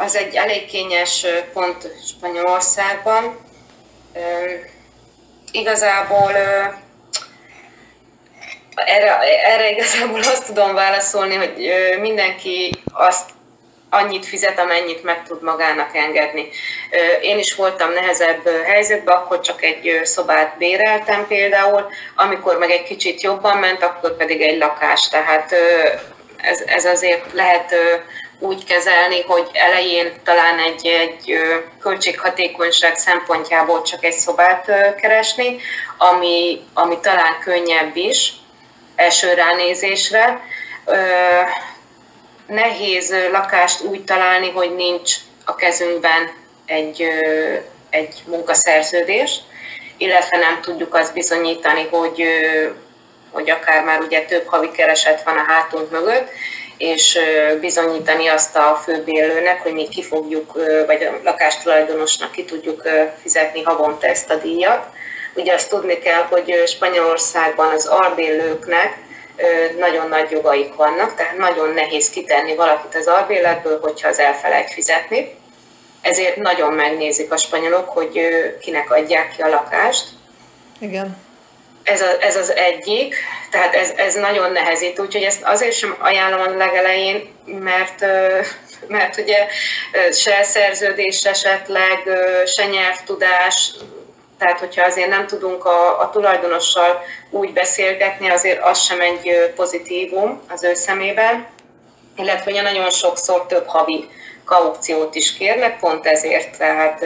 az 0.00 0.16
egy 0.16 0.34
elég 0.34 0.66
kényes 0.66 1.26
pont 1.52 1.88
Spanyolországban. 2.08 3.38
Igazából 5.50 6.32
erre, 8.74 9.18
erre 9.44 9.70
igazából 9.70 10.18
azt 10.18 10.46
tudom 10.46 10.74
válaszolni, 10.74 11.34
hogy 11.34 11.72
mindenki 12.00 12.82
azt 12.92 13.30
annyit 13.90 14.26
fizet, 14.26 14.58
amennyit 14.58 15.02
meg 15.02 15.22
tud 15.22 15.42
magának 15.42 15.96
engedni. 15.96 16.48
Én 17.20 17.38
is 17.38 17.54
voltam 17.54 17.92
nehezebb 17.92 18.48
helyzetben, 18.64 19.16
akkor 19.16 19.40
csak 19.40 19.62
egy 19.62 20.00
szobát 20.04 20.56
béreltem 20.58 21.26
például, 21.26 21.86
amikor 22.16 22.58
meg 22.58 22.70
egy 22.70 22.82
kicsit 22.82 23.20
jobban 23.20 23.58
ment, 23.58 23.82
akkor 23.82 24.16
pedig 24.16 24.42
egy 24.42 24.58
lakás. 24.58 25.08
Tehát 25.08 25.54
ez, 26.36 26.60
ez 26.66 26.84
azért 26.84 27.32
lehet 27.32 27.74
úgy 28.40 28.64
kezelni, 28.64 29.22
hogy 29.22 29.48
elején 29.52 30.12
talán 30.24 30.58
egy, 30.58 30.86
egy 30.86 31.38
költséghatékonyság 31.80 32.96
szempontjából 32.96 33.82
csak 33.82 34.04
egy 34.04 34.12
szobát 34.12 34.64
keresni, 35.00 35.60
ami, 35.98 36.60
ami 36.74 36.98
talán 37.00 37.38
könnyebb 37.44 37.96
is 37.96 38.32
első 38.96 39.34
ránézésre. 39.34 40.40
Nehéz 42.46 43.14
lakást 43.32 43.82
úgy 43.82 44.04
találni, 44.04 44.50
hogy 44.50 44.74
nincs 44.74 45.14
a 45.44 45.54
kezünkben 45.54 46.30
egy, 46.66 47.04
egy 47.90 48.22
munkaszerződés, 48.26 49.38
illetve 49.96 50.38
nem 50.38 50.60
tudjuk 50.60 50.94
azt 50.94 51.14
bizonyítani, 51.14 51.88
hogy, 51.90 52.24
hogy 53.30 53.50
akár 53.50 53.84
már 53.84 54.00
ugye 54.00 54.24
több 54.24 54.46
havi 54.46 54.70
kereset 54.70 55.22
van 55.22 55.36
a 55.36 55.52
hátunk 55.52 55.90
mögött, 55.90 56.30
és 56.80 57.18
bizonyítani 57.60 58.26
azt 58.26 58.56
a 58.56 58.80
főbérlőnek, 58.84 59.62
hogy 59.62 59.72
mi 59.72 59.88
ki 59.88 60.02
fogjuk, 60.02 60.52
vagy 60.86 61.02
a 61.02 61.20
lakástulajdonosnak 61.24 62.32
ki 62.32 62.44
tudjuk 62.44 62.82
fizetni 63.22 63.62
havonta 63.62 64.06
ezt 64.06 64.30
a 64.30 64.34
díjat. 64.34 64.86
Ugye 65.34 65.54
azt 65.54 65.68
tudni 65.68 65.98
kell, 65.98 66.22
hogy 66.22 66.62
Spanyolországban 66.66 67.72
az 67.72 67.86
albérlőknek 67.86 68.98
nagyon 69.78 70.08
nagy 70.08 70.30
jogaik 70.30 70.74
vannak, 70.74 71.14
tehát 71.14 71.36
nagyon 71.36 71.72
nehéz 71.72 72.10
kitenni 72.10 72.54
valakit 72.54 72.94
az 72.94 73.06
albérletből, 73.06 73.80
hogyha 73.80 74.08
az 74.08 74.18
elfelejt 74.18 74.70
fizetni. 74.70 75.34
Ezért 76.00 76.36
nagyon 76.36 76.72
megnézik 76.72 77.32
a 77.32 77.36
spanyolok, 77.36 77.88
hogy 77.88 78.20
kinek 78.60 78.90
adják 78.90 79.34
ki 79.36 79.42
a 79.42 79.48
lakást. 79.48 80.04
Igen. 80.78 81.16
Ez, 81.82 82.00
a, 82.00 82.22
ez 82.22 82.36
az 82.36 82.54
egyik, 82.54 83.14
tehát 83.50 83.74
ez, 83.74 83.90
ez 83.96 84.14
nagyon 84.14 84.52
nehezít, 84.52 84.98
úgyhogy 84.98 85.22
ezt 85.22 85.42
azért 85.42 85.76
sem 85.76 85.96
ajánlom 85.98 86.40
a 86.40 86.56
legelején, 86.56 87.34
mert, 87.44 88.00
mert 88.86 89.18
ugye 89.18 89.46
se 90.12 90.42
szerződés 90.42 91.24
esetleg, 91.24 92.02
se 92.46 92.66
nyelvtudás, 92.66 93.72
tehát 94.38 94.58
hogyha 94.58 94.84
azért 94.84 95.08
nem 95.08 95.26
tudunk 95.26 95.64
a, 95.64 96.00
a 96.00 96.10
tulajdonossal 96.10 97.04
úgy 97.30 97.52
beszélgetni, 97.52 98.30
azért 98.30 98.64
az 98.64 98.80
sem 98.82 99.00
egy 99.00 99.52
pozitívum 99.54 100.42
az 100.48 100.64
ő 100.64 100.74
szemében, 100.74 101.46
illetve 102.16 102.50
ugye 102.50 102.62
nagyon 102.62 102.90
sokszor 102.90 103.46
több 103.46 103.66
havi 103.66 104.08
kaukciót 104.44 105.14
is 105.14 105.32
kérnek, 105.32 105.78
pont 105.78 106.06
ezért, 106.06 106.58
tehát 106.58 107.04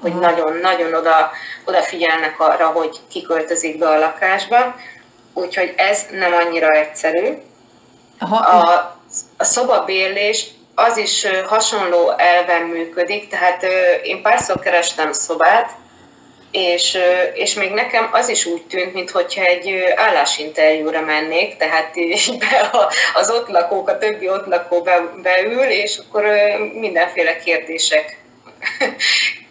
hogy, 0.00 0.14
nagyon-nagyon 0.14 0.94
oda, 0.94 1.30
odafigyelnek 1.64 2.40
arra, 2.40 2.66
hogy 2.66 2.96
kiköltözik 3.10 3.78
be 3.78 3.88
a 3.88 3.98
lakásba, 3.98 4.76
úgyhogy 5.34 5.74
ez 5.76 6.06
nem 6.10 6.32
annyira 6.32 6.70
egyszerű. 6.70 7.28
Aha. 8.18 8.36
A, 8.36 8.96
a 9.36 9.44
szobabérlés 9.44 10.46
az 10.74 10.96
is 10.96 11.26
hasonló 11.46 12.12
elven 12.16 12.62
működik, 12.62 13.28
tehát 13.28 13.66
én 14.02 14.22
párszor 14.22 14.58
kerestem 14.58 15.12
szobát, 15.12 15.70
és, 16.50 16.98
és 17.34 17.54
még 17.54 17.70
nekem 17.70 18.08
az 18.12 18.28
is 18.28 18.46
úgy 18.46 18.62
tűnt, 18.62 18.94
mintha 18.94 19.20
egy 19.34 19.84
állásinterjúra 19.96 21.00
mennék, 21.00 21.56
tehát 21.56 21.96
így 21.96 22.38
be 22.38 22.70
az 23.14 23.30
ott 23.30 23.48
lakók, 23.48 23.88
a 23.88 23.98
többi 23.98 24.28
ott 24.28 24.46
lakó 24.46 24.82
be, 24.82 25.12
beül, 25.22 25.62
és 25.62 25.98
akkor 25.98 26.24
mindenféle 26.72 27.36
kérdések 27.36 28.18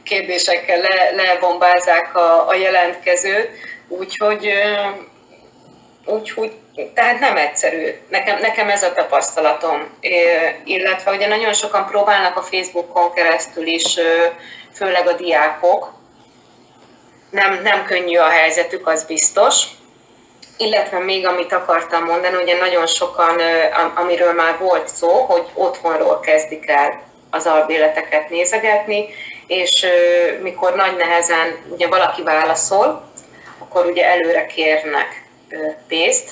kérdésekkel 0.05 0.79
le, 0.79 1.23
lebombázzák 1.23 2.15
a, 2.15 2.47
a 2.47 2.55
jelentkezőt, 2.55 3.49
úgyhogy, 3.87 4.53
úgyhogy 6.05 6.51
tehát 6.93 7.19
nem 7.19 7.37
egyszerű. 7.37 7.93
Nekem, 8.09 8.39
nekem 8.39 8.69
ez 8.69 8.83
a 8.83 8.93
tapasztalatom. 8.93 9.89
Illetve 10.63 11.11
ugye 11.11 11.27
nagyon 11.27 11.53
sokan 11.53 11.85
próbálnak 11.85 12.37
a 12.37 12.41
Facebookon 12.41 13.13
keresztül 13.13 13.65
is, 13.67 13.97
főleg 14.73 15.07
a 15.07 15.13
diákok. 15.13 15.93
Nem, 17.29 17.61
nem 17.61 17.85
könnyű 17.85 18.17
a 18.17 18.29
helyzetük, 18.29 18.87
az 18.87 19.03
biztos. 19.03 19.63
Illetve 20.57 20.99
még 20.99 21.25
amit 21.25 21.53
akartam 21.53 22.03
mondani, 22.03 22.35
ugye 22.41 22.57
nagyon 22.57 22.87
sokan, 22.87 23.41
amiről 23.95 24.33
már 24.33 24.57
volt 24.59 24.87
szó, 24.87 25.09
hogy 25.09 25.45
otthonról 25.53 26.19
kezdik 26.19 26.67
el 26.67 27.01
az 27.29 27.45
albéleteket 27.45 28.29
nézegetni, 28.29 29.05
és 29.47 29.85
mikor 30.41 30.75
nagy 30.75 30.95
nehezen 30.95 31.57
ugye 31.69 31.87
valaki 31.87 32.23
válaszol, 32.23 33.11
akkor 33.57 33.85
ugye 33.85 34.05
előre 34.05 34.45
kérnek 34.45 35.23
pénzt, 35.87 36.31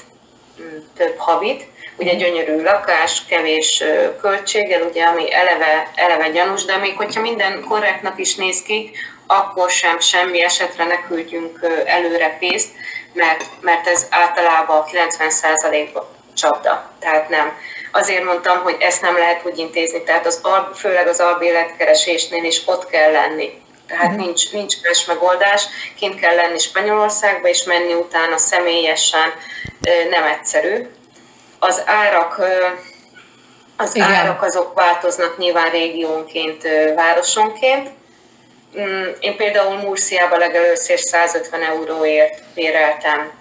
több 0.97 1.17
havit, 1.17 1.65
ugye 1.97 2.13
mhm. 2.13 2.21
gyönyörű 2.21 2.61
lakás, 2.61 3.25
kevés 3.25 3.83
költséggel, 4.21 4.81
ugye, 4.81 5.03
ami 5.03 5.33
eleve, 5.33 5.91
eleve 5.95 6.29
gyanús, 6.29 6.65
de 6.65 6.77
még 6.77 6.95
hogyha 6.95 7.21
minden 7.21 7.65
korrektnak 7.69 8.19
is 8.19 8.35
néz 8.35 8.61
ki, 8.61 8.91
akkor 9.27 9.69
sem 9.69 9.99
semmi 9.99 10.43
esetre 10.43 10.85
ne 10.85 11.03
küldjünk 11.07 11.59
előre 11.85 12.37
pénzt, 12.39 12.69
mert, 13.13 13.45
mert 13.61 13.87
ez 13.87 14.07
általában 14.09 14.83
90%-ban 14.91 16.05
csapda, 16.33 16.91
tehát 16.99 17.29
nem 17.29 17.57
azért 17.95 18.23
mondtam, 18.23 18.61
hogy 18.61 18.75
ezt 18.79 19.01
nem 19.01 19.17
lehet 19.17 19.45
úgy 19.45 19.57
intézni, 19.57 20.03
tehát 20.03 20.25
az, 20.25 20.41
főleg 20.75 21.07
az 21.07 21.19
albéletkeresésnél 21.19 22.43
is 22.43 22.61
ott 22.65 22.87
kell 22.87 23.11
lenni. 23.11 23.61
Tehát 23.87 24.05
uh-huh. 24.05 24.25
nincs, 24.25 24.51
nincs 24.51 24.81
más 24.83 25.05
megoldás, 25.05 25.65
kint 25.95 26.19
kell 26.19 26.35
lenni 26.35 26.59
Spanyolországba, 26.59 27.47
és 27.47 27.63
menni 27.63 27.93
utána 27.93 28.37
személyesen 28.37 29.33
nem 30.09 30.23
egyszerű. 30.23 30.87
Az 31.59 31.81
árak, 31.85 32.41
az 33.77 33.95
Igen. 33.95 34.11
árak 34.11 34.41
azok 34.41 34.73
változnak 34.73 35.37
nyilván 35.37 35.69
régiónként, 35.69 36.67
városonként. 36.95 37.89
Mm, 38.79 39.07
én 39.19 39.35
például 39.35 39.77
Murciában 39.77 40.39
legelőször 40.39 40.99
150 40.99 41.61
euróért 41.61 42.41
béreltem 42.53 43.31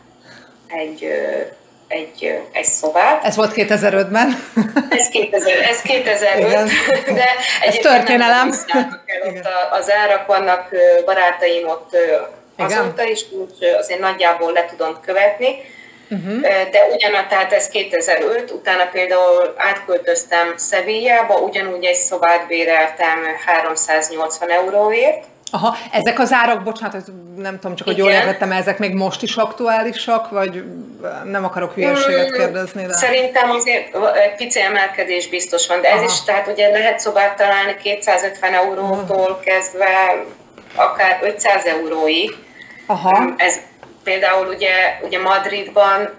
egy 0.66 1.12
egy, 1.92 2.40
egy 2.52 2.64
szobát. 2.64 3.24
Ez 3.24 3.36
volt 3.36 3.52
2005-ben. 3.54 4.48
Ez, 4.90 5.08
2000, 5.08 5.58
ez 5.58 5.82
2005, 5.82 6.38
Igen. 6.38 6.68
de 7.14 7.24
ez 7.60 7.74
történelem. 7.74 8.52
El 8.66 9.00
ott 9.26 9.48
az 9.70 9.90
árak 9.90 10.26
vannak, 10.26 10.68
barátaim 11.04 11.68
ott 11.68 11.96
azóta 12.56 13.04
is, 13.04 13.24
úgy 13.30 13.64
azért 13.78 14.00
nagyjából 14.00 14.52
le 14.52 14.64
tudom 14.64 15.00
követni. 15.04 15.48
Uh-huh. 16.10 16.40
De 16.70 16.86
ugyanaz, 16.92 17.24
tehát 17.28 17.52
ez 17.52 17.68
2005, 17.68 18.50
utána 18.50 18.88
például 18.92 19.54
átköltöztem 19.56 20.54
Szevillába, 20.56 21.34
ugyanúgy 21.34 21.84
egy 21.84 21.94
szobát 21.94 22.46
béreltem 22.46 23.18
380 23.46 24.50
euróért. 24.50 25.24
Aha, 25.54 25.76
ezek 25.92 26.18
az 26.18 26.32
árak, 26.32 26.62
bocsánat, 26.62 27.12
nem 27.36 27.58
tudom, 27.58 27.76
csak 27.76 27.86
hogy 27.86 27.96
jól 27.96 28.10
értettem, 28.10 28.52
ezek 28.52 28.78
még 28.78 28.94
most 28.94 29.22
is 29.22 29.36
aktuálisak, 29.36 30.30
vagy 30.30 30.64
nem 31.24 31.44
akarok 31.44 31.74
hülyeséget 31.74 32.30
mm, 32.30 32.34
kérdezni? 32.34 32.86
De... 32.86 32.92
Szerintem 32.92 33.50
azért 33.50 33.96
egy 34.14 34.34
pici 34.36 34.60
emelkedés 34.60 35.28
biztos 35.28 35.66
van, 35.66 35.80
de 35.80 35.88
ez 35.88 35.96
Aha. 35.96 36.04
is, 36.04 36.22
tehát 36.22 36.46
ugye 36.46 36.68
lehet 36.68 37.00
szobát 37.00 37.36
találni 37.36 37.76
250 37.82 38.54
eurótól 38.54 39.40
kezdve 39.44 40.24
akár 40.74 41.18
500 41.22 41.64
euróig. 41.64 42.36
Aha. 42.86 43.34
Ez 43.36 43.60
például 44.04 44.46
ugye, 44.46 44.98
ugye 45.02 45.18
Madridban 45.18 46.10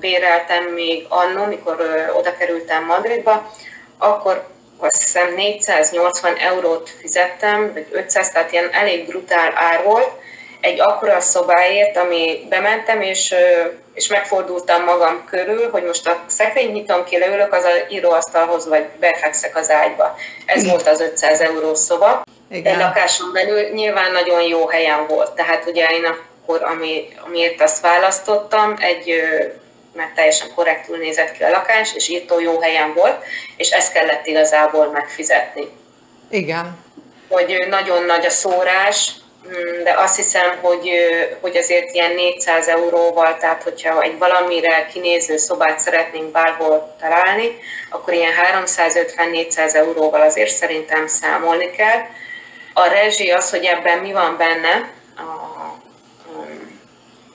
béreltem 0.00 0.64
még 0.64 1.06
annó, 1.08 1.44
mikor 1.44 1.76
oda 2.18 2.36
kerültem 2.36 2.84
Madridba, 2.84 3.52
akkor 3.98 4.50
azt 4.82 5.02
hiszem 5.02 5.34
480 5.34 6.36
eurót 6.36 6.90
fizettem, 7.00 7.72
vagy 7.72 7.86
500, 7.90 8.30
tehát 8.30 8.52
ilyen 8.52 8.72
elég 8.72 9.06
brutál 9.06 9.52
ár 9.54 9.82
volt, 9.84 10.10
egy 10.62 10.80
akkora 10.80 11.20
szobáért, 11.20 11.96
ami 11.96 12.46
bementem, 12.48 13.00
és, 13.00 13.34
és 13.94 14.06
megfordultam 14.08 14.84
magam 14.84 15.24
körül, 15.30 15.70
hogy 15.70 15.82
most 15.82 16.08
a 16.08 16.24
szekrény 16.26 16.72
nyitom 16.72 17.04
ki, 17.04 17.18
leülök 17.18 17.52
az 17.52 17.64
a 17.64 17.70
íróasztalhoz, 17.88 18.68
vagy 18.68 18.86
befekszek 19.00 19.56
az 19.56 19.70
ágyba. 19.70 20.16
Ez 20.46 20.68
volt 20.68 20.88
az 20.88 21.00
500 21.00 21.40
euró 21.40 21.74
szoba. 21.74 22.22
Igen. 22.50 22.72
Egy 22.72 22.78
lakáson 22.80 23.32
belül 23.32 23.68
nyilván 23.68 24.12
nagyon 24.12 24.42
jó 24.42 24.66
helyen 24.66 25.06
volt. 25.06 25.32
Tehát 25.32 25.66
ugye 25.66 25.86
én 25.86 26.04
akkor, 26.04 26.62
ami, 26.62 27.08
amiért 27.26 27.62
azt 27.62 27.80
választottam, 27.80 28.74
egy 28.78 29.22
mert 29.94 30.14
teljesen 30.14 30.54
korrektül 30.54 30.96
nézett 30.96 31.32
ki 31.32 31.42
a 31.42 31.50
lakás, 31.50 31.94
és 31.94 32.08
írtó 32.08 32.40
jó 32.40 32.60
helyen 32.60 32.94
volt, 32.94 33.24
és 33.56 33.70
ezt 33.70 33.92
kellett 33.92 34.26
igazából 34.26 34.86
megfizetni. 34.86 35.68
Igen. 36.30 36.78
Hogy 37.28 37.66
nagyon 37.68 38.04
nagy 38.04 38.26
a 38.26 38.30
szórás, 38.30 39.10
mm, 39.46 39.82
de 39.82 39.94
azt 39.96 40.16
hiszem, 40.16 40.58
hogy, 40.60 40.90
hogy 41.40 41.56
azért 41.56 41.94
ilyen 41.94 42.12
400 42.12 42.68
euróval, 42.68 43.36
tehát 43.36 43.62
hogyha 43.62 44.02
egy 44.02 44.18
valamire 44.18 44.86
kinéző 44.92 45.36
szobát 45.36 45.80
szeretnénk 45.80 46.30
bárhol 46.30 46.96
találni, 47.00 47.58
akkor 47.90 48.12
ilyen 48.12 48.32
350-400 48.64 49.74
euróval 49.74 50.20
azért 50.20 50.54
szerintem 50.54 51.06
számolni 51.06 51.70
kell. 51.70 52.00
A 52.72 52.86
rezsi 52.86 53.30
az, 53.30 53.50
hogy 53.50 53.64
ebben 53.64 53.98
mi 53.98 54.12
van 54.12 54.36
benne, 54.36 54.90
a 55.16 55.51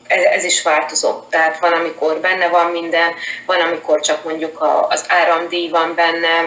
ez, 0.08 0.44
is 0.44 0.62
változó. 0.62 1.20
Tehát 1.30 1.60
van, 1.60 1.72
amikor 1.72 2.20
benne 2.20 2.48
van 2.48 2.72
minden, 2.72 3.14
van, 3.46 3.62
amikor 3.62 4.02
csak 4.02 4.24
mondjuk 4.24 4.62
a, 4.62 4.88
az 4.88 5.06
áramdíj 5.08 5.70
van 5.70 5.96
benne, 5.96 6.42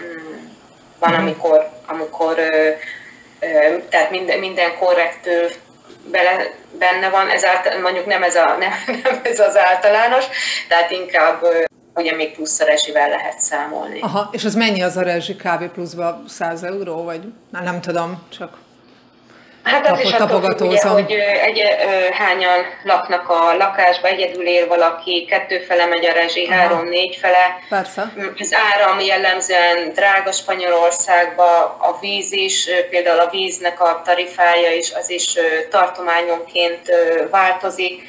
mm, 0.00 0.48
van, 0.98 1.12
mhm. 1.12 1.20
amikor, 1.20 1.68
amikor 1.86 2.34
tehát 3.88 4.10
minden, 4.10 4.38
minden 4.38 4.78
korrektül 4.78 5.48
bele, 6.10 6.50
benne 6.78 7.08
van, 7.08 7.28
ez 7.28 7.44
által, 7.44 7.80
mondjuk 7.80 8.06
nem 8.06 8.22
ez, 8.22 8.34
a, 8.34 8.56
nem, 8.58 8.72
nem 9.02 9.20
ez 9.22 9.38
az 9.38 9.56
általános, 9.56 10.24
tehát 10.68 10.90
inkább 10.90 11.44
ugye 11.94 12.14
még 12.14 12.34
plusz 12.34 12.60
a 12.60 12.64
rezsivel 12.64 13.08
lehet 13.08 13.40
számolni. 13.40 14.00
Aha, 14.00 14.28
és 14.32 14.44
az 14.44 14.54
mennyi 14.54 14.82
az 14.82 14.96
a 14.96 15.02
rezsi 15.02 15.36
kb. 15.36 15.68
pluszba 15.68 16.22
100 16.28 16.62
euró, 16.62 17.04
vagy 17.04 17.20
már 17.50 17.62
nem 17.62 17.80
tudom, 17.80 18.26
csak... 18.38 18.56
Hát 19.62 19.90
az 19.90 20.00
is 20.00 20.12
attól 20.12 20.54
ugye, 20.60 20.88
hogy 20.88 21.12
egy, 21.12 21.62
hányan 22.12 22.64
laknak 22.82 23.28
a 23.28 23.56
lakásba, 23.56 24.08
egyedül 24.08 24.46
él 24.46 24.66
valaki, 24.66 25.24
kettő 25.24 25.58
fele 25.58 25.86
megy 25.86 26.06
a 26.06 26.12
rezsi, 26.12 26.44
Aha. 26.44 26.54
három-négy 26.54 27.16
fele. 27.16 27.58
Persze. 27.68 28.12
Az 28.38 28.54
áram 28.74 29.00
jellemzően 29.00 29.92
drága 29.92 30.32
Spanyolországba, 30.32 31.62
a 31.64 31.98
víz 32.00 32.32
is, 32.32 32.68
például 32.90 33.18
a 33.18 33.30
víznek 33.30 33.80
a 33.80 34.02
tarifája 34.04 34.72
is, 34.72 34.92
az 34.92 35.10
is 35.10 35.34
tartományonként 35.70 36.90
változik. 37.30 38.02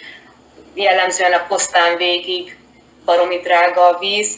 Jellemzően 0.74 1.34
a 1.34 1.46
posztán 1.48 1.98
végig 1.98 2.58
baromi 3.06 3.38
drága 3.38 3.88
a 3.88 3.98
víz 4.00 4.38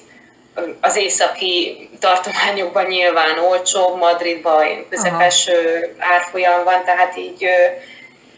az 0.82 0.96
északi 0.96 1.90
tartományokban 2.00 2.86
nyilván 2.86 3.40
olcsó, 3.40 3.96
Madridban 3.96 4.86
közepes 4.90 5.48
Aha. 5.48 6.14
árfolyam 6.14 6.64
van, 6.64 6.84
tehát 6.86 7.18
így, 7.18 7.48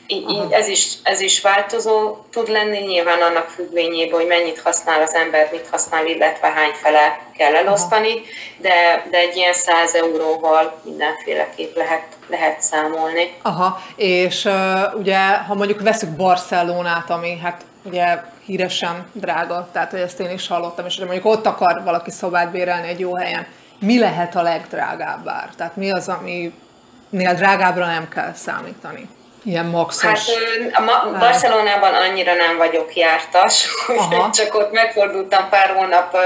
így, 0.08 0.30
így 0.30 0.52
ez, 0.52 0.68
is, 0.68 0.94
ez 1.04 1.22
is 1.22 1.42
változó 1.42 2.18
tud 2.32 2.50
lenni, 2.50 2.78
nyilván 2.78 3.22
annak 3.22 3.50
függvényében, 3.50 4.20
hogy 4.20 4.28
mennyit 4.28 4.60
használ 4.60 5.02
az 5.02 5.14
ember, 5.14 5.50
mit 5.52 5.68
használ, 5.72 6.06
illetve 6.06 6.48
hány 6.48 6.72
fele 6.82 7.20
kell 7.38 7.56
elosztani, 7.56 8.22
de, 8.58 9.08
de 9.12 9.18
egy 9.18 9.36
ilyen 9.36 9.54
100 9.54 9.96
euróval 9.96 10.82
mindenféleképp 10.84 11.76
lehet, 11.76 12.04
lehet 12.28 12.62
számolni. 12.62 13.34
Aha, 13.42 13.82
és 13.96 14.46
uh, 14.46 14.96
ugye, 14.96 15.18
ha 15.18 15.54
mondjuk 15.54 15.82
veszük 15.82 16.10
Barcelonát, 16.10 17.10
ami 17.10 17.38
hát 17.38 17.62
ugye 17.84 18.22
híresen 18.46 19.08
drága, 19.12 19.70
tehát 19.72 19.92
hogy 19.92 20.00
ezt 20.00 20.20
én 20.20 20.30
is 20.30 20.48
hallottam, 20.48 20.86
és 20.86 20.98
hogy 20.98 21.06
mondjuk 21.06 21.34
ott 21.34 21.46
akar 21.46 21.84
valaki 21.84 22.12
szobát 22.12 22.52
bérelni 22.52 22.88
egy 22.88 23.00
jó 23.00 23.16
helyen, 23.16 23.48
mi 23.80 24.00
lehet 24.00 24.36
a 24.36 24.42
legdrágább 24.42 25.28
ár? 25.28 25.50
Tehát 25.58 25.76
mi 25.76 25.92
az, 25.92 26.10
aminél 26.10 27.34
drágábbra 27.36 27.86
nem 27.86 28.10
kell 28.10 28.34
számítani? 28.34 29.10
Ilyen 29.46 29.66
maxos. 29.66 30.30
Hát 30.72 30.90
a 30.90 31.18
Barcelonában 31.20 31.94
annyira 31.94 32.34
nem 32.34 32.58
vagyok 32.58 32.96
jártas, 32.96 33.68
úgyhogy 33.98 34.30
csak 34.30 34.56
ott 34.56 34.72
megfordultam 34.72 35.50
pár 35.50 35.70
hónap, 35.76 36.18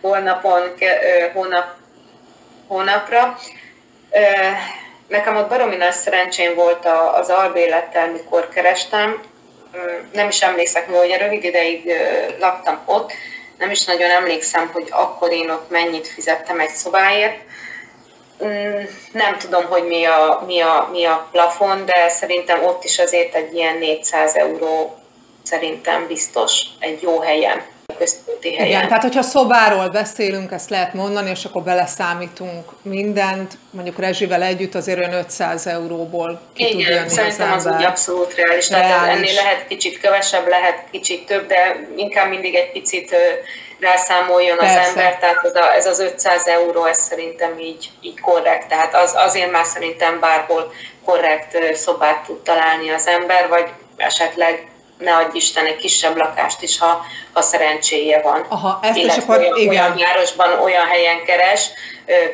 hónapon, 0.00 0.60
hónap, 1.32 1.66
hónapra. 2.66 3.36
Nekem 5.08 5.36
ott 5.36 5.48
baromi 5.48 5.76
nagy 5.76 5.92
szerencsém 5.92 6.54
volt 6.54 6.86
az 7.20 7.28
albélettel, 7.28 8.10
mikor 8.10 8.48
kerestem, 8.48 9.20
nem 10.12 10.28
is 10.28 10.42
emlékszek, 10.42 10.90
hogy 10.90 11.16
rövid 11.18 11.44
ideig 11.44 11.92
laktam 12.38 12.80
ott, 12.84 13.12
nem 13.58 13.70
is 13.70 13.84
nagyon 13.84 14.10
emlékszem, 14.10 14.70
hogy 14.72 14.88
akkor 14.90 15.32
én 15.32 15.50
ott 15.50 15.70
mennyit 15.70 16.08
fizettem 16.08 16.60
egy 16.60 16.70
szobáért. 16.70 17.36
Mm, 18.44 18.82
nem 19.12 19.38
tudom, 19.38 19.64
hogy 19.64 19.86
mi 19.86 20.04
a, 20.04 20.42
mi, 20.46 20.60
a, 20.60 20.88
mi 20.92 21.04
a 21.04 21.28
plafon, 21.32 21.84
de 21.84 22.08
szerintem 22.08 22.64
ott 22.64 22.84
is 22.84 22.98
azért 22.98 23.34
egy 23.34 23.54
ilyen 23.54 23.76
400 23.76 24.34
euró 24.34 24.98
szerintem 25.42 26.06
biztos 26.06 26.62
egy 26.78 27.02
jó 27.02 27.20
helyen 27.20 27.62
központi 27.96 28.54
helyen. 28.54 28.66
Igen, 28.66 28.88
tehát 28.88 29.02
hogyha 29.02 29.22
szobáról 29.22 29.88
beszélünk, 29.88 30.52
ezt 30.52 30.70
lehet 30.70 30.94
mondani, 30.94 31.30
és 31.30 31.44
akkor 31.44 31.62
beleszámítunk 31.62 32.70
mindent, 32.82 33.52
mondjuk 33.70 33.98
rezsivel 33.98 34.42
együtt 34.42 34.74
azért 34.74 34.98
olyan 34.98 35.12
500 35.12 35.66
euróból 35.66 36.40
ki 36.54 36.62
Igen, 36.62 36.76
tud 36.76 36.86
jönni 36.88 37.08
szerintem 37.08 37.52
az, 37.52 37.66
az 37.66 37.74
úgy 37.74 37.84
abszolút 37.84 38.34
reális. 38.34 38.68
reális. 38.70 38.88
Tehát 38.90 39.16
ennél 39.16 39.34
lehet 39.34 39.66
kicsit 39.66 40.00
kevesebb, 40.00 40.48
lehet 40.48 40.84
kicsit 40.90 41.26
több, 41.26 41.46
de 41.46 41.88
inkább 41.96 42.28
mindig 42.28 42.54
egy 42.54 42.72
picit 42.72 43.14
rászámoljon 43.80 44.56
Persze. 44.56 44.80
az 44.80 44.86
ember, 44.88 45.18
tehát 45.18 45.44
ez, 45.44 45.54
a, 45.54 45.74
ez 45.74 45.86
az 45.86 46.00
500 46.00 46.46
euró, 46.46 46.84
ez 46.84 46.98
szerintem 46.98 47.58
így, 47.58 47.90
így 48.00 48.20
korrekt. 48.20 48.68
Tehát 48.68 48.94
az, 48.94 49.12
azért 49.16 49.50
már 49.50 49.64
szerintem 49.64 50.20
bárhol 50.20 50.72
korrekt 51.04 51.74
szobát 51.74 52.24
tud 52.26 52.42
találni 52.42 52.90
az 52.90 53.06
ember, 53.06 53.48
vagy 53.48 53.68
esetleg 53.96 54.66
ne 54.98 55.14
adj 55.14 55.36
Isten, 55.36 55.66
egy 55.66 55.76
kisebb 55.76 56.16
lakást 56.16 56.62
is, 56.62 56.78
ha, 56.78 57.04
ha 57.32 57.42
szerencséje 57.42 58.22
van. 58.22 58.46
Aha, 58.48 58.78
ezt 58.82 58.96
is 58.96 59.16
akkor, 59.16 59.38
olyan, 59.38 59.56
igen. 59.56 59.68
olyan 59.68 59.96
városban, 59.96 60.60
olyan 60.60 60.86
helyen 60.86 61.24
keres. 61.24 61.70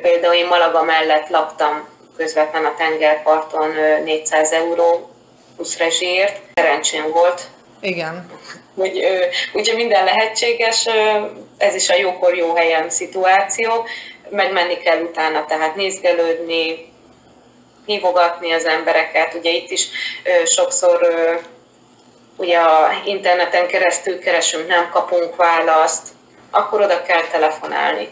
Például 0.03 0.35
én 0.35 0.47
Malaga 0.47 0.83
mellett 0.83 1.29
laktam 1.29 1.89
közvetlen 2.17 2.65
a 2.65 2.75
tengerparton 2.77 3.71
400 4.05 4.53
euró 4.53 5.11
plusz 5.57 5.77
rezsiért. 5.79 6.41
Szerencsém 6.55 7.11
volt. 7.11 7.43
Igen. 7.81 8.31
Úgy, 8.75 9.05
ugye 9.53 9.75
minden 9.75 10.05
lehetséges, 10.05 10.89
ez 11.59 11.75
is 11.75 11.89
a 11.89 11.97
jókor 11.97 12.37
jó 12.37 12.55
helyen 12.55 12.91
szituáció, 12.91 13.87
megmenni 14.31 14.79
kell 14.79 15.01
utána, 15.01 15.45
tehát 15.47 15.77
nézgelődni, 15.77 16.93
hívogatni 17.87 18.53
az 18.53 18.65
embereket. 18.65 19.35
Ugye 19.35 19.51
itt 19.51 19.71
is 19.71 19.89
sokszor 20.45 21.09
ugye 22.37 22.59
a 22.59 22.89
interneten 23.05 23.67
keresztül 23.67 24.19
keresünk, 24.19 24.67
nem 24.69 24.91
kapunk 24.91 25.37
választ, 25.37 26.09
akkor 26.51 26.81
oda 26.81 27.03
kell 27.03 27.23
telefonálni. 27.33 28.09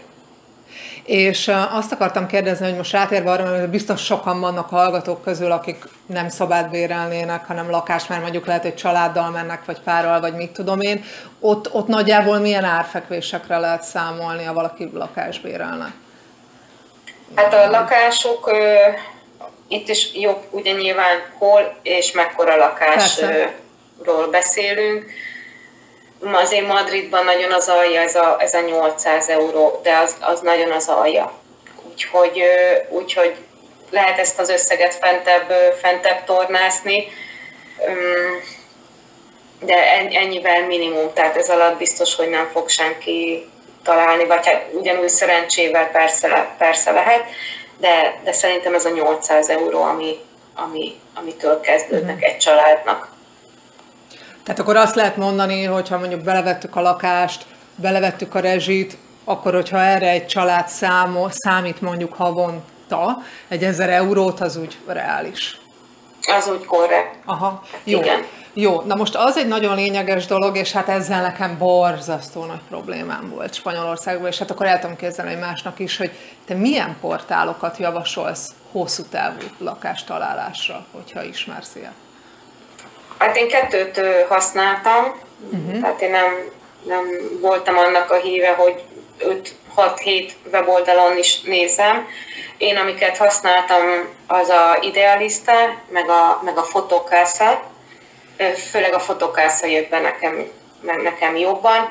És 1.05 1.51
azt 1.73 1.93
akartam 1.93 2.27
kérdezni, 2.27 2.67
hogy 2.67 2.77
most 2.77 2.93
rátérve 2.93 3.31
arra, 3.31 3.51
mert 3.51 3.71
biztos 3.71 4.05
sokan 4.05 4.41
vannak 4.41 4.69
hallgatók 4.69 5.25
közül, 5.25 5.53
akik 5.53 5.85
nem 6.07 6.29
szabát 6.29 6.71
bérelnének, 6.71 7.47
hanem 7.47 7.71
lakás, 7.71 8.07
mert 8.07 8.23
mondjuk 8.23 8.47
lehet, 8.47 8.63
hogy 8.63 8.75
családdal 8.75 9.31
mennek, 9.31 9.65
vagy 9.65 9.81
párral, 9.81 10.21
vagy 10.21 10.35
mit 10.35 10.51
tudom 10.51 10.81
én. 10.81 11.05
Ott, 11.41 11.75
ott 11.75 11.87
nagyjából 11.87 12.39
milyen 12.39 12.65
árfekvésekre 12.65 13.59
lehet 13.59 13.83
számolni, 13.83 14.45
ha 14.45 14.53
valaki 14.53 14.91
lakást 14.95 15.43
bérelne? 15.43 15.93
Hát 17.35 17.55
a 17.55 17.71
lakások, 17.71 18.51
itt 19.69 19.89
is 19.89 20.15
jó, 20.15 20.45
ugye 20.51 20.73
nyilván 20.73 21.23
hol 21.39 21.75
és 21.83 22.13
mekkora 22.13 22.57
lakás 22.57 22.95
Persze 22.95 23.55
ról 24.05 24.27
beszélünk, 24.27 25.05
azért 26.33 26.67
Madridban 26.67 27.25
nagyon 27.25 27.53
az 27.53 27.69
alja 27.69 28.01
ez 28.01 28.15
a, 28.15 28.37
ez 28.39 28.55
a 28.55 28.61
800 28.61 29.29
euró, 29.29 29.81
de 29.83 29.97
az, 29.97 30.17
az 30.21 30.41
nagyon 30.41 30.71
az 30.71 30.89
alja. 30.89 31.33
Úgyhogy, 31.91 32.43
úgyhogy 32.89 33.37
lehet 33.91 34.19
ezt 34.19 34.39
az 34.39 34.49
összeget 34.49 34.95
fentebb, 34.95 35.51
fentebb 35.81 36.25
tornászni, 36.25 37.09
de 39.61 39.93
ennyivel 40.11 40.67
minimum, 40.67 41.13
tehát 41.13 41.37
ez 41.37 41.51
alatt 41.51 41.79
biztos, 41.79 42.15
hogy 42.15 42.29
nem 42.29 42.49
fog 42.53 42.69
senki 42.69 43.51
találni, 43.85 44.25
vagy 44.27 44.47
hát 44.47 44.67
ugyanúgy 44.73 45.09
szerencsével 45.09 45.91
persze, 45.91 46.55
persze 46.59 46.91
lehet, 46.91 47.25
de, 47.79 48.21
de 48.25 48.33
szerintem 48.33 48.75
ez 48.75 48.85
a 48.85 48.91
800 48.91 49.49
euró, 49.49 49.83
ami, 49.83 50.19
ami, 50.55 51.01
amitől 51.15 51.61
kezdődnek 51.61 52.17
mm. 52.17 52.23
egy 52.23 52.37
családnak. 52.37 53.12
Tehát 54.45 54.61
akkor 54.61 54.77
azt 54.77 54.95
lehet 54.95 55.17
mondani, 55.17 55.65
hogyha 55.65 55.99
mondjuk 55.99 56.23
belevettük 56.23 56.77
a 56.77 56.81
lakást, 56.81 57.47
belevettük 57.77 58.35
a 58.35 58.41
rezsit, 58.41 58.99
akkor 59.25 59.55
hogyha 59.55 59.81
erre 59.81 60.09
egy 60.09 60.27
család 60.27 60.69
számol, 60.69 61.31
számít 61.31 61.81
mondjuk 61.81 62.15
havonta 62.15 63.23
egy 63.49 63.65
ezer 63.65 63.91
eurót, 63.91 64.41
az 64.41 64.57
úgy 64.57 64.79
reális. 64.87 65.61
Az 66.37 66.49
úgy 66.49 66.65
korrekt. 66.65 67.17
Aha, 67.25 67.63
jó. 67.85 68.01
Igen. 68.01 68.21
Jó, 68.55 68.81
na 68.81 68.95
most 68.95 69.15
az 69.15 69.37
egy 69.37 69.49
nagyon 69.49 69.77
lényeges 69.77 70.27
dolog, 70.27 70.57
és 70.57 70.73
hát 70.73 70.89
ezzel 70.89 71.23
nekem 71.23 71.59
borzasztó 71.59 72.45
nagy 72.45 72.61
problémám 72.69 73.31
volt 73.31 73.55
Spanyolországban, 73.55 74.29
és 74.29 74.39
hát 74.39 74.51
akkor 74.51 74.67
el 74.67 74.81
tudom 74.81 74.97
képzelni 74.97 75.35
másnak 75.35 75.79
is, 75.79 75.97
hogy 75.97 76.11
te 76.47 76.55
milyen 76.55 76.97
portálokat 77.01 77.77
javasolsz 77.77 78.55
hosszú 78.73 79.03
távú 79.03 79.41
lakástalálásra, 79.59 80.87
hogyha 80.93 81.23
ismersz 81.23 81.75
ilyet? 81.75 81.93
Hát 83.23 83.37
én 83.37 83.49
kettőt 83.49 84.01
használtam, 84.29 85.21
uh-huh. 85.51 85.81
tehát 85.81 86.03
én 86.03 86.11
nem, 86.11 86.51
nem 86.83 87.05
voltam 87.41 87.77
annak 87.77 88.11
a 88.11 88.17
híve, 88.17 88.49
hogy 88.49 88.83
5-6-7 89.77 90.31
weboldalon 90.53 91.19
is 91.19 91.41
nézem. 91.41 92.09
Én 92.57 92.77
amiket 92.77 93.17
használtam, 93.17 94.09
az 94.27 94.49
a 94.49 94.79
Idealista, 94.81 95.53
meg 95.89 96.09
a, 96.09 96.41
meg 96.45 96.57
a 96.57 96.63
Fotokásza, 96.63 97.63
főleg 98.71 98.95
a 98.95 99.01
Fotokásza 99.01 99.67
jött 99.67 99.89
be 99.89 100.01
nekem, 100.01 100.47
nekem 101.03 101.37
jobban. 101.37 101.89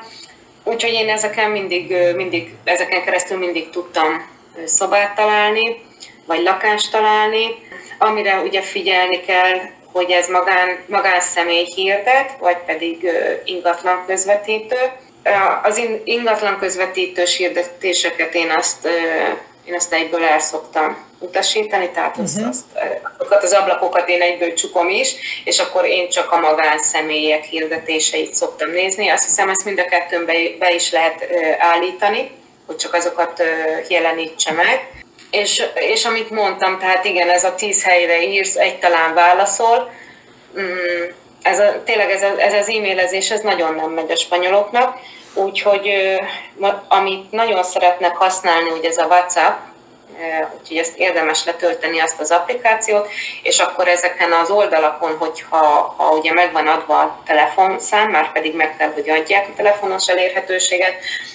Úgyhogy 0.64 0.92
én 0.92 1.08
ezeken 1.08 1.50
mindig, 1.50 1.96
mindig, 2.14 2.54
ezeken 2.64 3.02
keresztül 3.02 3.38
mindig 3.38 3.70
tudtam 3.70 4.30
szobát 4.64 5.14
találni, 5.14 5.84
vagy 6.26 6.42
lakást 6.42 6.90
találni. 6.90 7.46
Amire 7.98 8.40
ugye 8.40 8.62
figyelni 8.62 9.20
kell, 9.20 9.58
hogy 9.92 10.10
ez 10.10 10.28
magán, 10.28 10.78
magánszemély 10.86 11.64
hirdet, 11.74 12.30
vagy 12.38 12.56
pedig 12.66 13.10
ingatlan 13.44 14.04
közvetítő. 14.06 14.76
Az 15.62 15.82
ingatlan 16.04 16.58
közvetítős 16.58 17.36
hirdetéseket 17.36 18.34
én 18.34 18.50
azt, 18.50 18.88
én 19.64 19.74
azt 19.74 19.92
egyből 19.92 20.24
el 20.24 20.38
szoktam 20.38 20.96
utasítani, 21.18 21.90
tehát 21.90 22.18
azt, 22.18 22.36
uh-huh. 22.36 22.48
azt, 22.48 22.64
azokat 23.18 23.42
az 23.42 23.52
ablakokat 23.52 24.08
én 24.08 24.22
egyből 24.22 24.54
csukom 24.54 24.88
is, 24.88 25.14
és 25.44 25.58
akkor 25.58 25.84
én 25.84 26.08
csak 26.08 26.32
a 26.32 26.40
magánszemélyek 26.40 27.44
hirdetéseit 27.44 28.34
szoktam 28.34 28.70
nézni. 28.70 29.08
Azt 29.08 29.24
hiszem, 29.24 29.48
ezt 29.48 29.64
mind 29.64 29.78
a 29.78 29.84
kettőn 29.84 30.24
be, 30.24 30.32
be 30.58 30.74
is 30.74 30.90
lehet 30.90 31.26
állítani, 31.58 32.30
hogy 32.66 32.76
csak 32.76 32.94
azokat 32.94 33.42
jelenítse 33.88 34.52
meg. 34.52 35.01
És, 35.32 35.62
és 35.74 36.04
amit 36.04 36.30
mondtam, 36.30 36.78
tehát 36.78 37.04
igen, 37.04 37.30
ez 37.30 37.44
a 37.44 37.54
tíz 37.54 37.84
helyre 37.84 38.22
írsz, 38.22 38.56
egy 38.56 38.78
talán 38.78 39.14
válaszol, 39.14 39.90
mm, 40.58 41.04
ez 41.42 41.58
a, 41.58 41.82
tényleg 41.84 42.10
ez, 42.10 42.22
a, 42.22 42.40
ez 42.40 42.52
az 42.52 42.68
e-mailezés, 42.68 43.30
ez 43.30 43.40
nagyon 43.40 43.74
nem 43.74 43.90
megy 43.90 44.10
a 44.10 44.16
spanyoloknak, 44.16 44.98
úgyhogy 45.34 45.90
amit 46.88 47.30
nagyon 47.30 47.62
szeretnek 47.62 48.16
használni, 48.16 48.70
ugye 48.70 48.88
ez 48.88 48.98
a 48.98 49.06
WhatsApp, 49.06 49.71
úgyhogy 50.58 50.76
ezt 50.76 50.96
érdemes 50.96 51.44
letölteni 51.44 52.00
azt 52.00 52.20
az 52.20 52.30
applikációt, 52.30 53.08
és 53.42 53.58
akkor 53.58 53.88
ezeken 53.88 54.32
az 54.32 54.50
oldalakon, 54.50 55.16
hogyha 55.18 55.94
ha 55.96 56.10
ugye 56.10 56.32
megvan 56.32 56.66
adva 56.66 56.98
a 56.98 57.22
telefonszám, 57.24 58.10
már 58.10 58.32
pedig 58.32 58.54
meg 58.54 58.76
kell, 58.76 58.92
hogy 58.92 59.10
adják 59.10 59.48
a 59.48 59.56
telefonos 59.56 60.08
elérhetőséget, 60.08 60.94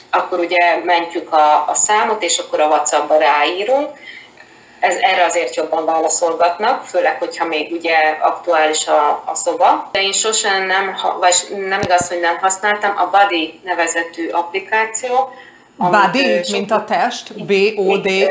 akkor 0.10 0.40
ugye 0.40 0.78
mentjük 0.84 1.34
a, 1.34 1.70
a 1.70 1.74
számot, 1.74 2.24
és 2.24 2.38
akkor 2.38 2.60
a 2.60 2.68
WhatsAppba 2.68 3.18
ráírunk, 3.18 3.90
ez, 4.80 4.96
erre 4.96 5.26
azért 5.26 5.56
jobban 5.56 5.86
válaszolgatnak, 5.86 6.86
főleg, 6.86 7.20
hogyha 7.20 7.46
még 7.46 7.72
ugye 7.72 7.96
aktuális 8.20 8.88
a, 8.88 9.24
a 9.26 9.36
szoba. 9.36 9.90
De 9.92 10.02
én 10.02 10.12
sosem 10.12 10.66
nem, 10.66 10.96
vagy 11.20 11.36
nem 11.68 11.82
igaz, 11.82 12.08
hogy 12.08 12.20
nem 12.20 12.38
használtam, 12.38 12.98
a 12.98 13.10
Buddy 13.10 13.60
nevezetű 13.64 14.30
applikáció. 14.30 15.34
Buddy, 15.78 16.42
mint 16.52 16.72
a 16.72 16.84
test? 16.84 17.46
B-O-D-Y? 17.46 18.26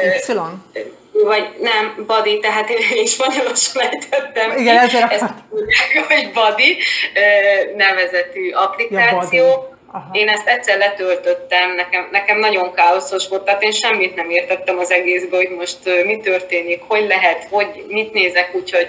vagy 1.24 1.48
nem, 1.60 2.04
body, 2.06 2.38
tehát 2.38 2.70
én 2.70 3.06
spanyolosan 3.06 3.82
ejtettem 3.82 4.56
Igen, 4.56 4.76
ezért 4.76 5.12
ezt 5.12 5.24
hogy 6.08 6.30
body 6.34 6.78
nevezetű 7.76 8.50
applikáció. 8.50 9.44
Ja, 9.44 9.54
body 9.54 9.75
Aha. 9.96 10.08
Én 10.12 10.28
ezt 10.28 10.46
egyszer 10.46 10.78
letöltöttem, 10.78 11.74
nekem, 11.74 12.08
nekem 12.10 12.38
nagyon 12.38 12.74
káoszos 12.74 13.28
volt, 13.28 13.42
tehát 13.42 13.62
én 13.62 13.70
semmit 13.70 14.14
nem 14.14 14.30
értettem 14.30 14.78
az 14.78 14.90
egészből, 14.90 15.46
hogy 15.46 15.56
most 15.56 16.04
mi 16.04 16.16
történik, 16.16 16.82
hogy 16.88 17.06
lehet, 17.06 17.46
hogy 17.50 17.84
mit 17.88 18.12
nézek, 18.12 18.54
úgyhogy 18.54 18.88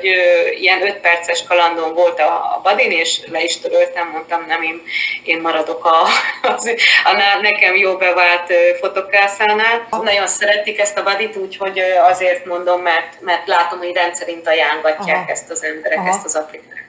ilyen 0.59 0.81
5 0.81 0.97
perces 0.97 1.43
kalandon 1.43 1.93
volt 1.93 2.19
a, 2.19 2.31
a 2.33 2.59
badin, 2.63 2.91
és 2.91 3.19
le 3.31 3.43
is 3.43 3.59
töröltem, 3.59 4.09
mondtam, 4.09 4.45
nem, 4.47 4.61
én, 4.61 4.81
én 5.23 5.41
maradok 5.41 5.85
a, 5.85 6.07
az, 6.55 6.73
a 7.03 7.39
nekem 7.41 7.75
jó 7.75 7.95
bevált 7.95 8.53
fotokászánál. 8.79 9.87
Nagyon 10.03 10.27
szeretik 10.27 10.79
ezt 10.79 10.97
a 10.97 11.03
badit, 11.03 11.35
úgyhogy 11.35 11.79
azért 12.09 12.45
mondom, 12.45 12.81
mert, 12.81 13.21
mert 13.21 13.47
látom, 13.47 13.79
hogy 13.79 13.93
rendszerint 13.93 14.47
ajánlgatják 14.47 15.17
Aha. 15.17 15.31
ezt 15.31 15.49
az 15.49 15.63
emberek, 15.63 15.97
Aha. 15.97 16.07
ezt 16.07 16.25
az 16.25 16.35
applikációt. 16.35 16.86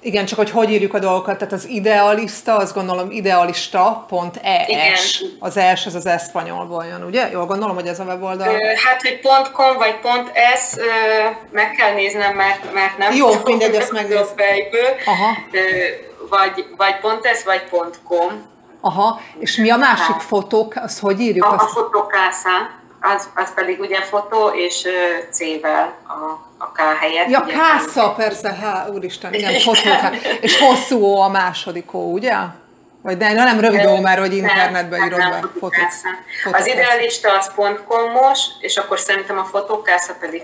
Igen, 0.00 0.24
csak 0.24 0.38
hogy 0.38 0.50
hogy 0.50 0.70
írjuk 0.70 0.94
a 0.94 0.98
dolgokat, 0.98 1.38
tehát 1.38 1.52
az 1.52 1.68
idealista, 1.68 2.56
azt 2.56 2.74
gondolom 2.74 3.10
idealista 3.10 4.06
realista.es. 4.10 5.24
Az 5.38 5.56
es, 5.56 5.86
az 5.86 5.94
az 5.94 6.06
eszpanyolból 6.06 6.84
jön, 6.84 7.02
ugye? 7.02 7.30
Jól 7.30 7.46
gondolom, 7.46 7.74
hogy 7.74 7.86
ez 7.86 8.00
a 8.00 8.04
weboldal? 8.04 8.58
Hát, 8.84 9.02
hogy 9.02 9.20
.com 9.52 9.76
vagy 9.76 9.98
.s, 10.56 10.74
meg 11.50 11.70
kell 11.70 11.94
néznem, 11.94 12.36
mert, 12.36 12.72
mert 12.72 12.98
nem 12.98 13.12
Jó, 13.14 13.28
mindegy, 13.44 13.74
ezt 13.74 13.92
megnéz. 13.92 14.34
Aha. 15.04 15.36
Vagy, 16.28 16.66
vagy 16.76 16.94
.s, 17.34 17.44
vagy 17.44 17.68
.com. 18.04 18.48
Aha, 18.80 19.20
és 19.38 19.56
mi 19.56 19.70
a 19.70 19.76
másik 19.76 20.14
hát. 20.14 20.22
fotók, 20.22 20.74
azt 20.76 21.00
hogy 21.00 21.20
írjuk? 21.20 21.44
A, 21.44 21.52
azt? 21.52 21.64
a 21.64 21.66
fotókászán, 21.66 22.70
az, 23.00 23.28
az 23.34 23.54
pedig 23.54 23.80
ugye 23.80 24.02
fotó 24.02 24.48
és 24.48 24.86
C-vel 25.30 25.94
a, 26.06 26.48
a 26.62 26.72
K 26.72 26.78
helyett. 27.00 27.30
Ja, 27.30 27.44
kásza, 27.44 28.14
persze, 28.16 28.54
há, 28.54 28.86
úristen, 28.94 29.34
igen, 29.34 29.60
fotóká. 29.60 30.10
És 30.40 30.58
hosszú 30.58 31.02
ó 31.02 31.20
a 31.20 31.28
második 31.28 31.94
ó, 31.94 32.12
ugye? 32.12 32.34
Vagy 33.02 33.16
de 33.16 33.32
nem 33.32 33.60
rövid 33.60 33.86
ó 33.86 33.96
már, 33.96 34.18
hogy 34.18 34.36
internetbe 34.36 34.96
nem, 34.96 35.06
írod 35.06 35.18
be 35.18 35.40
fotót. 35.52 35.72
Az 36.52 36.66
idealista 36.66 37.38
az 37.38 37.50
.com-os, 37.86 38.40
és 38.60 38.76
akkor 38.76 38.98
szerintem 38.98 39.38
a 39.38 39.44
fotokásza 39.44 40.14
pedig 40.20 40.42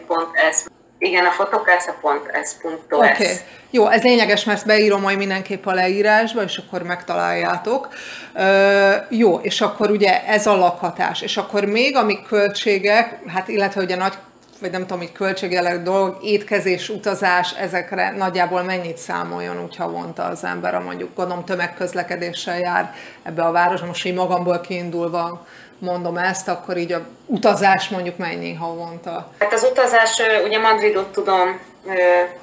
.s. 0.53 0.65
Igen, 0.99 1.25
a 1.25 1.31
fotokásza.s.s. 1.31 2.55
Oké, 2.91 3.09
okay. 3.09 3.37
jó, 3.71 3.89
ez 3.89 4.03
lényeges, 4.03 4.45
mert 4.45 4.59
ezt 4.59 4.67
beírom 4.67 5.01
majd 5.01 5.19
mindenképp 5.19 5.67
a 5.67 5.73
leírásba, 5.73 6.43
és 6.43 6.57
akkor 6.57 6.83
megtaláljátok. 6.83 7.89
Ö, 8.35 8.93
jó, 9.09 9.39
és 9.43 9.61
akkor 9.61 9.91
ugye 9.91 10.27
ez 10.27 10.47
a 10.47 10.57
lakhatás, 10.57 11.21
és 11.21 11.37
akkor 11.37 11.65
még 11.65 11.97
amik 11.97 12.27
költségek, 12.27 13.19
hát 13.27 13.49
illetve 13.49 13.83
ugye 13.83 13.97
nagy 13.97 14.15
vagy 14.61 14.71
nem 14.71 14.81
tudom, 14.81 14.99
hogy 14.99 15.13
költségelek 15.13 15.83
dolog, 15.83 16.17
étkezés, 16.23 16.89
utazás, 16.89 17.53
ezekre 17.53 18.11
nagyjából 18.11 18.63
mennyit 18.63 18.97
számoljon 18.97 19.63
úgy 19.63 19.77
havonta 19.77 20.25
az 20.25 20.45
ember, 20.45 20.75
a 20.75 20.81
mondjuk 20.81 21.17
gondolom 21.17 21.45
tömegközlekedéssel 21.45 22.59
jár 22.59 22.95
ebbe 23.23 23.43
a 23.43 23.53
városba, 23.53 23.87
most 23.87 24.05
így 24.05 24.15
magamból 24.15 24.61
kiindulva 24.61 25.47
mondom 25.79 26.17
ezt, 26.17 26.49
akkor 26.49 26.77
így 26.77 26.93
a 26.93 27.07
utazás 27.27 27.89
mondjuk 27.89 28.17
mennyi 28.17 28.55
havonta? 28.55 29.31
Hát 29.39 29.53
az 29.53 29.69
utazás, 29.71 30.23
ugye 30.45 30.59
Madridot 30.59 31.13
tudom 31.13 31.61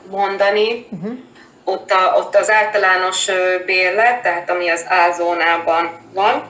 mondani, 0.09 0.87
uh-huh. 0.89 1.17
ott, 1.63 1.91
a, 1.91 2.17
ott 2.17 2.35
az 2.35 2.51
általános 2.51 3.27
bérlet, 3.65 4.21
tehát 4.21 4.49
ami 4.49 4.69
az 4.69 4.85
A-zónában 4.89 5.91
van, 6.13 6.43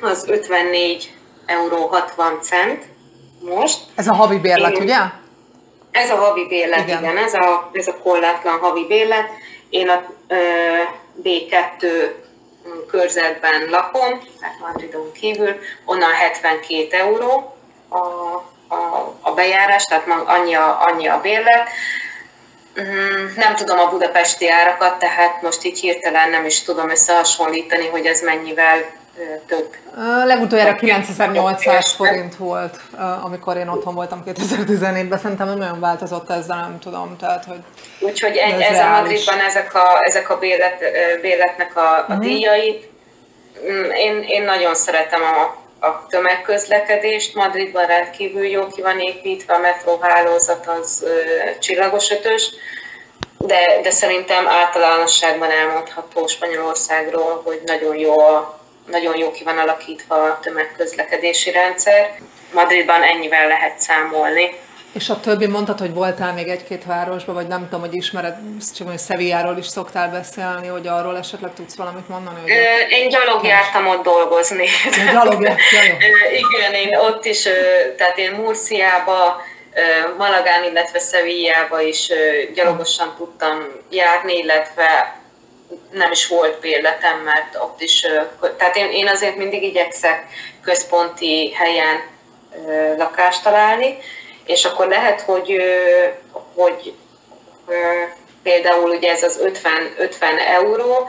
az 0.00 0.28
54 0.28 1.14
euró 1.46 1.86
60 1.86 2.38
cent, 2.42 2.84
most. 3.40 3.78
Ez 3.94 4.08
a 4.08 4.14
havi 4.14 4.38
bérlet, 4.38 4.72
Én, 4.72 4.82
ugye? 4.82 4.96
Ez 5.90 6.10
a 6.10 6.16
havi 6.16 6.46
bérlet, 6.46 6.86
igen. 6.86 7.02
igen. 7.02 7.16
Ez, 7.16 7.34
a, 7.34 7.70
ez 7.72 7.88
a 7.88 7.98
korlátlan 8.02 8.58
havi 8.58 8.86
bérlet. 8.86 9.28
Én 9.70 9.88
a 9.88 10.04
ö, 10.28 10.36
B2 11.22 11.86
körzetben 12.86 13.70
lakom, 13.70 14.20
tehát 14.40 14.58
Madridon 14.60 15.12
kívül, 15.12 15.56
onnan 15.84 16.10
72 16.10 16.96
euró 16.96 17.56
a, 17.88 17.96
a, 18.74 19.14
a 19.20 19.32
bejárás, 19.32 19.84
tehát 19.84 20.06
annyi 20.26 20.54
a, 20.54 20.80
annyi 20.80 21.06
a 21.06 21.20
bérlet. 21.20 21.68
Mm, 22.80 23.26
nem 23.36 23.54
tudom 23.54 23.78
a 23.78 23.90
budapesti 23.90 24.48
árakat, 24.48 24.98
tehát 24.98 25.42
most 25.42 25.64
így 25.64 25.80
hirtelen 25.80 26.30
nem 26.30 26.44
is 26.44 26.62
tudom 26.62 26.90
összehasonlítani, 26.90 27.86
hogy 27.86 28.06
ez 28.06 28.20
mennyivel 28.20 28.84
több. 29.46 29.76
Legutoljára 30.24 30.74
9800 30.74 31.92
forint 31.92 32.36
volt, 32.36 32.80
amikor 33.22 33.56
én 33.56 33.68
otthon 33.68 33.94
voltam 33.94 34.22
2014-ben, 34.26 35.18
szerintem 35.18 35.46
nagyon 35.46 35.80
változott 35.80 36.30
ez, 36.30 36.46
de 36.46 36.54
nem 36.54 36.78
tudom. 36.78 37.16
Tehát, 37.16 37.44
hogy 37.44 37.58
Úgyhogy 38.00 38.36
ez, 38.36 38.60
ez 38.60 38.78
a 38.78 38.88
Madridban 38.88 39.40
ezek 39.40 39.74
a, 39.74 39.98
ezek 40.00 40.30
a 40.30 40.38
bélet, 40.38 40.84
béletnek 41.20 41.76
a, 41.76 41.80
a 41.80 42.00
uh-huh. 42.00 42.18
díjait. 42.18 42.88
Mm, 43.70 43.90
én, 43.90 44.24
én 44.26 44.42
nagyon 44.42 44.74
szeretem 44.74 45.20
a, 45.22 45.56
a 45.86 46.06
tömegközlekedést. 46.08 47.34
Madridban 47.34 47.86
rendkívül 47.86 48.46
jó 48.46 48.66
ki 48.66 48.82
van 48.82 48.98
építve, 48.98 49.54
a 49.54 49.58
metróhálózat 49.58 50.66
az 50.66 51.02
ö, 51.04 51.10
csillagos 51.58 52.10
ötös, 52.10 52.50
de, 53.38 53.80
de 53.82 53.90
szerintem 53.90 54.48
általánosságban 54.48 55.50
elmondható 55.50 56.26
Spanyolországról, 56.26 57.42
hogy 57.44 57.60
nagyon 57.64 57.96
jó 57.96 58.20
a 58.20 58.57
nagyon 58.90 59.16
jó 59.16 59.30
ki 59.30 59.44
van 59.44 59.58
alakítva 59.58 60.14
a 60.14 60.38
tömegközlekedési 60.42 61.50
rendszer. 61.50 62.18
Madridban 62.52 63.02
ennyivel 63.02 63.46
lehet 63.46 63.78
számolni. 63.78 64.50
És 64.92 65.08
a 65.08 65.20
többi 65.20 65.46
mondtad, 65.46 65.78
hogy 65.78 65.94
voltál 65.94 66.32
még 66.32 66.48
egy-két 66.48 66.84
városban, 66.84 67.34
vagy 67.34 67.46
nem 67.46 67.62
tudom, 67.62 67.80
hogy 67.80 67.94
ismered, 67.94 68.36
csak 68.76 68.88
hogy 68.88 68.98
Szevijáról 68.98 69.56
is 69.56 69.66
szoktál 69.66 70.10
beszélni, 70.10 70.66
hogy 70.66 70.86
arról 70.86 71.16
esetleg 71.16 71.54
tudsz 71.54 71.76
valamit 71.76 72.08
mondani? 72.08 72.40
Hogy 72.40 72.50
Ö, 72.50 72.94
én 72.94 73.08
gyalog 73.08 73.44
jártam 73.44 73.86
ott 73.86 74.02
dolgozni. 74.02 74.68
Ja, 74.96 75.12
gyalog 75.12 75.42
Igen, 76.32 76.72
én 76.72 76.96
ott 76.96 77.24
is, 77.24 77.42
tehát 77.96 78.18
én 78.18 78.30
Murciába, 78.30 79.42
Malagán, 80.18 80.64
illetve 80.64 80.98
Szevijába 80.98 81.80
is 81.80 82.10
gyalogosan 82.54 83.14
tudtam 83.16 83.66
járni, 83.90 84.36
illetve 84.36 85.17
nem 85.90 86.10
is 86.10 86.26
volt 86.26 86.60
bérletem, 86.60 87.18
mert 87.18 87.54
ott 87.54 87.80
is, 87.80 88.06
tehát 88.56 88.76
én, 88.76 88.90
én 88.90 89.08
azért 89.08 89.36
mindig 89.36 89.62
igyekszek 89.62 90.26
központi 90.62 91.52
helyen 91.52 92.02
lakást 92.96 93.42
találni, 93.42 93.98
és 94.44 94.64
akkor 94.64 94.88
lehet, 94.88 95.20
hogy, 95.20 95.62
hogy 96.54 96.94
például 98.42 98.90
ugye 98.90 99.10
ez 99.10 99.22
az 99.22 99.40
50, 99.40 99.94
50 99.98 100.38
euró, 100.38 101.08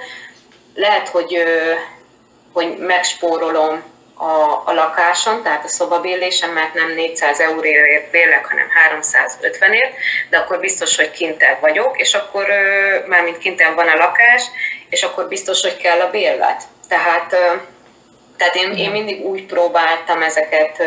lehet, 0.75 1.07
hogy, 1.07 1.43
hogy 2.53 2.77
megspórolom 2.77 3.83
a, 4.21 4.61
a 4.65 4.73
lakáson, 4.73 5.43
tehát 5.43 5.63
a 5.63 5.67
szobabérlésen, 5.67 6.49
mert 6.49 6.73
nem 6.73 6.93
400 6.93 7.39
euróért 7.39 8.11
bérlek, 8.11 8.45
hanem 8.45 8.67
350-ért, 8.89 9.93
de 10.29 10.37
akkor 10.37 10.59
biztos, 10.59 10.95
hogy 10.95 11.11
kintel 11.11 11.57
vagyok, 11.61 11.99
és 11.99 12.13
akkor 12.13 12.47
már 13.07 13.23
mint 13.23 13.37
kintel 13.37 13.73
van 13.73 13.87
a 13.87 13.95
lakás, 13.95 14.43
és 14.89 15.03
akkor 15.03 15.27
biztos, 15.27 15.61
hogy 15.61 15.77
kell 15.77 15.99
a 15.99 16.09
bérlet. 16.09 16.63
Tehát, 16.87 17.29
tehát 18.37 18.55
én, 18.55 18.71
én 18.71 18.91
mindig 18.91 19.25
úgy 19.25 19.45
próbáltam 19.45 20.21
ezeket, 20.21 20.83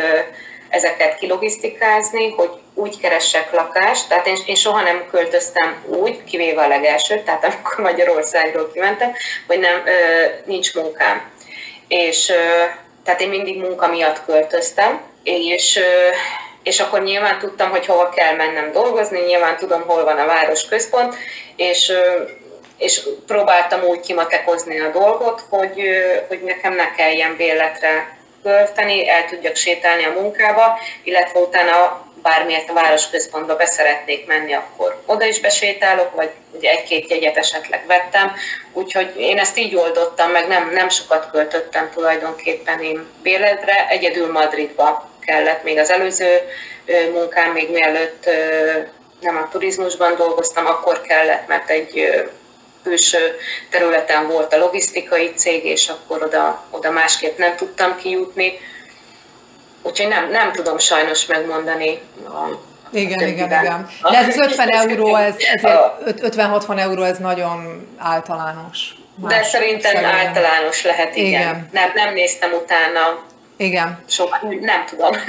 ezeket 0.69 1.19
kilogisztikázni, 1.19 2.31
hogy 2.31 2.51
úgy 2.75 3.01
keressek 3.01 3.53
lakást, 3.53 4.09
tehát 4.09 4.27
én, 4.27 4.37
én 4.47 4.55
soha 4.55 4.83
nem 4.83 5.07
költöztem 5.11 5.85
úgy, 5.87 6.25
kivéve 6.25 6.63
a 6.63 6.69
legelső, 6.69 7.23
tehát 7.23 7.45
amikor 7.45 7.85
Magyarországról 7.85 8.71
kimentem, 8.73 9.13
hogy 9.47 9.59
nem, 9.59 9.83
nincs 10.45 10.75
munkám. 10.75 11.31
És 11.89 12.33
tehát 13.05 13.21
én 13.21 13.29
mindig 13.29 13.59
munka 13.59 13.87
miatt 13.87 14.25
költöztem, 14.25 15.01
és, 15.23 15.81
és 16.63 16.81
akkor 16.81 17.03
nyilván 17.03 17.39
tudtam, 17.39 17.71
hogy 17.71 17.87
hova 17.87 18.09
kell 18.09 18.35
mennem 18.35 18.73
dolgozni, 18.73 19.21
nyilván 19.21 19.57
tudom, 19.57 19.83
hol 19.87 20.05
van 20.05 20.19
a 20.19 20.27
város 20.27 20.67
központ, 20.69 21.15
és, 21.57 21.93
és 22.79 23.03
próbáltam 23.27 23.83
úgy 23.83 24.01
kimatekozni 24.01 24.81
a 24.81 24.91
dolgot, 24.91 25.43
hogy, 25.49 25.83
hogy 26.29 26.43
nekem 26.43 26.75
ne 26.75 26.91
kelljen 26.91 27.37
bérletre 27.37 28.17
költeni, 28.43 29.09
el 29.09 29.25
tudjak 29.25 29.57
sétálni 29.57 30.05
a 30.05 30.21
munkába, 30.21 30.79
illetve 31.03 31.41
utána 31.41 32.02
bármiért 32.23 32.71
a 32.71 32.73
városközpontba 32.73 33.57
beszeretnék 33.57 34.27
menni, 34.27 34.53
akkor 34.53 35.03
oda 35.07 35.25
is 35.25 35.41
besétálok, 35.41 36.15
vagy 36.15 36.31
ugye 36.53 36.71
egy-két 36.71 37.11
jegyet 37.11 37.37
esetleg 37.37 37.85
vettem. 37.87 38.33
Úgyhogy 38.73 39.13
én 39.17 39.39
ezt 39.39 39.59
így 39.59 39.75
oldottam, 39.75 40.31
meg 40.31 40.47
nem, 40.47 40.71
nem 40.73 40.89
sokat 40.89 41.31
költöttem 41.31 41.91
tulajdonképpen 41.95 42.81
én 42.81 43.07
béledre, 43.23 43.89
egyedül 43.89 44.33
Madridba 44.33 45.11
kellett 45.21 45.63
még 45.63 45.79
az 45.79 45.91
előző 45.91 46.41
munkám, 47.13 47.53
még 47.53 47.71
mielőtt 47.71 48.29
nem 49.21 49.37
a 49.37 49.49
turizmusban 49.49 50.17
dolgoztam, 50.17 50.67
akkor 50.67 51.01
kellett, 51.01 51.47
mert 51.47 51.71
egy 51.71 52.23
külső 52.83 53.37
területen 53.71 54.29
volt 54.29 54.53
a 54.53 54.59
logisztikai 54.59 55.33
cég, 55.35 55.65
és 55.65 55.89
akkor 55.89 56.23
oda, 56.23 56.65
oda 56.71 56.91
másképp 56.91 57.39
nem 57.39 57.57
tudtam 57.57 57.97
kijutni 57.97 58.59
Úgyhogy 59.83 60.09
nem, 60.09 60.31
nem 60.31 60.53
tudom 60.53 60.79
sajnos 60.79 61.27
megmondani 61.27 62.01
a 62.27 62.71
igen, 62.93 63.27
igen, 63.27 63.47
igen. 63.47 63.89
De 64.03 64.19
ez 64.19 64.29
az 64.29 64.39
50 64.39 64.69
euró, 64.69 65.17
ez, 65.17 65.35
ez 65.39 65.63
50-60 66.05 66.79
euró, 66.79 67.03
ez 67.03 67.19
nagyon 67.19 67.89
általános. 67.99 68.95
De 69.15 69.43
szerintem 69.43 69.93
szerint. 69.95 70.13
általános 70.13 70.85
lehet, 70.85 71.17
igen. 71.17 71.29
igen. 71.29 71.69
Nem, 71.73 71.91
nem 71.95 72.15
néztem 72.15 72.53
utána. 72.53 73.23
Igen. 73.57 73.99
Soha, 74.07 74.39
nem 74.61 74.85
tudom. 74.87 75.11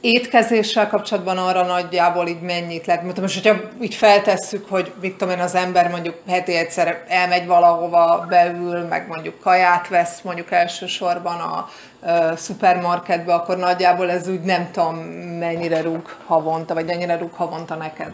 étkezéssel 0.00 0.88
kapcsolatban 0.88 1.38
arra 1.38 1.62
nagyjából 1.62 2.26
így 2.26 2.40
mennyit 2.40 2.86
lehet, 2.86 3.02
mert 3.02 3.20
most, 3.20 3.34
hogyha 3.34 3.60
így 3.80 3.94
feltesszük, 3.94 4.68
hogy 4.68 4.92
mit 5.00 5.16
tudom 5.16 5.34
én, 5.34 5.40
az 5.40 5.54
ember 5.54 5.88
mondjuk 5.88 6.14
heti 6.28 6.54
egyszer 6.54 7.04
elmegy 7.08 7.46
valahova, 7.46 8.26
beül, 8.28 8.86
meg 8.86 9.06
mondjuk 9.06 9.40
kaját 9.40 9.88
vesz 9.88 10.20
mondjuk 10.20 10.52
elsősorban 10.52 11.40
a, 11.40 11.68
a 12.00 12.36
szupermarketbe, 12.36 13.34
akkor 13.34 13.56
nagyjából 13.56 14.10
ez 14.10 14.28
úgy 14.28 14.40
nem 14.40 14.70
tudom 14.72 14.94
mennyire 15.38 15.82
rúg 15.82 16.16
havonta, 16.26 16.74
vagy 16.74 16.84
mennyire 16.84 17.18
rúg 17.18 17.32
havonta 17.34 17.74
neked 17.74 18.12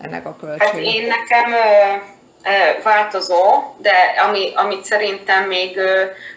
ennek 0.00 0.26
a 0.26 0.36
költsége. 0.40 0.64
Hát 0.64 0.94
én 0.94 1.06
nekem 1.06 1.52
változó, 2.82 3.62
de 3.78 3.92
ami, 4.28 4.52
amit 4.54 4.84
szerintem 4.84 5.44
még 5.44 5.80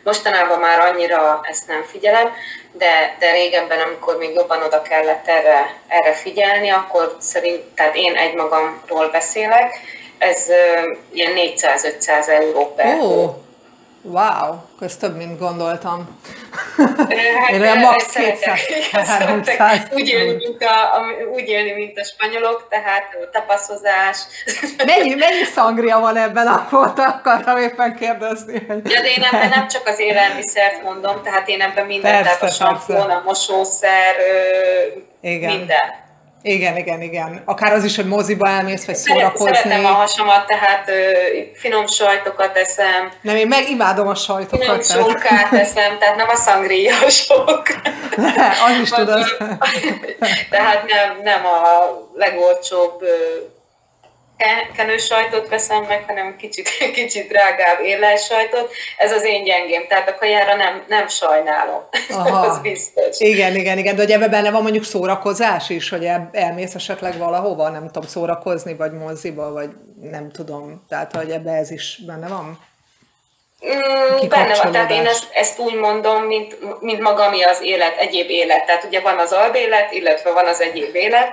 mostanában 0.04 0.60
már 0.60 0.80
annyira 0.80 1.40
ezt 1.44 1.68
nem 1.68 1.84
figyelem, 1.84 2.28
de, 2.72 3.16
de 3.20 3.32
régebben, 3.32 3.80
amikor 3.80 4.18
még 4.18 4.34
jobban 4.34 4.64
oda 4.64 4.82
kellett 4.82 5.28
erre, 5.28 5.74
erre 5.88 6.14
figyelni, 6.14 6.70
akkor 6.70 7.16
szerint, 7.20 7.64
tehát 7.76 7.96
én 7.96 8.16
egymagamról 8.16 9.10
beszélek, 9.12 9.80
ez 10.18 10.48
ilyen 11.12 11.32
400-500 11.36 12.28
euró 12.28 12.74
per 12.76 12.98
oh. 13.00 13.36
Wow, 14.02 14.56
ez 14.80 14.96
több, 14.96 15.16
mint 15.16 15.40
gondoltam. 15.40 16.08
Hát, 16.78 17.52
Én 17.52 17.62
olyan 17.62 17.78
max. 17.78 18.12
200 18.12 18.60
300 18.92 19.80
úgy 19.98 20.08
élni, 20.08 20.34
mint 20.34 20.64
a, 20.64 21.00
úgy 21.34 21.48
élni, 21.48 21.72
mint 21.72 22.00
a 22.00 22.04
spanyolok, 22.04 22.68
tehát 22.70 23.04
tapaszozás. 23.32 24.18
Mennyi, 24.86 25.14
mennyi 25.14 25.44
szangria 25.44 26.00
van 26.00 26.18
ebben 26.18 26.48
a 26.48 26.68
volt, 26.70 27.00
akartam 27.00 27.58
éppen 27.58 27.96
kérdezni. 27.96 28.66
Hogy... 28.68 28.92
Ja, 28.92 29.02
de 29.02 29.08
én 29.08 29.24
ebben 29.24 29.50
nem 29.50 29.68
csak 29.68 29.88
az 29.88 30.00
élelmiszert 30.00 30.84
mondom, 30.84 31.24
tehát 31.24 31.48
én 31.48 31.62
ebben 31.62 31.86
minden, 31.86 32.24
persze, 32.24 32.38
tehát 32.38 32.44
a 32.44 32.56
sampon, 32.56 33.10
a 33.10 33.22
mosószer, 33.26 34.16
Igen. 35.22 35.58
minden. 35.58 36.07
Igen, 36.42 36.78
igen, 36.78 37.02
igen. 37.02 37.42
Akár 37.46 37.74
az 37.74 37.84
is, 37.84 37.96
hogy 37.96 38.08
moziba 38.08 38.48
elmész, 38.48 38.86
vagy 38.86 38.96
szórakozni. 38.96 39.56
Szeretem 39.56 39.86
a 39.86 39.88
hasamat, 39.88 40.46
tehát 40.46 40.90
ö, 40.90 41.12
finom 41.54 41.88
sajtokat 41.88 42.58
eszem. 42.58 43.12
Nem, 43.22 43.36
én 43.36 43.48
meg 43.48 43.70
imádom 43.70 44.08
a 44.08 44.16
sajtokat. 44.16 44.66
Finom 44.66 44.82
sókát 44.82 45.54
eszem, 45.54 45.98
tehát 46.00 46.16
nem 46.16 46.30
a 46.30 46.36
szangria 46.36 47.10
sok. 47.10 47.64
az 48.68 48.80
is 48.82 48.90
tudod. 48.90 49.26
tehát 50.50 50.86
nem, 50.88 51.20
nem 51.24 51.46
a 51.46 51.60
legolcsóbb 52.14 53.04
kenős 54.76 55.06
sajtot 55.06 55.48
veszem 55.48 55.84
meg, 55.84 56.04
hanem 56.08 56.36
kicsit, 56.36 56.70
kicsit 56.94 57.28
drágább 57.28 57.80
sajtot. 58.18 58.72
Ez 58.98 59.12
az 59.12 59.24
én 59.24 59.44
gyengém, 59.44 59.88
tehát 59.88 60.10
a 60.10 60.16
kajára 60.16 60.56
nem, 60.56 60.84
nem 60.88 61.08
sajnálom. 61.08 61.82
Aha. 62.10 62.48
az 62.48 62.60
biztos. 62.60 63.20
Igen, 63.20 63.56
igen, 63.56 63.78
igen, 63.78 63.96
de 63.96 64.02
hogy 64.02 64.12
ebben 64.12 64.30
benne 64.30 64.52
van 64.52 64.62
mondjuk 64.62 64.84
szórakozás 64.84 65.70
is, 65.70 65.90
hogy 65.90 66.10
elmész 66.32 66.76
esetleg 66.76 67.18
valahova, 67.18 67.70
nem 67.70 67.86
tudom, 67.86 68.10
szórakozni, 68.10 68.76
vagy 68.76 68.92
moziba, 68.92 69.52
vagy 69.52 69.70
nem 70.02 70.32
tudom, 70.32 70.86
tehát 70.90 71.16
hogy 71.16 71.32
ebbe 71.32 71.52
ez 71.52 71.72
is 71.72 72.00
benne 72.06 72.28
van? 72.28 72.60
Mm, 73.66 74.28
benne 74.28 74.56
van, 74.64 74.72
tehát 74.72 74.92
én 74.92 75.06
ezt, 75.06 75.28
ezt 75.34 75.60
úgy 75.60 75.76
mondom, 75.76 76.24
mint, 76.24 76.58
mint 76.82 77.00
maga, 77.00 77.24
ami 77.24 77.44
az 77.44 77.62
élet, 77.62 77.98
egyéb 77.98 78.30
élet. 78.30 78.66
Tehát 78.66 78.84
ugye 78.84 79.02
van 79.02 79.18
az 79.18 79.32
albélet, 79.32 79.92
illetve 79.92 80.32
van 80.32 80.46
az 80.46 80.62
egyéb 80.62 80.96
élet. 80.96 81.32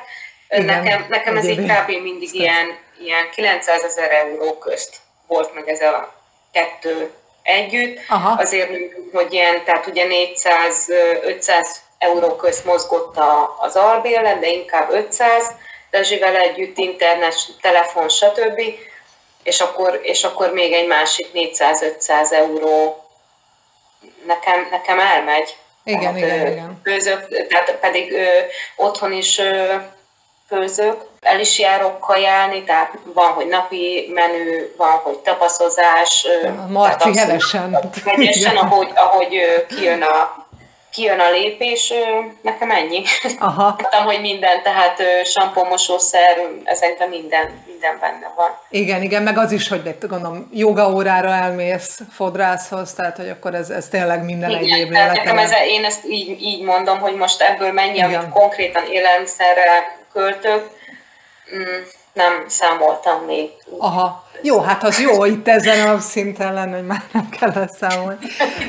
Igen, 0.49 0.65
nekem, 0.65 1.07
nekem 1.09 1.37
ez 1.37 1.49
így 1.49 1.65
kb. 1.65 2.03
mindig 2.03 2.35
ilyen, 2.35 2.67
ilyen 2.99 3.31
900 3.31 3.83
ezer 3.83 4.11
euró 4.11 4.59
közt 4.59 4.97
volt 5.27 5.55
meg 5.55 5.69
ez 5.69 5.81
a 5.81 6.15
kettő 6.53 7.11
együtt. 7.43 8.01
Aha. 8.09 8.41
Azért, 8.43 8.71
hogy 9.13 9.33
ilyen, 9.33 9.65
tehát 9.65 9.87
ugye 9.87 10.07
400-500 10.09 11.67
euró 11.99 12.37
közt 12.37 12.65
mozgott 12.65 13.19
az 13.59 13.77
albérlet, 13.77 14.39
de 14.39 14.49
inkább 14.49 14.91
500, 14.91 15.53
Dezsivel 15.91 16.37
együtt 16.37 16.79
internet, 16.79 17.35
telefon, 17.61 18.09
stb. 18.09 18.61
És 19.43 19.61
akkor, 19.61 20.01
és 20.03 20.25
akkor 20.25 20.53
még 20.53 20.73
egy 20.73 20.87
másik 20.87 21.27
400-500 21.35 22.33
euró 22.33 23.05
nekem, 24.27 24.69
nekem 24.71 24.99
elmegy. 25.01 25.57
Igen, 25.85 26.01
tehát, 26.01 26.17
igen, 26.17 26.53
igen. 26.53 26.81
Főzök, 26.85 27.47
tehát 27.49 27.77
pedig 27.81 28.13
ö, 28.13 28.27
otthon 28.77 29.13
is 29.13 29.39
ö, 29.39 29.75
főzök, 30.49 31.05
el 31.25 31.41
is 31.41 31.59
járok 31.59 32.01
kajálni, 32.01 32.63
tehát 32.63 32.93
van, 33.15 33.33
hogy 33.33 33.47
napi 33.47 34.11
menü, 34.15 34.75
van, 34.77 34.91
hogy 34.91 35.19
tapaszozás. 35.19 36.27
Marci 36.69 37.19
hevesen. 37.19 37.79
Hevesen, 38.05 38.57
ahogy, 38.57 38.89
ahogy 38.95 39.65
kijön 39.69 40.03
a 40.03 40.43
kijön 40.95 41.21
a 41.21 41.31
lépés, 41.31 41.93
nekem 42.43 42.71
ennyi. 42.71 43.03
Aha. 43.39 43.75
Tudtam, 43.77 44.05
hogy 44.05 44.21
minden, 44.21 44.63
tehát 44.63 45.03
sampó, 45.25 45.65
mosószer, 45.65 46.39
ezekben 46.65 47.09
minden, 47.09 47.63
minden 47.67 47.99
benne 48.01 48.33
van. 48.37 48.59
Igen, 48.69 49.03
igen, 49.03 49.23
meg 49.23 49.39
az 49.39 49.53
is, 49.53 49.69
hogy 49.69 49.97
gondolom, 50.01 50.49
joga 50.53 50.93
órára 50.93 51.31
elmész 51.31 52.01
fodrászhoz, 52.11 52.93
tehát 52.93 53.17
hogy 53.17 53.29
akkor 53.29 53.55
ez, 53.55 53.71
ez 53.71 53.89
tényleg 53.89 54.25
minden 54.25 54.51
igen, 54.51 54.63
egyéb 54.63 54.93
tehát 54.93 55.17
nekem 55.17 55.39
ez, 55.39 55.51
én 55.67 55.85
ezt 55.85 56.05
így, 56.07 56.43
így 56.43 56.63
mondom, 56.63 56.99
hogy 56.99 57.15
most 57.15 57.41
ebből 57.41 57.73
mennyi, 57.73 57.97
igen. 57.97 58.15
amit 58.15 58.29
konkrétan 58.29 58.83
élelmiszerre 58.91 59.99
költök, 60.13 60.71
nem 62.13 62.49
számoltam 62.49 63.25
még. 63.25 63.51
Aha, 63.79 64.25
jó, 64.45 64.61
hát 64.61 64.85
az 64.85 65.01
jó 65.01 65.25
itt 65.25 65.49
ezen 65.49 65.89
a 65.89 65.99
szinten 65.99 66.55
lenne, 66.55 66.77
hogy 66.77 66.87
már 66.87 67.03
nem 67.13 67.29
kell 67.29 67.69
számolni. 67.79 68.19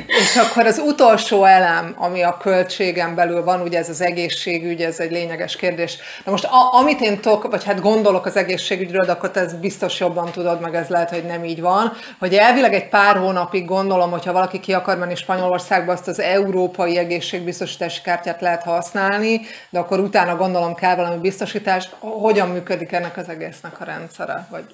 És 0.08 0.36
akkor 0.36 0.66
az 0.66 0.78
utolsó 0.78 1.44
elem, 1.44 1.96
ami 1.98 2.24
a 2.24 2.38
költségen 2.38 3.16
belül 3.16 3.44
van, 3.44 3.62
ugye 3.62 3.78
ez 3.78 3.90
az 3.90 4.02
egészségügy, 4.02 4.82
ez 4.82 5.00
egy 5.00 5.12
lényeges 5.12 5.56
kérdés. 5.56 5.98
Na 6.26 6.32
most 6.32 6.44
a, 6.44 6.74
amit 6.80 7.02
én 7.02 7.22
tok, 7.22 7.52
vagy 7.52 7.64
hát 7.64 7.82
gondolok 7.82 8.26
az 8.26 8.36
egészségügyről, 8.36 9.06
de 9.06 9.12
akkor 9.12 9.32
te 9.32 9.40
ezt 9.40 9.60
biztos 9.60 10.00
jobban 10.00 10.32
tudod, 10.32 10.62
meg 10.62 10.76
ez 10.76 10.88
lehet, 10.88 11.10
hogy 11.10 11.24
nem 11.24 11.44
így 11.44 11.62
van, 11.62 11.94
hogy 12.20 12.34
elvileg 12.34 12.74
egy 12.74 12.90
pár 12.90 13.18
hónapig 13.18 13.66
gondolom, 13.66 14.12
hogyha 14.12 14.32
valaki 14.32 14.60
ki 14.60 14.74
akar 14.74 14.98
menni 14.98 15.16
Spanyolországba, 15.16 15.92
azt 15.92 16.08
az 16.08 16.20
európai 16.20 16.98
egészségbiztosítási 16.98 18.02
kártyát 18.02 18.42
lehet 18.42 18.64
használni, 18.64 19.42
de 19.70 19.80
akkor 19.80 20.00
utána 20.00 20.36
gondolom 20.36 20.76
kell 20.76 20.96
valami 20.96 21.18
biztosítás. 21.18 21.90
Hogyan 22.00 22.50
működik 22.50 22.92
ennek 22.92 23.18
az 23.18 23.30
egésznek 23.30 23.82
a 23.82 23.84
rendszere? 23.84 24.48
Vagy 24.50 24.66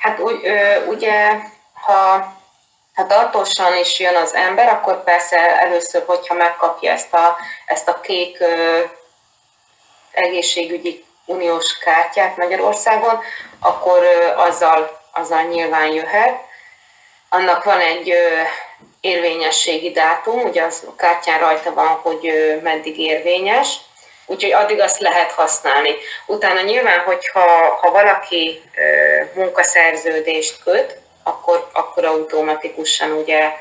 Hát 0.00 0.20
úgy, 0.20 0.40
ugye, 0.88 1.30
ha, 1.72 2.32
ha 2.94 3.06
tartósan 3.06 3.76
is 3.76 3.98
jön 3.98 4.16
az 4.16 4.34
ember, 4.34 4.68
akkor 4.68 5.04
persze 5.04 5.60
először, 5.60 6.02
hogyha 6.06 6.34
megkapja 6.34 6.92
ezt 6.92 7.14
a, 7.14 7.36
ezt 7.66 7.88
a 7.88 8.00
kék 8.00 8.44
egészségügyi 10.12 11.04
uniós 11.24 11.78
kártyát 11.78 12.36
Magyarországon, 12.36 13.20
akkor 13.60 14.04
azzal, 14.36 15.00
azzal 15.12 15.42
nyilván 15.42 15.92
jöhet. 15.92 16.40
Annak 17.28 17.64
van 17.64 17.80
egy 17.80 18.14
érvényességi 19.00 19.90
dátum, 19.90 20.40
ugye 20.40 20.62
az 20.62 20.86
kártyán 20.96 21.38
rajta 21.38 21.74
van, 21.74 21.86
hogy 21.86 22.58
meddig 22.62 22.98
érvényes, 22.98 23.76
úgyhogy 24.30 24.52
addig 24.52 24.80
azt 24.80 25.00
lehet 25.00 25.30
használni. 25.30 25.94
Utána 26.26 26.60
nyilván, 26.60 26.98
hogyha 26.98 27.78
ha 27.80 27.90
valaki 27.90 28.62
munkaszerződést 29.34 30.62
köt, 30.64 30.96
akkor, 31.22 31.68
akkor 31.72 32.04
automatikusan 32.04 33.10
ugye 33.10 33.52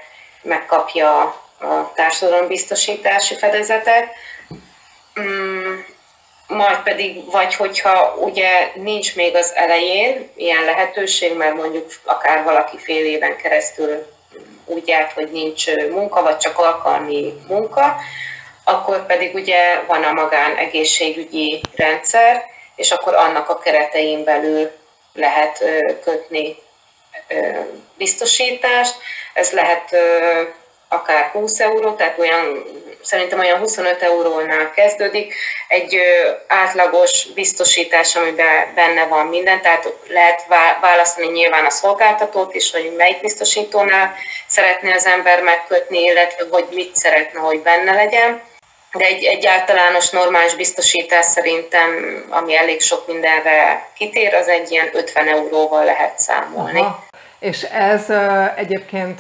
megkapja 0.42 1.20
a 1.60 1.92
társadalombiztosítási 1.96 3.36
fedezetet, 3.36 4.08
mm, 5.20 5.80
majd 6.48 6.78
pedig, 6.78 7.32
vagy 7.32 7.56
hogyha 7.56 8.16
ugye 8.16 8.72
nincs 8.76 9.16
még 9.16 9.36
az 9.36 9.52
elején 9.56 10.30
ilyen 10.36 10.64
lehetőség, 10.64 11.38
mert 11.38 11.56
mondjuk 11.56 11.92
akár 12.04 12.44
valaki 12.44 12.78
fél 12.78 13.06
éven 13.06 13.36
keresztül 13.36 14.06
úgy 14.66 14.88
járt, 14.88 15.12
hogy 15.12 15.32
nincs 15.32 15.76
munka, 15.76 16.22
vagy 16.22 16.38
csak 16.38 16.58
alkalmi 16.58 17.34
munka, 17.48 17.96
akkor 18.70 19.06
pedig 19.06 19.36
ugye 19.36 19.82
van 19.88 20.04
a 20.04 20.12
magán 20.12 20.56
egészségügyi 20.56 21.62
rendszer, 21.76 22.46
és 22.76 22.92
akkor 22.92 23.16
annak 23.16 23.50
a 23.50 23.60
keretein 23.60 24.24
belül 24.24 24.72
lehet 25.14 25.64
kötni 26.04 26.56
biztosítást. 27.98 28.96
Ez 29.34 29.52
lehet 29.52 29.96
akár 30.88 31.30
20 31.32 31.60
euró, 31.60 31.92
tehát 31.92 32.20
olyan, 32.20 32.64
szerintem 33.02 33.40
olyan 33.40 33.60
25 33.60 34.02
eurónál 34.02 34.72
kezdődik. 34.72 35.34
Egy 35.68 36.00
átlagos 36.48 37.26
biztosítás, 37.26 38.16
amiben 38.16 38.74
benne 38.76 39.06
van 39.06 39.28
minden, 39.28 39.62
tehát 39.62 39.94
lehet 40.08 40.46
választani 40.82 41.28
nyilván 41.28 41.66
a 41.66 41.70
szolgáltatót 41.70 42.56
is, 42.56 42.72
hogy 42.72 42.94
melyik 42.98 43.22
biztosítónál 43.22 44.16
szeretné 44.48 44.92
az 44.92 45.06
ember 45.06 45.42
megkötni, 45.42 46.02
illetve 46.02 46.46
hogy 46.50 46.66
mit 46.72 46.96
szeretne, 46.96 47.40
hogy 47.40 47.60
benne 47.62 47.94
legyen 47.94 48.49
de 48.92 49.06
egy, 49.06 49.24
egy 49.24 49.46
általános 49.46 50.10
normális 50.10 50.56
biztosítás 50.56 51.26
szerintem, 51.26 51.90
ami 52.30 52.56
elég 52.58 52.82
sok 52.82 53.08
mindenre 53.08 53.88
kitér, 53.94 54.34
az 54.34 54.48
egy 54.48 54.72
ilyen 54.72 54.90
50 54.94 55.28
euróval 55.28 55.86
lehet 55.86 56.20
számolni. 56.20 56.80
Aha. 56.80 57.08
És 57.40 57.64
ez 57.64 58.06
egyébként, 58.56 59.20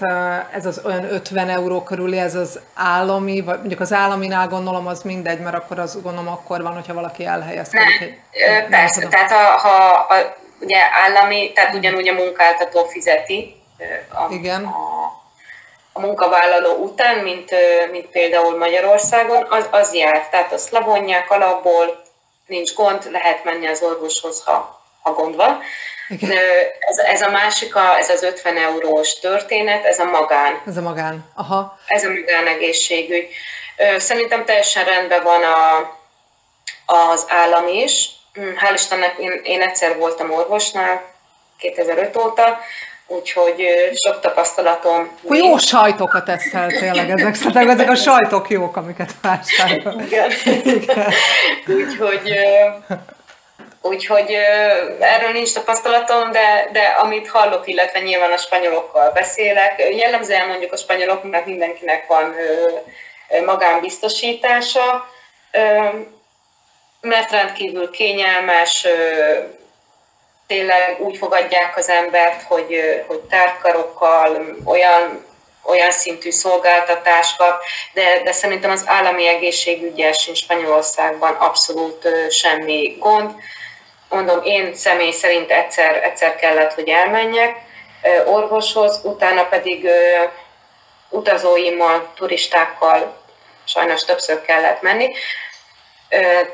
ez 0.53 0.65
az 0.65 0.81
olyan 0.85 1.03
50 1.13 1.49
euró 1.49 1.83
körüli, 1.83 2.17
ez 2.17 2.35
az 2.35 2.59
állami, 2.75 3.41
vagy 3.41 3.57
mondjuk 3.57 3.79
az 3.79 3.93
államinál 3.93 4.47
gondolom 4.47 4.87
az 4.87 5.01
mindegy, 5.01 5.39
mert 5.39 5.55
akkor 5.55 5.79
az 5.79 6.01
gondolom 6.01 6.27
akkor 6.27 6.61
van, 6.61 6.73
hogyha 6.73 6.93
valaki 6.93 7.25
elhelyezkedik. 7.25 8.21
Ne, 8.31 8.67
persze, 8.67 8.99
nem 8.99 9.09
tehát 9.09 9.31
ha, 9.31 9.67
ha 9.67 9.93
a, 10.15 10.35
ugye 10.59 10.77
állami, 11.05 11.51
tehát 11.53 11.73
ugyanúgy 11.73 12.07
a 12.07 12.13
munkáltató 12.13 12.83
fizeti 12.85 13.55
a, 14.13 14.33
Igen. 14.33 14.63
a 14.63 15.18
a 15.93 15.99
munkavállaló 15.99 16.73
után, 16.73 17.17
mint, 17.17 17.51
mint 17.91 18.05
például 18.05 18.57
Magyarországon, 18.57 19.47
az, 19.49 19.67
az 19.71 19.93
jár. 19.93 20.29
Tehát 20.29 20.53
azt 20.53 20.71
levonják 20.71 21.31
alapból, 21.31 22.01
nincs 22.45 22.73
gond, 22.73 23.11
lehet 23.11 23.43
menni 23.43 23.67
az 23.67 23.81
orvoshoz, 23.81 24.43
ha, 24.43 24.81
ha 25.01 25.13
gond 25.13 25.35
van. 25.35 25.61
Ez, 26.79 26.97
ez 26.97 27.21
a 27.21 27.29
másik, 27.29 27.75
a, 27.75 27.97
ez 27.97 28.09
az 28.09 28.23
50 28.23 28.57
eurós 28.57 29.19
történet, 29.19 29.85
ez 29.85 29.99
a 29.99 30.05
magán. 30.05 30.61
Ez 30.67 30.77
a 30.77 30.81
magán, 30.81 31.31
aha. 31.35 31.79
Ez 31.85 32.03
a 32.03 32.09
magánegészségügy. 32.09 33.27
Szerintem 33.97 34.45
teljesen 34.45 34.85
rendben 34.85 35.23
van 35.23 35.43
a, 35.43 35.77
az 36.85 37.25
állam 37.27 37.67
is. 37.67 38.09
Hm, 38.33 38.41
hál' 38.41 38.73
Istennek 38.73 39.17
én, 39.17 39.41
én 39.43 39.61
egyszer 39.61 39.97
voltam 39.97 40.31
orvosnál, 40.31 41.01
2005 41.57 42.17
óta, 42.17 42.59
úgyhogy 43.09 43.67
sok 43.93 44.19
tapasztalatom. 44.19 45.17
Akkor 45.23 45.35
jó 45.35 45.57
sajtokat 45.57 46.29
eszel 46.29 46.67
tényleg, 46.67 47.09
ezek, 47.09 47.35
szerintem 47.35 47.69
ezek 47.69 47.89
a 47.89 47.95
sajtok 48.09 48.49
jók, 48.49 48.75
amiket 48.77 49.13
vásárol. 49.21 50.01
Igen. 50.01 50.31
Igen. 50.63 51.13
úgyhogy, 51.67 52.35
úgyhogy 53.81 54.31
erről 54.99 55.31
nincs 55.31 55.53
tapasztalatom, 55.53 56.31
de, 56.31 56.69
de 56.71 56.81
amit 56.81 57.29
hallok, 57.29 57.67
illetve 57.67 57.99
nyilván 57.99 58.31
a 58.31 58.37
spanyolokkal 58.37 59.11
beszélek, 59.11 59.95
jellemzően 59.97 60.47
mondjuk 60.47 60.73
a 60.73 60.77
spanyoloknak 60.77 61.45
mindenkinek 61.45 62.07
van 62.07 62.35
magánbiztosítása, 63.45 65.09
mert 67.01 67.31
rendkívül 67.31 67.89
kényelmes, 67.89 68.87
tényleg 70.49 70.97
úgy 70.99 71.17
fogadják 71.17 71.77
az 71.77 71.89
embert, 71.89 72.41
hogy, 72.41 73.03
hogy 73.07 73.19
tártkarokkal, 73.19 74.55
olyan, 74.65 75.25
olyan 75.63 75.91
szintű 75.91 76.31
szolgáltatást 76.31 77.37
kap, 77.37 77.61
de, 77.93 78.21
de 78.23 78.31
szerintem 78.31 78.71
az 78.71 78.83
állami 78.85 79.27
egészségügyes 79.27 80.21
sincs 80.21 80.37
Spanyolországban 80.37 81.33
abszolút 81.33 82.07
semmi 82.29 82.95
gond. 82.99 83.31
Mondom, 84.09 84.43
én 84.43 84.75
személy 84.75 85.11
szerint 85.11 85.51
egyszer, 85.51 86.03
egyszer 86.03 86.35
kellett, 86.35 86.73
hogy 86.73 86.87
elmenjek 86.89 87.55
orvoshoz, 88.25 88.99
utána 89.03 89.43
pedig 89.43 89.89
utazóimmal, 91.09 92.11
turistákkal 92.15 93.17
sajnos 93.65 94.05
többször 94.05 94.41
kellett 94.41 94.81
menni 94.81 95.13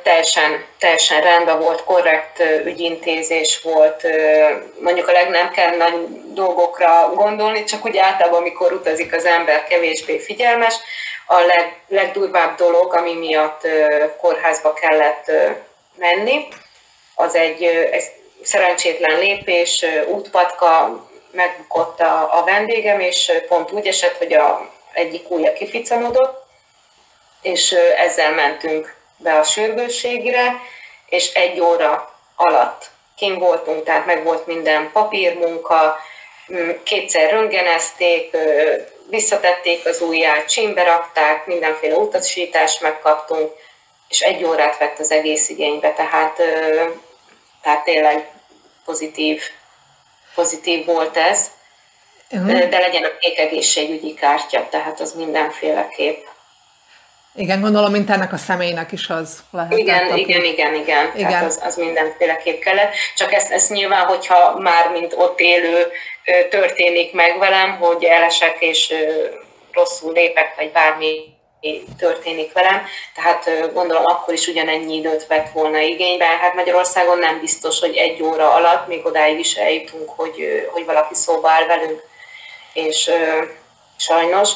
teljesen, 0.04 0.66
teljesen 0.80 1.22
rendben 1.22 1.60
volt, 1.60 1.84
korrekt 1.84 2.40
ügyintézés 2.66 3.62
volt, 3.62 4.08
mondjuk 4.80 5.08
a 5.08 5.12
legnem 5.12 5.52
kell 5.52 5.76
nagy 5.78 5.94
dolgokra 6.34 7.12
gondolni, 7.14 7.64
csak 7.64 7.86
úgy 7.86 7.98
általában, 7.98 8.40
amikor 8.40 8.72
utazik 8.72 9.14
az 9.14 9.26
ember, 9.26 9.64
kevésbé 9.64 10.20
figyelmes. 10.20 10.76
A 11.28 11.40
leg, 11.40 11.78
legdurvább 11.88 12.56
dolog, 12.58 12.94
ami 12.94 13.14
miatt 13.14 13.68
kórházba 14.18 14.74
kellett 14.74 15.32
menni, 15.96 16.48
az 17.16 17.36
egy 17.36 17.64
ez 17.92 18.06
szerencsétlen 18.44 19.20
lépés, 19.20 19.86
útpatka, 20.08 21.00
megbukott 21.32 22.00
a, 22.00 22.40
a 22.40 22.44
vendégem, 22.44 23.00
és 23.00 23.32
pont 23.48 23.72
úgy 23.72 23.88
esett, 23.88 24.18
hogy 24.18 24.34
a 24.34 24.72
egyik 24.94 25.30
ujja 25.30 25.54
kificanodott, 25.54 26.44
és 27.42 27.72
ezzel 27.98 28.32
mentünk 28.34 28.95
be 29.18 29.40
a 29.40 29.44
sürgősségre, 29.44 30.62
és 31.06 31.34
egy 31.34 31.60
óra 31.60 32.20
alatt 32.36 32.90
kim 33.16 33.38
voltunk, 33.38 33.84
tehát 33.84 34.06
meg 34.06 34.24
volt 34.24 34.46
minden 34.46 34.92
papírmunka, 34.92 36.00
kétszer 36.84 37.32
röngenezték, 37.32 38.38
visszatették 39.10 39.86
az 39.86 40.02
ujját, 40.02 40.50
csimbe 40.50 40.84
rakták, 40.84 41.46
mindenféle 41.46 41.96
utasítást 41.96 42.82
megkaptunk, 42.82 43.52
és 44.10 44.22
egy 44.22 44.44
órát 44.44 44.78
vett 44.78 45.00
az 45.00 45.12
egész 45.12 45.50
igénybe, 45.50 45.94
tehát, 45.94 46.36
tehát 47.62 47.84
tényleg 47.84 48.32
pozitív, 48.86 49.42
pozitív 50.36 50.86
volt 50.86 51.18
ez. 51.18 51.52
Uh-huh. 52.32 52.70
De 52.70 52.80
legyen 52.80 53.04
a 53.04 53.18
kék 53.20 53.40
egészségügyi 53.40 54.14
kártya, 54.14 54.68
tehát 54.70 55.00
az 55.00 55.14
mindenféleképp. 55.14 56.26
Igen, 57.36 57.62
gondolom, 57.62 57.92
mint 57.92 58.10
ennek 58.10 58.34
a 58.34 58.38
személynek 58.38 58.92
is 58.92 59.10
az 59.10 59.44
lehet. 59.52 59.78
Igen, 59.78 60.10
aki... 60.10 60.20
igen, 60.20 60.44
igen, 60.44 60.74
igen, 60.74 61.12
igen. 61.16 61.30
Tehát 61.30 61.46
az, 61.46 61.60
az 61.64 61.76
mindenféleképp 61.76 62.62
kellett. 62.62 62.94
Csak 63.16 63.34
ezt, 63.34 63.52
ezt 63.52 63.70
nyilván, 63.70 64.06
hogyha 64.06 64.60
már 64.60 64.92
mint 64.92 65.14
ott 65.18 65.40
élő 65.40 65.92
történik 66.50 67.14
meg 67.14 67.38
velem, 67.40 67.78
hogy 67.78 68.04
elesek 68.04 68.56
és 68.60 68.94
rosszul 69.72 70.14
lépek, 70.14 70.56
vagy 70.56 70.72
bármi 70.72 71.34
történik 71.98 72.54
velem, 72.54 72.82
tehát 73.16 73.74
gondolom 73.74 74.06
akkor 74.06 74.34
is 74.34 74.48
ugyanennyi 74.48 74.96
időt 74.96 75.28
vett 75.28 75.50
volna 75.50 75.80
igénybe. 75.80 76.26
Hát 76.26 76.54
Magyarországon 76.54 77.18
nem 77.18 77.40
biztos, 77.40 77.80
hogy 77.80 77.96
egy 77.96 78.24
óra 78.24 78.54
alatt 78.54 78.88
még 78.88 79.06
odáig 79.06 79.40
is 79.40 79.56
eljutunk, 79.56 80.10
hogy, 80.10 80.68
hogy 80.72 80.86
valaki 80.86 81.14
szóba 81.14 81.50
áll 81.50 81.66
velünk, 81.66 82.04
és 82.74 83.12
sajnos 83.98 84.50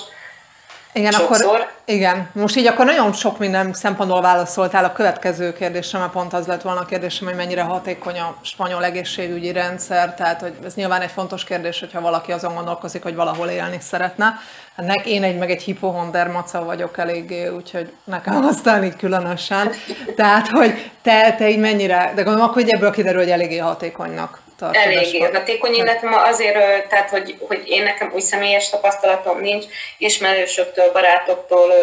igen, 0.93 1.11
Sokszor. 1.11 1.45
akkor, 1.45 1.71
igen, 1.85 2.29
most 2.33 2.57
így 2.57 2.67
akkor 2.67 2.85
nagyon 2.85 3.13
sok 3.13 3.39
minden 3.39 3.73
szempontból 3.73 4.21
válaszoltál 4.21 4.83
a 4.83 4.91
következő 4.91 5.53
kérdésre, 5.53 5.99
mert 5.99 6.11
pont 6.11 6.33
az 6.33 6.47
lett 6.47 6.61
volna 6.61 6.79
a 6.79 6.85
kérdésem, 6.85 7.27
hogy 7.27 7.35
mennyire 7.35 7.61
hatékony 7.61 8.19
a 8.19 8.35
spanyol 8.41 8.83
egészségügyi 8.83 9.51
rendszer, 9.51 10.13
tehát 10.15 10.41
hogy 10.41 10.53
ez 10.65 10.73
nyilván 10.73 11.01
egy 11.01 11.11
fontos 11.11 11.43
kérdés, 11.43 11.79
hogyha 11.79 12.01
valaki 12.01 12.31
azon 12.31 12.55
gondolkozik, 12.55 13.03
hogy 13.03 13.15
valahol 13.15 13.47
élni 13.47 13.77
szeretne. 13.79 14.39
Hát 14.75 15.05
én 15.05 15.23
egy 15.23 15.37
meg 15.37 15.51
egy 15.51 15.61
hipohonder 15.61 16.27
maca 16.27 16.63
vagyok 16.63 16.97
eléggé, 16.97 17.47
úgyhogy 17.47 17.93
nekem 18.03 18.45
aztán 18.51 18.83
így 18.83 18.95
különösen. 18.95 19.71
Tehát, 20.15 20.47
hogy 20.47 20.91
te, 21.01 21.35
te 21.37 21.49
így 21.49 21.59
mennyire, 21.59 22.11
de 22.15 22.21
gondolom 22.21 22.49
akkor, 22.49 22.61
hogy 22.61 22.71
ebből 22.71 22.91
kiderül, 22.91 23.19
hogy 23.21 23.31
eléggé 23.31 23.57
hatékonynak 23.57 24.39
tartod. 24.59 24.81
Eléggé 24.81 25.19
hatékony, 25.19 25.73
illetve 25.73 26.09
ma 26.09 26.21
azért, 26.21 26.87
tehát 26.87 27.09
hogy, 27.09 27.35
hogy 27.47 27.61
én 27.65 27.83
nekem 27.83 28.11
úgy 28.13 28.21
személyes 28.21 28.69
tapasztalatom 28.69 29.39
nincs, 29.39 29.65
ismerősöktől, 29.97 30.91
barátoktól 30.91 31.73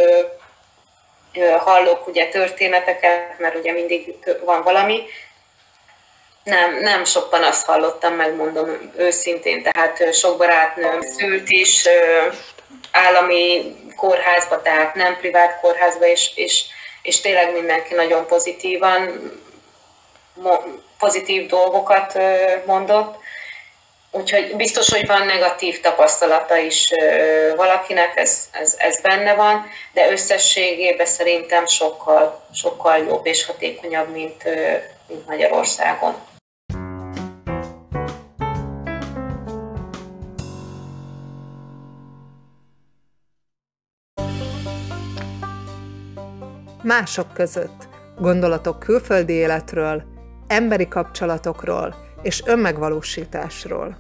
hallok 1.59 2.07
ugye 2.07 2.29
történeteket, 2.29 3.39
mert 3.39 3.55
ugye 3.55 3.72
mindig 3.72 4.14
van 4.45 4.62
valami, 4.62 5.03
nem, 6.43 6.79
nem 6.81 7.05
sok 7.05 7.31
panaszt 7.31 7.66
hallottam, 7.66 8.14
megmondom 8.14 8.93
őszintén, 8.97 9.62
tehát 9.62 10.14
sok 10.14 10.37
barátnőm 10.39 11.01
szült 11.01 11.47
is 11.47 11.85
állami 12.91 13.74
kórházba, 13.97 14.62
tehát 14.62 14.95
nem 14.95 15.16
privát 15.16 15.61
kórházba, 15.61 16.07
és, 16.07 16.31
és, 16.35 16.64
és 17.03 17.20
tényleg 17.20 17.53
mindenki 17.53 17.95
nagyon 17.95 18.27
pozitívan 18.27 19.31
pozitív 20.99 21.47
dolgokat 21.47 22.18
mondott, 22.66 23.18
úgyhogy 24.11 24.57
biztos, 24.57 24.90
hogy 24.90 25.07
van 25.07 25.26
negatív 25.26 25.80
tapasztalata 25.80 26.57
is 26.57 26.92
valakinek, 27.57 28.16
ez, 28.16 28.49
ez, 28.53 28.74
ez 28.78 29.01
benne 29.01 29.34
van, 29.34 29.66
de 29.92 30.11
összességében 30.11 31.07
szerintem 31.07 31.66
sokkal, 31.66 32.47
sokkal 32.53 32.99
jobb 32.99 33.26
és 33.26 33.47
hatékonyabb, 33.47 34.12
mint, 34.12 34.44
mint 35.09 35.26
Magyarországon. 35.26 36.14
Mások 46.82 47.32
között 47.34 47.88
gondolatok 48.18 48.78
külföldi 48.78 49.32
életről, 49.32 50.16
emberi 50.47 50.88
kapcsolatokról 50.88 51.94
és 52.22 52.42
önmegvalósításról. 52.44 53.97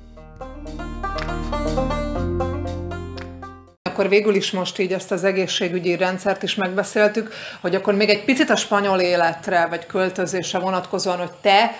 Akkor 3.82 4.08
végül 4.08 4.34
is 4.34 4.50
most 4.50 4.78
így 4.78 4.92
ezt 4.92 5.12
az 5.12 5.24
egészségügyi 5.24 5.96
rendszert 5.96 6.42
is 6.42 6.54
megbeszéltük, 6.54 7.32
hogy 7.60 7.74
akkor 7.74 7.94
még 7.94 8.08
egy 8.08 8.24
picit 8.24 8.50
a 8.50 8.56
spanyol 8.56 9.00
életre 9.00 9.66
vagy 9.66 9.86
költözésre 9.86 10.58
vonatkozóan, 10.58 11.18
hogy 11.18 11.32
te 11.40 11.70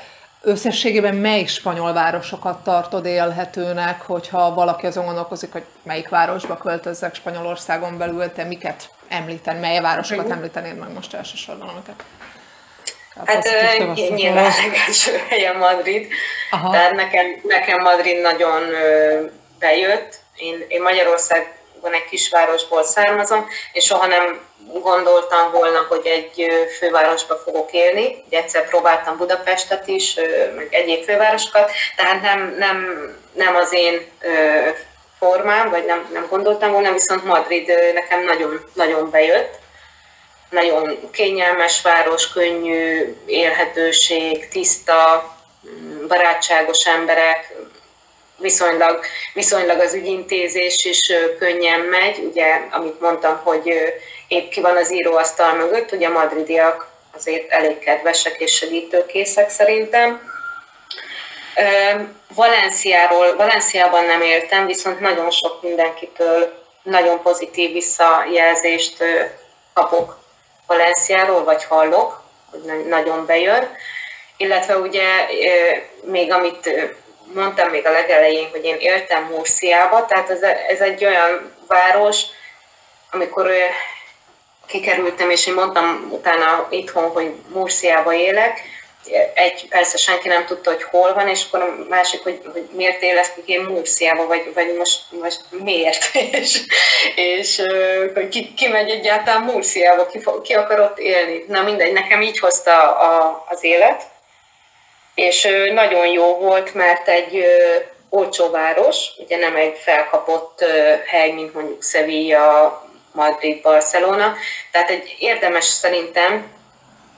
összességében 0.43 1.15
mely 1.15 1.45
spanyol 1.45 1.93
városokat 1.93 2.63
tartod 2.63 3.05
élhetőnek, 3.05 4.03
hogyha 4.03 4.55
valaki 4.55 4.87
azon 4.87 5.05
gondolkozik, 5.05 5.53
hogy 5.53 5.65
melyik 5.83 6.09
városba 6.09 6.57
költözzek 6.57 7.15
Spanyolországon 7.15 7.99
belül, 7.99 8.33
te 8.33 8.45
miket 8.45 8.91
említen, 9.09 9.57
mely 9.57 9.81
városokat 9.81 10.31
említenéd 10.31 10.79
meg 10.79 10.93
most 10.93 11.15
elsősorban, 11.15 11.69
amiket 11.69 12.05
Hát 13.25 13.49
nyilván 14.15 14.53
legelső 14.65 15.23
helyen 15.29 15.57
Madrid. 15.57 16.13
Aha. 16.51 16.71
Tehát 16.71 16.93
nekem, 16.93 17.41
nekem 17.43 17.81
Madrid 17.83 18.21
nagyon 18.21 18.63
bejött. 19.59 20.15
Én, 20.37 20.65
én 20.69 20.83
Magyarországon 20.83 21.93
egy 21.93 22.05
kisvárosból 22.05 22.85
származom, 22.85 23.49
és 23.73 23.85
soha 23.85 24.07
nem 24.07 24.41
gondoltam 24.83 25.51
volna, 25.53 25.87
hogy 25.89 26.07
egy 26.07 26.47
fővárosba 26.79 27.37
fogok 27.37 27.73
élni. 27.73 28.25
Ugye 28.27 28.39
egyszer 28.39 28.69
próbáltam 28.69 29.17
Budapestet 29.17 29.89
is, 29.89 30.15
meg 30.57 30.69
egyéb 30.71 31.05
fővárosokat, 31.05 31.71
tehát 31.97 32.23
nem, 32.23 32.55
nem, 32.59 32.87
nem 33.33 33.55
az 33.55 33.73
én 33.73 34.07
formám, 35.19 35.71
vagy 35.71 35.85
nem, 35.85 36.09
nem 36.13 36.27
gondoltam 36.31 36.73
volna, 36.73 36.93
viszont 36.93 37.25
Madrid 37.25 37.73
nekem 37.95 38.25
nagyon, 38.25 38.65
nagyon 38.75 39.11
bejött 39.11 39.65
nagyon 40.51 41.11
kényelmes 41.13 41.83
város, 41.83 42.33
könnyű 42.33 43.15
élhetőség, 43.27 44.49
tiszta, 44.49 45.31
barátságos 46.09 46.87
emberek, 46.87 47.55
viszonylag, 48.39 49.01
viszonylag 49.35 49.81
az 49.81 49.95
ügyintézés 49.95 50.85
is 50.85 51.01
könnyen 51.39 51.81
megy, 51.81 52.19
ugye, 52.19 52.61
amit 52.71 53.01
mondtam, 53.01 53.41
hogy 53.45 53.95
épp 54.29 54.51
ki 54.51 54.61
van 54.61 54.77
az 54.77 54.93
íróasztal 54.93 55.55
mögött, 55.55 55.93
ugye 55.93 56.07
a 56.07 56.13
madridiak 56.13 56.89
azért 57.15 57.51
elég 57.51 57.79
kedvesek 57.79 58.41
és 58.41 58.57
segítőkészek 58.57 59.51
szerintem. 59.51 60.35
Valenciáról, 62.35 63.37
Valenciában 63.37 64.05
nem 64.05 64.23
éltem, 64.23 64.67
viszont 64.67 65.01
nagyon 65.01 65.31
sok 65.31 65.63
mindenkitől 65.63 66.65
nagyon 66.83 67.23
pozitív 67.23 67.73
visszajelzést 67.73 68.97
kapok 69.73 70.25
Valenciáról, 70.67 71.45
vagy 71.45 71.65
hallok, 71.65 72.23
hogy 72.51 72.87
nagyon 72.87 73.27
bejön. 73.27 73.77
Illetve 74.37 74.77
ugye 74.77 75.05
még 76.03 76.33
amit 76.33 76.71
mondtam 77.35 77.71
még 77.71 77.87
a 77.87 77.91
legelején, 77.91 78.49
hogy 78.51 78.65
én 78.65 78.77
éltem 78.79 79.25
Murciába, 79.25 80.07
tehát 80.07 80.31
ez, 80.69 80.81
egy 80.81 81.05
olyan 81.05 81.55
város, 81.67 82.23
amikor 83.11 83.51
kikerültem, 84.67 85.31
és 85.31 85.47
én 85.47 85.55
mondtam 85.55 86.09
utána 86.11 86.67
itthon, 86.71 87.11
hogy 87.11 87.35
Murciába 87.49 88.13
élek, 88.13 88.61
egy 89.35 89.69
persze 89.69 89.97
senki 89.97 90.29
nem 90.29 90.47
tudta, 90.47 90.71
hogy 90.71 90.83
hol 90.83 91.15
van, 91.15 91.29
és 91.29 91.45
akkor 91.47 91.61
a 91.61 91.87
másik, 91.89 92.23
hogy, 92.23 92.41
hogy 92.53 92.69
miért 92.73 93.03
élesztük 93.03 93.49
én 93.49 93.61
Murciába, 93.61 94.27
vagy, 94.27 94.51
vagy 94.55 94.75
most, 94.79 95.01
most 95.23 95.41
miért, 95.51 96.15
és, 96.41 96.61
és 97.15 97.63
hogy 98.15 98.29
ki, 98.29 98.55
ki 98.55 98.69
megy 98.69 98.91
egyáltalán 98.91 99.43
Murciába, 99.43 100.07
ki, 100.07 100.21
ki 100.43 100.55
akar 100.55 100.81
ott 100.81 100.99
élni. 100.99 101.45
Na 101.49 101.63
mindegy, 101.63 101.93
nekem 101.93 102.23
így 102.23 102.39
hozta 102.39 102.97
a, 102.97 103.45
az 103.49 103.65
élet, 103.65 104.03
és 105.15 105.49
nagyon 105.73 106.07
jó 106.07 106.35
volt, 106.35 106.75
mert 106.75 107.09
egy 107.09 107.45
olcsó 108.09 108.51
város, 108.51 108.97
ugye 109.17 109.37
nem 109.37 109.57
egy 109.57 109.77
felkapott 109.79 110.65
hely, 111.07 111.31
mint 111.31 111.55
mondjuk 111.55 111.83
Sevilla, 111.83 112.85
Madrid, 113.13 113.61
Barcelona, 113.61 114.37
tehát 114.71 114.91
egy 114.91 115.17
érdemes 115.19 115.65
szerintem 115.65 116.56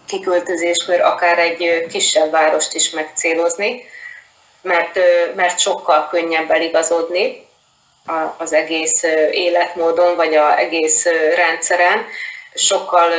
kiköltözéskor 0.09 1.01
akár 1.01 1.39
egy 1.39 1.87
kisebb 1.91 2.31
várost 2.31 2.75
is 2.75 2.91
megcélozni, 2.91 3.85
mert, 4.63 4.99
mert 5.35 5.59
sokkal 5.59 6.09
könnyebb 6.11 6.51
eligazodni 6.51 7.47
az 8.37 8.53
egész 8.53 9.03
életmódon, 9.31 10.17
vagy 10.17 10.35
az 10.35 10.57
egész 10.57 11.05
rendszeren. 11.37 12.07
Sokkal 12.55 13.13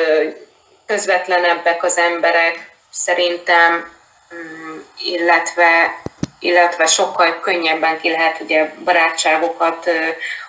közvetlenebbek 0.86 1.84
az 1.84 1.98
emberek 1.98 2.72
szerintem, 2.92 3.92
mm, 4.36 4.78
illetve, 5.04 6.02
illetve 6.40 6.86
sokkal 6.86 7.40
könnyebben 7.40 8.00
ki 8.00 8.10
lehet 8.10 8.40
ugye 8.40 8.74
barátságokat 8.84 9.90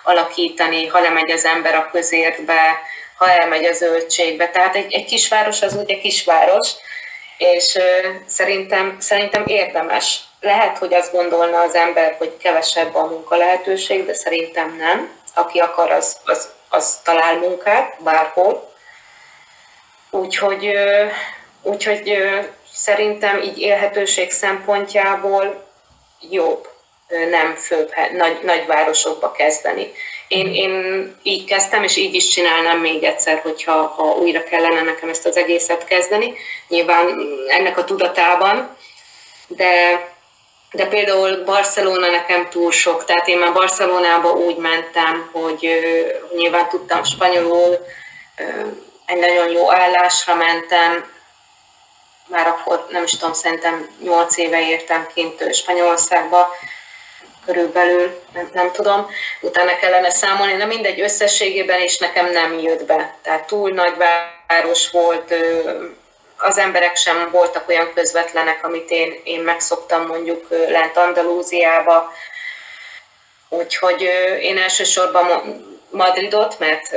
alakítani, 0.03 0.87
ha 0.87 0.99
lemegy 0.99 1.31
az 1.31 1.45
ember 1.45 1.75
a 1.75 1.89
közértbe, 1.91 2.81
ha 3.21 3.31
elmegy 3.31 3.65
a 3.65 3.73
zöldségbe. 3.73 4.49
Tehát 4.49 4.75
egy, 4.75 4.93
egy 4.93 5.05
kisváros 5.05 5.61
az 5.61 5.73
ugye 5.73 5.97
kisváros, 5.97 6.69
és 7.37 7.77
szerintem, 8.27 8.97
szerintem 8.99 9.43
érdemes. 9.45 10.19
Lehet, 10.39 10.77
hogy 10.77 10.93
azt 10.93 11.11
gondolna 11.11 11.59
az 11.59 11.75
ember, 11.75 12.15
hogy 12.17 12.37
kevesebb 12.37 12.95
a 12.95 13.05
munka 13.05 13.35
lehetőség, 13.35 14.05
de 14.05 14.13
szerintem 14.13 14.75
nem. 14.75 15.09
aki 15.33 15.59
akar, 15.59 15.91
az, 15.91 16.17
az, 16.25 16.49
az 16.69 16.99
talál 17.03 17.35
munkát 17.35 17.95
bárhol. 18.03 18.73
Úgyhogy, 20.09 20.73
úgyhogy 21.61 22.17
szerintem 22.73 23.41
így 23.41 23.59
élhetőség 23.59 24.31
szempontjából 24.31 25.67
jobb 26.29 26.69
nem 27.29 27.55
főbb, 27.55 27.93
nagy, 28.13 28.39
nagyvárosokba 28.43 29.31
kezdeni. 29.31 29.91
Én, 30.31 30.53
én 30.53 31.15
így 31.23 31.45
kezdtem, 31.45 31.83
és 31.83 31.95
így 31.95 32.13
is 32.13 32.27
csinálnám 32.27 32.79
még 32.79 33.03
egyszer, 33.03 33.39
hogyha 33.39 33.87
ha 33.87 34.03
újra 34.03 34.43
kellene 34.43 34.81
nekem 34.81 35.09
ezt 35.09 35.25
az 35.25 35.37
egészet 35.37 35.85
kezdeni. 35.85 36.33
Nyilván 36.67 37.07
ennek 37.47 37.77
a 37.77 37.83
tudatában, 37.83 38.77
de, 39.47 40.05
de 40.71 40.85
például 40.85 41.43
Barcelona 41.43 42.09
nekem 42.09 42.49
túl 42.49 42.71
sok, 42.71 43.05
tehát 43.05 43.27
én 43.27 43.37
már 43.37 43.53
Barcelonába 43.53 44.31
úgy 44.31 44.55
mentem, 44.55 45.29
hogy 45.31 45.69
nyilván 46.35 46.69
tudtam 46.69 47.03
spanyolul, 47.03 47.77
uh, 48.37 48.67
egy 49.05 49.19
nagyon 49.19 49.49
jó 49.49 49.71
állásra 49.71 50.35
mentem, 50.35 51.11
már 52.27 52.47
akkor 52.47 52.87
nem 52.89 53.03
is 53.03 53.11
tudom, 53.11 53.33
szerintem 53.33 53.89
8 54.03 54.37
éve 54.37 54.69
értem 54.69 55.07
kint 55.13 55.53
Spanyolországba, 55.55 56.47
körülbelül, 57.45 58.21
nem, 58.33 58.49
nem 58.53 58.71
tudom, 58.71 59.09
utána 59.41 59.75
kellene 59.75 60.09
számolni, 60.09 60.55
de 60.55 60.65
mindegy 60.65 61.01
összességében 61.01 61.81
is 61.81 61.97
nekem 61.97 62.31
nem 62.31 62.59
jött 62.59 62.85
be. 62.85 63.15
Tehát 63.21 63.47
túl 63.47 63.69
nagy 63.69 63.93
város 64.47 64.89
volt, 64.91 65.33
az 66.37 66.57
emberek 66.57 66.95
sem 66.95 67.29
voltak 67.31 67.69
olyan 67.69 67.93
közvetlenek, 67.93 68.65
amit 68.65 68.89
én, 68.89 69.21
én 69.23 69.39
megszoktam 69.39 70.05
mondjuk 70.05 70.47
lent 70.49 70.97
Andalúziába. 70.97 72.13
Úgyhogy 73.49 74.01
én 74.41 74.57
elsősorban 74.57 75.29
Madridot, 75.89 76.59
mert, 76.59 76.91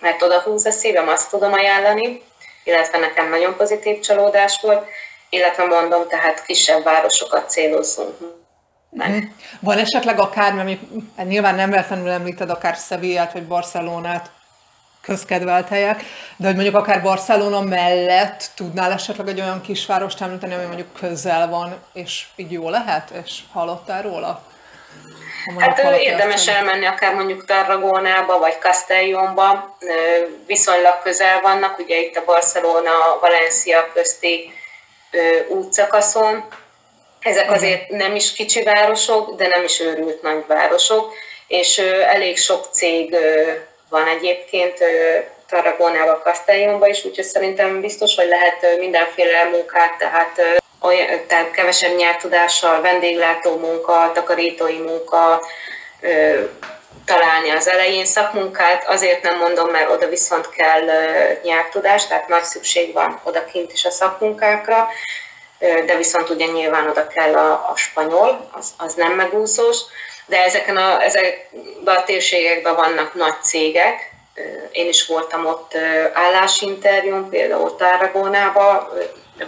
mert 0.00 0.22
oda 0.22 0.40
húz 0.40 0.66
a 0.66 0.70
szívem, 0.70 1.08
azt 1.08 1.30
tudom 1.30 1.52
ajánlani, 1.52 2.22
illetve 2.64 2.98
nekem 2.98 3.28
nagyon 3.28 3.56
pozitív 3.56 4.00
csalódás 4.00 4.58
volt, 4.62 4.88
illetve 5.30 5.64
mondom, 5.64 6.08
tehát 6.08 6.44
kisebb 6.44 6.82
városokat 6.82 7.50
célozzunk 7.50 8.37
Mhm. 8.90 9.18
Van 9.60 9.78
esetleg 9.78 10.20
akár, 10.20 10.78
hát 11.16 11.26
nyilván 11.26 11.54
nem 11.54 11.70
véletlenül 11.70 12.10
említed 12.10 12.50
akár 12.50 12.76
Sevillát 12.76 13.32
vagy 13.32 13.46
Barcelonát, 13.46 14.30
közkedvelt 15.00 15.68
helyek, 15.68 16.02
de 16.36 16.46
hogy 16.46 16.54
mondjuk 16.54 16.76
akár 16.76 17.02
Barcelona 17.02 17.60
mellett 17.60 18.50
tudnál 18.54 18.92
esetleg 18.92 19.28
egy 19.28 19.40
olyan 19.40 19.60
kisvárost 19.60 20.20
említeni, 20.20 20.54
ami 20.54 20.64
mondjuk 20.64 20.92
közel 20.92 21.48
van, 21.48 21.76
és 21.92 22.26
így 22.36 22.52
jó 22.52 22.70
lehet, 22.70 23.10
és 23.24 23.40
hallottál 23.52 24.02
róla? 24.02 24.42
Hát 25.58 25.78
érdemes 26.00 26.48
elmenni 26.48 26.86
akár 26.86 27.14
mondjuk 27.14 27.44
Tarragonába, 27.44 28.38
vagy 28.38 28.58
Castellonba, 28.60 29.76
viszonylag 30.46 31.02
közel 31.02 31.40
vannak, 31.40 31.78
ugye 31.78 31.96
itt 32.00 32.16
a 32.16 32.24
Barcelona-Valencia 32.24 33.92
közti 33.92 34.52
útszakaszon, 35.48 36.44
ezek 37.20 37.50
azért 37.50 37.88
nem 37.88 38.14
is 38.14 38.32
kicsi 38.32 38.62
városok, 38.62 39.34
de 39.34 39.46
nem 39.46 39.64
is 39.64 39.80
őrült 39.80 40.22
nagy 40.22 40.44
városok, 40.46 41.12
és 41.46 41.78
elég 42.12 42.38
sok 42.38 42.66
cég 42.70 43.16
van 43.88 44.06
egyébként 44.06 44.78
Tarragonába, 45.48 46.20
Castellonba 46.24 46.86
is, 46.86 47.04
úgyhogy 47.04 47.24
szerintem 47.24 47.80
biztos, 47.80 48.14
hogy 48.14 48.28
lehet 48.28 48.78
mindenféle 48.78 49.44
munkát, 49.44 49.98
tehát, 49.98 50.62
olyan, 50.80 51.06
tehát 51.26 51.50
kevesebb 51.50 51.96
nyelvtudással, 51.96 52.80
vendéglátó 52.80 53.56
munka, 53.56 54.10
takarítói 54.14 54.78
munka, 54.78 55.42
találni 57.04 57.50
az 57.50 57.68
elején 57.68 58.04
szakmunkát, 58.04 58.88
azért 58.88 59.22
nem 59.22 59.38
mondom, 59.38 59.70
mert 59.70 59.90
oda 59.90 60.08
viszont 60.08 60.48
kell 60.50 60.84
nyelvtudás, 61.42 62.06
tehát 62.06 62.28
nagy 62.28 62.42
szükség 62.42 62.92
van 62.92 63.20
odakint 63.24 63.72
is 63.72 63.84
a 63.84 63.90
szakmunkákra, 63.90 64.88
de 65.58 65.96
viszont 65.96 66.30
ugye 66.30 66.46
nyilván 66.46 66.88
oda 66.88 67.06
kell 67.06 67.34
a, 67.34 67.52
a 67.52 67.72
spanyol, 67.74 68.48
az, 68.52 68.70
az 68.76 68.94
nem 68.94 69.12
megúszós, 69.12 69.78
de 70.26 70.42
ezeken 70.42 70.76
a, 70.76 71.02
ezekben 71.02 71.96
a 71.96 72.04
térségekben 72.04 72.74
vannak 72.74 73.14
nagy 73.14 73.42
cégek, 73.42 74.16
én 74.72 74.88
is 74.88 75.06
voltam 75.06 75.46
ott 75.46 75.76
állásinterjún, 76.12 77.28
például 77.28 77.76
Tarragónába, 77.76 78.92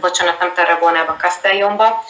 bocsánat, 0.01 0.39
nem 0.39 0.53
Tarragónába, 0.55 1.17
Castellonba, 1.21 2.05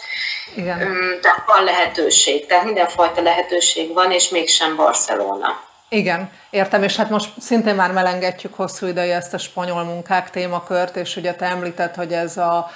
Igen. 0.55 0.77
Tehát 1.21 1.43
van 1.45 1.63
lehetőség, 1.63 2.45
tehát 2.45 2.63
mindenfajta 2.65 3.21
lehetőség 3.21 3.93
van, 3.93 4.11
és 4.11 4.29
mégsem 4.29 4.75
Barcelona. 4.75 5.59
Igen, 5.89 6.31
értem, 6.49 6.83
és 6.83 6.95
hát 6.95 7.09
most 7.09 7.29
szintén 7.39 7.75
már 7.75 7.91
melengetjük 7.91 8.53
hosszú 8.53 8.87
ideje 8.87 9.15
ezt 9.15 9.33
a 9.33 9.37
spanyol 9.37 9.83
munkák 9.83 10.29
témakört, 10.29 10.95
és 10.95 11.15
ugye 11.15 11.33
te 11.33 11.45
említett, 11.45 11.95
hogy 11.95 12.13
ez 12.13 12.37
a 12.37 12.71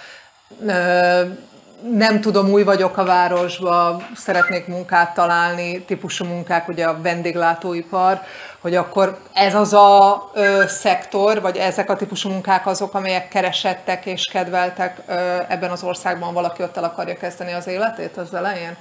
nem 1.91 2.21
tudom, 2.21 2.51
új 2.51 2.63
vagyok 2.63 2.97
a 2.97 3.03
városba, 3.03 4.01
szeretnék 4.15 4.67
munkát 4.67 5.13
találni, 5.13 5.81
típusú 5.81 6.25
munkák, 6.25 6.67
ugye 6.67 6.85
a 6.85 7.01
vendéglátóipar, 7.01 8.21
hogy 8.59 8.75
akkor 8.75 9.17
ez 9.33 9.55
az 9.55 9.73
a 9.73 10.31
ö, 10.33 10.63
szektor, 10.67 11.41
vagy 11.41 11.57
ezek 11.57 11.89
a 11.89 11.95
típusú 11.95 12.29
munkák 12.29 12.67
azok, 12.67 12.93
amelyek 12.93 13.27
keresettek 13.27 14.05
és 14.05 14.29
kedveltek 14.31 14.97
ö, 15.07 15.13
ebben 15.47 15.71
az 15.71 15.83
országban, 15.83 16.33
valaki 16.33 16.63
ott 16.63 16.77
el 16.77 16.83
akarja 16.83 17.17
kezdeni 17.17 17.53
az 17.53 17.67
életét 17.67 18.17
az 18.17 18.33
elején? 18.33 18.77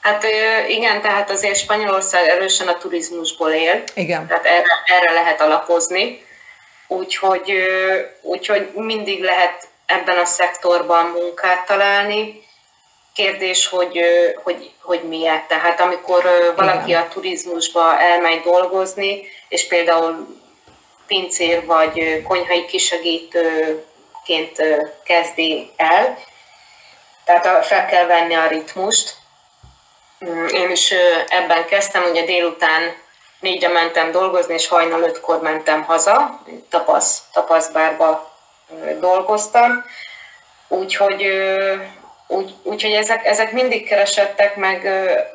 Hát 0.00 0.24
igen, 0.68 1.00
tehát 1.00 1.30
azért 1.30 1.56
Spanyolország 1.56 2.28
erősen 2.28 2.68
a 2.68 2.76
turizmusból 2.78 3.50
él. 3.50 3.82
Igen. 3.94 4.26
Tehát 4.26 4.44
erre, 4.44 4.98
erre 4.98 5.12
lehet 5.12 5.40
alapozni. 5.40 6.24
Úgyhogy, 6.88 7.52
úgyhogy 8.22 8.70
mindig 8.74 9.22
lehet 9.22 9.68
ebben 9.86 10.18
a 10.18 10.24
szektorban 10.24 11.06
munkát 11.06 11.66
találni. 11.66 12.44
Kérdés, 13.14 13.66
hogy, 13.66 14.00
hogy, 14.42 14.70
hogy 14.80 15.02
miért. 15.02 15.48
Tehát 15.48 15.80
amikor 15.80 16.52
valaki 16.56 16.94
a 16.94 17.08
turizmusba 17.08 18.00
elmegy 18.00 18.40
dolgozni, 18.40 19.22
és 19.48 19.66
például 19.66 20.40
pincér 21.06 21.66
vagy 21.66 22.22
konyhai 22.22 22.64
kisegítőként 22.64 24.62
kezdi 25.04 25.70
el, 25.76 26.18
tehát 27.24 27.66
fel 27.66 27.86
kell 27.86 28.06
venni 28.06 28.34
a 28.34 28.46
ritmust. 28.46 29.14
Mm, 30.24 30.46
én 30.46 30.70
is 30.70 30.94
ebben 31.28 31.66
kezdtem, 31.66 32.02
ugye 32.10 32.24
délután 32.24 32.94
négyre 33.40 33.68
mentem 33.68 34.10
dolgozni, 34.10 34.54
és 34.54 34.68
hajnal 34.68 35.02
ötkor 35.02 35.40
mentem 35.40 35.84
haza, 35.84 36.42
tapasz, 36.68 37.22
tapaszbárba 37.32 38.35
dolgoztam, 39.00 39.84
úgyhogy, 40.68 41.26
úgy, 42.26 42.54
úgyhogy 42.62 42.92
ezek, 42.92 43.24
ezek 43.24 43.52
mindig 43.52 43.88
keresettek, 43.88 44.56
meg, 44.56 44.82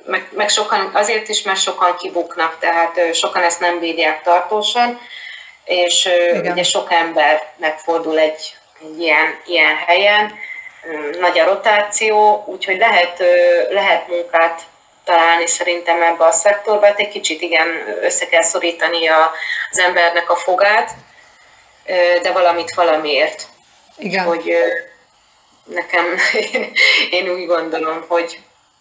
meg, 0.06 0.28
meg 0.32 0.50
sokan, 0.50 0.92
azért 0.94 1.28
is, 1.28 1.42
mert 1.42 1.60
sokan 1.60 1.96
kibuknak, 1.98 2.58
tehát 2.60 3.14
sokan 3.14 3.44
ezt 3.44 3.60
nem 3.60 3.80
bírják 3.80 4.22
tartósan, 4.22 5.00
és 5.66 6.06
Igen. 6.06 6.52
ugye 6.52 6.64
sok 6.64 6.92
ember 6.92 7.44
megfordul 7.58 8.20
egy, 8.20 8.56
egy 8.82 9.00
ilyen, 9.00 9.40
ilyen 9.46 9.76
helyen, 9.76 10.34
nagy 11.20 11.40
a 11.40 11.46
rotáció, 11.46 12.44
úgyhogy 12.48 12.78
lehet, 12.78 13.24
lehet 13.70 14.08
munkát 14.08 14.62
találni 15.04 15.48
szerintem 15.48 16.02
ebbe 16.02 16.26
a 16.26 16.32
szektorba, 16.32 16.86
hát 16.86 17.00
egy 17.00 17.10
kicsit 17.10 17.42
igen, 17.42 17.68
össze 18.02 18.28
kell 18.28 18.42
szorítani 18.42 19.08
a, 19.08 19.32
az 19.72 19.80
embernek 19.80 20.30
a 20.30 20.36
fogát, 20.36 20.92
de 22.22 22.32
valamit 22.32 22.74
valamiért. 22.74 23.48
Igen. 23.98 24.26
Hogy 24.26 24.54
nekem, 25.64 26.06
én 27.18 27.30
úgy 27.30 27.46
gondolom, 27.46 28.06
hogy, 28.08 28.40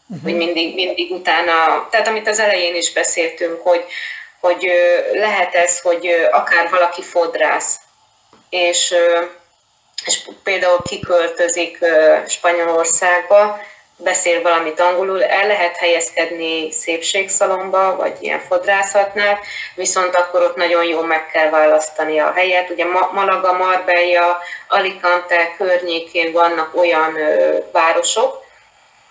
uh-huh. 0.09 0.23
hogy 0.23 0.37
mindig, 0.37 0.75
mindig 0.75 1.11
utána, 1.11 1.89
tehát 1.91 2.09
amit 2.09 2.29
az 2.29 2.39
elején 2.39 2.75
is 2.75 2.93
beszéltünk, 2.93 3.61
hogy, 3.63 3.85
hogy 4.41 4.73
lehet 5.13 5.55
ez, 5.55 5.81
hogy 5.81 6.29
akár 6.31 6.71
valaki 6.71 7.03
fodrász, 7.03 7.79
és, 8.49 8.95
és 10.05 10.29
például 10.43 10.83
kiköltözik 10.83 11.79
Spanyolországba, 12.29 13.61
beszél 14.03 14.43
valamit 14.43 14.81
angolul, 14.81 15.25
el 15.25 15.47
lehet 15.47 15.77
helyezkedni 15.77 16.73
szépségszalomba, 16.73 17.97
vagy 17.97 18.17
ilyen 18.21 18.41
fodrászatnál, 18.41 19.39
viszont 19.75 20.15
akkor 20.15 20.43
ott 20.43 20.57
nagyon 20.57 20.85
jó 20.85 21.01
meg 21.01 21.27
kell 21.27 21.51
választani 21.51 22.19
a 22.19 22.33
helyet. 22.33 22.71
Ugye 22.71 22.85
Malaga, 23.13 23.53
Marbella, 23.53 24.39
Alicante 24.69 25.55
környékén 25.57 26.33
vannak 26.33 26.77
olyan 26.77 27.19
városok, 27.73 28.43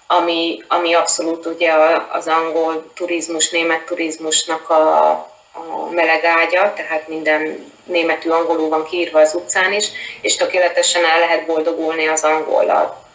ami, 0.07 0.64
ami 0.68 0.94
abszolút 0.94 1.45
ugye 1.45 1.74
az 2.11 2.28
angol 2.28 2.91
turizmus, 2.95 3.49
német 3.49 3.86
turizmusnak 3.86 4.70
a, 4.70 5.10
a 5.53 5.90
meleg 5.91 6.26
ágya, 6.26 6.74
tehát 6.74 7.07
minden 7.07 7.72
németű 7.84 8.30
angolul 8.30 8.70
van 8.70 8.86
kiírva 8.86 9.20
az 9.20 9.34
utcán 9.34 9.74
is, 9.74 9.88
és 10.22 10.36
tökéletesen 10.36 11.06
el 11.06 11.20
lehet 11.20 11.45
boldogulni 11.45 12.07
az 12.07 12.24
angollal 12.24 13.09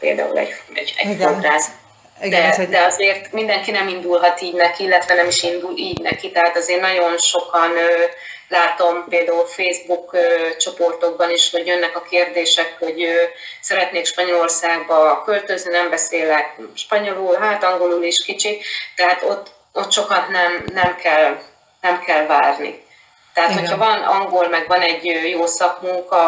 például 0.00 0.38
egy, 0.38 0.54
egy, 0.74 0.94
egy 0.96 1.16
fodrász. 1.20 1.68
Igen, 2.22 2.50
de, 2.50 2.62
egy... 2.62 2.68
de 2.68 2.82
azért 2.82 3.32
mindenki 3.32 3.70
nem 3.70 3.88
indulhat 3.88 4.40
így 4.40 4.54
neki, 4.54 4.84
illetve 4.84 5.14
nem 5.14 5.26
is 5.26 5.42
indul 5.42 5.76
így 5.76 6.00
neki, 6.00 6.30
tehát 6.30 6.56
azért 6.56 6.80
nagyon 6.80 7.18
sokan 7.18 7.70
látom 8.48 9.04
például 9.08 9.46
Facebook 9.46 10.16
csoportokban 10.58 11.30
is, 11.30 11.50
hogy 11.50 11.66
jönnek 11.66 11.96
a 11.96 12.02
kérdések, 12.02 12.76
hogy 12.78 13.08
szeretnék 13.60 14.06
Spanyolországba 14.06 15.22
költözni, 15.24 15.70
nem 15.70 15.90
beszélek 15.90 16.56
spanyolul, 16.74 17.36
hát 17.36 17.64
angolul 17.64 18.02
is 18.02 18.24
kicsi, 18.24 18.60
tehát 18.96 19.22
ott, 19.22 19.50
ott 19.72 19.92
sokat 19.92 20.28
nem, 20.28 20.64
nem, 20.72 20.96
kell, 20.96 21.38
nem 21.80 22.00
kell 22.00 22.26
várni. 22.26 22.84
Tehát, 23.34 23.50
Igen. 23.50 23.62
hogyha 23.62 23.76
van 23.76 24.02
angol, 24.02 24.48
meg 24.48 24.66
van 24.66 24.80
egy 24.80 25.04
jó 25.30 25.46
szakmunka, 25.46 26.18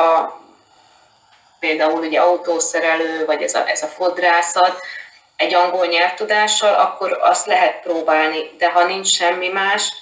például 1.63 2.01
ugye 2.01 2.21
autószerelő, 2.21 3.25
vagy 3.25 3.43
ez 3.43 3.55
a, 3.55 3.69
ez 3.69 3.83
a 3.83 3.87
fodrászat, 3.87 4.81
egy 5.37 5.55
angol 5.55 5.87
nyelvtudással, 5.87 6.75
akkor 6.75 7.19
azt 7.21 7.47
lehet 7.47 7.81
próbálni, 7.83 8.39
de 8.59 8.71
ha 8.71 8.85
nincs 8.85 9.07
semmi 9.07 9.49
más, 9.49 9.93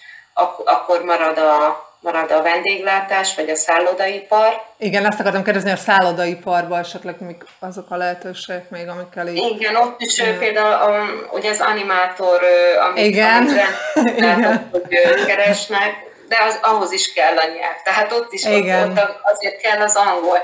akkor 0.65 1.05
marad 1.05 1.39
a, 1.39 1.89
marad 2.01 2.31
a 2.31 2.43
vendéglátás, 2.43 3.35
vagy 3.35 3.51
a 3.51 3.57
szállodaipar. 3.57 4.63
Igen, 4.79 5.07
ezt 5.07 5.21
akartam 5.21 5.43
kérdezni, 5.43 5.71
a 5.71 5.77
szállodaiparban 5.77 6.79
esetleg 6.79 7.15
mik 7.19 7.45
azok 7.59 7.91
a 7.91 7.97
lehetőségek 7.97 8.71
még, 8.71 8.89
amikkel 8.89 9.29
így... 9.29 9.37
Igen, 9.37 9.77
ott 9.77 10.01
is 10.01 10.19
Igen. 10.19 10.39
például 10.39 10.73
a, 10.73 11.05
ugye 11.33 11.51
az 11.51 11.61
animátor, 11.61 12.41
amit, 12.89 13.05
Igen. 13.05 13.37
amit 13.37 13.53
Igen. 14.17 14.69
hogy 14.73 15.25
keresnek, 15.27 16.09
de 16.29 16.37
az, 16.49 16.59
ahhoz 16.63 16.93
is 16.93 17.13
kell 17.13 17.37
a 17.37 17.45
nyelv. 17.45 17.83
Tehát 17.85 18.13
ott 18.13 18.33
is 18.33 18.45
Igen. 18.45 18.91
Ott, 18.91 18.99
ott 18.99 19.21
azért 19.23 19.61
kell 19.61 19.81
az 19.81 19.97
angol. 19.97 20.39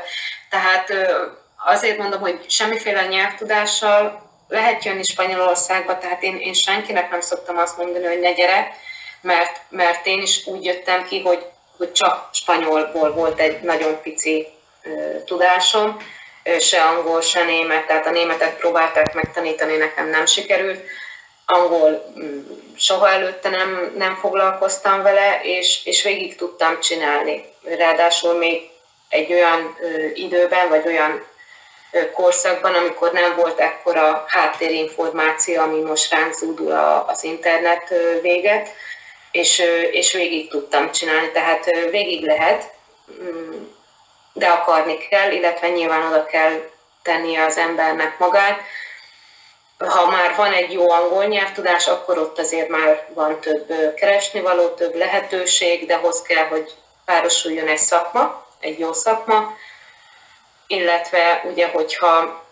Tehát 0.57 0.93
azért 1.57 1.99
mondom, 1.99 2.21
hogy 2.21 2.45
semmiféle 2.49 3.07
nyelvtudással 3.07 4.31
lehet 4.49 4.85
jönni 4.85 5.03
Spanyolországba, 5.03 5.99
tehát 5.99 6.23
én, 6.23 6.37
én 6.37 6.53
senkinek 6.53 7.11
nem 7.11 7.21
szoktam 7.21 7.59
azt 7.59 7.77
mondani, 7.77 8.07
hogy 8.07 8.21
ne 8.21 8.33
gyere, 8.33 8.77
mert, 9.21 9.61
mert 9.69 10.07
én 10.07 10.23
is 10.23 10.47
úgy 10.47 10.65
jöttem 10.65 11.05
ki, 11.05 11.21
hogy, 11.21 11.45
hogy 11.77 11.93
csak 11.93 12.29
spanyolból 12.33 13.13
volt 13.13 13.39
egy 13.39 13.61
nagyon 13.61 14.01
pici 14.03 14.47
tudásom, 15.25 15.97
se 16.61 16.83
angol, 16.83 17.21
se 17.21 17.45
német, 17.45 17.87
tehát 17.87 18.07
a 18.07 18.11
németet 18.11 18.57
próbálták 18.57 19.15
megtanítani, 19.15 19.77
nekem 19.77 20.09
nem 20.09 20.27
sikerült. 20.27 20.81
Angol 21.47 22.13
mm, 22.19 22.41
soha 22.77 23.09
előtte 23.09 23.49
nem, 23.49 23.93
nem 23.97 24.15
foglalkoztam 24.15 25.03
vele, 25.03 25.41
és, 25.43 25.81
és 25.85 26.03
végig 26.03 26.37
tudtam 26.37 26.81
csinálni. 26.81 27.45
Ráadásul 27.63 28.39
még 28.39 28.75
egy 29.09 29.33
olyan 29.33 29.77
ö, 29.81 30.05
időben, 30.15 30.69
vagy 30.69 30.87
olyan 30.87 31.25
ö, 31.91 32.11
korszakban, 32.11 32.75
amikor 32.75 33.13
nem 33.13 33.37
volt 33.37 33.59
ekkora 33.59 34.25
háttérinformáció, 34.29 35.61
ami 35.61 35.81
most 35.81 36.11
ránk 36.11 36.33
zúdul 36.33 36.73
a, 36.73 37.07
az 37.09 37.25
internet 37.25 37.91
ö, 37.91 38.21
véget, 38.21 38.69
és, 39.31 39.63
és 39.91 40.13
végig 40.13 40.51
tudtam 40.51 40.93
csinálni, 40.93 41.31
tehát 41.31 41.65
végig 41.91 42.25
lehet, 42.25 42.73
mm, 43.23 43.63
de 44.33 44.47
akarni 44.47 44.99
kell, 44.99 45.31
illetve 45.33 45.69
nyilván 45.69 46.07
oda 46.07 46.25
kell 46.25 46.71
tennie 47.03 47.45
az 47.45 47.57
embernek 47.57 48.19
magát. 48.19 48.61
Ha 49.79 50.11
már 50.11 50.37
van 50.37 50.53
egy 50.53 50.73
jó 50.73 50.91
angol 50.91 51.25
nyelvtudás, 51.25 51.87
akkor 51.87 52.19
ott 52.19 52.39
azért 52.39 52.69
már 52.69 53.09
van 53.15 53.41
több 53.41 53.95
keresnivaló, 53.95 54.69
több 54.69 54.95
lehetőség, 54.95 55.87
de 55.87 55.97
hoz 55.97 56.23
kell, 56.23 56.45
hogy 56.45 56.73
párosuljon 57.05 57.69
egy 57.69 57.79
szakma, 57.79 58.46
egy 58.61 58.79
jó 58.79 58.93
szakma, 58.93 59.57
illetve 60.67 61.43
ugye, 61.51 61.69
hogyha 61.69 62.45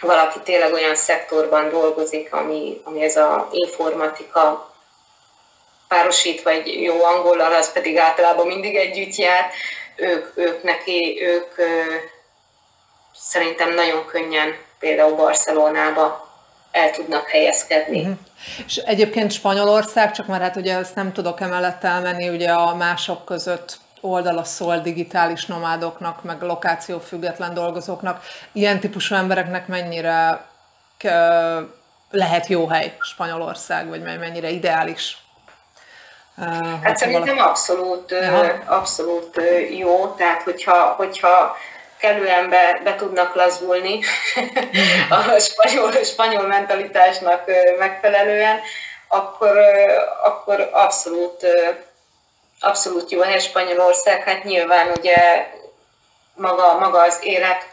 valaki 0.00 0.40
tényleg 0.40 0.72
olyan 0.72 0.94
szektorban 0.94 1.70
dolgozik, 1.70 2.32
ami, 2.32 2.80
ami 2.84 3.02
ez 3.02 3.16
a 3.16 3.48
informatika, 3.52 4.74
párosítva 5.88 6.50
egy 6.50 6.82
jó 6.82 7.04
angollal, 7.04 7.54
az 7.54 7.72
pedig 7.72 7.96
általában 7.96 8.46
mindig 8.46 8.76
együtt 8.76 9.14
jár, 9.14 9.50
ők, 9.96 10.32
ők 10.34 10.62
neki, 10.62 11.18
ők 11.22 11.58
ö, 11.58 11.94
szerintem 13.14 13.74
nagyon 13.74 14.06
könnyen 14.06 14.56
például 14.78 15.14
Barcelonába 15.14 16.28
el 16.70 16.90
tudnak 16.90 17.28
helyezkedni. 17.28 18.00
Uh-huh. 18.00 18.16
És 18.66 18.76
egyébként 18.76 19.32
Spanyolország, 19.32 20.12
csak 20.12 20.26
már 20.26 20.40
hát 20.40 20.56
ugye 20.56 20.76
ezt 20.76 20.94
nem 20.94 21.12
tudok 21.12 21.40
emellett 21.40 21.84
elmenni, 21.84 22.28
ugye 22.28 22.50
a 22.50 22.74
mások 22.74 23.24
között 23.24 23.78
oldala 24.00 24.44
szól 24.44 24.78
digitális 24.78 25.46
nomádoknak, 25.46 26.22
meg 26.22 26.42
lokáció 26.42 26.98
független 26.98 27.54
dolgozóknak. 27.54 28.22
Ilyen 28.52 28.80
típusú 28.80 29.14
embereknek 29.14 29.66
mennyire 29.66 30.44
lehet 32.10 32.46
jó 32.46 32.66
hely 32.66 32.96
Spanyolország, 33.00 33.88
vagy 33.88 34.02
mennyire 34.02 34.48
ideális? 34.48 35.18
Hát 36.82 36.96
szerintem 36.96 37.38
abszolút, 37.38 38.14
abszolút 38.66 39.40
jó, 39.78 40.06
tehát 40.06 40.42
hogyha, 40.42 40.94
hogyha 40.96 41.56
kellően 41.96 42.48
be, 42.48 42.80
be 42.84 42.94
tudnak 42.94 43.34
lazulni 43.34 44.00
a 45.10 45.38
spanyol, 45.38 45.92
spanyol 45.92 46.46
mentalitásnak 46.46 47.44
megfelelően, 47.78 48.60
akkor, 49.08 49.58
akkor 50.24 50.68
abszolút, 50.72 51.46
abszolút 52.60 53.10
jó 53.10 53.20
hely 53.20 53.40
Spanyolország. 53.40 54.22
Hát 54.22 54.44
nyilván 54.44 54.92
ugye 54.98 55.48
maga, 56.34 56.78
maga 56.78 57.02
az 57.02 57.18
élet 57.22 57.66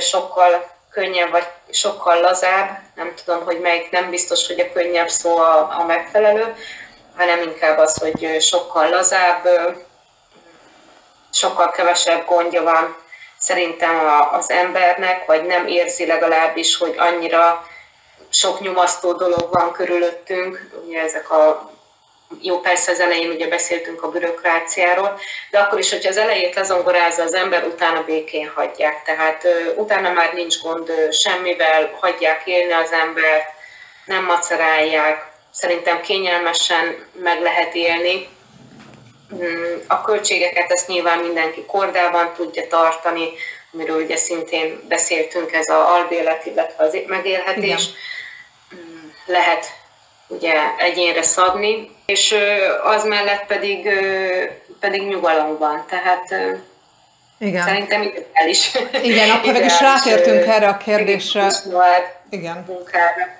sokkal 0.00 0.70
könnyebb, 0.90 1.30
vagy 1.30 1.46
sokkal 1.70 2.20
lazább, 2.20 2.78
nem 2.94 3.14
tudom, 3.24 3.44
hogy 3.44 3.60
melyik, 3.60 3.90
nem 3.90 4.10
biztos, 4.10 4.46
hogy 4.46 4.60
a 4.60 4.72
könnyebb 4.72 5.08
szó 5.08 5.36
a, 5.36 5.78
a 5.78 5.84
megfelelő, 5.86 6.56
hanem 7.16 7.42
inkább 7.42 7.78
az, 7.78 7.96
hogy 7.96 8.42
sokkal 8.42 8.88
lazább, 8.88 9.48
sokkal 11.32 11.70
kevesebb 11.70 12.26
gondja 12.26 12.62
van 12.62 12.96
szerintem 13.38 14.06
az 14.32 14.50
embernek, 14.50 15.26
vagy 15.26 15.46
nem 15.46 15.66
érzi 15.66 16.06
legalábbis, 16.06 16.76
hogy 16.76 16.94
annyira 16.98 17.66
sok 18.30 18.60
nyomasztó 18.60 19.12
dolog 19.12 19.48
van 19.52 19.72
körülöttünk, 19.72 20.70
ugye 20.84 21.00
ezek 21.00 21.30
a 21.30 21.69
jó, 22.42 22.60
persze 22.60 22.90
az 22.92 23.00
elején 23.00 23.30
ugye 23.30 23.48
beszéltünk 23.48 24.02
a 24.02 24.10
bürokráciáról, 24.10 25.18
de 25.50 25.58
akkor 25.58 25.78
is, 25.78 25.90
hogyha 25.90 26.08
az 26.08 26.16
elejét 26.16 26.54
lezongorázza 26.54 27.22
az 27.22 27.34
ember, 27.34 27.64
utána 27.64 28.04
békén 28.04 28.50
hagyják. 28.54 29.02
Tehát 29.02 29.44
uh, 29.44 29.78
utána 29.78 30.12
már 30.12 30.32
nincs 30.32 30.60
gond 30.60 30.88
uh, 30.88 31.10
semmivel, 31.10 31.96
hagyják 32.00 32.42
élni 32.44 32.72
az 32.72 32.92
embert, 32.92 33.48
nem 34.04 34.24
macerálják, 34.24 35.30
szerintem 35.50 36.00
kényelmesen 36.00 37.06
meg 37.12 37.40
lehet 37.40 37.74
élni. 37.74 38.28
Mm, 39.34 39.76
a 39.86 40.02
költségeket 40.02 40.70
ezt 40.70 40.88
nyilván 40.88 41.18
mindenki 41.18 41.64
kordában 41.64 42.32
tudja 42.34 42.66
tartani, 42.66 43.28
amiről 43.72 44.02
ugye 44.02 44.16
szintén 44.16 44.80
beszéltünk, 44.88 45.52
ez 45.52 45.68
a 45.68 45.94
albélet, 45.94 46.46
illetve 46.46 46.84
az 46.84 46.96
megélhetés. 47.06 47.88
Igen. 48.72 48.84
Mm, 48.84 49.08
lehet 49.26 49.66
ugye 50.30 50.54
egyénre 50.78 51.22
szabni, 51.22 51.90
és 52.06 52.34
az 52.84 53.04
mellett 53.04 53.46
pedig, 53.46 53.88
pedig 54.80 55.02
nyugalom 55.02 55.58
van. 55.58 55.84
Tehát 55.88 56.34
igen. 57.38 57.62
Szerintem 57.62 58.02
ideális. 58.02 58.70
Igen, 59.02 59.30
akkor 59.36 59.52
meg 59.52 59.64
is 59.64 59.80
rátértünk 59.80 60.46
erre 60.46 60.68
a 60.68 60.76
kérdésre. 60.76 61.50
Igen. 62.30 62.64
Munkára. 62.68 63.38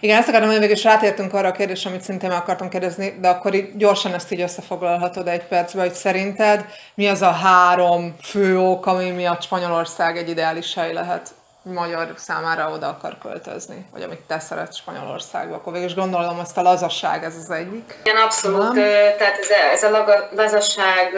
Igen, 0.00 0.18
ezt 0.18 0.28
akarom, 0.28 0.48
hogy 0.48 0.58
végül 0.58 0.74
is 0.74 0.84
rátértünk 0.84 1.34
arra 1.34 1.48
a 1.48 1.52
kérdésre, 1.52 1.90
amit 1.90 2.02
szintén 2.02 2.28
meg 2.28 2.38
akartam 2.38 2.68
kérdezni, 2.68 3.18
de 3.20 3.28
akkor 3.28 3.54
így 3.54 3.76
gyorsan 3.76 4.14
ezt 4.14 4.32
így 4.32 4.40
összefoglalhatod 4.40 5.28
egy 5.28 5.42
percbe, 5.42 5.80
hogy 5.80 5.92
szerinted 5.92 6.64
mi 6.94 7.08
az 7.08 7.22
a 7.22 7.30
három 7.30 8.16
fő 8.22 8.58
ok, 8.58 8.86
ami 8.86 9.10
miatt 9.10 9.42
Spanyolország 9.42 10.16
egy 10.16 10.28
ideális 10.28 10.74
hely 10.74 10.92
lehet 10.92 11.28
magyar 11.62 12.12
számára 12.16 12.70
oda 12.70 12.88
akar 12.88 13.18
költözni, 13.18 13.86
vagy 13.92 14.02
amit 14.02 14.20
te 14.20 14.38
szeretsz 14.38 14.76
Spanyolországba, 14.76 15.54
akkor 15.54 15.72
végül 15.72 15.88
is 15.88 15.94
gondolom, 15.94 16.38
azt 16.38 16.58
a 16.58 16.62
lazasság, 16.62 17.24
ez 17.24 17.36
az 17.36 17.50
egyik. 17.50 17.98
Igen, 18.04 18.16
abszolút. 18.16 18.72
Nem? 18.72 18.74
Tehát 19.18 19.38
ez 19.38 19.50
a, 19.50 19.72
ez 19.72 19.82
a 19.82 20.28
lazasság, 20.34 21.14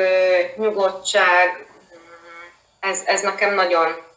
nyugodtság, 0.56 1.66
ez, 2.80 3.00
ez 3.04 3.20
nekem 3.20 3.54
nagyon 3.54 4.10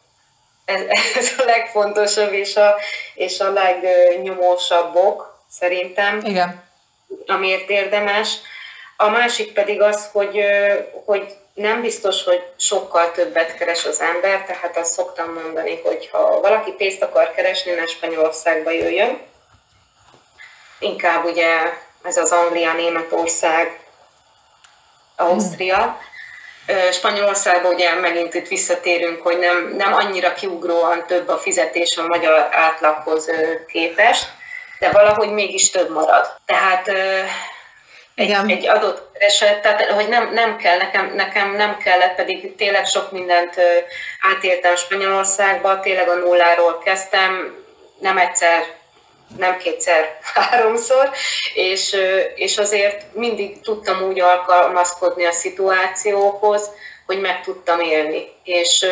ez, 0.66 0.80
ez 1.18 1.32
a 1.38 1.44
legfontosabb 1.44 2.32
és 2.32 2.56
a, 2.56 2.74
és 3.14 3.40
a 3.40 3.52
legnyomósabbok 3.52 5.44
szerintem. 5.50 6.20
Igen. 6.24 6.64
Amiért 7.26 7.70
érdemes. 7.70 8.36
A 8.96 9.08
másik 9.08 9.52
pedig 9.52 9.82
az, 9.82 10.08
hogy, 10.12 10.44
hogy 11.04 11.36
nem 11.56 11.80
biztos, 11.80 12.24
hogy 12.24 12.46
sokkal 12.56 13.12
többet 13.12 13.54
keres 13.54 13.84
az 13.84 14.00
ember, 14.00 14.44
tehát 14.44 14.76
azt 14.76 14.92
szoktam 14.92 15.32
mondani, 15.32 15.80
hogy 15.84 16.08
ha 16.12 16.40
valaki 16.40 16.70
pénzt 16.70 17.02
akar 17.02 17.34
keresni, 17.34 17.72
ne 17.72 17.86
Spanyolországba 17.86 18.70
jöjjön. 18.70 19.20
Inkább 20.78 21.24
ugye 21.24 21.72
ez 22.02 22.16
az 22.16 22.32
Anglia, 22.32 22.72
Németország, 22.72 23.80
Ausztria. 25.16 25.98
Spanyolországban 26.92 27.74
ugye 27.74 27.94
megint 27.94 28.34
itt 28.34 28.48
visszatérünk, 28.48 29.22
hogy 29.22 29.38
nem, 29.38 29.74
nem 29.76 29.94
annyira 29.94 30.32
kiugróan 30.32 31.06
több 31.06 31.28
a 31.28 31.38
fizetés 31.38 31.96
a 31.96 32.06
magyar 32.06 32.48
átlaghoz 32.50 33.30
képest, 33.66 34.28
de 34.78 34.90
valahogy 34.90 35.30
mégis 35.30 35.70
több 35.70 35.90
marad. 35.90 36.36
Tehát 36.46 36.90
egy, 38.16 38.36
egy 38.46 38.66
adott 38.66 39.16
eset, 39.18 39.62
tehát 39.62 39.82
hogy 39.82 40.08
nem, 40.08 40.32
nem 40.32 40.56
kell, 40.56 40.76
nekem, 40.76 41.14
nekem 41.14 41.54
nem 41.54 41.76
kellett, 41.78 42.14
pedig 42.14 42.56
tényleg 42.56 42.86
sok 42.86 43.12
mindent 43.12 43.54
átéltem 44.20 44.76
Spanyolországba, 44.76 45.80
tényleg 45.80 46.08
a 46.08 46.14
nulláról 46.14 46.78
kezdtem, 46.78 47.64
nem 47.98 48.18
egyszer, 48.18 48.64
nem 49.36 49.56
kétszer, 49.58 50.18
háromszor, 50.34 51.10
és, 51.54 51.96
és 52.34 52.58
azért 52.58 53.14
mindig 53.14 53.60
tudtam 53.60 54.02
úgy 54.02 54.20
alkalmazkodni 54.20 55.24
a 55.24 55.32
szituációhoz, 55.32 56.70
hogy 57.06 57.20
meg 57.20 57.40
tudtam 57.40 57.80
élni. 57.80 58.28
És, 58.44 58.86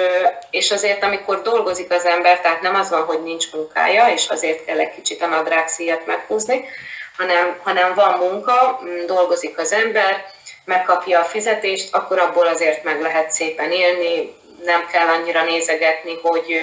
és 0.51 0.71
azért, 0.71 1.03
amikor 1.03 1.43
dolgozik 1.43 1.93
az 1.93 2.05
ember, 2.05 2.41
tehát 2.41 2.61
nem 2.61 2.75
az 2.75 2.91
van, 2.91 3.05
hogy 3.05 3.23
nincs 3.23 3.53
munkája, 3.53 4.09
és 4.09 4.29
azért 4.29 4.65
kell 4.65 4.79
egy 4.79 4.95
kicsit 4.95 5.23
a 5.23 5.27
nadrágszíjat 5.27 6.07
meghúzni, 6.07 6.69
hanem, 7.17 7.61
hanem 7.63 7.95
van 7.95 8.19
munka, 8.19 8.81
dolgozik 9.07 9.59
az 9.59 9.73
ember, 9.73 10.25
megkapja 10.65 11.21
a 11.21 11.25
fizetést, 11.25 11.95
akkor 11.95 12.19
abból 12.19 12.47
azért 12.47 12.85
meg 12.85 13.01
lehet 13.01 13.31
szépen 13.31 13.71
élni, 13.71 14.35
nem 14.65 14.87
kell 14.87 15.09
annyira 15.09 15.45
nézegetni, 15.45 16.19
hogy, 16.23 16.61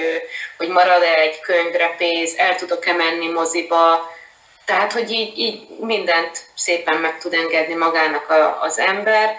hogy 0.57 0.67
marad-e 0.67 1.15
egy 1.15 1.39
könyvre 1.39 1.95
pénz, 1.97 2.33
el 2.37 2.55
tudok-e 2.55 2.93
menni 2.93 3.27
moziba, 3.27 4.09
tehát, 4.65 4.93
hogy 4.93 5.11
így, 5.11 5.37
így 5.37 5.67
mindent 5.79 6.45
szépen 6.55 6.97
meg 6.97 7.17
tud 7.17 7.33
engedni 7.33 7.73
magának 7.73 8.29
a, 8.29 8.61
az 8.61 8.79
ember. 8.79 9.35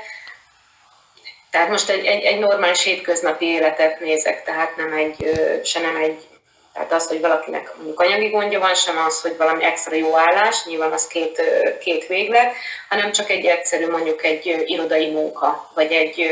Tehát 1.51 1.69
most 1.69 1.89
egy, 1.89 2.07
egy, 2.07 2.25
egy 2.25 2.39
normális 2.39 2.83
hétköznapi 2.83 3.47
életet 3.47 4.01
nézek, 4.01 4.45
tehát 4.45 4.77
nem 4.77 4.93
egy, 4.93 5.41
se 5.65 5.81
nem 5.81 5.97
egy, 5.97 6.27
tehát 6.73 6.93
az, 6.93 7.07
hogy 7.07 7.21
valakinek 7.21 7.75
mondjuk 7.77 8.01
anyagi 8.01 8.29
gondja 8.29 8.59
van, 8.59 8.75
sem 8.75 8.99
az, 8.99 9.21
hogy 9.21 9.37
valami 9.37 9.65
extra 9.65 9.95
jó 9.95 10.17
állás, 10.17 10.65
nyilván 10.65 10.93
az 10.93 11.07
két, 11.07 11.43
két 11.81 12.07
véglet, 12.07 12.55
hanem 12.89 13.13
csak 13.13 13.31
egy 13.31 13.47
egyszerű 13.47 13.87
mondjuk 13.87 14.25
egy 14.25 14.63
irodai 14.67 15.11
munka, 15.11 15.71
vagy 15.75 15.93
egy, 15.93 16.31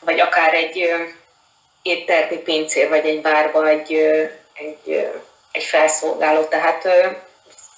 vagy 0.00 0.20
akár 0.20 0.54
egy 0.54 0.92
éttermi 1.82 2.36
pincér, 2.36 2.88
vagy 2.88 3.06
egy 3.06 3.20
bárba 3.20 3.68
egy, 3.68 3.92
egy, 4.54 5.10
egy 5.52 5.64
felszolgáló. 5.64 6.44
Tehát 6.44 6.88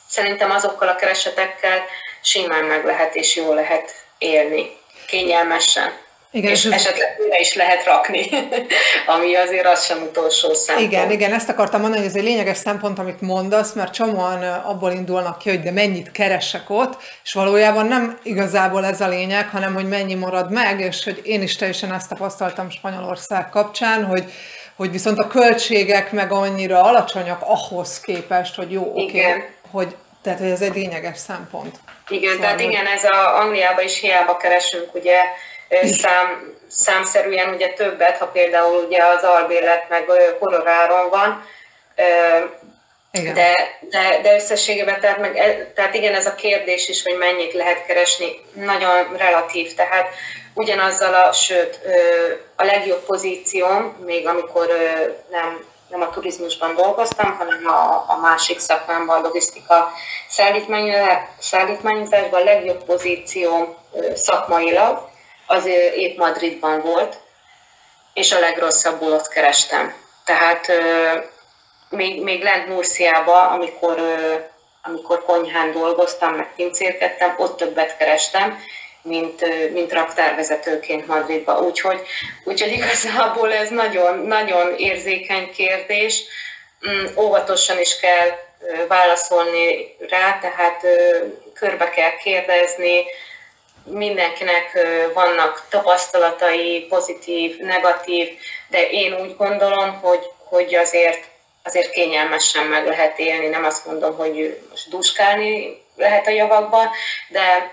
szerintem 0.09 0.51
azokkal 0.51 0.89
a 0.89 0.97
keresetekkel 0.97 1.85
simán 2.23 2.65
meg 2.65 2.85
lehet 2.85 3.15
és 3.15 3.37
jól 3.37 3.55
lehet 3.55 3.93
élni, 4.19 4.77
kényelmesen. 5.07 6.04
Igen, 6.35 6.51
és, 6.51 6.65
és 6.65 6.73
esetleg 6.73 7.17
újra 7.19 7.39
is 7.39 7.55
lehet 7.55 7.85
rakni, 7.85 8.29
ami 9.17 9.35
azért 9.35 9.67
az 9.67 9.85
sem 9.85 10.03
utolsó 10.03 10.55
szempont. 10.55 10.93
Igen, 10.93 11.11
igen, 11.11 11.33
ezt 11.33 11.49
akartam 11.49 11.81
mondani, 11.81 12.03
hogy 12.03 12.11
ez 12.11 12.17
egy 12.17 12.25
lényeges 12.25 12.57
szempont, 12.57 12.99
amit 12.99 13.21
mondasz, 13.21 13.73
mert 13.73 13.93
csomóan 13.93 14.43
abból 14.43 14.93
indulnak 14.93 15.39
ki, 15.39 15.49
hogy 15.49 15.61
de 15.61 15.71
mennyit 15.71 16.13
keresek 16.13 16.71
ott, 16.71 17.03
és 17.25 17.33
valójában 17.33 17.87
nem 17.87 18.19
igazából 18.23 18.85
ez 18.85 19.01
a 19.01 19.09
lényeg, 19.09 19.49
hanem 19.49 19.75
hogy 19.75 19.89
mennyi 19.89 20.15
marad 20.15 20.51
meg, 20.51 20.81
és 20.81 21.05
hogy 21.05 21.21
én 21.25 21.43
is 21.43 21.57
teljesen 21.57 21.93
ezt 21.93 22.09
tapasztaltam 22.09 22.71
Spanyolország 22.71 23.49
kapcsán, 23.49 24.05
hogy 24.05 24.25
hogy 24.77 24.91
viszont 24.91 25.19
a 25.19 25.27
költségek 25.27 26.13
meg 26.13 26.33
annyira 26.33 26.83
alacsonyak 26.83 27.43
ahhoz 27.43 28.01
képest, 28.01 28.55
hogy 28.55 28.73
jó, 28.73 28.91
oké, 28.95 29.03
okay, 29.03 29.43
hogy 29.71 29.97
tehát 30.23 30.39
hogy 30.39 30.51
ez 30.51 30.61
egy 30.63 30.75
lényeges 30.75 31.19
szempont. 31.19 31.77
Igen, 32.09 32.33
szóval, 32.33 32.47
tehát 32.47 32.61
igen, 32.61 32.87
ez 32.87 33.05
a 33.05 33.41
Angliában 33.41 33.85
is 33.85 34.01
hiába 34.01 34.37
keresünk 34.37 34.95
ugye 34.95 35.17
szám, 35.83 36.55
számszerűen 36.69 37.55
ugye 37.55 37.69
többet, 37.69 38.17
ha 38.17 38.27
például 38.27 38.85
ugye 38.85 39.05
az 39.05 39.23
albérlet 39.23 39.89
meg 39.89 40.05
honoráron 40.39 41.11
van, 41.11 41.45
igen. 43.15 43.35
De, 43.35 43.79
de, 43.81 44.21
de 44.23 44.35
összességében, 44.35 45.01
tehát, 45.01 45.19
meg, 45.19 45.37
e, 45.37 45.73
tehát 45.75 45.95
igen, 45.95 46.15
ez 46.15 46.27
a 46.27 46.35
kérdés 46.35 46.89
is, 46.89 47.03
hogy 47.03 47.17
mennyit 47.19 47.53
lehet 47.53 47.87
keresni, 47.87 48.27
nagyon 48.53 49.17
relatív, 49.17 49.75
tehát 49.75 50.09
ugyanazzal 50.55 51.15
a, 51.15 51.33
sőt, 51.33 51.81
a 52.57 52.65
legjobb 52.65 53.05
pozícióm, 53.05 53.97
még 54.05 54.27
amikor 54.27 54.67
nem, 55.31 55.65
nem 55.89 56.01
a 56.01 56.11
turizmusban 56.11 56.75
dolgoztam, 56.75 57.37
hanem 57.37 57.67
a, 57.67 58.05
a 58.09 58.19
másik 58.23 58.59
szakmámban, 58.59 59.19
a 59.19 59.23
logisztika 59.23 59.93
szállítmányozásban 61.39 62.41
a 62.41 62.45
legjobb 62.45 62.85
pozícióm 62.85 63.77
szakmailag, 64.15 65.09
az 65.47 65.67
épp 65.97 66.17
Madridban 66.17 66.81
volt, 66.81 67.17
és 68.15 68.33
a 68.33 68.39
legrosszabbul 68.39 69.13
ott 69.13 69.29
kerestem. 69.29 69.95
Tehát 70.25 70.67
még, 71.89 72.23
még 72.23 72.43
lent 72.43 72.69
Murciába, 72.69 73.49
amikor, 73.49 74.01
amikor 74.83 75.25
konyhán 75.25 75.73
dolgoztam, 75.73 76.35
meg 76.35 76.55
pincérkedtem, 76.57 77.35
ott 77.39 77.57
többet 77.57 77.97
kerestem, 77.97 78.63
mint, 79.03 79.71
mint 79.73 79.93
raktárvezetőként 79.93 81.07
Madridba. 81.07 81.61
Úgyhogy, 81.61 82.01
úgyhogy 82.45 82.73
igazából 82.73 83.53
ez 83.53 83.69
nagyon, 83.69 84.19
nagyon 84.19 84.75
érzékeny 84.77 85.53
kérdés. 85.53 86.23
Mm, 86.89 87.05
óvatosan 87.17 87.81
is 87.81 88.01
kell 88.01 88.31
válaszolni 88.89 89.97
rá, 90.09 90.39
tehát 90.39 90.87
körbe 91.55 91.91
kell 91.91 92.17
kérdezni, 92.17 93.05
mindenkinek 93.85 94.87
vannak 95.15 95.67
tapasztalatai, 95.69 96.87
pozitív, 96.89 97.59
negatív, 97.59 98.29
de 98.69 98.91
én 98.91 99.21
úgy 99.21 99.37
gondolom, 99.37 100.01
hogy, 100.01 100.25
hogy 100.49 100.75
azért, 100.75 101.25
azért 101.63 101.91
kényelmesen 101.91 102.67
meg 102.67 102.87
lehet 102.87 103.19
élni, 103.19 103.47
nem 103.47 103.65
azt 103.65 103.87
mondom, 103.87 104.17
hogy 104.17 104.61
most 104.71 104.91
duskálni 104.91 105.83
lehet 105.97 106.27
a 106.27 106.31
javakban, 106.31 106.89
de, 107.29 107.73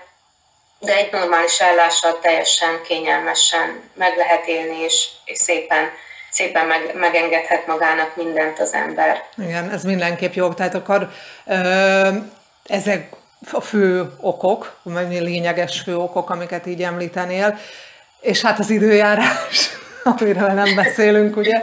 de 0.78 0.96
egy 0.96 1.12
normális 1.12 1.60
állással 1.60 2.18
teljesen 2.18 2.82
kényelmesen 2.82 3.90
meg 3.94 4.16
lehet 4.16 4.46
élni, 4.46 4.82
és, 4.82 5.06
és 5.24 5.38
szépen, 5.38 5.90
szépen 6.30 6.66
meg, 6.66 6.94
megengedhet 6.94 7.66
magának 7.66 8.16
mindent 8.16 8.58
az 8.58 8.72
ember. 8.72 9.24
Igen, 9.38 9.70
ez 9.70 9.84
mindenképp 9.84 10.32
jó. 10.32 10.52
Tehát 10.52 10.74
akkor 10.74 11.08
ö, 11.46 12.08
ezek 12.66 13.08
a 13.50 13.60
fő 13.60 14.10
okok, 14.20 14.76
vagy 14.82 15.20
lényeges 15.20 15.80
fő 15.80 15.96
okok, 15.96 16.30
amiket 16.30 16.66
így 16.66 16.82
említenél, 16.82 17.58
és 18.20 18.40
hát 18.40 18.58
az 18.58 18.70
időjárás, 18.70 19.70
amiről 20.18 20.48
nem 20.48 20.74
beszélünk, 20.74 21.36
ugye? 21.36 21.60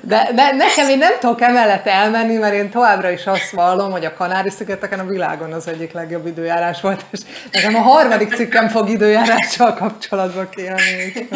De, 0.00 0.30
de 0.34 0.52
nekem 0.52 0.88
én 0.88 0.98
nem 0.98 1.12
tudok 1.20 1.40
emellett 1.40 1.86
elmenni, 1.86 2.36
mert 2.36 2.54
én 2.54 2.70
továbbra 2.70 3.10
is 3.10 3.26
azt 3.26 3.50
vallom, 3.50 3.90
hogy 3.90 4.04
a 4.04 4.14
Kanári-szigeteken 4.14 4.98
a 4.98 5.06
világon 5.06 5.52
az 5.52 5.68
egyik 5.68 5.92
legjobb 5.92 6.26
időjárás 6.26 6.80
volt, 6.80 7.04
és 7.10 7.20
nekem 7.52 7.74
a 7.74 7.80
harmadik 7.80 8.34
cikkem 8.34 8.68
fog 8.68 8.88
időjárással 8.88 9.74
kapcsolatba 9.74 10.48
kérni. 10.48 11.28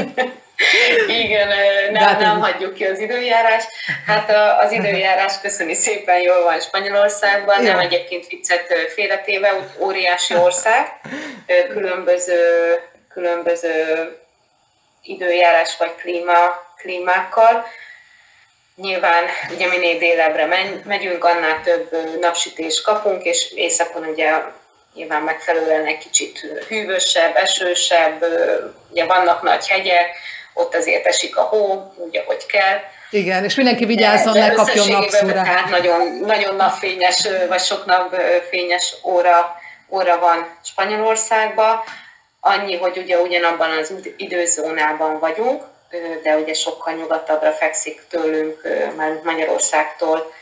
Igen, 1.06 1.48
nem, 1.92 2.02
hát 2.02 2.20
nem 2.20 2.40
hagyjuk 2.40 2.74
ki 2.74 2.84
az 2.84 2.98
időjárás. 2.98 3.64
Hát 4.06 4.32
az 4.60 4.72
időjárás 4.72 5.40
köszöni 5.40 5.74
szépen 5.74 6.20
jól 6.20 6.42
van 6.42 6.60
Spanyolországban, 6.60 7.62
nem 7.62 7.78
egyébként 7.78 8.26
viccet 8.26 8.74
félretéve, 8.94 9.68
óriási 9.78 10.36
ország, 10.36 10.86
különböző, 11.68 12.78
különböző 13.12 14.08
időjárás 15.02 15.76
vagy 15.76 15.94
klíma, 15.94 16.68
klímákkal. 16.76 17.66
Nyilván 18.76 19.24
ugye 19.50 19.66
minél 19.66 19.98
délebbre 19.98 20.46
megyünk, 20.84 21.24
annál 21.24 21.60
több 21.64 22.18
napsütés 22.20 22.82
kapunk, 22.82 23.24
és 23.24 23.52
éjszakon 23.54 24.04
ugye 24.04 24.32
nyilván 24.94 25.22
megfelelően 25.22 25.86
egy 25.86 25.98
kicsit 25.98 26.38
hűvösebb, 26.68 27.36
esősebb, 27.36 28.24
ugye 28.90 29.04
vannak 29.04 29.42
nagy 29.42 29.68
hegyek, 29.68 30.16
ott 30.60 30.74
azért 30.74 31.06
esik 31.06 31.36
a 31.36 31.42
hó, 31.42 31.92
úgy, 31.96 32.16
ahogy 32.16 32.46
kell. 32.46 32.78
Igen, 33.10 33.44
és 33.44 33.54
mindenki 33.54 33.84
vigyázzon, 33.84 34.32
ne 34.32 34.52
kapjon 34.52 34.88
napszúrát. 34.88 35.44
Tehát 35.44 35.68
nagyon, 35.68 36.06
nagyon 36.26 36.56
napfényes, 36.56 37.28
vagy 37.48 37.60
sok 37.60 37.86
napfényes 37.86 38.94
óra, 39.04 39.56
óra 39.88 40.18
van 40.18 40.58
Spanyolországban. 40.64 41.80
Annyi, 42.40 42.76
hogy 42.76 42.96
ugye 42.96 43.18
ugyanabban 43.18 43.70
az 43.70 43.92
időzónában 44.16 45.18
vagyunk, 45.18 45.62
de 46.22 46.36
ugye 46.36 46.54
sokkal 46.54 46.94
nyugatabbra 46.94 47.52
fekszik 47.52 48.02
tőlünk, 48.08 48.62
már 48.96 49.20
Magyarországtól 49.24 50.32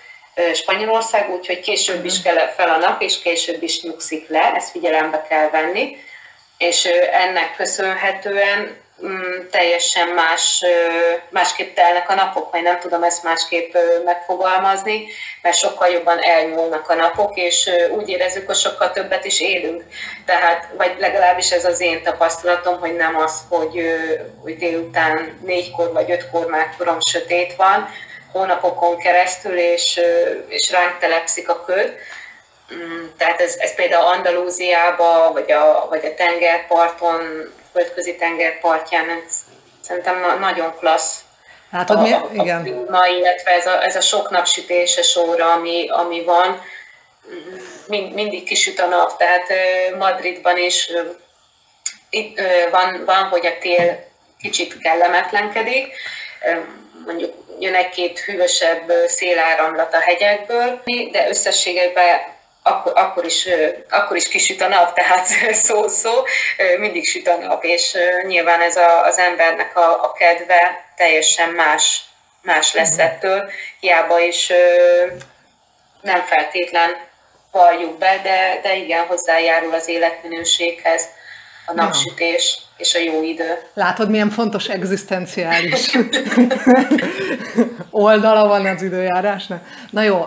Spanyolország, 0.54 1.30
úgyhogy 1.30 1.60
később 1.60 2.04
is 2.04 2.18
mhm. 2.18 2.22
kell 2.22 2.46
fel 2.46 2.68
a 2.68 2.76
nap, 2.76 3.02
és 3.02 3.18
később 3.22 3.62
is 3.62 3.82
nyugszik 3.82 4.28
le, 4.28 4.52
ezt 4.54 4.70
figyelembe 4.70 5.26
kell 5.28 5.50
venni, 5.50 5.96
és 6.58 6.84
ennek 7.12 7.56
köszönhetően 7.56 8.76
teljesen 9.50 10.08
más, 10.08 10.64
másképp 11.30 11.74
telnek 11.74 12.10
a 12.10 12.14
napok, 12.14 12.50
vagy 12.50 12.62
nem 12.62 12.78
tudom 12.78 13.02
ezt 13.02 13.22
másképp 13.22 13.74
megfogalmazni, 14.04 15.06
mert 15.42 15.56
sokkal 15.56 15.88
jobban 15.88 16.18
elnyúlnak 16.22 16.88
a 16.88 16.94
napok, 16.94 17.36
és 17.36 17.70
úgy 17.96 18.08
érezzük, 18.08 18.46
hogy 18.46 18.56
sokkal 18.56 18.92
többet 18.92 19.24
is 19.24 19.40
élünk. 19.40 19.84
Tehát, 20.24 20.68
vagy 20.76 20.94
legalábbis 20.98 21.50
ez 21.50 21.64
az 21.64 21.80
én 21.80 22.02
tapasztalatom, 22.02 22.78
hogy 22.78 22.96
nem 22.96 23.16
az, 23.16 23.40
hogy, 23.48 23.82
hogy 24.42 24.56
délután 24.56 25.38
négykor 25.44 25.92
vagy 25.92 26.10
ötkor 26.10 26.46
már 26.46 26.74
korom 26.78 26.98
sötét 27.00 27.54
van, 27.56 27.88
hónapokon 28.32 28.98
keresztül, 28.98 29.58
és, 29.58 30.00
és 30.48 30.70
ránk 30.70 30.98
telepszik 30.98 31.48
a 31.48 31.64
köd. 31.64 31.94
Mm, 32.74 33.06
tehát 33.16 33.40
ez, 33.40 33.54
ez 33.58 33.74
például 33.74 34.06
Andalúziában, 34.06 35.32
vagy 35.32 35.52
a, 35.52 35.86
vagy 35.90 36.04
a 36.04 36.14
tengerparton, 36.14 37.52
földközi 37.78 38.16
tengerpartján, 38.16 39.08
ez 39.08 39.34
szerintem 39.80 40.20
na, 40.20 40.34
nagyon 40.34 40.74
klassz. 40.78 41.20
Hát, 41.70 41.90
a, 41.90 42.00
mi? 42.00 42.14
Igen. 42.32 42.58
A 42.58 42.62
klíma, 42.62 43.06
illetve 43.06 43.50
ez 43.50 43.66
a, 43.66 43.84
ez 43.84 43.96
a 43.96 44.00
sok 44.00 44.30
napsütéses 44.30 45.16
óra, 45.16 45.52
ami, 45.52 45.88
ami 45.88 46.24
van, 46.24 46.62
mind, 47.86 48.14
mindig 48.14 48.44
kisüt 48.44 48.80
a 48.80 48.86
nap, 48.86 49.16
tehát 49.16 49.46
Madridban 49.98 50.58
is 50.58 50.90
itt 52.10 52.40
van, 52.70 53.04
van, 53.04 53.24
hogy 53.24 53.46
a 53.46 53.58
tél 53.60 54.06
kicsit 54.40 54.78
kellemetlenkedik, 54.78 55.94
mondjuk 57.06 57.34
jön 57.58 57.74
egy-két 57.74 58.18
hűvösebb 58.18 58.92
széláramlat 59.06 59.94
a 59.94 60.00
hegyekből, 60.00 60.82
de 61.10 61.28
összességében 61.28 62.20
akkor, 62.68 62.92
akkor, 62.94 63.24
is, 63.24 63.48
akkor 63.90 64.16
is 64.16 64.28
kisüt 64.28 64.60
a 64.60 64.68
nap, 64.68 64.94
tehát 64.94 65.26
szó-szó, 65.66 66.12
mindig 66.78 67.06
süt 67.06 67.28
a 67.28 67.36
nap, 67.36 67.64
és 67.64 67.96
nyilván 68.26 68.60
ez 68.60 68.76
a, 68.76 69.04
az 69.04 69.18
embernek 69.18 69.76
a, 69.76 70.04
a 70.04 70.12
kedve 70.12 70.84
teljesen 70.96 71.50
más, 71.50 72.00
más 72.42 72.74
lesz 72.74 72.96
mhm. 72.96 73.00
ettől, 73.00 73.50
hiába 73.80 74.20
is 74.20 74.52
nem 76.00 76.20
feltétlen 76.20 76.96
valljuk 77.50 77.98
be, 77.98 78.20
de, 78.22 78.60
de 78.62 78.76
igen, 78.76 79.06
hozzájárul 79.06 79.74
az 79.74 79.88
életminőséghez 79.88 81.08
a 81.66 81.72
napsütés 81.72 82.58
és 82.76 82.94
a 82.94 82.98
jó 82.98 83.22
idő. 83.22 83.58
Látod, 83.74 84.10
milyen 84.10 84.30
fontos 84.30 84.66
egzisztenciális 84.66 85.98
oldala 87.90 88.48
van 88.48 88.66
az 88.66 88.82
időjárásnak? 88.82 89.62
Na 89.90 90.02
jó, 90.02 90.26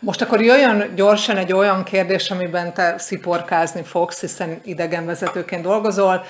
most 0.00 0.22
akkor 0.22 0.42
jöjjön 0.42 0.92
gyorsan 0.94 1.36
egy 1.36 1.52
olyan 1.52 1.84
kérdés, 1.84 2.30
amiben 2.30 2.74
te 2.74 2.98
sziporkázni 2.98 3.82
fogsz, 3.82 4.20
hiszen 4.20 4.60
idegenvezetőként 4.64 5.62
dolgozol. 5.62 6.24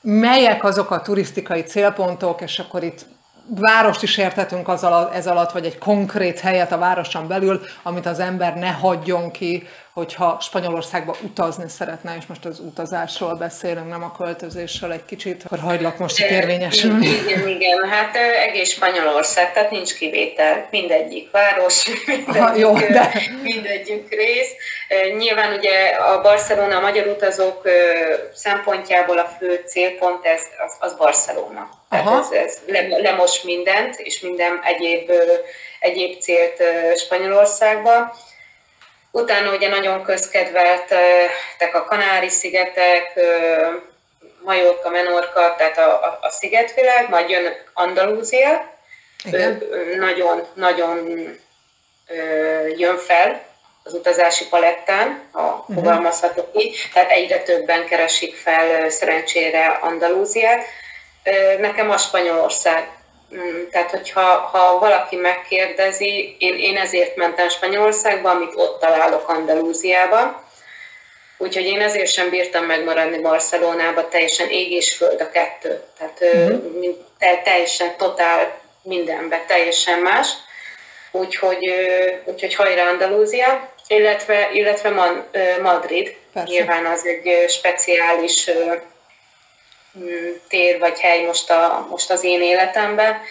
Melyek 0.00 0.64
azok 0.64 0.90
a 0.90 1.00
turisztikai 1.00 1.62
célpontok, 1.62 2.40
és 2.40 2.58
akkor 2.58 2.82
itt 2.82 3.06
várost 3.48 4.02
is 4.02 4.16
értetünk 4.16 4.68
az 4.68 4.84
alatt, 4.84 5.14
ez 5.14 5.26
alatt, 5.26 5.52
vagy 5.52 5.64
egy 5.64 5.78
konkrét 5.78 6.40
helyet 6.40 6.72
a 6.72 6.78
városon 6.78 7.28
belül, 7.28 7.60
amit 7.82 8.06
az 8.06 8.18
ember 8.18 8.56
ne 8.56 8.70
hagyjon 8.70 9.30
ki, 9.30 9.66
hogyha 9.94 10.38
Spanyolországba 10.40 11.16
utazni 11.22 11.68
szeretne, 11.68 12.16
és 12.18 12.26
most 12.26 12.44
az 12.44 12.60
utazásról 12.60 13.34
beszélünk, 13.34 13.88
nem 13.88 14.02
a 14.02 14.12
költözésről 14.16 14.92
egy 14.92 15.04
kicsit, 15.04 15.42
akkor 15.44 15.58
hagylak 15.58 15.98
most 15.98 16.18
itt 16.18 16.30
érvényesülni. 16.30 17.06
Igen, 17.06 17.48
igen, 17.48 17.88
hát 17.88 18.16
egész 18.16 18.70
Spanyolország, 18.70 19.52
tehát 19.52 19.70
nincs 19.70 19.94
kivétel, 19.94 20.68
mindegyik 20.70 21.30
város, 21.30 21.86
mindegyik, 22.06 22.42
Aha, 22.42 22.56
jó, 22.56 22.72
de... 22.72 23.12
mindegyik 23.42 24.14
rész. 24.14 24.50
Nyilván 25.16 25.58
ugye 25.58 25.88
a 25.88 26.20
Barcelona, 26.20 26.76
a 26.76 26.80
magyar 26.80 27.06
utazók 27.06 27.68
szempontjából 28.34 29.18
a 29.18 29.36
fő 29.38 29.64
célpont 29.66 30.24
ez, 30.24 30.42
az, 30.66 30.76
az 30.78 30.96
Barcelona. 30.96 31.68
Tehát 31.90 32.32
ez, 32.32 32.32
ez 32.34 32.58
lemos 33.02 33.42
mindent, 33.42 33.94
és 33.98 34.20
minden 34.20 34.60
egyéb, 34.64 35.10
egyéb 35.80 36.20
célt 36.20 36.62
Spanyolországba. 36.96 38.14
Utána 39.14 39.54
ugye 39.54 39.68
nagyon 39.68 40.02
közkedveltek 40.02 41.74
a 41.74 41.84
Kanári-szigetek, 41.84 43.20
Majorka, 44.44 44.90
Menorka, 44.90 45.54
tehát 45.58 45.78
a, 45.78 46.04
a, 46.04 46.18
a 46.22 46.30
szigetvilág, 46.30 47.08
majd 47.08 47.28
jön 47.28 47.52
Andalúzia, 47.72 48.70
nagyon, 49.96 50.46
nagyon 50.54 51.08
jön 52.76 52.96
fel 52.96 53.44
az 53.84 53.94
utazási 53.94 54.48
palettán, 54.48 55.28
ha 55.32 55.42
uh-huh. 55.42 55.76
fogalmazhatok 55.76 56.48
így, 56.52 56.88
tehát 56.92 57.10
egyre 57.10 57.42
többen 57.42 57.86
keresik 57.86 58.36
fel 58.36 58.88
szerencsére 58.88 59.66
Andalúziát. 59.66 60.64
Nekem 61.58 61.90
a 61.90 61.96
Spanyolország 61.96 62.88
tehát, 63.70 63.90
hogyha 63.90 64.20
ha 64.22 64.78
valaki 64.78 65.16
megkérdezi, 65.16 66.36
én, 66.38 66.58
én 66.58 66.76
ezért 66.76 67.16
mentem 67.16 67.48
Spanyolországba, 67.48 68.30
amit 68.30 68.52
ott 68.54 68.80
találok 68.80 69.28
Andalúziában. 69.28 70.40
Úgyhogy 71.38 71.64
én 71.64 71.80
ezért 71.80 72.12
sem 72.12 72.30
bírtam 72.30 72.64
megmaradni 72.64 73.18
Barcelonába, 73.18 74.08
teljesen 74.08 74.48
ég 74.48 74.70
és 74.70 74.92
föld 74.96 75.20
a 75.20 75.30
kettő. 75.30 75.82
Tehát 75.98 76.18
uh-huh. 76.20 76.96
te, 77.18 77.40
teljesen, 77.44 77.96
totál 77.96 78.60
mindenbe, 78.82 79.44
teljesen 79.46 79.98
más. 79.98 80.28
Úgyhogy, 81.10 81.72
úgyhogy 82.24 82.54
hajrá 82.54 82.88
Andalúzia, 82.88 83.68
illetve, 83.86 84.48
illetve 84.52 84.90
Man, 84.90 85.24
Madrid. 85.62 86.14
Persze. 86.32 86.52
Nyilván 86.52 86.86
az 86.86 87.06
egy 87.06 87.50
speciális 87.50 88.50
Mm, 88.50 88.91
tér 90.48 90.78
vagy 90.78 91.00
hely 91.00 91.24
most, 91.24 91.50
a, 91.50 91.86
most 91.90 92.10
az 92.10 92.24
én 92.24 92.42
életemben. 92.42 93.22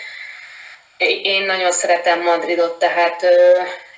Én 1.24 1.46
nagyon 1.46 1.72
szeretem 1.72 2.22
Madridot, 2.22 2.80
tehát 2.80 3.26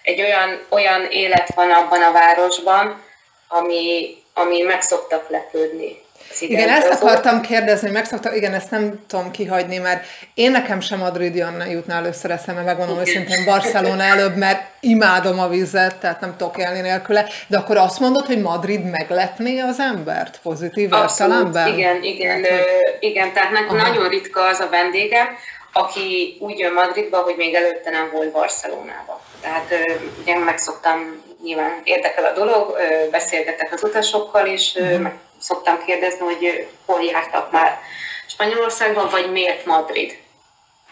egy 0.02 0.22
olyan, 0.22 0.65
olyan 0.69 1.06
élet 1.06 1.53
van 1.56 1.72
abban 1.72 2.02
a 2.02 2.11
városban, 2.11 3.03
ami, 3.48 4.15
ami 4.34 4.61
meg 4.61 4.81
szoktak 4.81 5.30
lepődni. 5.30 6.02
Igen, 6.39 6.69
ezt 6.69 7.01
akartam 7.01 7.41
kérdezni, 7.41 7.89
meg 7.89 8.05
szoktam, 8.05 8.34
igen, 8.34 8.53
ezt 8.53 8.72
nem 8.72 9.05
tudom 9.07 9.31
kihagyni, 9.31 9.77
mert 9.77 10.05
én 10.34 10.51
nekem 10.51 10.80
sem 10.80 10.99
Madrid 10.99 11.35
jönne 11.35 11.69
jutna 11.69 11.93
először 11.93 12.31
eszembe, 12.31 12.61
megmondom 12.61 12.99
őszintén 12.99 13.45
Barcelona 13.45 14.03
előbb, 14.03 14.35
mert 14.35 14.61
imádom 14.80 15.39
a 15.39 15.47
vizet, 15.47 15.95
tehát 15.95 16.19
nem 16.19 16.35
tudok 16.38 16.57
élni 16.57 16.80
nélküle, 16.80 17.26
de 17.47 17.57
akkor 17.57 17.77
azt 17.77 17.99
mondod, 17.99 18.26
hogy 18.26 18.41
Madrid 18.41 18.89
meglepné 18.89 19.60
az 19.60 19.80
embert 19.80 20.39
pozitív 20.43 20.91
értelemben? 20.93 21.68
Igen, 21.68 22.03
igen, 22.03 22.41
tehát, 22.41 22.60
hogy... 22.60 22.97
igen, 22.99 23.34
tehát 23.34 23.51
nekem 23.51 23.76
nagyon 23.76 24.10
ritka 24.10 24.47
az 24.47 24.60
a 24.60 24.69
vendégem, 24.69 25.27
aki 25.73 26.38
úgy 26.39 26.60
jön 26.60 26.73
Madridba, 26.73 27.18
hogy 27.18 27.35
még 27.38 27.53
előtte 27.53 27.89
nem 27.89 28.10
volt 28.14 28.31
Barcelonába. 28.31 29.22
Tehát 29.41 29.73
ugye 30.22 30.38
meg 30.38 30.57
szoktam, 30.57 31.23
nyilván 31.43 31.81
érdekel 31.84 32.26
a 32.26 32.34
dolog, 32.34 32.77
beszélgetek 33.11 33.73
az 33.73 33.84
utasokkal, 33.84 34.45
és 34.45 34.76
uh-huh. 34.76 34.99
meg 34.99 35.14
szoktam 35.44 35.86
kérdezni, 35.86 36.26
hogy 36.26 36.68
hol 36.86 37.03
jártak 37.03 37.52
már 37.52 37.80
Spanyolországban, 38.28 39.10
vagy 39.10 39.32
miért 39.32 39.65
Madrid. 39.65 40.18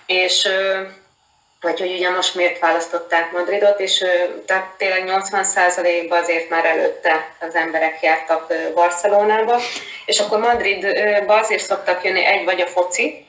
És 0.06 0.49
vagy 1.61 1.80
hogy 1.80 1.91
ugye 1.91 2.10
most 2.10 2.36
miért 2.36 2.60
választották 2.60 3.32
Madridot, 3.32 3.80
és 3.80 4.06
tehát 4.45 4.73
tényleg 4.78 5.03
80%-ban 5.07 6.22
azért 6.22 6.49
már 6.49 6.65
előtte 6.65 7.36
az 7.40 7.56
emberek 7.56 8.02
jártak 8.02 8.53
Barcelonába, 8.73 9.60
és 10.06 10.19
akkor 10.19 10.40
Madridba 10.40 11.36
azért 11.36 11.64
szoktak 11.64 12.03
jönni 12.03 12.26
egy 12.26 12.45
vagy 12.45 12.61
a 12.61 12.68
foci, 12.68 13.26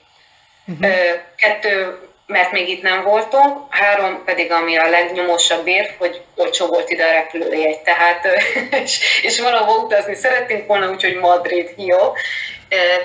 uh-huh. 0.66 0.92
kettő 1.36 1.98
mert 2.32 2.52
még 2.52 2.68
itt 2.68 2.82
nem 2.82 3.02
voltunk, 3.02 3.56
három 3.68 4.22
pedig, 4.24 4.50
ami 4.52 4.76
a 4.76 4.88
legnyomosabb 4.88 5.66
ér, 5.66 5.94
hogy 5.98 6.22
olcsó 6.36 6.66
volt 6.66 6.90
ide 6.90 7.04
a 7.04 7.12
repülőjegy, 7.12 7.80
tehát, 7.80 8.26
és, 8.84 9.20
és 9.22 9.40
valahol 9.40 9.84
utazni 9.84 10.14
szeretnénk 10.14 10.66
volna, 10.66 10.90
úgyhogy 10.90 11.14
Madrid, 11.14 11.70
jó. 11.76 12.12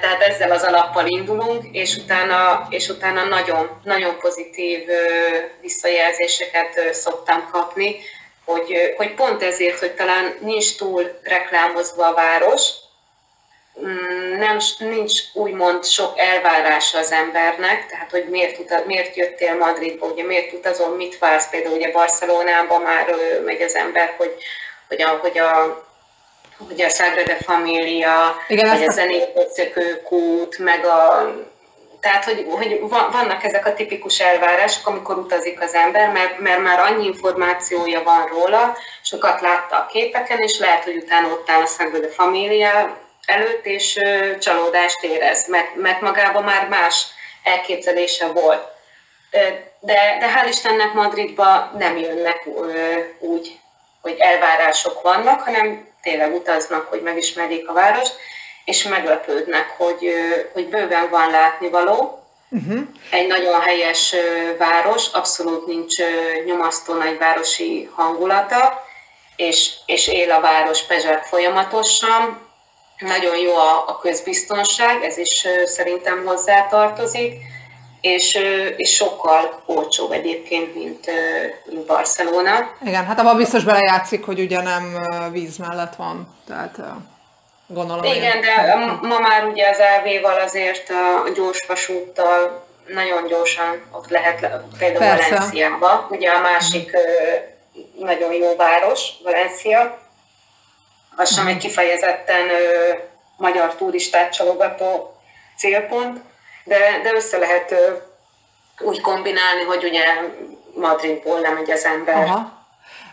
Tehát 0.01 0.21
ezzel 0.21 0.51
az 0.51 0.63
alappal 0.63 1.07
indulunk, 1.07 1.63
és 1.71 1.95
utána, 1.95 2.67
és 2.69 2.89
utána 2.89 3.23
nagyon, 3.23 3.81
nagyon 3.83 4.17
pozitív 4.19 4.87
visszajelzéseket 5.61 6.93
szoktam 6.93 7.49
kapni, 7.51 7.95
hogy, 8.45 8.93
hogy 8.97 9.13
pont 9.13 9.43
ezért, 9.43 9.79
hogy 9.79 9.91
talán 9.91 10.37
nincs 10.41 10.77
túl 10.77 11.19
reklámozva 11.23 12.07
a 12.07 12.13
város, 12.13 12.69
nem, 14.37 14.57
nincs 14.79 15.19
úgymond 15.33 15.85
sok 15.85 16.19
elvárása 16.19 16.97
az 16.97 17.11
embernek, 17.11 17.85
tehát 17.85 18.11
hogy 18.11 18.25
miért, 18.29 18.59
utaz, 18.59 18.81
miért 18.85 19.15
jöttél 19.15 19.55
Madridba, 19.55 20.05
ugye 20.05 20.23
miért 20.23 20.53
utazom, 20.53 20.95
mit 20.95 21.17
vársz, 21.17 21.49
például 21.49 21.75
ugye 21.75 21.91
Barcelonába 21.91 22.79
már 22.79 23.15
megy 23.45 23.61
az 23.61 23.75
ember, 23.75 24.13
hogy, 24.17 24.35
hogy 24.87 25.01
a, 25.01 25.07
hogy 25.07 25.37
a 25.37 25.85
hogy 26.67 26.81
a 26.81 26.89
Sagrada 26.89 27.35
Familia, 27.35 28.35
Igen, 28.47 28.69
vagy 28.69 28.87
a 28.87 28.91
zenét 28.91 29.33
kút, 30.03 30.57
meg 30.57 30.85
a 30.85 31.31
tehát, 31.99 32.23
hogy, 32.23 32.45
hogy 32.49 32.79
vannak 32.89 33.43
ezek 33.43 33.65
a 33.65 33.73
tipikus 33.73 34.19
elvárások, 34.19 34.87
amikor 34.87 35.17
utazik 35.17 35.61
az 35.61 35.73
ember, 35.73 36.11
mert, 36.11 36.39
mert 36.39 36.61
már 36.61 36.79
annyi 36.79 37.05
információja 37.05 38.03
van 38.03 38.25
róla, 38.25 38.77
sokat 39.01 39.41
látta 39.41 39.75
a 39.75 39.85
képeken, 39.85 40.39
és 40.39 40.59
lehet, 40.59 40.83
hogy 40.83 40.95
utána 40.95 41.27
ott 41.27 41.49
áll 41.49 41.61
a 41.61 41.65
Sagrada 41.65 42.07
Familia, 42.07 42.97
előtt, 43.27 43.65
és 43.65 43.99
csalódást 44.39 45.03
érez, 45.03 45.47
mert, 45.47 45.75
mert 45.75 46.01
magában 46.01 46.43
már 46.43 46.67
más 46.67 47.05
elképzelése 47.43 48.27
volt. 48.27 48.67
De, 49.79 50.17
de 50.19 50.33
hál' 50.35 50.47
Istennek 50.47 50.93
Madridba 50.93 51.71
nem 51.77 51.97
jönnek 51.97 52.47
úgy, 53.19 53.59
hogy 54.01 54.15
elvárások 54.19 55.01
vannak, 55.01 55.41
hanem 55.41 55.87
tényleg 56.01 56.33
utaznak, 56.33 56.87
hogy 56.87 57.01
megismerjék 57.01 57.69
a 57.69 57.73
várost, 57.73 58.15
és 58.65 58.83
meglepődnek, 58.83 59.69
hogy, 59.77 60.13
hogy 60.53 60.67
bőven 60.67 61.09
van 61.09 61.31
látnivaló. 61.31 62.23
Uh-huh. 62.49 62.79
Egy 63.11 63.27
nagyon 63.27 63.61
helyes 63.61 64.15
város, 64.57 65.07
abszolút 65.13 65.65
nincs 65.65 65.95
nyomasztó 66.45 66.93
nagyvárosi 66.93 67.89
hangulata, 67.95 68.85
és, 69.35 69.69
és 69.85 70.07
él 70.07 70.31
a 70.31 70.41
város 70.41 70.83
pezsek 70.83 71.23
folyamatosan. 71.23 72.47
Nagyon 72.99 73.38
jó 73.38 73.56
a, 73.56 73.84
a 73.88 73.98
közbiztonság, 74.02 75.03
ez 75.03 75.18
is 75.18 75.48
szerintem 75.65 76.26
hozzátartozik, 76.26 77.34
és, 78.02 78.40
és 78.78 78.94
sokkal 78.94 79.64
olcsóbb 79.65 80.11
egyébként, 80.11 80.76
mint, 80.76 81.06
mint 81.65 81.86
Barcelona. 81.86 82.76
Igen, 82.86 83.06
hát 83.06 83.19
abban 83.19 83.38
biztos 83.38 83.64
belejátszik, 83.64 84.26
hogy 84.26 84.40
ugye 84.40 84.61
nem 84.61 85.07
víz 85.32 85.57
mellett 85.57 85.95
van, 85.95 86.38
tehát 86.48 86.78
gondolom. 87.68 88.03
Igen, 88.03 88.41
de 88.41 88.76
ma 89.02 89.19
már 89.19 89.45
ugye 89.45 89.69
az 89.69 89.80
elvéval 89.80 90.40
azért 90.40 90.90
a 91.26 91.30
gyorsvasúttal 91.36 92.65
nagyon 92.88 93.28
gyorsan 93.28 93.82
ott 93.91 94.10
lehet, 94.10 94.40
például 94.78 94.99
Persze. 94.99 95.30
Valenciába, 95.30 96.07
ugye 96.10 96.30
a 96.30 96.40
másik 96.40 96.91
nagyon 97.99 98.34
jó 98.34 98.56
város, 98.56 99.10
Valencia, 99.24 99.99
az 101.18 101.34
sem 101.34 101.48
egy 101.48 101.57
kifejezetten 101.57 102.49
ö, 102.49 102.94
magyar 103.38 103.76
turistát 103.76 104.34
csalogató 104.34 105.15
célpont, 105.57 106.19
de, 106.64 106.99
de 107.03 107.14
össze 107.14 107.38
lehet 107.38 107.72
ö, 107.72 107.95
úgy 108.80 109.02
kombinálni, 109.02 109.64
hogy 109.64 109.84
ugye 109.84 110.03
Madridból 110.73 111.39
lemegy 111.39 111.72
az 111.72 111.85
ember 111.85 112.15
Aha. 112.15 112.57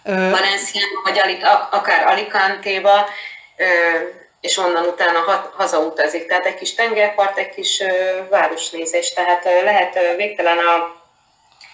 Valenciába, 0.05 1.01
vagy 1.05 1.21
akár 1.71 2.07
Alicante-ba, 2.07 3.09
és 4.41 4.57
onnan 4.57 4.87
utána 4.87 5.51
hazautazik. 5.57 6.27
Tehát 6.27 6.47
egy 6.47 6.55
kis 6.55 6.75
tengerpart, 6.75 7.39
egy 7.39 7.55
kis 7.55 7.83
városnézés, 8.31 9.13
tehát 9.13 9.45
lehet 9.45 10.17
végtelen 10.17 10.59
a 10.59 11.03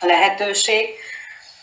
lehetőség. 0.01 0.89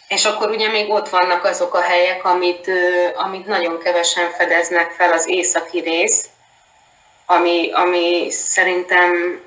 És 0.07 0.25
akkor 0.25 0.49
ugye 0.49 0.69
még 0.69 0.89
ott 0.89 1.09
vannak 1.09 1.43
azok 1.43 1.73
a 1.73 1.81
helyek, 1.81 2.25
amit, 2.25 2.71
amit 3.15 3.47
nagyon 3.47 3.79
kevesen 3.79 4.29
fedeznek 4.29 4.91
fel, 4.91 5.11
az 5.11 5.27
északi 5.29 5.79
rész, 5.79 6.29
ami, 7.25 7.71
ami 7.73 8.27
szerintem 8.29 9.41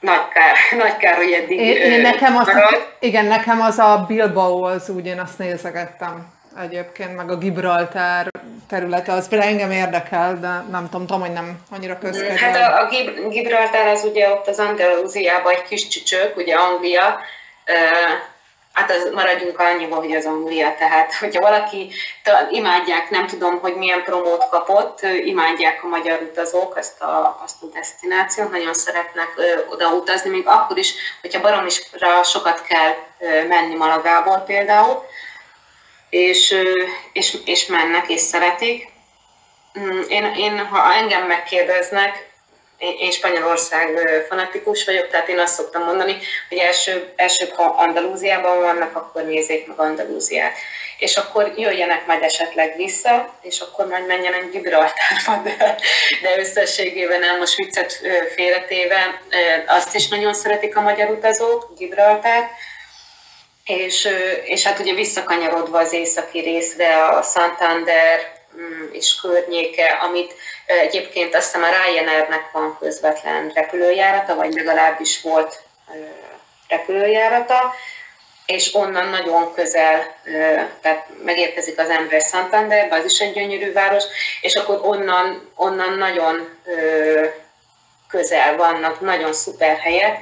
nagy 0.00 0.28
kár, 0.28 0.56
nagy 0.82 0.96
kár 0.96 1.16
hogy 1.16 1.32
eddig 1.32 1.58
én, 1.60 1.76
én 1.76 2.00
nekem 2.00 2.36
az, 2.36 2.50
Igen, 2.98 3.24
nekem 3.24 3.60
az 3.60 3.78
a 3.78 4.04
Bilbao, 4.08 4.62
az 4.62 4.88
úgy 4.88 5.06
én 5.06 5.20
azt 5.20 5.38
nézegettem 5.38 6.32
egyébként, 6.62 7.16
meg 7.16 7.30
a 7.30 7.36
Gibraltár 7.36 8.28
területe, 8.68 9.12
az 9.12 9.28
például 9.28 9.50
engem 9.50 9.70
érdekel, 9.70 10.38
de 10.40 10.64
nem 10.70 10.88
tudom, 10.90 11.06
tudom, 11.06 11.20
hogy 11.20 11.32
nem 11.32 11.58
annyira 11.70 11.98
közkedvel. 11.98 12.36
Hát 12.36 12.56
a, 12.56 12.84
a 12.84 12.88
Gibraltár 13.28 13.86
az 13.86 14.04
ugye 14.04 14.30
ott 14.30 14.46
az 14.46 14.58
Andalúziában 14.58 15.52
egy 15.52 15.62
kis 15.62 15.88
csücsök, 15.88 16.36
ugye 16.36 16.54
Anglia, 16.54 17.18
Hát 18.74 18.90
az, 18.90 19.10
maradjunk 19.12 19.58
annyiba, 19.58 19.96
hogy 19.96 20.14
az 20.14 20.24
Anglia, 20.24 20.74
tehát 20.78 21.14
hogyha 21.14 21.40
valaki 21.40 21.92
imádják, 22.50 23.10
nem 23.10 23.26
tudom, 23.26 23.60
hogy 23.60 23.74
milyen 23.76 24.02
promót 24.02 24.48
kapott, 24.48 25.00
imádják 25.24 25.84
a 25.84 25.86
magyar 25.86 26.20
utazók 26.22 26.78
ezt 26.78 27.00
a, 27.00 27.40
azt 27.44 27.62
a 27.62 27.66
destinációt, 27.66 28.50
nagyon 28.50 28.74
szeretnek 28.74 29.32
ö, 29.36 29.66
oda 29.70 29.88
utazni, 29.88 30.30
még 30.30 30.46
akkor 30.46 30.78
is, 30.78 30.94
hogyha 31.20 31.40
baromira 31.40 32.22
sokat 32.22 32.62
kell 32.62 32.94
menni 33.48 33.74
Malagából 33.74 34.38
például, 34.38 35.04
és, 36.10 36.54
és, 37.12 37.36
és 37.44 37.66
mennek, 37.66 38.08
és 38.08 38.20
szeretik. 38.20 38.88
Mm, 39.78 40.00
én, 40.08 40.24
én, 40.24 40.66
ha 40.66 40.94
engem 40.94 41.26
megkérdeznek, 41.26 42.33
én 42.98 43.10
Spanyolország 43.10 43.88
fanatikus 44.28 44.84
vagyok, 44.84 45.08
tehát 45.08 45.28
én 45.28 45.38
azt 45.38 45.54
szoktam 45.54 45.84
mondani, 45.84 46.18
hogy 46.48 46.58
első, 46.58 47.12
első 47.16 47.48
ha 47.56 47.62
Andalúziában 47.62 48.60
vannak, 48.60 48.96
akkor 48.96 49.22
nézzék 49.22 49.66
meg 49.66 49.78
Andalúziát. 49.78 50.56
És 50.98 51.16
akkor 51.16 51.52
jöjjenek 51.56 52.06
majd 52.06 52.22
esetleg 52.22 52.76
vissza, 52.76 53.38
és 53.42 53.60
akkor 53.60 53.86
majd 53.86 54.06
menjenek 54.06 54.50
Gibraltárba, 54.50 55.42
de, 55.44 55.76
de 56.22 56.38
összességében 56.38 57.20
nem 57.20 57.38
most 57.38 57.54
viccet 57.54 58.00
félretéve, 58.34 59.20
azt 59.66 59.94
is 59.94 60.08
nagyon 60.08 60.34
szeretik 60.34 60.76
a 60.76 60.80
magyar 60.80 61.10
utazók, 61.10 61.72
Gibraltár, 61.76 62.50
és, 63.64 64.08
és 64.44 64.62
hát 64.62 64.78
ugye 64.78 64.94
visszakanyarodva 64.94 65.78
az 65.78 65.92
északi 65.92 66.40
részre 66.40 67.04
a 67.04 67.22
Santander 67.22 68.32
mm, 68.56 68.92
és 68.92 69.20
környéke, 69.20 69.86
amit 69.86 70.34
egyébként 70.66 71.34
azt 71.34 71.44
hiszem 71.44 71.62
a 71.62 71.86
Ryanairnek 71.86 72.50
van 72.52 72.76
közvetlen 72.80 73.50
repülőjárata, 73.54 74.34
vagy 74.34 74.52
legalábbis 74.52 75.22
volt 75.22 75.62
repülőjárata, 76.68 77.74
és 78.46 78.74
onnan 78.74 79.08
nagyon 79.08 79.54
közel, 79.54 80.14
tehát 80.80 81.06
megérkezik 81.24 81.78
az 81.78 81.88
ember 81.88 82.20
Santanderbe, 82.20 82.96
az 82.96 83.04
is 83.04 83.18
egy 83.18 83.32
gyönyörű 83.32 83.72
város, 83.72 84.04
és 84.40 84.54
akkor 84.54 84.80
onnan, 84.82 85.50
onnan 85.54 85.98
nagyon 85.98 86.58
közel 88.08 88.56
vannak, 88.56 89.00
nagyon 89.00 89.32
szuper 89.32 89.78
helyek, 89.78 90.18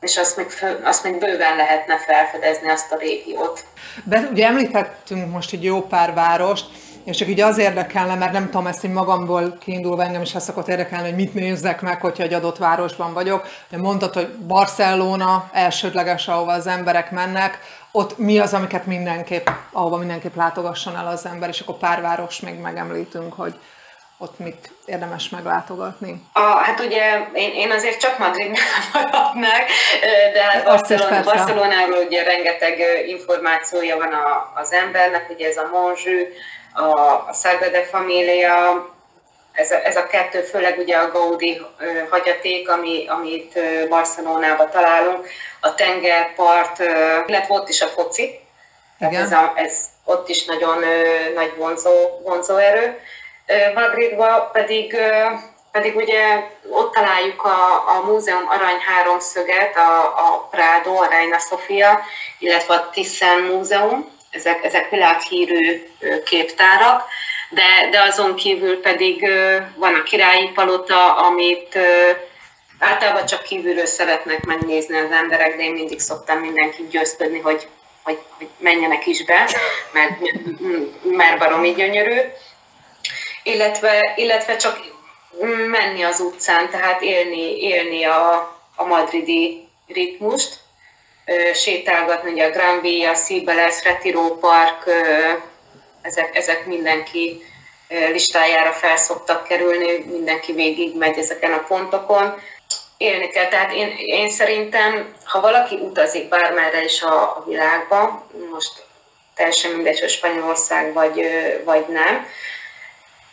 és 0.00 0.16
azt 0.16 0.36
még, 0.36 0.46
azt 0.82 1.04
még 1.04 1.18
bőven 1.18 1.56
lehetne 1.56 1.98
felfedezni 1.98 2.68
azt 2.68 2.92
a 2.92 2.96
régiót. 2.96 3.64
Be, 4.04 4.18
ugye 4.30 4.46
említettünk 4.46 5.32
most 5.32 5.52
egy 5.52 5.64
jó 5.64 5.80
pár 5.80 6.14
várost, 6.14 6.66
és 7.04 7.16
csak 7.16 7.28
így 7.28 7.40
az 7.40 7.58
érdekelne, 7.58 8.14
mert 8.14 8.32
nem 8.32 8.44
tudom 8.44 8.66
ezt 8.66 8.84
így 8.84 8.90
magamból 8.90 9.56
kiindulva 9.60 10.04
engem 10.04 10.22
is 10.22 10.34
ezt 10.34 10.46
szokott 10.46 10.68
érdekelni, 10.68 11.08
hogy 11.08 11.16
mit 11.16 11.34
nézzek 11.34 11.80
meg, 11.80 12.00
hogyha 12.00 12.22
egy 12.22 12.32
adott 12.32 12.58
városban 12.58 13.12
vagyok. 13.12 13.46
Mondtad, 13.70 14.14
hogy 14.14 14.28
Barcelona 14.28 15.50
elsődleges, 15.52 16.28
ahova 16.28 16.52
az 16.52 16.66
emberek 16.66 17.10
mennek, 17.10 17.58
ott 17.92 18.18
mi 18.18 18.38
az, 18.38 18.54
amiket 18.54 18.86
mindenképp, 18.86 19.46
ahova 19.72 19.96
mindenképp 19.96 20.34
látogasson 20.34 20.96
el 20.96 21.06
az 21.06 21.26
ember, 21.26 21.48
és 21.48 21.60
akkor 21.60 21.76
pár 21.76 22.00
város 22.00 22.40
még 22.40 22.60
megemlítünk, 22.60 23.32
hogy 23.32 23.54
ott 24.18 24.38
mit 24.38 24.72
érdemes 24.84 25.28
meglátogatni? 25.28 26.22
A, 26.32 26.40
hát 26.40 26.80
ugye 26.80 27.26
én, 27.32 27.52
én 27.54 27.70
azért 27.70 28.00
csak 28.00 28.18
Madridnál 28.18 28.62
maradnak, 28.92 29.64
de 30.32 30.42
hát 30.42 30.64
Barcelona, 30.64 31.22
Barcelonáról 31.22 32.04
ugye 32.06 32.22
rengeteg 32.22 32.78
információja 33.06 33.96
van 33.96 34.12
a, 34.12 34.52
az 34.54 34.72
embernek, 34.72 35.30
ugye 35.30 35.48
ez 35.48 35.56
a 35.56 35.68
Monzsű, 35.72 36.26
a, 36.72 36.82
a 37.28 37.32
Sagrada 37.32 37.82
Familia, 37.82 38.86
ez 39.52 39.70
a, 39.70 39.86
ez 39.86 39.96
a 39.96 40.06
kettő, 40.06 40.40
főleg 40.40 40.78
ugye 40.78 40.96
a 40.96 41.10
Gaudi 41.10 41.60
hagyaték, 42.10 42.70
ami, 42.70 43.06
amit 43.08 43.58
Barcelonába 43.88 44.68
találunk, 44.68 45.28
a 45.60 45.74
tengerpart, 45.74 46.78
illetve 47.26 47.54
ott 47.54 47.68
is 47.68 47.80
a 47.80 47.86
foci, 47.86 48.40
Igen. 49.00 49.22
ez, 49.22 49.32
a, 49.32 49.52
ez 49.56 49.84
ott 50.04 50.28
is 50.28 50.44
nagyon 50.44 50.84
nagy 51.34 51.52
vonzó, 51.56 52.20
vonzó 52.22 52.56
erő. 52.56 53.00
Madridban 53.74 54.50
pedig, 54.52 54.96
pedig 55.72 55.96
ugye 55.96 56.48
ott 56.70 56.94
találjuk 56.94 57.44
a, 57.44 57.88
a 57.96 58.02
múzeum 58.04 58.48
arany 58.48 58.78
háromszöget, 58.78 59.76
a, 59.76 60.04
a 60.04 60.48
Prado, 60.50 60.94
a 60.94 61.06
Reina 61.06 61.38
Sofia, 61.38 62.00
illetve 62.38 62.74
a 62.74 62.88
Thyssen 62.90 63.40
Múzeum, 63.40 64.10
ezek, 64.32 64.64
ezek 64.64 64.90
világhírű 64.90 65.82
képtárak, 66.24 67.04
de, 67.50 67.88
de 67.90 68.00
azon 68.00 68.34
kívül 68.34 68.80
pedig 68.80 69.26
van 69.76 69.94
a 69.94 70.02
királyi 70.02 70.48
palota, 70.54 71.16
amit 71.16 71.78
általában 72.78 73.26
csak 73.26 73.42
kívülről 73.42 73.86
szeretnek 73.86 74.44
megnézni 74.44 74.98
az 74.98 75.10
emberek, 75.10 75.56
de 75.56 75.62
én 75.62 75.72
mindig 75.72 76.00
szoktam 76.00 76.38
mindenkit 76.38 76.88
győzködni, 76.88 77.38
hogy, 77.38 77.66
hogy, 78.02 78.18
hogy 78.38 78.48
menjenek 78.58 79.06
is 79.06 79.24
be, 79.24 79.48
mert, 79.92 80.12
mert 81.02 81.38
baromi 81.38 81.72
gyönyörű. 81.72 82.20
Illetve, 83.42 84.12
illetve 84.16 84.56
csak 84.56 84.80
menni 85.70 86.02
az 86.02 86.20
utcán, 86.20 86.70
tehát 86.70 87.02
élni, 87.02 87.62
élni 87.62 88.04
a, 88.04 88.32
a 88.76 88.84
madridi 88.84 89.68
ritmust, 89.86 90.60
sétálgatni, 91.54 92.32
ugye 92.32 92.44
a 92.44 92.50
Gran 92.50 92.80
Via, 92.80 93.14
Cibeles, 93.14 93.84
Retiro 93.84 94.38
Park, 94.38 94.84
ezek, 96.02 96.36
ezek 96.36 96.66
mindenki 96.66 97.44
listájára 97.88 98.72
felszoktak 98.72 99.44
kerülni, 99.44 100.04
mindenki 100.10 100.52
végig 100.52 100.96
megy 100.96 101.18
ezeken 101.18 101.52
a 101.52 101.64
pontokon. 101.68 102.40
Élni 102.96 103.28
kell, 103.28 103.48
tehát 103.48 103.72
én, 103.72 103.94
én 103.96 104.30
szerintem, 104.30 105.14
ha 105.24 105.40
valaki 105.40 105.74
utazik 105.74 106.28
bármerre 106.28 106.84
is 106.84 107.02
a, 107.02 107.22
a 107.22 107.44
világban, 107.46 108.24
most 108.52 108.72
teljesen 109.34 109.70
mindegy, 109.70 110.00
hogy 110.00 110.08
Spanyolország 110.08 110.92
vagy, 110.92 111.26
vagy 111.64 111.84
nem, 111.88 112.26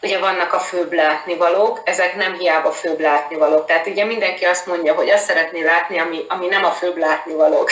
ugye 0.01 0.19
vannak 0.19 0.53
a 0.53 0.59
főbb 0.59 0.93
látnivalók, 0.93 1.81
ezek 1.83 2.15
nem 2.15 2.33
hiába 2.33 2.71
főbb 2.71 2.99
látnivalók. 2.99 3.65
Tehát 3.65 3.87
ugye 3.87 4.05
mindenki 4.05 4.45
azt 4.45 4.65
mondja, 4.65 4.93
hogy 4.93 5.09
azt 5.09 5.25
szeretné 5.25 5.63
látni, 5.63 5.99
ami, 5.99 6.25
ami 6.27 6.47
nem 6.47 6.65
a 6.65 6.71
főbb 6.71 6.97
látnivalók. 6.97 7.71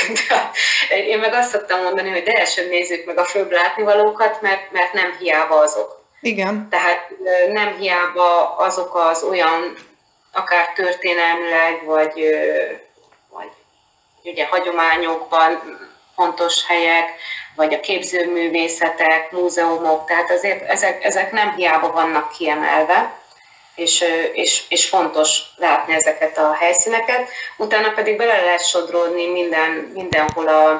én 1.11 1.19
meg 1.19 1.33
azt 1.33 1.49
szoktam 1.49 1.81
mondani, 1.81 2.09
hogy 2.09 2.23
de 2.23 2.31
első 2.31 2.67
nézzük 2.67 3.05
meg 3.05 3.17
a 3.17 3.25
főbb 3.25 3.51
látnivalókat, 3.51 4.41
mert, 4.41 4.71
mert 4.71 4.93
nem 4.93 5.15
hiába 5.19 5.59
azok. 5.59 6.05
Igen. 6.21 6.67
Tehát 6.69 7.09
nem 7.51 7.75
hiába 7.77 8.55
azok 8.55 8.95
az 8.95 9.23
olyan, 9.23 9.77
akár 10.33 10.73
történelmileg, 10.73 11.83
vagy, 11.85 12.13
vagy 13.29 13.49
ugye 14.23 14.45
hagyományokban 14.45 15.61
fontos 16.15 16.65
helyek, 16.67 17.09
vagy 17.57 17.73
a 17.73 17.79
képzőművészetek, 17.79 19.31
múzeumok, 19.31 20.05
tehát 20.05 20.31
azért 20.31 20.69
ezek, 20.69 21.03
ezek 21.03 21.31
nem 21.31 21.55
hiába 21.55 21.91
vannak 21.91 22.31
kiemelve, 22.31 23.19
és, 23.75 24.03
és, 24.33 24.63
és 24.69 24.89
fontos 24.89 25.41
látni 25.55 25.93
ezeket 25.93 26.37
a 26.37 26.53
helyszíneket. 26.53 27.29
Utána 27.57 27.91
pedig 27.91 28.17
bele 28.17 28.41
lehet 28.41 28.67
sodródni 28.67 29.27
minden, 29.31 29.91
mindenhol 29.93 30.47
a, 30.47 30.71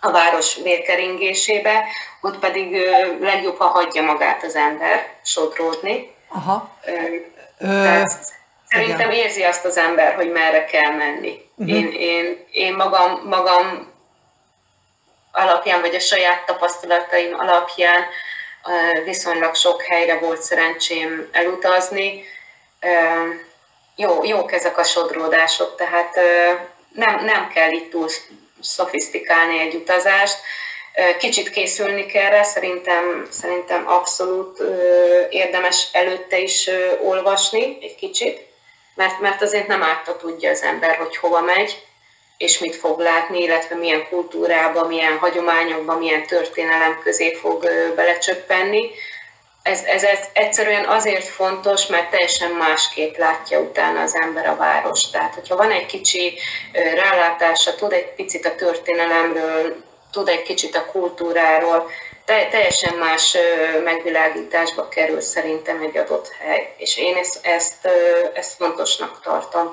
a 0.00 0.10
város 0.10 0.56
vérkeringésébe, 0.62 1.84
ott 2.20 2.38
pedig 2.38 2.86
legjobb, 3.20 3.58
ha 3.58 3.66
hagyja 3.66 4.02
magát 4.02 4.44
az 4.44 4.54
ember 4.54 5.06
sodródni. 5.24 6.14
Aha. 6.28 6.78
Tehát 7.58 8.18
szerintem 8.68 9.10
igen. 9.10 9.24
érzi 9.24 9.42
azt 9.42 9.64
az 9.64 9.76
ember, 9.76 10.14
hogy 10.14 10.30
merre 10.30 10.64
kell 10.64 10.92
menni. 10.92 11.50
Uh-huh. 11.56 11.76
Én, 11.76 11.92
én, 11.92 12.46
én 12.50 12.74
magam, 12.74 13.20
magam 13.28 13.91
alapján, 15.32 15.80
vagy 15.80 15.94
a 15.94 16.00
saját 16.00 16.44
tapasztalataim 16.46 17.34
alapján 17.38 18.06
viszonylag 19.04 19.54
sok 19.54 19.82
helyre 19.82 20.18
volt 20.18 20.42
szerencsém 20.42 21.28
elutazni. 21.32 22.24
Jó, 23.96 24.24
jók 24.24 24.52
ezek 24.52 24.78
a 24.78 24.84
sodródások, 24.84 25.76
tehát 25.76 26.20
nem, 26.92 27.24
nem 27.24 27.48
kell 27.48 27.70
itt 27.70 27.90
túl 27.90 28.08
szofisztikálni 28.60 29.58
egy 29.60 29.74
utazást. 29.74 30.38
Kicsit 31.18 31.50
készülni 31.50 32.06
kell 32.06 32.30
rá, 32.30 32.42
szerintem, 32.42 33.26
szerintem 33.30 33.88
abszolút 33.88 34.62
érdemes 35.30 35.88
előtte 35.92 36.38
is 36.38 36.70
olvasni 37.02 37.78
egy 37.80 37.94
kicsit, 37.94 38.40
mert, 38.94 39.20
mert 39.20 39.42
azért 39.42 39.66
nem 39.66 39.82
árta 39.82 40.16
tudja 40.16 40.50
az 40.50 40.62
ember, 40.62 40.96
hogy 40.96 41.16
hova 41.16 41.40
megy 41.40 41.82
és 42.36 42.58
mit 42.58 42.76
fog 42.76 43.00
látni, 43.00 43.42
illetve 43.42 43.74
milyen 43.74 44.08
kultúrába, 44.08 44.86
milyen 44.86 45.18
hagyományokba, 45.18 45.98
milyen 45.98 46.26
történelem 46.26 47.00
közé 47.02 47.34
fog 47.34 47.68
belecsöppenni. 47.96 48.90
Ez, 49.62 49.82
ez, 49.84 50.02
ez 50.02 50.18
egyszerűen 50.32 50.84
azért 50.84 51.24
fontos, 51.24 51.86
mert 51.86 52.10
teljesen 52.10 52.50
másképp 52.50 53.16
látja 53.16 53.60
utána 53.60 54.00
az 54.00 54.16
ember 54.20 54.46
a 54.46 54.56
város. 54.56 55.10
Tehát, 55.10 55.34
hogyha 55.34 55.56
van 55.56 55.70
egy 55.70 55.86
kicsi 55.86 56.38
rálátása, 56.94 57.74
tud 57.74 57.92
egy 57.92 58.14
picit 58.14 58.46
a 58.46 58.54
történelemről, 58.54 59.76
tud 60.12 60.28
egy 60.28 60.42
kicsit 60.42 60.76
a 60.76 60.86
kultúráról, 60.86 61.90
teljesen 62.24 62.94
más 62.94 63.36
megvilágításba 63.84 64.88
kerül 64.88 65.20
szerintem 65.20 65.82
egy 65.82 65.96
adott 65.96 66.28
hely, 66.38 66.74
és 66.76 66.96
én 66.96 67.16
ezt, 67.16 67.46
ezt, 67.46 67.88
ezt 68.34 68.54
fontosnak 68.56 69.20
tartom. 69.22 69.72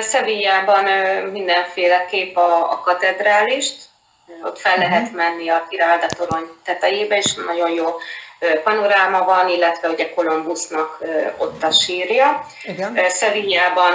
Szevillában 0.00 0.84
mindenféle 1.30 2.06
kép 2.10 2.36
a, 2.36 2.72
a 2.72 2.80
katedrálist, 2.80 3.76
ott 4.44 4.58
fel 4.58 4.72
uh-huh. 4.72 4.90
lehet 4.90 5.12
menni 5.12 5.48
a 5.48 5.66
Giralda 5.68 6.06
torony 6.06 6.50
tetejébe, 6.64 7.16
és 7.16 7.34
nagyon 7.34 7.70
jó 7.70 7.86
panoráma 8.64 9.24
van, 9.24 9.48
illetve 9.48 9.88
ugye 9.88 10.14
Kolumbusznak 10.14 10.98
ott 11.36 11.62
a 11.62 11.70
sírja. 11.70 12.46
Igen. 12.62 12.98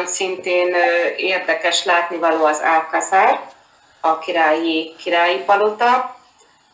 Szintén 0.06 0.76
érdekes 1.18 1.84
látnivaló 1.84 2.46
az 2.46 2.62
Alcázar, 2.64 3.40
a 4.02 4.20
királyi, 4.20 4.96
királyi 4.98 5.38
palota. 5.38 6.16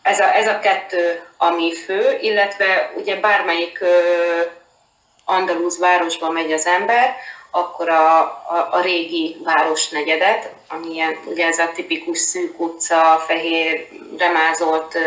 Ez 0.01 0.19
a, 0.19 0.35
ez 0.35 0.47
a 0.47 0.59
kettő, 0.59 1.23
ami 1.37 1.73
fő, 1.75 2.17
illetve 2.21 2.91
ugye 2.95 3.15
bármelyik 3.15 3.79
andalúz 5.25 5.79
városba 5.79 6.29
megy 6.29 6.51
az 6.51 6.65
ember, 6.65 7.15
akkor 7.51 7.89
a, 7.89 8.19
a, 8.19 8.67
a 8.71 8.81
régi 8.81 9.37
városnegyedet, 9.43 10.53
amilyen 10.67 11.19
ugye 11.25 11.45
ez 11.45 11.59
a 11.59 11.71
tipikus 11.73 12.19
szűk 12.19 12.59
utca, 12.59 13.23
fehér, 13.27 13.87
remázolt 14.17 14.97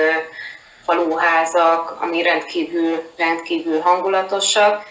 faluházak, 0.85 1.97
ami 2.01 2.23
rendkívül, 2.23 3.13
rendkívül 3.17 3.81
hangulatosak. 3.81 4.85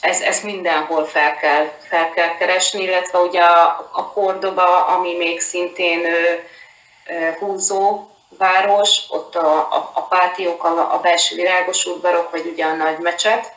Ez, 0.00 0.20
ez 0.20 0.40
mindenhol 0.40 1.04
fel 1.04 1.36
kell, 1.36 1.72
fel 1.88 2.10
kell 2.10 2.36
keresni, 2.36 2.82
illetve 2.82 3.18
ugye 3.18 3.40
a, 3.40 3.90
a 3.92 4.12
Kordoba, 4.12 4.86
ami 4.86 5.16
még 5.16 5.40
szintén 5.40 6.04
ö, 6.04 7.30
húzó 7.38 8.10
város, 8.38 9.00
ott 9.08 9.34
a, 9.34 9.56
a, 9.56 9.90
a 9.94 10.02
pátiók, 10.02 10.64
a, 10.64 10.94
a 10.94 11.00
belső 11.00 11.36
virágos 11.36 11.86
udvarok, 11.86 12.30
vagy 12.30 12.46
ugye 12.52 12.64
a 12.64 12.74
nagy 12.74 12.98
mecset, 12.98 13.52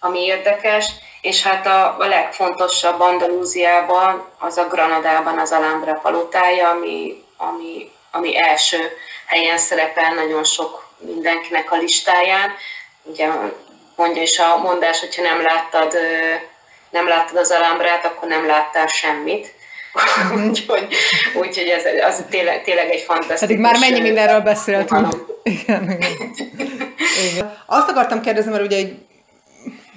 ami 0.00 0.20
érdekes, 0.20 0.90
és 1.26 1.42
hát 1.42 1.66
a, 1.66 1.96
a 1.98 2.06
legfontosabb 2.06 3.00
Andalúziában, 3.00 4.24
az 4.38 4.56
a 4.56 4.66
Granadában 4.66 5.38
az 5.38 5.52
Alhambra 5.52 5.94
palotája, 5.94 6.68
ami, 6.68 7.24
ami, 7.36 7.90
ami 8.10 8.38
első 8.38 8.78
helyen 9.26 9.58
szerepel 9.58 10.14
nagyon 10.14 10.44
sok 10.44 10.88
mindenkinek 10.98 11.72
a 11.72 11.76
listáján. 11.76 12.50
Ugye 13.02 13.28
mondja 13.96 14.22
is 14.22 14.38
a 14.38 14.56
mondás, 14.56 15.00
hogyha 15.00 15.22
nem 15.22 15.42
láttad, 15.42 15.92
nem 16.90 17.08
láttad 17.08 17.36
az 17.36 17.50
Alhambrát, 17.50 18.04
akkor 18.04 18.28
nem 18.28 18.46
láttál 18.46 18.86
semmit. 18.86 19.54
Úgyhogy, 20.46 20.94
úgyhogy 21.34 21.68
ez 21.68 21.84
az 22.04 22.24
tényleg, 22.30 22.62
tényleg 22.62 22.90
egy 22.90 23.02
fantasztikus... 23.02 23.40
Pedig 23.40 23.58
már 23.58 23.76
mennyi 23.78 24.00
mindenről 24.00 24.40
beszéltünk. 24.40 25.14
Igen, 25.42 25.90
igen. 25.90 26.34
igen. 27.32 27.58
Azt 27.66 27.88
akartam 27.88 28.20
kérdezni, 28.20 28.50
mert 28.50 28.64
ugye 28.64 28.76
egy 28.76 29.05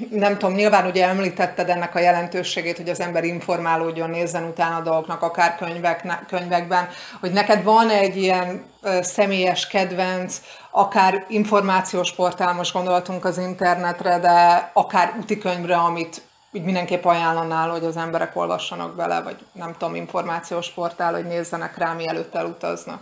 nem 0.10 0.38
tudom, 0.38 0.56
nyilván 0.56 0.86
ugye 0.86 1.08
említetted 1.08 1.70
ennek 1.70 1.96
a 1.96 2.00
jelentőségét, 2.00 2.78
hogy 2.78 2.90
az 2.90 3.00
ember 3.00 3.24
informálódjon, 3.24 4.10
nézzen 4.10 4.44
utána 4.44 4.76
a 4.76 4.82
dolgoknak, 4.82 5.22
akár 5.22 5.56
könyvek, 5.56 6.26
könyvekben, 6.28 6.90
hogy 7.20 7.32
neked 7.32 7.64
van 7.64 7.90
egy 7.90 8.18
ilyen 8.18 8.66
személyes 9.02 9.68
kedvenc, 9.68 10.42
akár 10.72 11.26
információs 11.28 12.14
portál, 12.14 12.54
most 12.54 12.74
gondoltunk 12.74 13.26
az 13.26 13.38
internetre, 13.38 14.20
de 14.20 14.70
akár 14.74 15.14
utikönyvre, 15.20 15.76
amit 15.76 16.22
úgy 16.52 16.64
mindenképp 16.64 17.06
ajánlanál, 17.06 17.70
hogy 17.70 17.84
az 17.84 17.98
emberek 17.98 18.36
olvassanak 18.36 18.96
bele, 18.96 19.22
vagy 19.22 19.46
nem 19.52 19.76
tudom, 19.78 19.96
információs 19.96 20.70
portál, 20.70 21.14
hogy 21.14 21.26
nézzenek 21.26 21.78
rá, 21.78 21.94
mielőtt 21.94 22.36
elutaznak. 22.36 23.02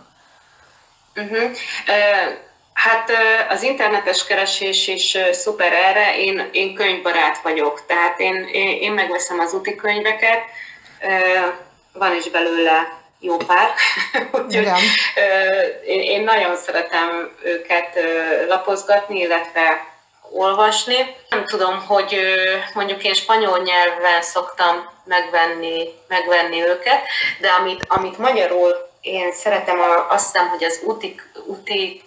Uh-huh. 1.16 1.42
Uh 1.42 2.47
Hát 2.78 3.10
az 3.48 3.62
internetes 3.62 4.26
keresés 4.26 4.88
is 4.88 5.18
szuper 5.32 5.72
erre, 5.72 6.18
én, 6.18 6.48
én 6.52 6.74
könyvbarát 6.74 7.38
vagyok, 7.42 7.86
tehát 7.86 8.20
én, 8.20 8.48
én, 8.52 8.68
én 8.68 8.92
megveszem 8.92 9.38
az 9.38 9.52
úti 9.52 9.74
könyveket, 9.74 10.40
van 11.92 12.14
is 12.14 12.28
belőle 12.28 13.00
jó 13.20 13.36
pár, 13.36 13.70
úgyhogy 14.44 14.68
én, 15.86 16.00
én 16.00 16.22
nagyon 16.22 16.56
szeretem 16.56 17.36
őket 17.42 17.98
lapozgatni, 18.48 19.20
illetve 19.20 19.86
olvasni. 20.30 21.16
Nem 21.28 21.44
tudom, 21.44 21.86
hogy 21.86 22.20
mondjuk 22.74 23.04
én 23.04 23.14
spanyol 23.14 23.58
nyelven 23.58 24.22
szoktam 24.22 24.90
megvenni, 25.04 25.88
megvenni 26.08 26.60
őket, 26.60 27.02
de 27.40 27.48
amit, 27.48 27.84
amit 27.88 28.18
magyarul 28.18 28.88
én 29.00 29.32
szeretem, 29.32 29.80
azt 30.08 30.32
hiszem, 30.32 30.48
hogy 30.48 30.64
az 30.64 30.80
úti, 30.82 31.20
úti 31.46 32.02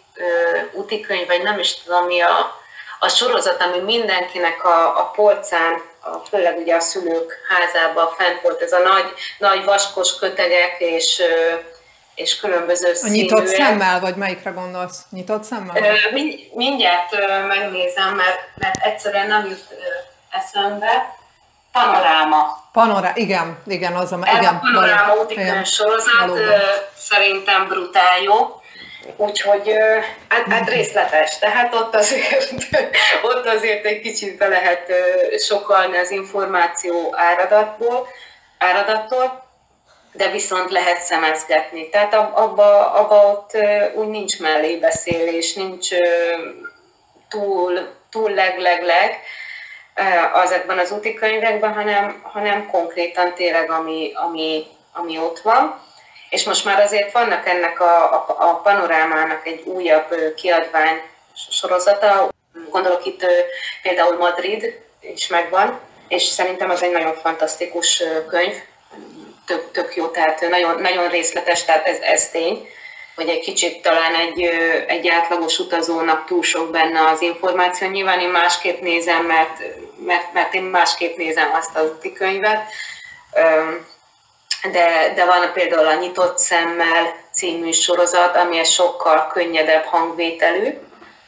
útikönyv, 0.72 1.27
vagy 1.27 1.41
nem 1.41 1.60
is 1.60 1.76
tudom 1.76 2.06
mi 2.06 2.22
a, 2.22 2.60
a 2.99 3.07
sorozat, 3.07 3.61
ami 3.61 3.80
mindenkinek 3.80 4.64
a, 4.64 4.99
a 4.99 5.11
polcán, 5.15 5.81
a, 5.99 6.18
főleg 6.30 6.57
ugye 6.57 6.76
a 6.76 6.80
szülők 6.80 7.38
házában 7.49 8.10
fent 8.18 8.41
volt, 8.41 8.61
ez 8.61 8.72
a 8.72 8.80
nagy, 8.80 9.14
nagy 9.38 9.64
vaskos 9.64 10.19
kötegek, 10.19 10.76
és 10.80 11.23
és 12.15 12.39
különböző 12.39 12.93
A 13.03 13.07
nyitott 13.07 13.48
szemmel, 13.48 13.99
vagy 13.99 14.15
melyikre 14.15 14.49
gondolsz? 14.49 14.99
Nyitott 15.10 15.43
szemmel? 15.43 15.81
Mind, 16.11 16.39
mindjárt 16.53 17.11
megnézem, 17.48 18.15
mert, 18.15 18.39
mert 18.56 18.85
egyszerűen 18.85 19.27
nem 19.27 19.45
jut 19.45 19.65
eszembe. 20.30 21.15
Panoráma. 21.72 22.69
Panoráma, 22.72 23.15
igen, 23.15 23.57
igen, 23.68 23.95
az 23.95 24.11
a... 24.11 24.19
Igen, 24.38 24.56
a 24.56 24.60
panoráma 24.60 25.14
útikönyv 25.14 25.65
sorozat 25.65 26.19
valóban. 26.19 26.43
szerintem 26.98 27.68
brutál 27.68 28.22
jó. 28.22 28.61
Úgyhogy 29.18 29.73
hát, 30.30 30.45
hát 30.49 30.69
részletes, 30.69 31.40
tehát 31.40 31.73
ott 31.73 31.95
azért, 31.95 32.53
ott 33.36 33.45
azért 33.45 33.86
egy 33.86 33.99
kicsit 33.99 34.38
be 34.38 34.48
lehet 34.48 34.91
sokalni 35.40 35.98
az 35.98 36.11
információ 36.11 37.15
áradatból, 37.18 38.07
áradattól, 38.57 39.49
de 40.14 40.30
viszont 40.30 40.72
lehet 40.72 41.02
szemezgetni. 41.02 41.90
Tehát 41.90 42.14
abba, 42.14 42.94
abba 42.94 43.32
ott 43.32 43.57
úgy 43.95 44.07
nincs 44.07 44.40
mellébeszélés, 44.40 45.53
nincs 45.53 45.90
túl 47.30 47.99
túl 48.11 48.32
leg-leg-leg 48.32 49.19
azokban 50.34 50.78
az 50.78 50.91
úti 50.91 51.14
könyvekben, 51.14 51.73
hanem, 51.73 52.22
hanem 52.23 52.68
konkrétan 52.68 53.34
tényleg, 53.34 53.72
ami, 53.72 54.11
ami, 54.14 54.65
ami 54.94 55.18
ott 55.18 55.40
van. 55.40 55.80
És 56.32 56.44
most 56.44 56.66
már 56.66 56.80
azért 56.80 57.12
vannak 57.12 57.48
ennek 57.48 57.80
a, 57.80 58.14
a, 58.14 58.36
a 58.38 58.56
panorámának 58.64 59.48
egy 59.48 59.62
újabb 59.66 60.34
kiadvány 60.36 61.02
sorozata, 61.49 62.30
gondolok 62.70 63.06
itt 63.06 63.26
például 63.82 64.18
Madrid 64.18 64.80
is 65.02 65.28
megvan, 65.28 65.80
és 66.08 66.24
szerintem 66.24 66.70
az 66.70 66.84
egy 66.84 66.91
nagyon 66.91 67.14
fantasztikus 67.14 68.03
könyv, 68.28 68.53
tök, 69.45 69.72
tök 69.72 69.95
jó, 69.95 70.08
tehát 70.08 70.49
nagyon, 70.49 70.82
nagyon 70.82 71.10
részletes, 71.10 71.64
tehát 71.64 71.88
ez, 71.88 71.98
ez 71.99 72.30
tény, 72.30 72.70
hogy 73.16 73.30
egy 73.30 73.40
kicsit 73.40 73.82
talán 73.82 74.16
egy, 74.16 74.41
egy 74.88 75.08
átlagos 75.08 75.60
utazónak 75.60 76.26
túl 76.26 76.44
sok 76.44 76.72
benne 76.72 77.08
az 77.08 77.22
információ. 77.22 77.90
Nyilván 77.90 78.20
én 78.20 78.30
másképp 78.30 78.82
nézem, 78.82 79.26
mert, 79.26 79.60
mert, 80.06 80.34
mert 80.34 80.53
én 80.53 80.64
másképp 80.64 81.18
nézem 81.18 81.52
azt 81.53 81.76
az 81.76 81.91
úti 81.95 82.14
könyvet, 82.14 82.72
de, 84.72 85.14
de 85.16 85.26
van 85.26 85.52
például 85.54 85.88
a 85.88 85.94
Nyitott 85.94 86.38
Szemmel 86.38 87.16
című 87.32 87.72
sorozat, 87.72 88.36
ami 88.36 88.58
egy 88.58 88.66
sokkal 88.66 89.28
könnyedebb 89.34 89.84
hangvételű, 89.84 90.78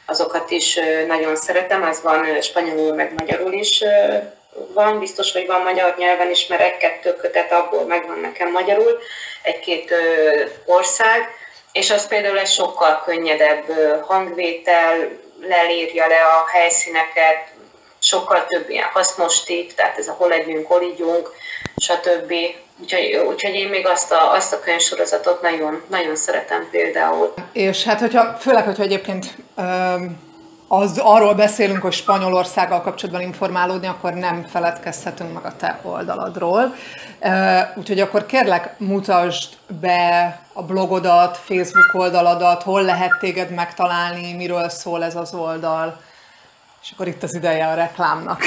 azokat 0.06 0.50
is 0.50 0.78
nagyon 1.06 1.36
szeretem, 1.36 1.82
az 1.82 2.02
van 2.02 2.40
spanyolul 2.40 2.94
meg 2.94 3.12
magyarul 3.16 3.52
is 3.52 3.84
van, 4.74 4.98
biztos, 4.98 5.32
hogy 5.32 5.46
van 5.46 5.60
magyar 5.60 5.94
nyelven 5.98 6.30
is, 6.30 6.46
mert 6.46 6.62
egy-kettő 6.62 7.16
kötet 7.16 7.52
abból 7.52 7.84
megvan 7.84 8.18
nekem 8.18 8.50
magyarul, 8.50 8.98
egy-két 9.42 9.94
ország, 10.64 11.28
és 11.72 11.90
az 11.90 12.06
például 12.06 12.38
egy 12.38 12.50
sokkal 12.50 13.02
könnyedebb 13.04 13.64
hangvétel, 14.02 15.08
lelírja 15.40 16.06
le 16.06 16.20
a 16.20 16.48
helyszíneket, 16.52 17.52
sokkal 17.98 18.46
több 18.46 18.70
ilyen 18.70 18.88
hasznos 18.92 19.42
tip, 19.42 19.74
tehát 19.74 19.98
ez 19.98 20.08
a 20.08 20.12
hol 20.12 20.28
legyünk, 20.28 20.66
hol 20.66 20.82
ígyunk, 20.82 21.30
stb. 21.76 22.34
Úgyhogy, 22.80 23.26
úgyhogy 23.28 23.54
én 23.54 23.68
még 23.68 23.86
azt 23.86 24.12
a, 24.12 24.32
azt 24.32 24.52
a 24.52 24.60
könyvsorozatot 24.60 25.42
nagyon, 25.42 25.82
nagyon 25.86 26.16
szeretem 26.16 26.68
például. 26.70 27.34
És 27.52 27.84
hát, 27.84 28.00
hogyha, 28.00 28.36
főleg, 28.40 28.64
hogyha 28.64 28.82
egyébként 28.82 29.36
az, 30.68 30.98
arról 30.98 31.34
beszélünk, 31.34 31.82
hogy 31.82 31.92
Spanyolországgal 31.92 32.80
kapcsolatban 32.80 33.22
informálódni, 33.22 33.86
akkor 33.86 34.12
nem 34.12 34.46
feledkezhetünk 34.50 35.32
meg 35.32 35.44
a 35.44 35.56
te 35.56 35.78
oldaladról. 35.82 36.74
Úgyhogy 37.74 38.00
akkor 38.00 38.26
kérlek, 38.26 38.74
mutasd 38.78 39.54
be 39.80 40.40
a 40.52 40.62
blogodat, 40.62 41.36
Facebook 41.36 41.90
oldaladat, 41.92 42.62
hol 42.62 42.82
lehet 42.82 43.18
téged 43.20 43.50
megtalálni, 43.50 44.32
miről 44.32 44.68
szól 44.68 45.04
ez 45.04 45.16
az 45.16 45.34
oldal. 45.34 46.00
És 46.84 46.90
akkor 46.90 47.06
itt 47.06 47.22
az 47.22 47.34
ideje 47.34 47.66
a 47.66 47.74
reklámnak. 47.74 48.42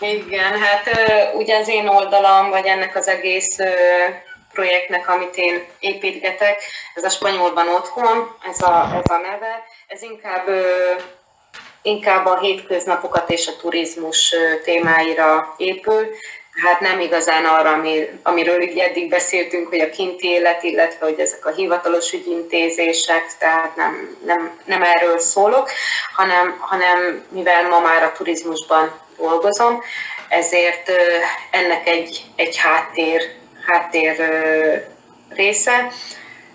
Igen, 0.00 0.58
hát 0.58 0.90
ugye 1.34 1.58
az 1.58 1.68
én 1.68 1.86
oldalam, 1.86 2.50
vagy 2.50 2.66
ennek 2.66 2.96
az 2.96 3.08
egész 3.08 3.56
projektnek, 4.52 5.08
amit 5.08 5.36
én 5.36 5.64
építgetek, 5.78 6.62
ez 6.94 7.04
a 7.04 7.08
spanyolban 7.08 7.68
otthon, 7.68 8.36
ez 8.50 8.62
a, 8.62 8.90
ez 8.94 9.10
a 9.10 9.16
neve, 9.16 9.64
ez 9.86 10.02
inkább, 10.02 10.48
inkább 11.82 12.26
a 12.26 12.38
hétköznapokat 12.38 13.30
és 13.30 13.46
a 13.46 13.56
turizmus 13.56 14.34
témáira 14.64 15.54
épül, 15.56 16.06
hát 16.64 16.80
nem 16.80 17.00
igazán 17.00 17.44
arra, 17.44 17.72
ami, 17.72 18.08
amiről 18.22 18.62
így 18.62 18.78
eddig 18.78 19.08
beszéltünk, 19.08 19.68
hogy 19.68 19.80
a 19.80 19.90
kinti 19.90 20.28
élet, 20.28 20.62
illetve 20.62 21.06
hogy 21.06 21.18
ezek 21.18 21.46
a 21.46 21.50
hivatalos 21.50 22.12
ügyintézések, 22.12 23.36
tehát 23.38 23.76
nem, 23.76 24.18
nem, 24.24 24.58
nem 24.64 24.82
erről 24.82 25.18
szólok, 25.18 25.70
hanem, 26.12 26.56
hanem 26.58 27.26
mivel 27.28 27.68
ma 27.68 27.80
már 27.80 28.02
a 28.02 28.12
turizmusban 28.12 29.00
dolgozom, 29.16 29.82
ezért 30.28 30.90
ennek 31.50 31.88
egy, 31.88 32.24
egy 32.36 32.56
háttér, 32.56 33.22
háttér 33.66 34.16
része. 35.28 35.88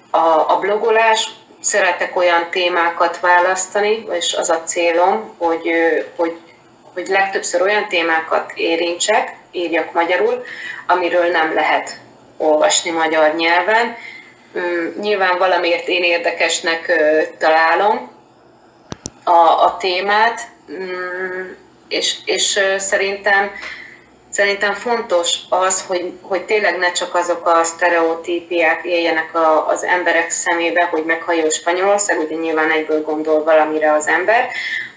A, 0.09 0.51
a 0.51 0.57
blogolás, 0.59 1.29
szeretek 1.59 2.15
olyan 2.15 2.49
témákat 2.49 3.19
választani, 3.19 4.05
és 4.11 4.33
az 4.33 4.49
a 4.49 4.63
célom, 4.63 5.35
hogy, 5.37 5.71
hogy, 6.15 6.37
hogy 6.93 7.07
legtöbbször 7.07 7.61
olyan 7.61 7.87
témákat 7.87 8.51
érintsek, 8.55 9.35
írjak 9.51 9.93
magyarul, 9.93 10.43
amiről 10.87 11.31
nem 11.31 11.53
lehet 11.53 11.97
olvasni 12.37 12.91
magyar 12.91 13.35
nyelven. 13.35 13.97
Mm, 14.57 14.99
nyilván 15.01 15.37
valamiért 15.37 15.87
én 15.87 16.03
érdekesnek 16.03 16.91
találom 17.37 18.11
a, 19.23 19.63
a 19.63 19.77
témát, 19.79 20.41
mm, 20.71 21.51
és, 21.87 22.15
és 22.25 22.59
szerintem 22.77 23.51
Szerintem 24.33 24.73
fontos 24.73 25.35
az, 25.49 25.85
hogy, 25.87 26.11
hogy 26.21 26.45
tényleg 26.45 26.77
ne 26.77 26.91
csak 26.91 27.15
azok 27.15 27.47
a 27.47 27.63
sztereotípiák 27.63 28.83
éljenek 28.83 29.35
a, 29.35 29.67
az 29.67 29.83
emberek 29.83 30.29
szemébe, 30.29 30.83
hogy 30.83 31.05
meghajó 31.05 31.49
Spanyolország, 31.49 32.19
ugye 32.19 32.35
nyilván 32.35 32.71
egyből 32.71 33.01
gondol 33.01 33.43
valamire 33.43 33.93
az 33.93 34.07
ember, 34.07 34.49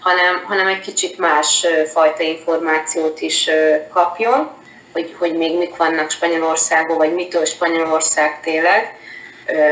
hanem, 0.06 0.44
hanem 0.44 0.66
egy 0.66 0.80
kicsit 0.80 1.18
más 1.18 1.66
fajta 1.92 2.22
információt 2.22 3.20
is 3.20 3.50
kapjon, 3.92 4.50
hogy, 4.92 5.14
hogy 5.18 5.36
még 5.36 5.56
mik 5.56 5.76
vannak 5.76 6.10
Spanyolországban, 6.10 6.96
vagy 6.96 7.14
mitől 7.14 7.44
Spanyolország 7.44 8.40
tényleg, 8.40 8.98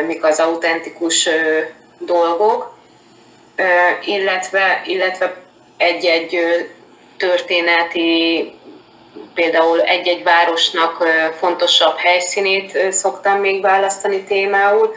mik 0.06 0.24
az 0.24 0.40
autentikus 0.40 1.28
dolgok, 1.98 2.76
illetve, 4.04 4.82
illetve 4.86 5.36
egy-egy 5.76 6.38
történeti 7.16 8.52
például 9.34 9.80
egy-egy 9.80 10.22
városnak 10.22 11.04
fontosabb 11.38 11.96
helyszínét 11.96 12.92
szoktam 12.92 13.40
még 13.40 13.62
választani 13.62 14.24
témául, 14.24 14.94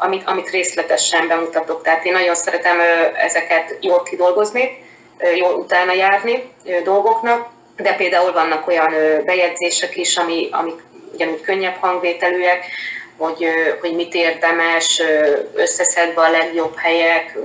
amit, 0.00 0.22
amit 0.28 0.50
részletesen 0.50 1.28
bemutatok. 1.28 1.82
Tehát 1.82 2.04
én 2.04 2.12
nagyon 2.12 2.34
szeretem 2.34 2.76
ezeket 3.16 3.76
jól 3.80 4.02
kidolgozni, 4.02 4.84
jól 5.36 5.54
utána 5.54 5.92
járni 5.92 6.52
dolgoknak, 6.84 7.48
de 7.76 7.92
például 7.94 8.32
vannak 8.32 8.66
olyan 8.66 8.94
bejegyzések 9.24 9.96
is, 9.96 10.16
ami, 10.16 10.48
amik 10.50 10.82
ugyanúgy 11.12 11.40
könnyebb 11.40 11.76
hangvételűek, 11.76 12.64
hogy, 13.16 13.46
hogy 13.80 13.94
mit 13.94 14.14
érdemes, 14.14 15.02
összeszedve 15.54 16.20
a 16.20 16.30
legjobb 16.30 16.76
helyek, 16.76 17.38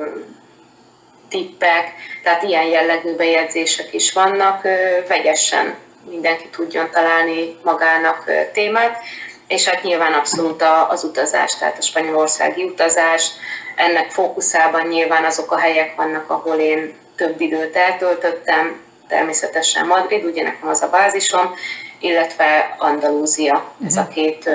tippek, 1.30 1.94
tehát 2.24 2.44
ilyen 2.44 2.66
jellegű 2.66 3.16
bejegyzések 3.16 3.94
is 3.94 4.12
vannak, 4.12 4.62
vegyesen 5.08 5.76
mindenki 6.10 6.48
tudjon 6.48 6.90
találni 6.92 7.58
magának 7.64 8.32
témát, 8.54 9.00
és 9.48 9.68
hát 9.68 9.84
nyilván 9.84 10.14
abszolút 10.14 10.64
az 10.90 11.04
utazás, 11.04 11.58
tehát 11.60 11.78
a 11.78 11.82
spanyolországi 11.82 12.64
utazás, 12.64 13.30
ennek 13.76 14.12
fókuszában 14.12 14.88
nyilván 14.88 15.24
azok 15.24 15.52
a 15.52 15.58
helyek 15.58 15.96
vannak, 15.96 16.30
ahol 16.30 16.56
én 16.56 16.96
több 17.16 17.42
időt 17.42 17.76
eltöltöttem, 17.76 18.82
természetesen 19.08 19.88
Madrid, 19.88 20.26
ugye 20.26 20.44
nekem 20.44 20.70
az 20.70 20.82
a 20.82 20.90
bázisom, 20.90 21.56
illetve 22.00 22.76
Andalúzia, 22.78 23.74
ez 23.86 23.96
a 23.96 24.02
mhm. 24.02 24.12
két, 24.12 24.50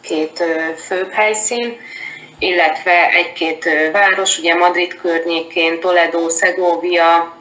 két 0.00 0.44
főbb 0.86 1.12
helyszín, 1.12 1.76
illetve 2.38 3.10
egy-két 3.10 3.68
város, 3.92 4.38
ugye 4.38 4.54
Madrid 4.54 4.94
környékén, 4.94 5.80
Toledo, 5.80 6.28
Segovia, 6.28 7.36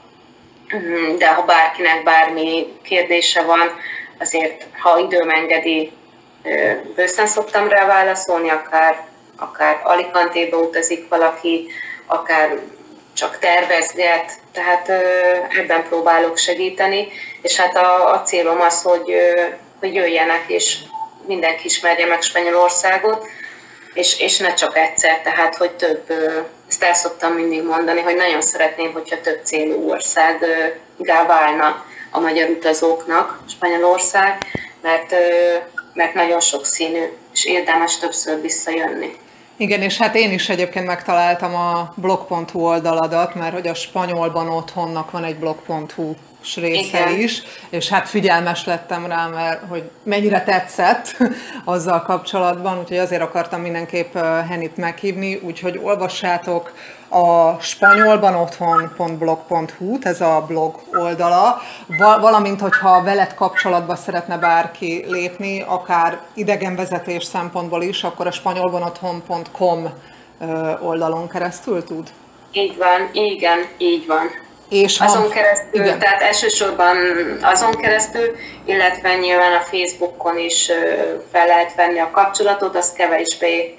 Mhm, 0.70 1.18
de 1.18 1.28
ha 1.28 1.42
bárkinek 1.42 2.04
bármi 2.04 2.68
kérdése 2.84 3.42
van, 3.42 3.72
azért 4.20 4.66
ha 4.80 5.00
időm 5.00 5.30
engedi, 5.30 5.92
bőszen 6.96 7.28
szoktam 7.28 7.68
rá 7.68 7.86
válaszolni, 7.86 8.50
akár, 8.50 9.06
akár 9.38 9.82
Alicante-ba 9.84 10.58
utazik 10.58 11.10
valaki, 11.10 11.68
akár 12.06 12.60
csak 13.14 13.40
tervezget, 13.40 14.32
tehát 14.52 14.90
ebben 15.50 15.84
próbálok 15.88 16.38
segíteni, 16.38 17.08
és 17.42 17.56
hát 17.56 17.76
a, 17.76 18.14
a 18.14 18.22
célom 18.22 18.62
az, 18.62 18.82
hogy, 18.82 19.16
hogy 19.80 19.94
jöjjenek, 19.94 20.44
és 20.48 20.78
mindenki 21.26 21.66
ismerje 21.66 22.06
meg 22.06 22.22
Spanyolországot, 22.22 23.28
és, 23.94 24.20
és 24.20 24.38
ne 24.38 24.54
csak 24.54 24.78
egyszer, 24.78 25.22
tehát 25.22 25.56
hogy 25.56 25.72
több, 25.72 26.12
ezt 26.68 26.84
el 26.84 26.94
szoktam 26.94 27.34
mindig 27.34 27.64
mondani, 27.64 28.02
hogy 28.02 28.16
nagyon 28.16 28.42
szeretném, 28.42 28.94
hogyha 28.94 29.22
több 29.22 29.40
célú 29.44 29.90
országgá 29.90 31.26
válna 31.28 31.86
a 32.12 32.20
magyar 32.20 32.50
utazóknak 32.50 33.40
Spanyolország, 33.50 34.38
mert, 34.82 35.16
mert 35.96 36.14
nagyon 36.14 36.40
sok 36.40 36.66
színű, 36.66 37.04
és 37.34 37.46
érdemes 37.46 37.98
többször 37.98 38.42
visszajönni. 38.42 39.16
Igen, 39.58 39.82
és 39.82 39.98
hát 39.98 40.16
én 40.16 40.32
is 40.32 40.50
egyébként 40.50 40.86
megtaláltam 40.86 41.56
a 41.56 41.94
blog.hu 41.96 42.60
oldaladat, 42.60 43.36
mert 43.36 43.54
hogy 43.54 43.68
a 43.68 43.74
spanyolban 43.74 44.50
otthonnak 44.50 45.12
van 45.12 45.24
egy 45.24 45.36
blog.hu 45.36 46.14
része 46.56 47.10
Igen. 47.10 47.20
is, 47.20 47.42
és 47.70 47.90
hát 47.90 48.10
figyelmes 48.10 48.66
lettem 48.66 49.06
rá, 49.06 49.28
mert 49.28 49.62
hogy 49.70 49.84
mennyire 50.04 50.44
tetszett 50.44 51.18
azzal 51.66 52.02
kapcsolatban, 52.02 52.80
úgyhogy 52.80 52.98
azért 52.98 53.22
akartam 53.22 53.62
mindenképp 53.62 54.18
Henit 54.50 54.78
meghívni, 54.78 55.36
úgyhogy 55.36 55.80
olvassátok 55.84 56.74
a 57.10 57.60
spanyolban 57.60 58.36
otthon.blog.hu, 58.36 59.98
ez 60.02 60.22
a 60.22 60.44
blog 60.48 60.80
oldala, 60.94 61.61
valamint, 61.98 62.61
hogyha 62.61 63.03
veled 63.03 63.34
kapcsolatba 63.34 63.95
szeretne 63.95 64.38
bárki 64.38 65.06
lépni, 65.07 65.61
akár 65.68 66.19
idegenvezetés 66.34 67.23
szempontból 67.23 67.82
is, 67.82 68.03
akkor 68.03 68.27
a 68.27 68.32
spanyolban 68.32 68.84
otthon.com 68.84 69.90
oldalon 70.82 71.27
keresztül 71.27 71.84
tud? 71.84 72.10
Így 72.52 72.77
van, 72.77 73.10
igen, 73.11 73.60
így 73.77 74.07
van. 74.07 74.44
És 74.69 74.99
azon 74.99 75.30
keresztül, 75.30 75.84
igen. 75.84 75.99
tehát 75.99 76.22
elsősorban 76.22 76.98
azon 77.41 77.72
keresztül, 77.72 78.36
illetve 78.66 79.16
nyilván 79.16 79.54
a 79.54 79.60
Facebookon 79.60 80.38
is 80.38 80.72
fel 81.32 81.48
lehet 81.48 81.76
venni 81.76 82.00
a 82.00 82.12
kapcsolatot, 82.12 82.76
azt 82.76 82.96
kevésbé 82.96 83.76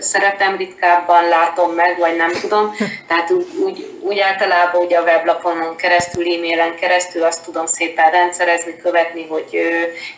szeretem, 0.00 0.56
ritkábban 0.56 1.28
látom 1.28 1.74
meg, 1.74 1.98
vagy 1.98 2.16
nem 2.16 2.30
tudom. 2.40 2.74
Tehát 3.08 3.30
úgy, 3.30 3.46
úgy, 3.64 3.90
úgy 4.00 4.18
általában 4.18 4.84
ugye 4.84 4.98
a 4.98 5.02
weblaponon 5.02 5.76
keresztül, 5.76 6.34
e-mailen 6.34 6.74
keresztül 6.74 7.22
azt 7.22 7.44
tudom 7.44 7.66
szépen 7.66 8.10
rendszerezni, 8.10 8.76
követni, 8.76 9.26
hogy 9.26 9.60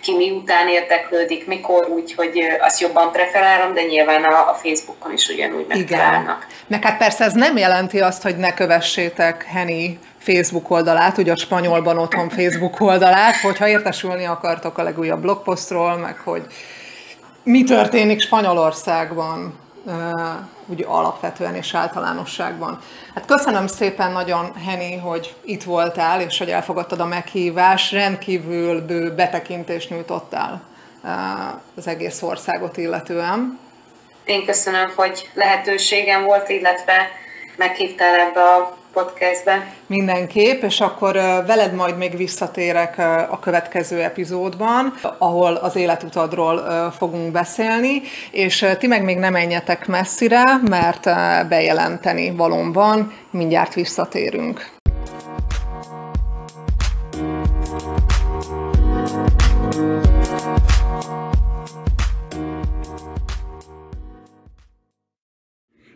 ki 0.00 0.16
miután 0.16 0.68
érdeklődik, 0.68 1.46
mikor, 1.46 1.88
úgy, 1.88 2.14
hogy 2.14 2.38
azt 2.60 2.80
jobban 2.80 3.12
preferálom, 3.12 3.74
de 3.74 3.82
nyilván 3.82 4.24
a, 4.24 4.50
a 4.50 4.58
Facebookon 4.62 5.12
is 5.12 5.28
ugyanúgy 5.28 5.66
megtalálnak. 5.68 6.46
Meg 6.66 6.82
hát 6.82 6.98
persze 6.98 7.24
ez 7.24 7.32
nem 7.32 7.56
jelenti 7.56 8.00
azt, 8.00 8.22
hogy 8.22 8.36
ne 8.36 8.54
kövessétek 8.54 9.44
Henny 9.44 9.98
Facebook 10.22 10.70
oldalát, 10.70 11.18
ugye 11.18 11.32
a 11.32 11.36
spanyolban 11.36 11.98
otthon 11.98 12.28
Facebook 12.28 12.80
oldalát, 12.80 13.36
hogyha 13.36 13.68
értesülni 13.68 14.24
akartok 14.24 14.78
a 14.78 14.82
legújabb 14.82 15.20
blogposztról, 15.20 15.96
meg 15.96 16.18
hogy 16.18 16.46
mi 17.42 17.64
történik 17.64 18.20
Spanyolországban, 18.20 19.60
úgy 20.66 20.84
alapvetően 20.88 21.54
és 21.54 21.74
általánosságban. 21.74 22.78
Hát 23.14 23.24
köszönöm 23.26 23.66
szépen 23.66 24.12
nagyon, 24.12 24.52
Heni, 24.66 24.96
hogy 24.96 25.34
itt 25.44 25.62
voltál, 25.62 26.20
és 26.20 26.38
hogy 26.38 26.50
elfogadtad 26.50 27.00
a 27.00 27.06
meghívást, 27.06 27.92
rendkívül 27.92 28.80
bő 28.86 29.14
betekintést 29.14 29.90
nyújtottál 29.90 30.62
az 31.76 31.86
egész 31.86 32.22
országot 32.22 32.76
illetően. 32.76 33.58
Én 34.24 34.44
köszönöm, 34.44 34.92
hogy 34.96 35.30
lehetőségem 35.34 36.24
volt, 36.24 36.48
illetve 36.48 37.10
meghívtál 37.56 38.14
ebbe 38.18 38.40
a 38.40 38.76
podcastbe. 38.92 39.74
Mindenképp, 39.86 40.62
és 40.62 40.80
akkor 40.80 41.12
veled 41.46 41.74
majd 41.74 41.96
még 41.96 42.16
visszatérek 42.16 42.98
a 43.30 43.38
következő 43.38 44.02
epizódban, 44.02 44.94
ahol 45.18 45.54
az 45.54 45.76
életutadról 45.76 46.62
fogunk 46.98 47.32
beszélni, 47.32 48.02
és 48.30 48.66
ti 48.78 48.86
meg 48.86 49.04
még 49.04 49.18
nem 49.18 49.32
menjetek 49.32 49.86
messzire, 49.86 50.44
mert 50.68 51.04
bejelenteni 51.48 52.30
valóm 52.36 52.72
van, 52.72 53.12
mindjárt 53.30 53.74
visszatérünk. 53.74 54.81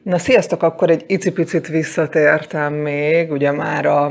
Na 0.06 0.18
sziasztok, 0.18 0.62
akkor 0.62 0.90
egy 0.90 1.04
icipicit 1.06 1.68
visszatértem 1.68 2.72
még, 2.72 3.32
ugye 3.32 3.52
már 3.52 3.86
a, 3.86 4.04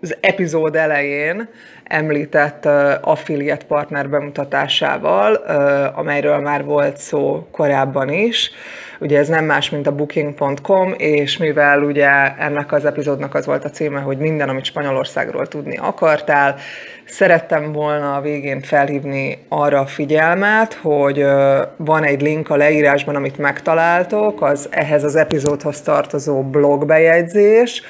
az 0.00 0.16
epizód 0.20 0.76
elején 0.76 1.48
említett 1.84 2.64
uh, 2.64 2.92
affiliate 3.00 3.64
partner 3.64 4.08
bemutatásával, 4.08 5.32
uh, 5.32 5.98
amelyről 5.98 6.38
már 6.38 6.64
volt 6.64 6.96
szó 6.96 7.48
korábban 7.50 8.08
is. 8.08 8.50
Ugye 9.00 9.18
ez 9.18 9.28
nem 9.28 9.44
más, 9.44 9.70
mint 9.70 9.86
a 9.86 9.94
booking.com, 9.94 10.94
és 10.96 11.36
mivel 11.36 11.82
ugye 11.82 12.36
ennek 12.36 12.72
az 12.72 12.84
epizódnak 12.84 13.34
az 13.34 13.46
volt 13.46 13.64
a 13.64 13.70
címe, 13.70 14.00
hogy 14.00 14.18
minden, 14.18 14.48
amit 14.48 14.64
Spanyolországról 14.64 15.46
tudni 15.46 15.76
akartál, 15.76 16.56
Szerettem 17.10 17.72
volna 17.72 18.14
a 18.14 18.20
végén 18.20 18.60
felhívni 18.60 19.38
arra 19.48 19.80
a 19.80 19.86
figyelmet, 19.86 20.74
hogy 20.74 21.24
van 21.76 22.04
egy 22.04 22.22
link 22.22 22.50
a 22.50 22.56
leírásban, 22.56 23.14
amit 23.14 23.38
megtaláltok, 23.38 24.42
az 24.42 24.68
ehhez 24.70 25.04
az 25.04 25.16
epizódhoz 25.16 25.80
tartozó 25.80 26.42
blogbejegyzés. 26.42 27.82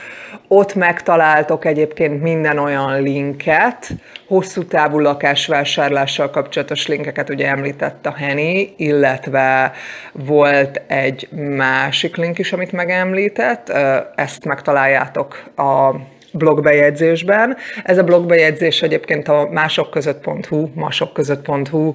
Ott 0.48 0.74
megtaláltok 0.74 1.64
egyébként 1.64 2.22
minden 2.22 2.58
olyan 2.58 3.02
linket, 3.02 3.88
hosszú 4.26 4.64
távú 4.64 4.98
lakásvásárlással 4.98 6.30
kapcsolatos 6.30 6.86
linkeket 6.86 7.30
ugye 7.30 7.48
említett 7.48 8.06
a 8.06 8.14
Henny, 8.14 8.74
illetve 8.76 9.72
volt 10.12 10.82
egy 10.86 11.28
másik 11.56 12.16
link 12.16 12.38
is, 12.38 12.52
amit 12.52 12.72
megemlített, 12.72 13.68
ezt 14.14 14.44
megtaláljátok 14.44 15.42
a 15.56 15.94
blogbejegyzésben. 16.32 17.56
Ez 17.84 17.98
a 17.98 18.04
blogbejegyzés 18.04 18.82
egyébként 18.82 19.28
a 19.28 19.48
másokközött.hu, 19.52 20.68
másokközött.hu 20.74 21.94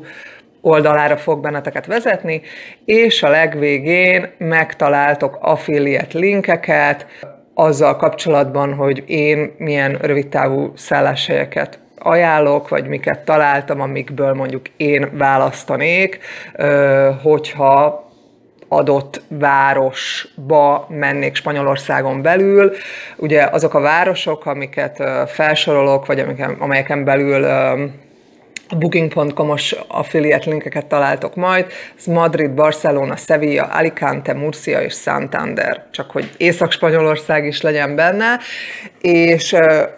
oldalára 0.62 1.18
fog 1.18 1.42
benneteket 1.42 1.86
vezetni, 1.86 2.42
és 2.86 3.24
a 3.24 3.30
legvégén 3.30 4.30
megtaláltok 4.38 5.38
affiliate 5.42 6.18
linkeket 6.18 7.06
azzal 7.54 7.96
kapcsolatban, 7.96 8.74
hogy 8.74 9.04
én 9.08 9.52
milyen 9.58 9.98
rövidtávú 10.02 10.72
szálláshelyeket 10.76 11.80
ajánlok, 11.98 12.70
vagy 12.70 12.88
miket 12.88 13.20
találtam, 13.26 13.82
amikből 13.82 14.34
mondjuk 14.34 14.66
én 14.78 15.10
választanék, 15.18 16.20
hogyha 17.22 18.03
adott 18.76 19.22
városba 19.28 20.86
mennék 20.90 21.36
Spanyolországon 21.36 22.22
belül. 22.22 22.72
Ugye 23.18 23.44
azok 23.52 23.74
a 23.74 23.80
városok, 23.80 24.46
amiket 24.46 25.04
felsorolok, 25.28 26.06
vagy 26.06 26.26
amelyeken 26.60 27.04
belül 27.04 27.46
Booking.com-os 28.78 29.76
affiliate 29.88 30.50
linkeket 30.50 30.86
találtok 30.86 31.36
majd. 31.36 31.66
Ez 31.98 32.06
Madrid, 32.06 32.52
Barcelona, 32.52 33.16
Sevilla, 33.16 33.64
Alicante, 33.64 34.34
Murcia 34.34 34.82
és 34.82 34.94
Santander, 34.94 35.86
csak 35.92 36.12
hogy 36.12 36.30
Észak-Spanyolország 36.38 37.46
is 37.46 37.62
legyen 37.62 37.96
benne. 37.96 38.40
És 39.02 39.56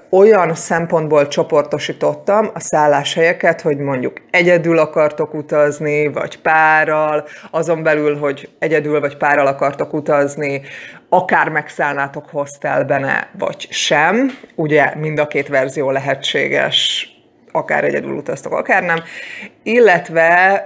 olyan 0.10 0.56
szempontból 0.56 1.28
csoportosítottam 1.28 2.50
a 2.54 2.60
szálláshelyeket, 2.60 3.62
hogy 3.62 3.78
mondjuk 3.78 4.22
egyedül 4.32 4.78
akartok 4.78 5.34
utazni, 5.34 6.08
vagy 6.08 6.38
párral, 6.40 7.28
azon 7.52 7.84
belül, 7.84 8.18
hogy 8.18 8.50
egyedül 8.60 9.00
vagy 9.00 9.18
párral 9.18 9.48
akartok 9.48 9.94
utazni, 9.94 10.62
akár 11.10 11.50
megszállnátok 11.50 12.30
hostelben, 12.30 13.06
vagy 13.38 13.68
sem. 13.70 14.38
Ugye 14.56 14.96
mind 14.96 15.20
a 15.20 15.28
két 15.28 15.48
verzió 15.48 15.92
lehetséges 15.92 17.10
akár 17.56 17.84
egyedül 17.84 18.12
utaztok, 18.12 18.54
akár 18.54 18.84
nem. 18.84 18.98
Illetve 19.64 20.66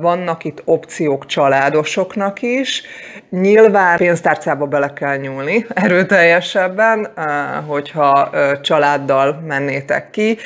vannak 0.00 0.44
itt 0.44 0.62
opciók 0.64 1.26
családosoknak 1.26 2.42
is. 2.42 2.82
Nyilván 3.30 3.96
pénztárcába 3.96 4.66
bele 4.66 4.92
kell 4.92 5.16
nyúlni 5.16 5.66
erőteljesebben, 5.74 7.08
hogyha 7.66 8.30
családdal 8.62 9.42
mennétek 9.46 10.10
ki. 10.10 10.38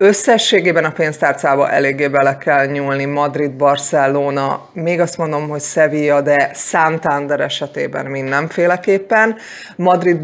Összességében 0.00 0.84
a 0.84 0.90
pénztárcába 0.90 1.70
eléggé 1.70 2.08
bele 2.08 2.38
kell 2.38 2.66
nyúlni 2.66 3.04
Madrid, 3.04 3.50
Barcelona, 3.50 4.68
még 4.72 5.00
azt 5.00 5.18
mondom, 5.18 5.48
hogy 5.48 5.60
Sevilla, 5.60 6.20
de 6.20 6.50
Santander 6.54 7.40
esetében 7.40 8.06
mindenféleképpen. 8.06 9.36
Madrid, 9.76 10.20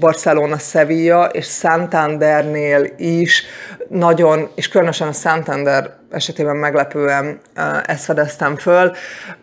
Barcelona, 0.00 0.58
Sevilla 0.58 1.24
és 1.24 1.46
Santandernél 1.46 2.86
is 2.96 3.44
nagyon, 3.88 4.07
és 4.54 4.68
különösen 4.68 5.08
a 5.08 5.12
Santander 5.12 5.96
esetében 6.10 6.56
meglepően 6.56 7.40
ezt 7.86 8.04
fedeztem 8.04 8.56
föl. 8.56 8.92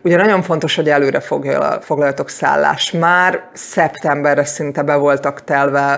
Ugye 0.02 0.16
nagyon 0.16 0.42
fontos, 0.42 0.76
hogy 0.76 0.88
előre 0.88 1.20
foglaljatok 1.80 2.28
szállás. 2.28 2.90
Már 2.90 3.42
szeptemberre 3.52 4.44
szinte 4.44 4.82
be 4.82 4.94
voltak 4.94 5.44
telve 5.44 5.92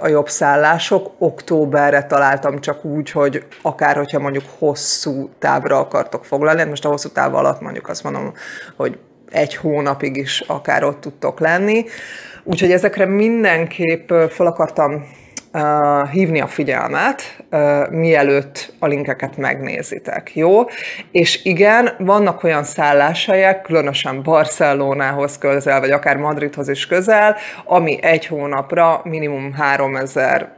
a 0.00 0.08
jobb 0.08 0.28
szállások, 0.28 1.10
októberre 1.18 2.04
találtam 2.04 2.60
csak 2.60 2.84
úgy, 2.84 3.10
hogy 3.10 3.44
akár 3.62 3.96
hogyha 3.96 4.18
mondjuk 4.18 4.44
hosszú 4.58 5.30
távra 5.38 5.78
akartok 5.78 6.24
foglalni, 6.24 6.64
most 6.64 6.84
a 6.84 6.88
hosszú 6.88 7.08
táv 7.08 7.34
alatt 7.34 7.60
mondjuk 7.60 7.88
azt 7.88 8.02
mondom, 8.02 8.32
hogy 8.76 8.98
egy 9.30 9.54
hónapig 9.54 10.16
is 10.16 10.40
akár 10.46 10.84
ott 10.84 11.00
tudtok 11.00 11.40
lenni. 11.40 11.84
Úgyhogy 12.44 12.72
ezekre 12.72 13.06
mindenképp 13.06 14.12
fel 14.28 14.46
akartam 14.46 15.06
hívni 16.12 16.40
a 16.40 16.46
figyelmet, 16.46 17.44
mielőtt 17.90 18.72
a 18.78 18.86
linkeket 18.86 19.36
megnézitek, 19.36 20.34
jó? 20.34 20.64
És 21.10 21.44
igen, 21.44 21.90
vannak 21.98 22.42
olyan 22.42 22.64
szálláshelyek, 22.64 23.62
különösen 23.62 24.22
Barcelonához 24.22 25.38
közel, 25.38 25.80
vagy 25.80 25.90
akár 25.90 26.16
Madridhoz 26.16 26.68
is 26.68 26.86
közel, 26.86 27.36
ami 27.64 27.98
egy 28.02 28.26
hónapra 28.26 29.00
minimum 29.04 29.52
3000 29.52 30.54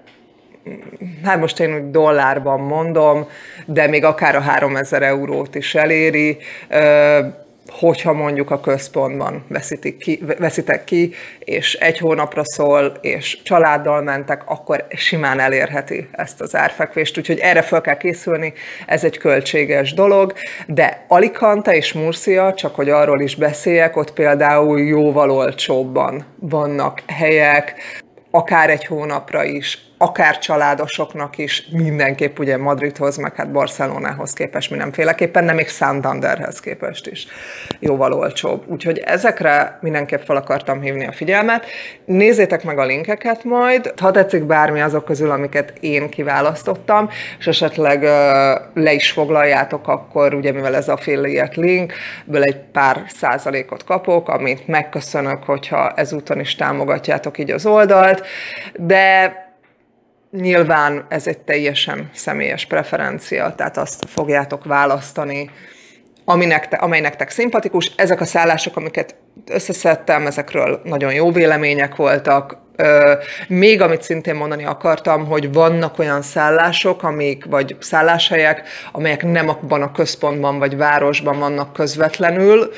hát 1.24 1.40
most 1.40 1.60
én 1.60 1.74
úgy 1.74 1.90
dollárban 1.90 2.60
mondom, 2.60 3.26
de 3.66 3.86
még 3.86 4.04
akár 4.04 4.36
a 4.36 4.40
3000 4.40 5.02
eurót 5.02 5.54
is 5.54 5.74
eléri 5.74 6.38
hogyha 7.70 8.12
mondjuk 8.12 8.50
a 8.50 8.60
központban 8.60 9.44
veszitek 9.48 9.96
ki, 9.96 10.20
veszitek 10.38 10.84
ki, 10.84 11.14
és 11.38 11.74
egy 11.74 11.98
hónapra 11.98 12.44
szól, 12.44 12.84
és 13.00 13.42
családdal 13.42 14.02
mentek, 14.02 14.42
akkor 14.46 14.86
simán 14.90 15.40
elérheti 15.40 16.08
ezt 16.12 16.40
az 16.40 16.56
árfekvést, 16.56 17.18
úgyhogy 17.18 17.38
erre 17.38 17.62
fel 17.62 17.80
kell 17.80 17.96
készülni, 17.96 18.52
ez 18.86 19.04
egy 19.04 19.18
költséges 19.18 19.94
dolog, 19.94 20.32
de 20.66 21.04
Alicante 21.08 21.76
és 21.76 21.92
Murcia, 21.92 22.54
csak 22.54 22.74
hogy 22.74 22.90
arról 22.90 23.20
is 23.20 23.34
beszéljek, 23.34 23.96
ott 23.96 24.12
például 24.12 24.80
jóval 24.80 25.30
olcsóbban 25.30 26.24
vannak 26.36 27.02
helyek, 27.06 27.74
akár 28.30 28.70
egy 28.70 28.84
hónapra 28.84 29.44
is, 29.44 29.87
akár 29.98 30.38
családosoknak 30.38 31.38
is, 31.38 31.66
mindenképp 31.70 32.38
ugye 32.38 32.56
Madridhoz, 32.56 33.16
meg 33.16 33.34
hát 33.34 33.50
Barcelonához 33.52 34.32
képest 34.32 34.70
mindenféleképpen, 34.70 35.44
nem 35.44 35.56
még 35.56 35.68
Santanderhez 35.68 36.60
képest 36.60 37.06
is 37.06 37.26
jóval 37.78 38.12
olcsóbb. 38.12 38.64
Úgyhogy 38.66 38.98
ezekre 38.98 39.78
mindenképp 39.80 40.22
fel 40.22 40.36
akartam 40.36 40.80
hívni 40.80 41.06
a 41.06 41.12
figyelmet. 41.12 41.66
Nézzétek 42.04 42.64
meg 42.64 42.78
a 42.78 42.84
linkeket 42.84 43.44
majd, 43.44 43.92
ha 44.00 44.10
tetszik 44.10 44.44
bármi 44.44 44.80
azok 44.80 45.04
közül, 45.04 45.30
amiket 45.30 45.72
én 45.80 46.08
kiválasztottam, 46.08 47.08
és 47.38 47.46
esetleg 47.46 48.02
le 48.74 48.92
is 48.92 49.10
foglaljátok, 49.10 49.88
akkor 49.88 50.34
ugye 50.34 50.52
mivel 50.52 50.76
ez 50.76 50.88
a 50.88 50.96
affiliate 50.98 51.60
link, 51.60 51.92
ből 52.24 52.42
egy 52.42 52.58
pár 52.72 53.02
százalékot 53.06 53.84
kapok, 53.84 54.28
amit 54.28 54.66
megköszönök, 54.66 55.44
hogyha 55.44 55.92
ezúton 55.96 56.40
is 56.40 56.54
támogatjátok 56.54 57.38
így 57.38 57.50
az 57.50 57.66
oldalt, 57.66 58.26
de 58.76 59.46
Nyilván 60.30 61.06
ez 61.08 61.26
egy 61.26 61.38
teljesen 61.38 62.10
személyes 62.14 62.66
preferencia, 62.66 63.54
tehát 63.56 63.76
azt 63.76 64.04
fogjátok 64.08 64.64
választani, 64.64 65.50
ami 66.24 66.46
nektek, 66.46 66.82
amely 66.82 67.00
nektek 67.00 67.30
szimpatikus. 67.30 67.92
Ezek 67.96 68.20
a 68.20 68.24
szállások, 68.24 68.76
amiket 68.76 69.14
összeszedtem, 69.46 70.26
ezekről 70.26 70.80
nagyon 70.84 71.12
jó 71.12 71.32
vélemények 71.32 71.96
voltak. 71.96 72.56
Még 73.48 73.80
amit 73.80 74.02
szintén 74.02 74.34
mondani 74.34 74.64
akartam, 74.64 75.26
hogy 75.26 75.52
vannak 75.52 75.98
olyan 75.98 76.22
szállások, 76.22 77.02
amik, 77.02 77.44
vagy 77.44 77.76
szálláshelyek, 77.80 78.68
amelyek 78.92 79.22
nem 79.22 79.48
abban 79.48 79.82
a 79.82 79.92
központban 79.92 80.58
vagy 80.58 80.76
városban 80.76 81.38
vannak 81.38 81.72
közvetlenül, 81.72 82.70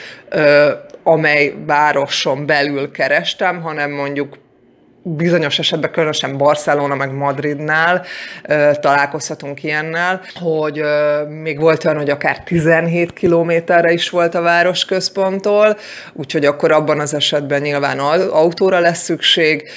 amely 1.03 1.55
városon 1.67 2.47
belül 2.47 2.91
kerestem, 2.91 3.63
hanem 3.63 3.91
mondjuk 3.91 4.39
bizonyos 5.03 5.59
esetben, 5.59 5.91
különösen 5.91 6.37
Barcelona 6.37 6.95
meg 6.95 7.13
Madridnál 7.13 8.05
találkozhatunk 8.81 9.63
ilyennel, 9.63 10.21
hogy 10.35 10.83
még 11.43 11.61
volt 11.61 11.85
olyan, 11.85 11.97
hogy 11.97 12.11
akár 12.11 12.43
17 12.43 13.13
kilométerre 13.13 13.93
is 13.93 14.11
volt 14.11 14.35
a 14.35 14.41
város 14.41 14.85
központtól, 14.85 15.77
úgyhogy 16.13 16.45
akkor 16.45 16.73
abban 16.73 17.01
az 17.01 17.15
esetben 17.15 17.61
nyilván 17.61 17.99
autóra 17.99 18.79
lesz 18.79 19.03
szükség, 19.03 19.69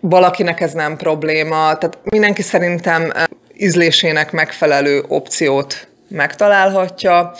valakinek 0.00 0.60
ez 0.60 0.72
nem 0.72 0.96
probléma, 0.96 1.78
tehát 1.78 1.98
mindenki 2.02 2.42
szerintem 2.42 3.12
ízlésének 3.56 4.32
megfelelő 4.32 5.04
opciót 5.08 5.88
megtalálhatja. 6.08 7.34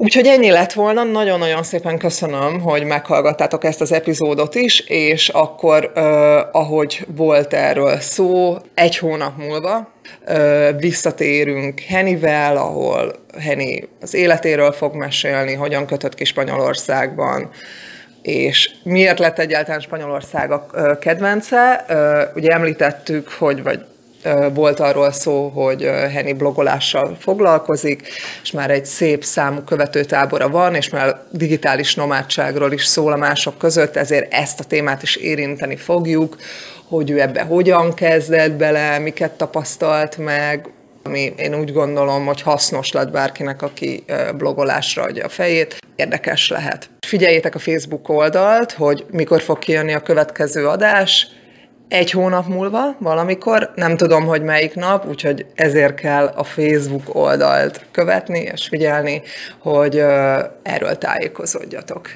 Úgyhogy 0.00 0.26
ennyi 0.26 0.50
lett 0.50 0.72
volna, 0.72 1.02
nagyon-nagyon 1.02 1.62
szépen 1.62 1.98
köszönöm, 1.98 2.60
hogy 2.60 2.84
meghallgattátok 2.84 3.64
ezt 3.64 3.80
az 3.80 3.92
epizódot 3.92 4.54
is, 4.54 4.80
és 4.80 5.28
akkor, 5.28 5.92
uh, 5.94 6.02
ahogy 6.52 7.06
volt 7.16 7.54
erről 7.54 8.00
szó, 8.00 8.56
egy 8.74 8.96
hónap 8.98 9.36
múlva 9.36 9.92
uh, 10.26 10.80
visszatérünk 10.80 11.80
Henivel, 11.80 12.56
ahol 12.56 13.14
Heni 13.38 13.88
az 14.00 14.14
életéről 14.14 14.72
fog 14.72 14.94
mesélni, 14.94 15.54
hogyan 15.54 15.86
kötött 15.86 16.14
ki 16.14 16.24
Spanyolországban, 16.24 17.50
és 18.22 18.70
miért 18.82 19.18
lett 19.18 19.38
egyáltalán 19.38 19.80
Spanyolország 19.80 20.52
a 20.52 20.66
kedvence. 21.00 21.84
Ugye 22.34 22.50
említettük, 22.50 23.28
hogy 23.28 23.62
vagy 23.62 23.84
volt 24.54 24.80
arról 24.80 25.12
szó, 25.12 25.48
hogy 25.48 25.82
Henny 25.82 26.36
blogolással 26.36 27.16
foglalkozik, 27.20 28.08
és 28.42 28.50
már 28.50 28.70
egy 28.70 28.84
szép 28.84 29.24
számú 29.24 29.60
követőtábora 29.60 30.48
van, 30.48 30.74
és 30.74 30.88
már 30.88 31.20
digitális 31.30 31.94
nomádságról 31.94 32.72
is 32.72 32.84
szól 32.84 33.12
a 33.12 33.16
mások 33.16 33.58
között, 33.58 33.96
ezért 33.96 34.32
ezt 34.32 34.60
a 34.60 34.64
témát 34.64 35.02
is 35.02 35.16
érinteni 35.16 35.76
fogjuk, 35.76 36.36
hogy 36.88 37.10
ő 37.10 37.20
ebbe 37.20 37.42
hogyan 37.42 37.94
kezdett 37.94 38.52
bele, 38.52 38.98
miket 38.98 39.32
tapasztalt 39.32 40.16
meg, 40.16 40.68
ami 41.02 41.32
én 41.36 41.54
úgy 41.54 41.72
gondolom, 41.72 42.26
hogy 42.26 42.42
hasznos 42.42 42.92
lett 42.92 43.10
bárkinek, 43.10 43.62
aki 43.62 44.04
blogolásra 44.36 45.02
adja 45.02 45.24
a 45.24 45.28
fejét. 45.28 45.76
Érdekes 45.96 46.50
lehet. 46.50 46.90
Figyeljétek 47.06 47.54
a 47.54 47.58
Facebook 47.58 48.08
oldalt, 48.08 48.72
hogy 48.72 49.04
mikor 49.10 49.40
fog 49.40 49.58
kijönni 49.58 49.94
a 49.94 50.00
következő 50.00 50.66
adás, 50.66 51.26
egy 51.88 52.10
hónap 52.10 52.46
múlva 52.46 52.96
valamikor, 52.98 53.70
nem 53.74 53.96
tudom, 53.96 54.26
hogy 54.26 54.42
melyik 54.42 54.74
nap, 54.74 55.06
úgyhogy 55.06 55.46
ezért 55.54 55.94
kell 55.94 56.26
a 56.26 56.44
Facebook 56.44 57.14
oldalt 57.14 57.86
követni 57.90 58.38
és 58.38 58.68
figyelni, 58.68 59.22
hogy 59.58 59.96
erről 60.62 60.98
tájékozódjatok. 60.98 62.08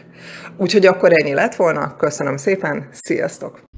Úgyhogy 0.56 0.86
akkor 0.86 1.12
ennyi 1.12 1.34
lett 1.34 1.54
volna, 1.54 1.96
köszönöm 1.96 2.36
szépen, 2.36 2.88
sziasztok! 2.92 3.71